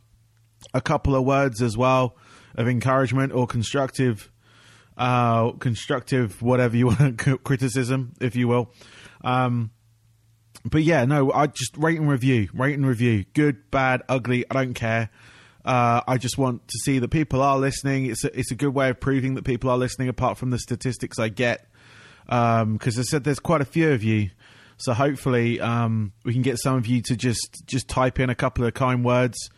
a 0.73 0.81
couple 0.81 1.15
of 1.15 1.25
words 1.25 1.61
as 1.61 1.77
well 1.77 2.15
of 2.55 2.67
encouragement 2.67 3.31
or 3.31 3.47
constructive, 3.47 4.31
uh, 4.97 5.51
constructive 5.53 6.41
whatever 6.41 6.75
you 6.75 6.87
want, 6.99 7.43
criticism, 7.43 8.13
if 8.19 8.35
you 8.35 8.47
will. 8.47 8.71
Um, 9.23 9.71
but 10.65 10.83
yeah, 10.83 11.05
no, 11.05 11.31
I 11.31 11.47
just 11.47 11.77
rate 11.77 11.99
and 11.99 12.09
review, 12.09 12.49
rate 12.53 12.75
and 12.75 12.85
review, 12.85 13.25
good, 13.33 13.71
bad, 13.71 14.03
ugly. 14.09 14.45
I 14.49 14.53
don't 14.53 14.73
care. 14.73 15.09
Uh, 15.63 16.01
I 16.07 16.17
just 16.17 16.37
want 16.37 16.67
to 16.67 16.77
see 16.83 16.99
that 16.99 17.09
people 17.09 17.41
are 17.41 17.57
listening. 17.57 18.07
It's 18.07 18.23
a, 18.23 18.37
it's 18.37 18.51
a 18.51 18.55
good 18.55 18.73
way 18.73 18.89
of 18.89 18.99
proving 18.99 19.35
that 19.35 19.45
people 19.45 19.69
are 19.69 19.77
listening. 19.77 20.09
Apart 20.09 20.37
from 20.37 20.49
the 20.49 20.59
statistics 20.59 21.19
I 21.19 21.29
get, 21.29 21.65
because 22.25 22.99
I 22.99 23.03
said 23.03 23.23
there's 23.23 23.39
quite 23.39 23.61
a 23.61 23.65
few 23.65 23.91
of 23.91 24.03
you, 24.03 24.31
so 24.79 24.93
hopefully 24.93 25.59
um, 25.59 26.13
we 26.23 26.33
can 26.33 26.41
get 26.41 26.57
some 26.57 26.75
of 26.75 26.87
you 26.87 27.01
to 27.03 27.15
just 27.15 27.63
just 27.65 27.87
type 27.87 28.19
in 28.19 28.29
a 28.29 28.35
couple 28.35 28.65
of 28.65 28.73
kind 28.73 29.03
words, 29.03 29.49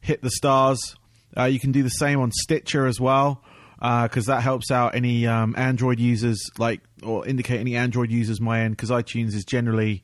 hit 0.00 0.22
the 0.22 0.30
stars. 0.30 0.96
Uh, 1.36 1.44
you 1.44 1.58
can 1.58 1.72
do 1.72 1.82
the 1.82 1.88
same 1.88 2.20
on 2.20 2.30
Stitcher 2.30 2.86
as 2.86 3.00
well, 3.00 3.42
because 3.80 4.26
that 4.26 4.42
helps 4.42 4.70
out 4.70 4.94
any 4.94 5.26
um, 5.26 5.54
Android 5.56 5.98
users, 5.98 6.38
like 6.58 6.80
or 7.02 7.26
indicate 7.26 7.60
any 7.60 7.74
Android 7.74 8.10
users 8.10 8.40
my 8.40 8.60
end, 8.60 8.76
because 8.76 8.90
iTunes 8.90 9.34
is 9.34 9.44
generally 9.44 10.02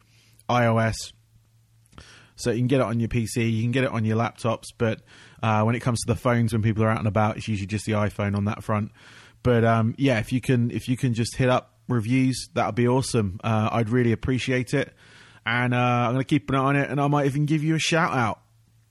iOS. 0.48 1.12
So 2.34 2.50
you 2.50 2.58
can 2.58 2.68
get 2.68 2.80
it 2.80 2.86
on 2.86 3.00
your 3.00 3.08
PC, 3.08 3.52
you 3.52 3.62
can 3.62 3.72
get 3.72 3.84
it 3.84 3.90
on 3.90 4.04
your 4.04 4.16
laptops, 4.16 4.66
but 4.76 5.02
uh, 5.42 5.62
when 5.62 5.74
it 5.74 5.80
comes 5.80 6.00
to 6.00 6.06
the 6.06 6.14
phones, 6.14 6.52
when 6.52 6.62
people 6.62 6.84
are 6.84 6.88
out 6.88 6.98
and 6.98 7.08
about, 7.08 7.36
it's 7.36 7.48
usually 7.48 7.66
just 7.66 7.84
the 7.84 7.92
iPhone 7.92 8.36
on 8.36 8.44
that 8.44 8.62
front. 8.62 8.92
But 9.42 9.64
um, 9.64 9.94
yeah, 9.98 10.18
if 10.18 10.32
you 10.32 10.40
can, 10.40 10.70
if 10.70 10.88
you 10.88 10.96
can 10.96 11.14
just 11.14 11.36
hit 11.36 11.48
up 11.48 11.77
reviews, 11.88 12.48
that 12.54 12.66
would 12.66 12.74
be 12.74 12.88
awesome. 12.88 13.40
Uh, 13.42 13.68
I'd 13.72 13.90
really 13.90 14.12
appreciate 14.12 14.74
it, 14.74 14.92
and 15.44 15.74
uh, 15.74 15.76
I'm 15.76 16.12
going 16.12 16.20
to 16.20 16.24
keep 16.24 16.48
an 16.50 16.56
eye 16.56 16.58
on 16.58 16.76
it, 16.76 16.90
and 16.90 17.00
I 17.00 17.08
might 17.08 17.26
even 17.26 17.46
give 17.46 17.64
you 17.64 17.74
a 17.74 17.80
shout 17.80 18.12
out. 18.12 18.40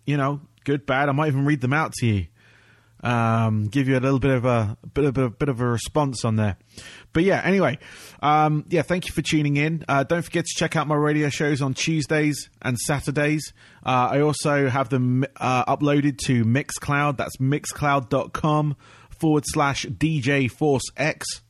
You 0.06 0.18
know, 0.18 0.42
good, 0.64 0.86
bad. 0.86 1.10
I 1.10 1.12
might 1.12 1.28
even 1.28 1.46
read 1.46 1.62
them 1.62 1.74
out 1.74 1.94
to 1.94 2.06
you. 2.06 2.28
Um, 3.04 3.68
give 3.68 3.88
you 3.88 3.98
a 3.98 4.02
little 4.02 4.20
bit 4.20 4.32
of 4.32 4.46
a, 4.46 4.76
bit 4.94 5.06
of 5.06 5.18
a 5.18 5.30
bit 5.30 5.50
of 5.50 5.62
a 5.62 5.66
response 5.66 6.26
on 6.26 6.36
there. 6.36 6.58
But 7.14 7.24
yeah, 7.24 7.42
anyway, 7.44 7.78
um, 8.22 8.66
yeah, 8.70 8.82
thank 8.82 9.08
you 9.08 9.14
for 9.14 9.22
tuning 9.22 9.56
in. 9.56 9.86
Uh, 9.88 10.04
don't 10.04 10.24
forget 10.24 10.46
to 10.46 10.54
check 10.56 10.76
out 10.76 10.88
my 10.88 10.96
radio 10.96 11.30
shows 11.30 11.62
on 11.62 11.74
Tuesdays 11.76 12.50
and 12.62 12.78
Saturdays. 12.78 13.54
Uh, 13.86 14.10
I 14.12 14.22
also 14.22 14.68
have 14.68 14.90
them 14.90 15.26
uh, 15.36 15.66
uploaded 15.66 16.18
to 16.26 16.44
Mixcloud. 16.44 17.18
That's 17.18 17.38
mixcloud.com 17.38 18.76
forward 19.10 19.44
slash 19.46 19.86
DJ 19.86 20.50
Force 20.50 20.84
X. 20.96 21.42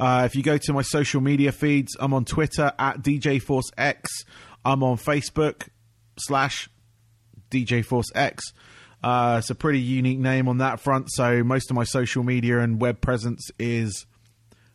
Uh, 0.00 0.22
if 0.24 0.34
you 0.34 0.42
go 0.42 0.56
to 0.56 0.72
my 0.72 0.80
social 0.80 1.20
media 1.20 1.52
feeds, 1.52 1.94
I'm 2.00 2.14
on 2.14 2.24
Twitter 2.24 2.72
at 2.78 3.02
DJ 3.02 3.40
Force 3.40 3.70
X. 3.76 4.24
I'm 4.64 4.82
on 4.82 4.96
Facebook 4.96 5.68
slash 6.18 6.70
DJ 7.50 7.84
Force 7.84 8.10
X. 8.14 8.42
Uh, 9.04 9.36
it's 9.38 9.50
a 9.50 9.54
pretty 9.54 9.80
unique 9.80 10.18
name 10.18 10.48
on 10.48 10.58
that 10.58 10.80
front, 10.80 11.10
so 11.10 11.44
most 11.44 11.70
of 11.70 11.76
my 11.76 11.84
social 11.84 12.22
media 12.22 12.60
and 12.60 12.80
web 12.80 13.02
presence 13.02 13.50
is 13.58 14.06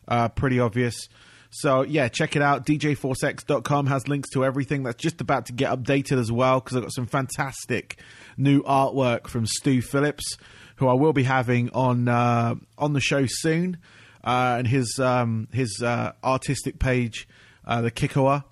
uh, 0.06 0.28
pretty 0.28 0.60
obvious. 0.60 1.08
So 1.50 1.82
yeah, 1.82 2.06
check 2.06 2.36
it 2.36 2.42
out. 2.42 2.64
DJForceX.com 2.64 3.86
has 3.86 4.06
links 4.06 4.30
to 4.30 4.44
everything. 4.44 4.84
That's 4.84 5.02
just 5.02 5.20
about 5.20 5.46
to 5.46 5.52
get 5.52 5.72
updated 5.72 6.20
as 6.20 6.30
well 6.30 6.60
because 6.60 6.76
I've 6.76 6.82
got 6.84 6.92
some 6.92 7.06
fantastic 7.06 7.98
new 8.36 8.62
artwork 8.62 9.26
from 9.26 9.46
Stu 9.46 9.82
Phillips, 9.82 10.36
who 10.76 10.86
I 10.86 10.92
will 10.92 11.12
be 11.12 11.24
having 11.24 11.70
on 11.70 12.06
uh, 12.06 12.54
on 12.78 12.92
the 12.92 13.00
show 13.00 13.26
soon, 13.26 13.78
uh, 14.24 14.56
and 14.58 14.66
his 14.66 14.98
um, 14.98 15.48
his 15.52 15.82
uh, 15.82 16.12
artistic 16.22 16.78
page, 16.78 17.28
uh, 17.64 17.82
the 17.82 17.90
Kikoa. 17.90 18.44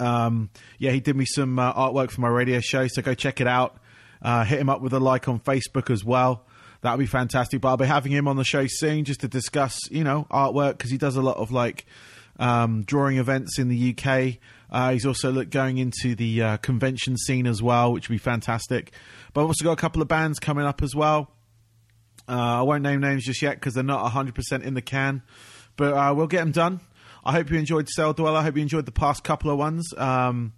Um, 0.00 0.50
yeah, 0.78 0.90
he 0.90 1.00
did 1.00 1.16
me 1.16 1.24
some 1.24 1.58
uh, 1.58 1.72
artwork 1.72 2.10
for 2.10 2.20
my 2.20 2.28
radio 2.28 2.60
show, 2.60 2.86
so 2.88 3.02
go 3.02 3.14
check 3.14 3.40
it 3.40 3.46
out. 3.46 3.76
Uh, 4.20 4.44
hit 4.44 4.58
him 4.58 4.68
up 4.68 4.80
with 4.80 4.92
a 4.92 5.00
like 5.00 5.28
on 5.28 5.38
Facebook 5.38 5.90
as 5.90 6.04
well. 6.04 6.46
That 6.80 6.92
would 6.92 7.02
be 7.02 7.06
fantastic. 7.06 7.60
But 7.60 7.68
I'll 7.68 7.76
be 7.76 7.86
having 7.86 8.12
him 8.12 8.26
on 8.28 8.36
the 8.36 8.44
show 8.44 8.66
soon 8.66 9.04
just 9.04 9.20
to 9.20 9.28
discuss, 9.28 9.78
you 9.90 10.04
know, 10.04 10.26
artwork 10.30 10.72
because 10.72 10.90
he 10.90 10.98
does 10.98 11.16
a 11.16 11.22
lot 11.22 11.36
of 11.36 11.52
like 11.52 11.86
um, 12.38 12.82
drawing 12.82 13.18
events 13.18 13.58
in 13.58 13.68
the 13.68 13.94
UK. 13.96 14.38
Uh, 14.70 14.92
he's 14.92 15.06
also 15.06 15.44
going 15.44 15.78
into 15.78 16.14
the 16.14 16.42
uh, 16.42 16.56
convention 16.58 17.16
scene 17.16 17.46
as 17.46 17.62
well, 17.62 17.92
which 17.92 18.08
would 18.08 18.14
be 18.14 18.18
fantastic. 18.18 18.92
But 19.32 19.42
I've 19.42 19.46
also 19.48 19.64
got 19.64 19.72
a 19.72 19.76
couple 19.76 20.02
of 20.02 20.08
bands 20.08 20.38
coming 20.38 20.64
up 20.64 20.82
as 20.82 20.94
well. 20.94 21.30
Uh, 22.28 22.60
I 22.60 22.62
won't 22.62 22.82
name 22.82 23.00
names 23.00 23.24
just 23.24 23.42
yet 23.42 23.56
because 23.56 23.74
they're 23.74 23.84
not 23.84 24.10
100% 24.12 24.62
in 24.62 24.74
the 24.74 24.82
can, 24.82 25.22
but 25.76 25.92
uh, 25.92 26.14
we'll 26.14 26.26
get 26.26 26.40
them 26.40 26.52
done. 26.52 26.80
I 27.24 27.32
hope 27.32 27.50
you 27.50 27.58
enjoyed 27.58 27.88
Celldweller. 27.96 28.36
I 28.36 28.42
hope 28.42 28.56
you 28.56 28.62
enjoyed 28.62 28.86
the 28.86 28.92
past 28.92 29.24
couple 29.24 29.50
of 29.50 29.58
ones. 29.58 29.92
Um, 29.96 30.52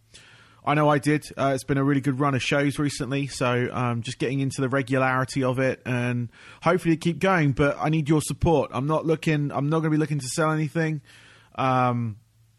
I 0.64 0.75
know 0.75 0.89
I 0.89 0.99
did. 0.99 1.25
Uh, 1.37 1.53
it's 1.55 1.62
been 1.62 1.79
a 1.79 1.85
really 1.85 2.01
good 2.01 2.19
run 2.19 2.35
of 2.35 2.43
shows 2.43 2.77
recently, 2.81 3.29
so 3.29 3.69
um, 3.73 4.03
just 4.03 4.19
getting 4.19 4.41
into 4.41 4.61
the 4.61 4.69
regularity 4.69 5.45
of 5.45 5.61
it 5.61 5.81
and 5.87 6.29
hopefully 6.61 6.97
keep 6.97 7.21
going. 7.21 7.53
But 7.53 7.77
I 7.81 7.89
need 7.89 8.09
your 8.09 8.21
support. 8.21 8.73
I'm 8.75 8.89
not 8.89 9.07
looking. 9.07 9.53
I'm 9.53 9.69
not 9.69 9.79
going 9.79 9.91
to 9.93 9.97
be 9.97 9.97
looking 9.97 10.19
to 10.19 10.27
sell 10.27 10.51
anything. 10.51 11.03
Um, 11.55 12.17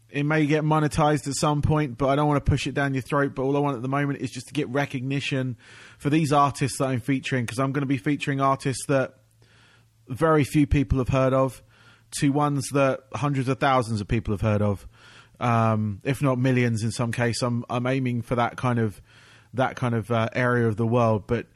it 0.08 0.24
may 0.24 0.46
get 0.46 0.64
monetized 0.64 1.28
at 1.28 1.34
some 1.34 1.60
point, 1.60 1.98
but 1.98 2.08
I 2.08 2.16
don't 2.16 2.26
want 2.26 2.42
to 2.42 2.50
push 2.50 2.66
it 2.66 2.72
down 2.72 2.94
your 2.94 3.02
throat. 3.02 3.34
But 3.34 3.42
all 3.42 3.54
I 3.58 3.60
want 3.60 3.76
at 3.76 3.82
the 3.82 3.88
moment 3.88 4.20
is 4.20 4.30
just 4.30 4.46
to 4.48 4.54
get 4.54 4.70
recognition 4.70 5.58
for 5.98 6.10
these 6.10 6.32
artists 6.32 6.78
that 6.78 6.86
I'm 6.86 7.00
featuring 7.00 7.44
because 7.44 7.58
I'm 7.58 7.72
going 7.72 7.82
to 7.82 7.86
be 7.86 7.98
featuring 7.98 8.40
artists 8.40 8.86
that 8.86 9.14
very 10.08 10.44
few 10.44 10.66
people 10.66 10.98
have 10.98 11.08
heard 11.08 11.34
of 11.34 11.62
to 12.20 12.30
ones 12.30 12.68
that 12.72 13.00
hundreds 13.14 13.48
of 13.48 13.58
thousands 13.58 14.00
of 14.00 14.08
people 14.08 14.32
have 14.32 14.40
heard 14.40 14.62
of 14.62 14.88
um, 15.40 16.00
if 16.04 16.22
not 16.22 16.38
millions 16.38 16.82
in 16.82 16.90
some 16.90 17.12
case. 17.12 17.42
I'm 17.42 17.64
I'm 17.70 17.86
aiming 17.86 18.22
for 18.22 18.36
that 18.36 18.56
kind 18.56 18.78
of 18.78 19.00
that 19.54 19.76
kind 19.76 19.94
of 19.94 20.10
uh, 20.10 20.28
area 20.34 20.66
of 20.66 20.76
the 20.76 20.86
world, 20.86 21.24
but 21.26 21.46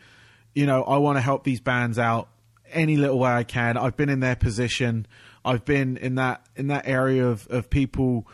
you 0.55 0.66
know 0.66 0.82
I 0.84 0.99
want 0.99 1.16
to 1.16 1.20
help 1.20 1.45
these 1.45 1.61
bands 1.61 1.99
out 1.99 2.28
any 2.70 2.97
little 2.97 3.18
way 3.18 3.30
I 3.30 3.45
can. 3.45 3.76
I've 3.76 3.97
been 3.97 4.09
in 4.09 4.20
their 4.20 4.36
position. 4.36 5.07
I've 5.45 5.64
been 5.64 5.97
in 5.97 6.16
that 6.16 6.47
in 6.57 6.68
that 6.68 6.86
area 6.86 7.26
of 7.26 7.47
of 7.49 7.70
people 7.70 8.26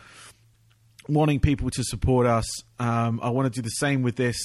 wanting 1.07 1.39
people 1.39 1.69
to 1.71 1.83
support 1.83 2.27
us. 2.27 2.45
Um, 2.77 3.19
I 3.23 3.31
want 3.31 3.51
to 3.51 3.61
do 3.61 3.63
the 3.63 3.69
same 3.69 4.03
with 4.03 4.15
this, 4.15 4.37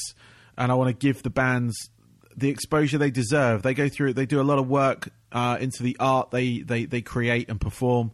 and 0.56 0.70
I 0.72 0.74
want 0.74 0.88
to 0.88 1.06
give 1.06 1.22
the 1.22 1.30
bands 1.30 1.90
the 2.36 2.48
exposure 2.50 2.98
they 2.98 3.10
deserve. 3.10 3.62
They 3.62 3.74
go 3.74 3.88
through. 3.88 4.14
They 4.14 4.26
do 4.26 4.40
a 4.40 4.42
lot 4.42 4.58
of 4.58 4.68
work 4.68 5.10
uh, 5.32 5.58
into 5.60 5.82
the 5.82 5.96
art 6.00 6.30
they, 6.30 6.60
they 6.60 6.84
they 6.84 7.02
create 7.02 7.48
and 7.48 7.60
perform 7.60 8.12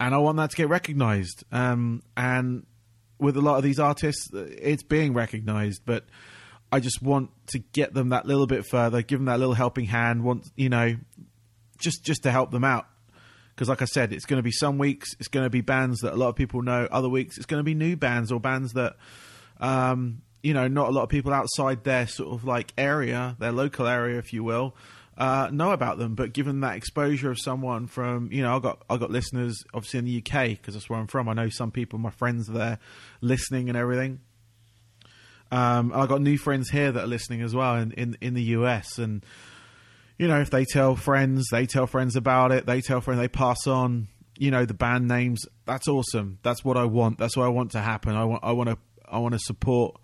and 0.00 0.14
I 0.14 0.18
want 0.18 0.36
that 0.38 0.50
to 0.50 0.56
get 0.56 0.68
recognised. 0.68 1.44
Um, 1.52 2.02
and 2.16 2.66
with 3.18 3.36
a 3.36 3.40
lot 3.40 3.56
of 3.56 3.62
these 3.62 3.78
artists, 3.78 4.28
it's 4.32 4.82
being 4.82 5.14
recognised, 5.14 5.82
but 5.86 6.04
I 6.72 6.80
just 6.80 7.00
want 7.00 7.30
to 7.48 7.58
get 7.58 7.94
them 7.94 8.08
that 8.10 8.26
little 8.26 8.46
bit 8.46 8.66
further, 8.66 9.02
give 9.02 9.18
them 9.18 9.26
that 9.26 9.38
little 9.38 9.54
helping 9.54 9.86
hand. 9.86 10.24
Want 10.24 10.46
you 10.56 10.68
know, 10.68 10.96
just 11.78 12.04
just 12.04 12.24
to 12.24 12.30
help 12.30 12.50
them 12.50 12.64
out 12.64 12.86
Because, 13.54 13.68
like 13.68 13.82
I 13.82 13.86
said, 13.86 14.12
it's 14.12 14.24
going 14.24 14.38
to 14.38 14.42
be 14.42 14.50
some 14.50 14.78
weeks 14.78 15.14
it's 15.20 15.28
going 15.28 15.44
to 15.44 15.50
be 15.50 15.60
bands 15.60 16.00
that 16.00 16.12
a 16.12 16.16
lot 16.16 16.28
of 16.28 16.36
people 16.36 16.62
know. 16.62 16.88
Other 16.90 17.08
weeks 17.08 17.36
it's 17.36 17.46
going 17.46 17.60
to 17.60 17.64
be 17.64 17.74
new 17.74 17.96
bands 17.96 18.32
or 18.32 18.40
bands 18.40 18.72
that, 18.72 18.96
um, 19.60 20.22
you 20.44 20.52
know, 20.52 20.68
not 20.68 20.88
a 20.88 20.92
lot 20.92 21.02
of 21.02 21.08
people 21.08 21.32
outside 21.32 21.84
their 21.84 22.06
sort 22.06 22.34
of 22.34 22.44
like 22.44 22.74
area, 22.76 23.34
their 23.38 23.50
local 23.50 23.86
area, 23.86 24.18
if 24.18 24.34
you 24.34 24.44
will, 24.44 24.76
uh, 25.16 25.48
know 25.50 25.72
about 25.72 25.96
them. 25.96 26.14
But 26.14 26.34
given 26.34 26.60
that 26.60 26.76
exposure 26.76 27.30
of 27.30 27.38
someone 27.40 27.86
from, 27.86 28.30
you 28.30 28.42
know, 28.42 28.54
I 28.54 28.58
got 28.58 28.82
I 28.90 28.98
got 28.98 29.10
listeners 29.10 29.64
obviously 29.72 30.00
in 30.00 30.04
the 30.04 30.18
UK 30.18 30.50
because 30.50 30.74
that's 30.74 30.90
where 30.90 31.00
I'm 31.00 31.06
from. 31.06 31.30
I 31.30 31.32
know 31.32 31.48
some 31.48 31.70
people, 31.70 31.98
my 31.98 32.10
friends 32.10 32.46
there, 32.46 32.78
listening 33.22 33.70
and 33.70 33.78
everything. 33.78 34.20
Um, 35.50 35.92
I 35.94 36.06
got 36.06 36.20
new 36.20 36.36
friends 36.36 36.68
here 36.68 36.92
that 36.92 37.04
are 37.04 37.08
listening 37.08 37.40
as 37.40 37.54
well 37.54 37.76
in, 37.76 37.92
in 37.92 38.18
in 38.20 38.34
the 38.34 38.42
US, 38.42 38.98
and 38.98 39.24
you 40.18 40.28
know, 40.28 40.42
if 40.42 40.50
they 40.50 40.66
tell 40.66 40.94
friends, 40.94 41.46
they 41.50 41.64
tell 41.64 41.86
friends 41.86 42.16
about 42.16 42.52
it, 42.52 42.66
they 42.66 42.82
tell 42.82 43.00
friends, 43.00 43.18
they 43.18 43.28
pass 43.28 43.66
on, 43.66 44.08
you 44.36 44.50
know, 44.50 44.66
the 44.66 44.74
band 44.74 45.08
names. 45.08 45.46
That's 45.64 45.88
awesome. 45.88 46.38
That's 46.42 46.62
what 46.62 46.76
I 46.76 46.84
want. 46.84 47.18
That's 47.18 47.34
what 47.34 47.46
I 47.46 47.48
want 47.48 47.70
to 47.70 47.80
happen. 47.80 48.14
I 48.14 48.24
want 48.24 48.44
I 48.44 48.52
want 48.52 48.68
to 48.68 48.78
I 49.08 49.18
want 49.18 49.32
to 49.32 49.38
support 49.38 50.00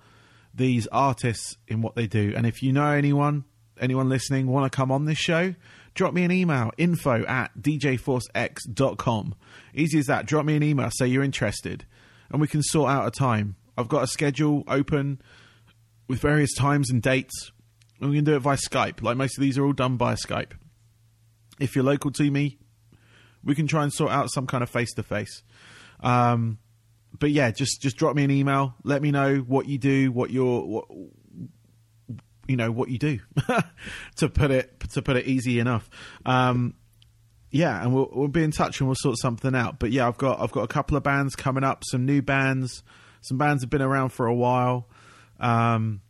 these 0.55 0.87
artists 0.89 1.57
in 1.69 1.83
what 1.83 1.95
they 1.95 2.07
do. 2.07 2.33
And 2.37 2.47
if 2.47 2.63
you 2.63 2.73
know 2.73 2.91
anyone, 2.91 3.45
anyone 3.81 4.09
listening, 4.09 4.47
want 4.47 4.71
to 4.71 4.77
come 4.77 4.91
on 4.91 5.05
this 5.05 5.19
show, 5.19 5.55
drop 5.95 6.13
me 6.15 6.25
an 6.25 6.33
email, 6.33 6.71
info 6.77 7.25
at 7.27 7.57
djforcex.com. 7.61 9.35
Easy 9.75 9.99
as 9.99 10.07
that. 10.07 10.27
Drop 10.27 10.45
me 10.45 10.57
an 10.57 10.63
email, 10.63 10.91
say 10.91 11.07
you're 11.07 11.23
interested, 11.25 11.87
and 12.31 12.41
we 12.41 12.49
can 12.49 12.63
sort 12.63 12.91
out 12.91 13.07
a 13.07 13.11
time. 13.11 13.57
I've 13.77 13.89
got 13.89 14.03
a 14.03 14.07
schedule 14.07 14.65
open 14.69 15.21
with 16.09 16.21
various 16.21 16.55
times 16.55 16.91
and 16.91 17.01
dates, 17.01 17.53
and 18.01 18.11
we 18.11 18.17
can 18.17 18.25
do 18.25 18.35
it 18.35 18.41
via 18.41 18.57
Skype. 18.57 19.03
Like 19.03 19.17
most 19.17 19.39
of 19.39 19.43
these 19.43 19.57
are 19.57 19.65
all 19.65 19.73
done 19.73 19.97
by 19.97 20.15
Skype. 20.15 20.53
If 21.59 21.75
you're 21.75 21.85
local 21.85 22.11
to 22.13 22.31
me, 22.31 22.59
we 23.45 23.55
can 23.55 23.67
try 23.67 23.83
and 23.83 23.93
sort 23.93 24.11
out 24.11 24.31
some 24.31 24.47
kind 24.47 24.63
of 24.63 24.71
face 24.71 24.93
to 24.95 25.03
face. 25.03 25.43
But 27.19 27.31
yeah, 27.31 27.51
just 27.51 27.81
just 27.83 27.97
drop 27.97 28.17
me 28.17 28.25
an 28.25 28.31
email. 28.31 28.75
Let 28.85 29.03
me 29.03 29.11
know 29.11 29.39
what 29.39 29.67
you 29.67 29.79
do, 29.79 30.13
what 30.13 30.31
your 30.31 30.67
what 30.67 30.85
you 32.49 32.57
know 32.57 32.71
what 32.71 32.89
you 32.89 32.99
do. 32.99 33.19
to 34.17 34.29
put 34.29 34.51
it 34.51 34.81
to 34.91 35.03
put 35.03 35.17
it 35.17 35.27
easy 35.27 35.59
enough. 35.59 35.89
Um, 36.25 36.75
yeah, 37.51 37.83
and 37.83 37.93
we'll 37.93 38.09
we'll 38.13 38.29
be 38.29 38.45
in 38.45 38.53
touch 38.53 38.81
and 38.81 38.89
we'll 38.89 38.97
sort 38.97 39.19
something 39.19 39.55
out. 39.55 39.79
But 39.79 39.91
yeah, 39.91 40.07
I've 40.07 40.19
got 40.19 40.41
I've 40.41 40.53
got 40.53 40.63
a 40.63 40.69
couple 40.69 40.97
of 40.97 41.03
bands 41.03 41.35
coming 41.37 41.65
up, 41.65 41.83
some 41.85 42.07
new 42.07 42.23
bands, 42.23 42.83
some 43.21 43.39
bands 43.39 43.63
have 43.63 43.71
been 43.71 43.83
around 43.83 44.11
for 44.11 44.27
a 44.27 44.35
while. 44.35 44.89
Um, 45.39 46.03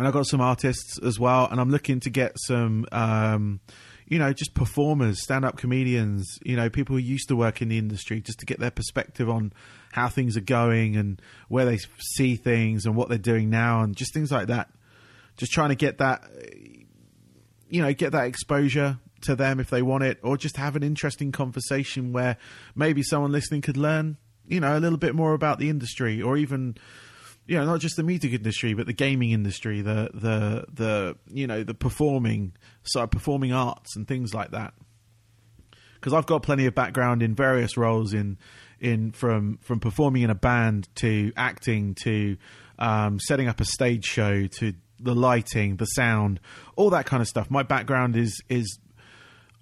and 0.00 0.06
I've 0.06 0.14
got 0.14 0.26
some 0.26 0.40
artists 0.40 0.98
as 0.98 1.18
well, 1.20 1.46
and 1.50 1.60
I'm 1.60 1.70
looking 1.70 2.00
to 2.00 2.10
get 2.10 2.36
some, 2.46 2.86
um, 2.90 3.60
you 4.06 4.18
know, 4.18 4.32
just 4.32 4.54
performers, 4.54 5.22
stand-up 5.22 5.58
comedians, 5.58 6.38
you 6.42 6.56
know, 6.56 6.70
people 6.70 6.96
who 6.96 7.02
used 7.02 7.28
to 7.28 7.36
work 7.36 7.60
in 7.60 7.68
the 7.68 7.76
industry, 7.76 8.22
just 8.22 8.38
to 8.40 8.46
get 8.46 8.58
their 8.58 8.70
perspective 8.70 9.28
on 9.28 9.52
how 9.90 10.08
things 10.08 10.36
are 10.36 10.42
going 10.42 10.96
and 10.96 11.20
where 11.48 11.64
they 11.64 11.78
see 11.98 12.36
things 12.36 12.86
and 12.86 12.96
what 12.96 13.08
they're 13.08 13.18
doing 13.18 13.50
now, 13.50 13.82
and 13.82 13.96
just 13.96 14.14
things 14.14 14.30
like 14.30 14.48
that. 14.48 14.70
Just 15.36 15.52
trying 15.52 15.70
to 15.70 15.74
get 15.74 15.98
that, 15.98 16.22
you 17.68 17.82
know, 17.82 17.92
get 17.92 18.12
that 18.12 18.26
exposure 18.26 18.98
to 19.22 19.36
them 19.36 19.60
if 19.60 19.70
they 19.70 19.82
want 19.82 20.04
it, 20.04 20.18
or 20.22 20.36
just 20.36 20.56
have 20.56 20.76
an 20.76 20.82
interesting 20.82 21.32
conversation 21.32 22.12
where 22.12 22.36
maybe 22.74 23.02
someone 23.02 23.32
listening 23.32 23.60
could 23.62 23.76
learn, 23.76 24.16
you 24.46 24.60
know, 24.60 24.76
a 24.76 24.80
little 24.80 24.98
bit 24.98 25.14
more 25.14 25.34
about 25.34 25.58
the 25.58 25.68
industry, 25.70 26.22
or 26.22 26.36
even 26.36 26.76
you 27.50 27.56
know, 27.58 27.64
not 27.64 27.80
just 27.80 27.96
the 27.96 28.04
music 28.04 28.32
industry, 28.32 28.74
but 28.74 28.86
the 28.86 28.92
gaming 28.92 29.32
industry, 29.32 29.82
the 29.82 30.10
the 30.14 30.66
the 30.72 31.16
you 31.32 31.48
know 31.48 31.64
the 31.64 31.74
performing 31.74 32.52
side, 32.84 33.10
performing 33.10 33.52
arts 33.52 33.96
and 33.96 34.06
things 34.06 34.32
like 34.32 34.52
that. 34.52 34.72
Because 35.94 36.12
I've 36.12 36.26
got 36.26 36.44
plenty 36.44 36.66
of 36.66 36.76
background 36.76 37.24
in 37.24 37.34
various 37.34 37.76
roles 37.76 38.14
in 38.14 38.38
in 38.80 39.12
from 39.12 39.58
from 39.62 39.80
performing 39.80 40.22
in 40.22 40.30
a 40.30 40.34
band 40.34 40.88
to 40.96 41.32
acting 41.36 41.94
to 42.02 42.36
um, 42.78 43.20
setting 43.20 43.48
up 43.48 43.60
a 43.60 43.64
stage 43.64 44.04
show 44.04 44.46
to 44.46 44.74
the 44.98 45.14
lighting, 45.14 45.76
the 45.76 45.86
sound, 45.86 46.40
all 46.76 46.90
that 46.90 47.06
kind 47.06 47.20
of 47.20 47.28
stuff. 47.28 47.50
My 47.50 47.62
background 47.62 48.16
is 48.16 48.42
is 48.48 48.78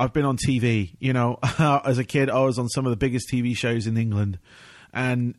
I've 0.00 0.12
been 0.12 0.24
on 0.24 0.36
TV. 0.36 0.96
You 1.00 1.12
know, 1.12 1.38
as 1.58 1.98
a 1.98 2.04
kid, 2.04 2.30
I 2.30 2.40
was 2.40 2.58
on 2.58 2.68
some 2.68 2.86
of 2.86 2.90
the 2.90 2.96
biggest 2.96 3.28
TV 3.32 3.56
shows 3.56 3.86
in 3.86 3.96
England, 3.96 4.38
and 4.92 5.34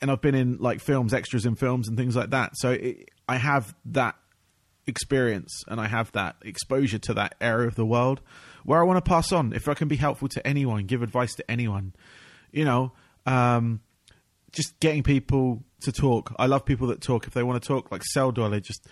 and 0.00 0.10
I've 0.10 0.20
been 0.20 0.34
in 0.34 0.58
like 0.58 0.80
films, 0.80 1.12
extras 1.12 1.46
in 1.46 1.56
films, 1.56 1.88
and 1.88 1.96
things 1.96 2.16
like 2.16 2.30
that. 2.30 2.52
So 2.56 2.70
it, 2.72 3.10
I 3.28 3.36
have 3.36 3.74
that 3.86 4.16
experience 4.88 5.64
and 5.68 5.78
I 5.80 5.86
have 5.86 6.10
that 6.12 6.36
exposure 6.42 6.98
to 6.98 7.14
that 7.14 7.34
area 7.40 7.68
of 7.68 7.74
the 7.74 7.84
world 7.84 8.22
where 8.64 8.80
I 8.80 8.84
want 8.84 9.04
to 9.04 9.08
pass 9.08 9.32
on. 9.32 9.52
If 9.52 9.68
I 9.68 9.74
can 9.74 9.86
be 9.86 9.96
helpful 9.96 10.28
to 10.28 10.46
anyone, 10.46 10.86
give 10.86 11.02
advice 11.02 11.34
to 11.34 11.50
anyone, 11.50 11.94
you 12.50 12.64
know, 12.64 12.92
um, 13.28 13.80
just 14.52 14.78
getting 14.80 15.02
people 15.02 15.62
to 15.82 15.92
talk. 15.92 16.34
I 16.38 16.46
love 16.46 16.64
people 16.64 16.88
that 16.88 17.00
talk. 17.00 17.26
If 17.26 17.34
they 17.34 17.42
want 17.42 17.62
to 17.62 17.66
talk, 17.66 17.92
like 17.92 18.02
Celldweller, 18.02 18.62
just 18.62 18.86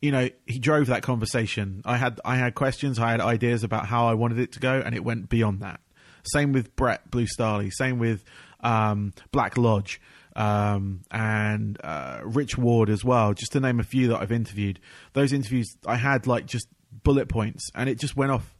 you 0.00 0.12
know, 0.12 0.28
he 0.46 0.58
drove 0.58 0.88
that 0.88 1.02
conversation. 1.02 1.82
I 1.84 1.96
had 1.96 2.20
I 2.24 2.36
had 2.36 2.54
questions, 2.54 2.98
I 2.98 3.10
had 3.12 3.20
ideas 3.20 3.64
about 3.64 3.86
how 3.86 4.06
I 4.06 4.14
wanted 4.14 4.38
it 4.38 4.52
to 4.52 4.60
go, 4.60 4.82
and 4.84 4.94
it 4.94 5.04
went 5.04 5.28
beyond 5.28 5.60
that. 5.60 5.80
Same 6.24 6.52
with 6.52 6.74
Brett 6.76 7.10
Blue. 7.10 7.26
Same 7.26 7.98
with 7.98 8.24
um, 8.60 9.14
Black 9.32 9.56
Lodge 9.56 10.00
um, 10.36 11.02
and 11.10 11.78
uh, 11.82 12.20
Rich 12.24 12.58
Ward 12.58 12.90
as 12.90 13.04
well, 13.04 13.34
just 13.34 13.52
to 13.52 13.60
name 13.60 13.80
a 13.80 13.84
few 13.84 14.08
that 14.08 14.20
I've 14.20 14.32
interviewed. 14.32 14.78
Those 15.12 15.32
interviews 15.32 15.76
I 15.86 15.96
had 15.96 16.26
like 16.26 16.46
just 16.46 16.68
bullet 17.02 17.28
points, 17.28 17.70
and 17.74 17.88
it 17.88 17.98
just 17.98 18.16
went 18.16 18.32
off 18.32 18.57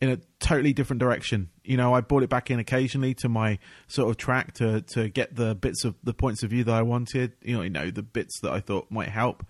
in 0.00 0.10
a 0.10 0.18
totally 0.38 0.72
different 0.72 1.00
direction. 1.00 1.50
You 1.62 1.76
know, 1.76 1.94
I 1.94 2.00
brought 2.00 2.22
it 2.22 2.30
back 2.30 2.50
in 2.50 2.58
occasionally 2.58 3.14
to 3.14 3.28
my 3.28 3.58
sort 3.86 4.10
of 4.10 4.16
track 4.16 4.54
to 4.54 4.82
to 4.82 5.08
get 5.08 5.36
the 5.36 5.54
bits 5.54 5.84
of 5.84 5.94
the 6.02 6.14
points 6.14 6.42
of 6.42 6.50
view 6.50 6.64
that 6.64 6.74
I 6.74 6.82
wanted. 6.82 7.32
You 7.42 7.56
know, 7.56 7.62
you 7.62 7.70
know 7.70 7.90
the 7.90 8.02
bits 8.02 8.40
that 8.40 8.52
I 8.52 8.60
thought 8.60 8.90
might 8.90 9.08
help. 9.08 9.44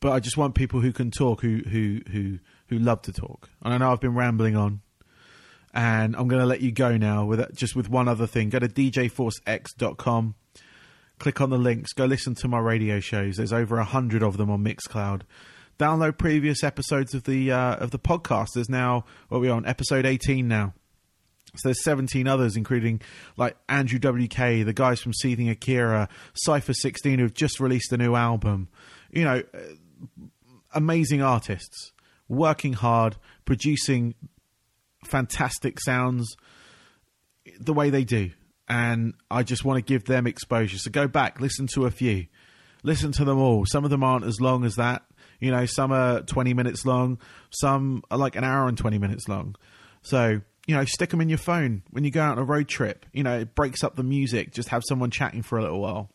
But 0.00 0.12
I 0.12 0.20
just 0.20 0.36
want 0.36 0.54
people 0.54 0.80
who 0.80 0.92
can 0.92 1.10
talk, 1.10 1.40
who 1.40 1.62
who 1.68 2.00
who 2.10 2.38
who 2.68 2.78
love 2.78 3.02
to 3.02 3.12
talk. 3.12 3.48
And 3.62 3.72
I 3.74 3.78
know 3.78 3.90
I've 3.90 4.00
been 4.00 4.14
rambling 4.14 4.56
on, 4.56 4.80
and 5.74 6.14
I'm 6.14 6.28
going 6.28 6.40
to 6.40 6.46
let 6.46 6.60
you 6.60 6.70
go 6.70 6.96
now 6.96 7.24
with 7.24 7.56
just 7.56 7.74
with 7.74 7.88
one 7.88 8.08
other 8.08 8.26
thing. 8.26 8.50
Go 8.50 8.58
to 8.58 8.68
djforcex.com 8.68 10.34
click 11.18 11.40
on 11.40 11.50
the 11.50 11.58
links, 11.58 11.92
go 11.92 12.04
listen 12.04 12.34
to 12.36 12.48
my 12.48 12.58
radio 12.58 13.00
shows. 13.00 13.36
There's 13.36 13.52
over 13.52 13.78
a 13.78 13.84
hundred 13.84 14.22
of 14.22 14.36
them 14.36 14.50
on 14.50 14.64
Mixcloud. 14.64 15.22
Download 15.78 16.16
previous 16.18 16.64
episodes 16.64 17.14
of 17.14 17.24
the 17.24 17.52
uh, 17.52 17.76
of 17.76 17.90
the 17.90 17.98
podcast. 17.98 18.48
There's 18.54 18.68
now 18.68 19.04
what 19.28 19.38
are 19.38 19.40
we 19.40 19.48
on 19.48 19.64
episode 19.66 20.06
18 20.06 20.48
now. 20.48 20.74
So 21.56 21.68
there's 21.68 21.82
17 21.82 22.28
others, 22.28 22.56
including 22.56 23.00
like 23.36 23.56
Andrew 23.68 23.98
WK, 23.98 24.64
the 24.66 24.74
guys 24.74 25.00
from 25.00 25.14
Seething 25.14 25.48
Akira, 25.48 26.08
Cypher16, 26.46 27.18
who've 27.18 27.32
just 27.32 27.58
released 27.58 27.92
a 27.92 27.96
new 27.96 28.14
album. 28.14 28.68
You 29.10 29.24
know, 29.24 29.42
amazing 30.74 31.22
artists, 31.22 31.92
working 32.28 32.74
hard, 32.74 33.16
producing 33.46 34.14
fantastic 35.04 35.80
sounds 35.80 36.36
the 37.58 37.72
way 37.72 37.88
they 37.88 38.04
do 38.04 38.30
and 38.68 39.14
I 39.30 39.42
just 39.42 39.64
want 39.64 39.78
to 39.78 39.82
give 39.82 40.04
them 40.04 40.26
exposure. 40.26 40.78
So 40.78 40.90
go 40.90 41.08
back, 41.08 41.40
listen 41.40 41.66
to 41.74 41.86
a 41.86 41.90
few, 41.90 42.26
listen 42.82 43.12
to 43.12 43.24
them 43.24 43.38
all. 43.38 43.64
Some 43.66 43.84
of 43.84 43.90
them 43.90 44.04
aren't 44.04 44.26
as 44.26 44.40
long 44.40 44.64
as 44.64 44.76
that. 44.76 45.02
You 45.40 45.50
know, 45.50 45.66
some 45.66 45.92
are 45.92 46.22
20 46.22 46.54
minutes 46.54 46.84
long, 46.84 47.18
some 47.50 48.02
are 48.10 48.18
like 48.18 48.36
an 48.36 48.44
hour 48.44 48.68
and 48.68 48.76
20 48.76 48.98
minutes 48.98 49.28
long. 49.28 49.56
So, 50.02 50.40
you 50.66 50.74
know, 50.74 50.84
stick 50.84 51.10
them 51.10 51.20
in 51.20 51.28
your 51.28 51.38
phone 51.38 51.82
when 51.90 52.04
you 52.04 52.10
go 52.10 52.20
out 52.20 52.32
on 52.32 52.38
a 52.38 52.44
road 52.44 52.68
trip. 52.68 53.06
You 53.12 53.22
know, 53.22 53.38
it 53.40 53.54
breaks 53.54 53.82
up 53.84 53.96
the 53.96 54.02
music. 54.02 54.52
Just 54.52 54.68
have 54.70 54.82
someone 54.86 55.10
chatting 55.10 55.42
for 55.42 55.58
a 55.58 55.62
little 55.62 55.80
while. 55.80 56.10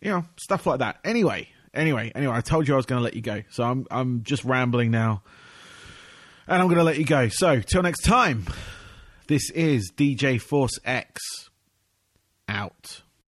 You 0.00 0.10
know, 0.10 0.24
stuff 0.36 0.66
like 0.66 0.80
that. 0.80 0.98
Anyway, 1.04 1.48
anyway, 1.72 2.12
anyway, 2.14 2.34
I 2.36 2.40
told 2.40 2.68
you 2.68 2.74
I 2.74 2.76
was 2.76 2.86
going 2.86 2.98
to 2.98 3.04
let 3.04 3.14
you 3.14 3.22
go. 3.22 3.42
So 3.50 3.64
I'm, 3.64 3.86
I'm 3.90 4.22
just 4.22 4.44
rambling 4.44 4.90
now. 4.90 5.22
And 6.46 6.60
I'm 6.60 6.68
going 6.68 6.78
to 6.78 6.84
let 6.84 6.98
you 6.98 7.06
go. 7.06 7.28
So, 7.28 7.60
till 7.60 7.82
next 7.82 8.02
time, 8.02 8.46
this 9.28 9.50
is 9.50 9.90
DJ 9.96 10.38
Force 10.38 10.78
X 10.84 11.22
out. 12.48 13.02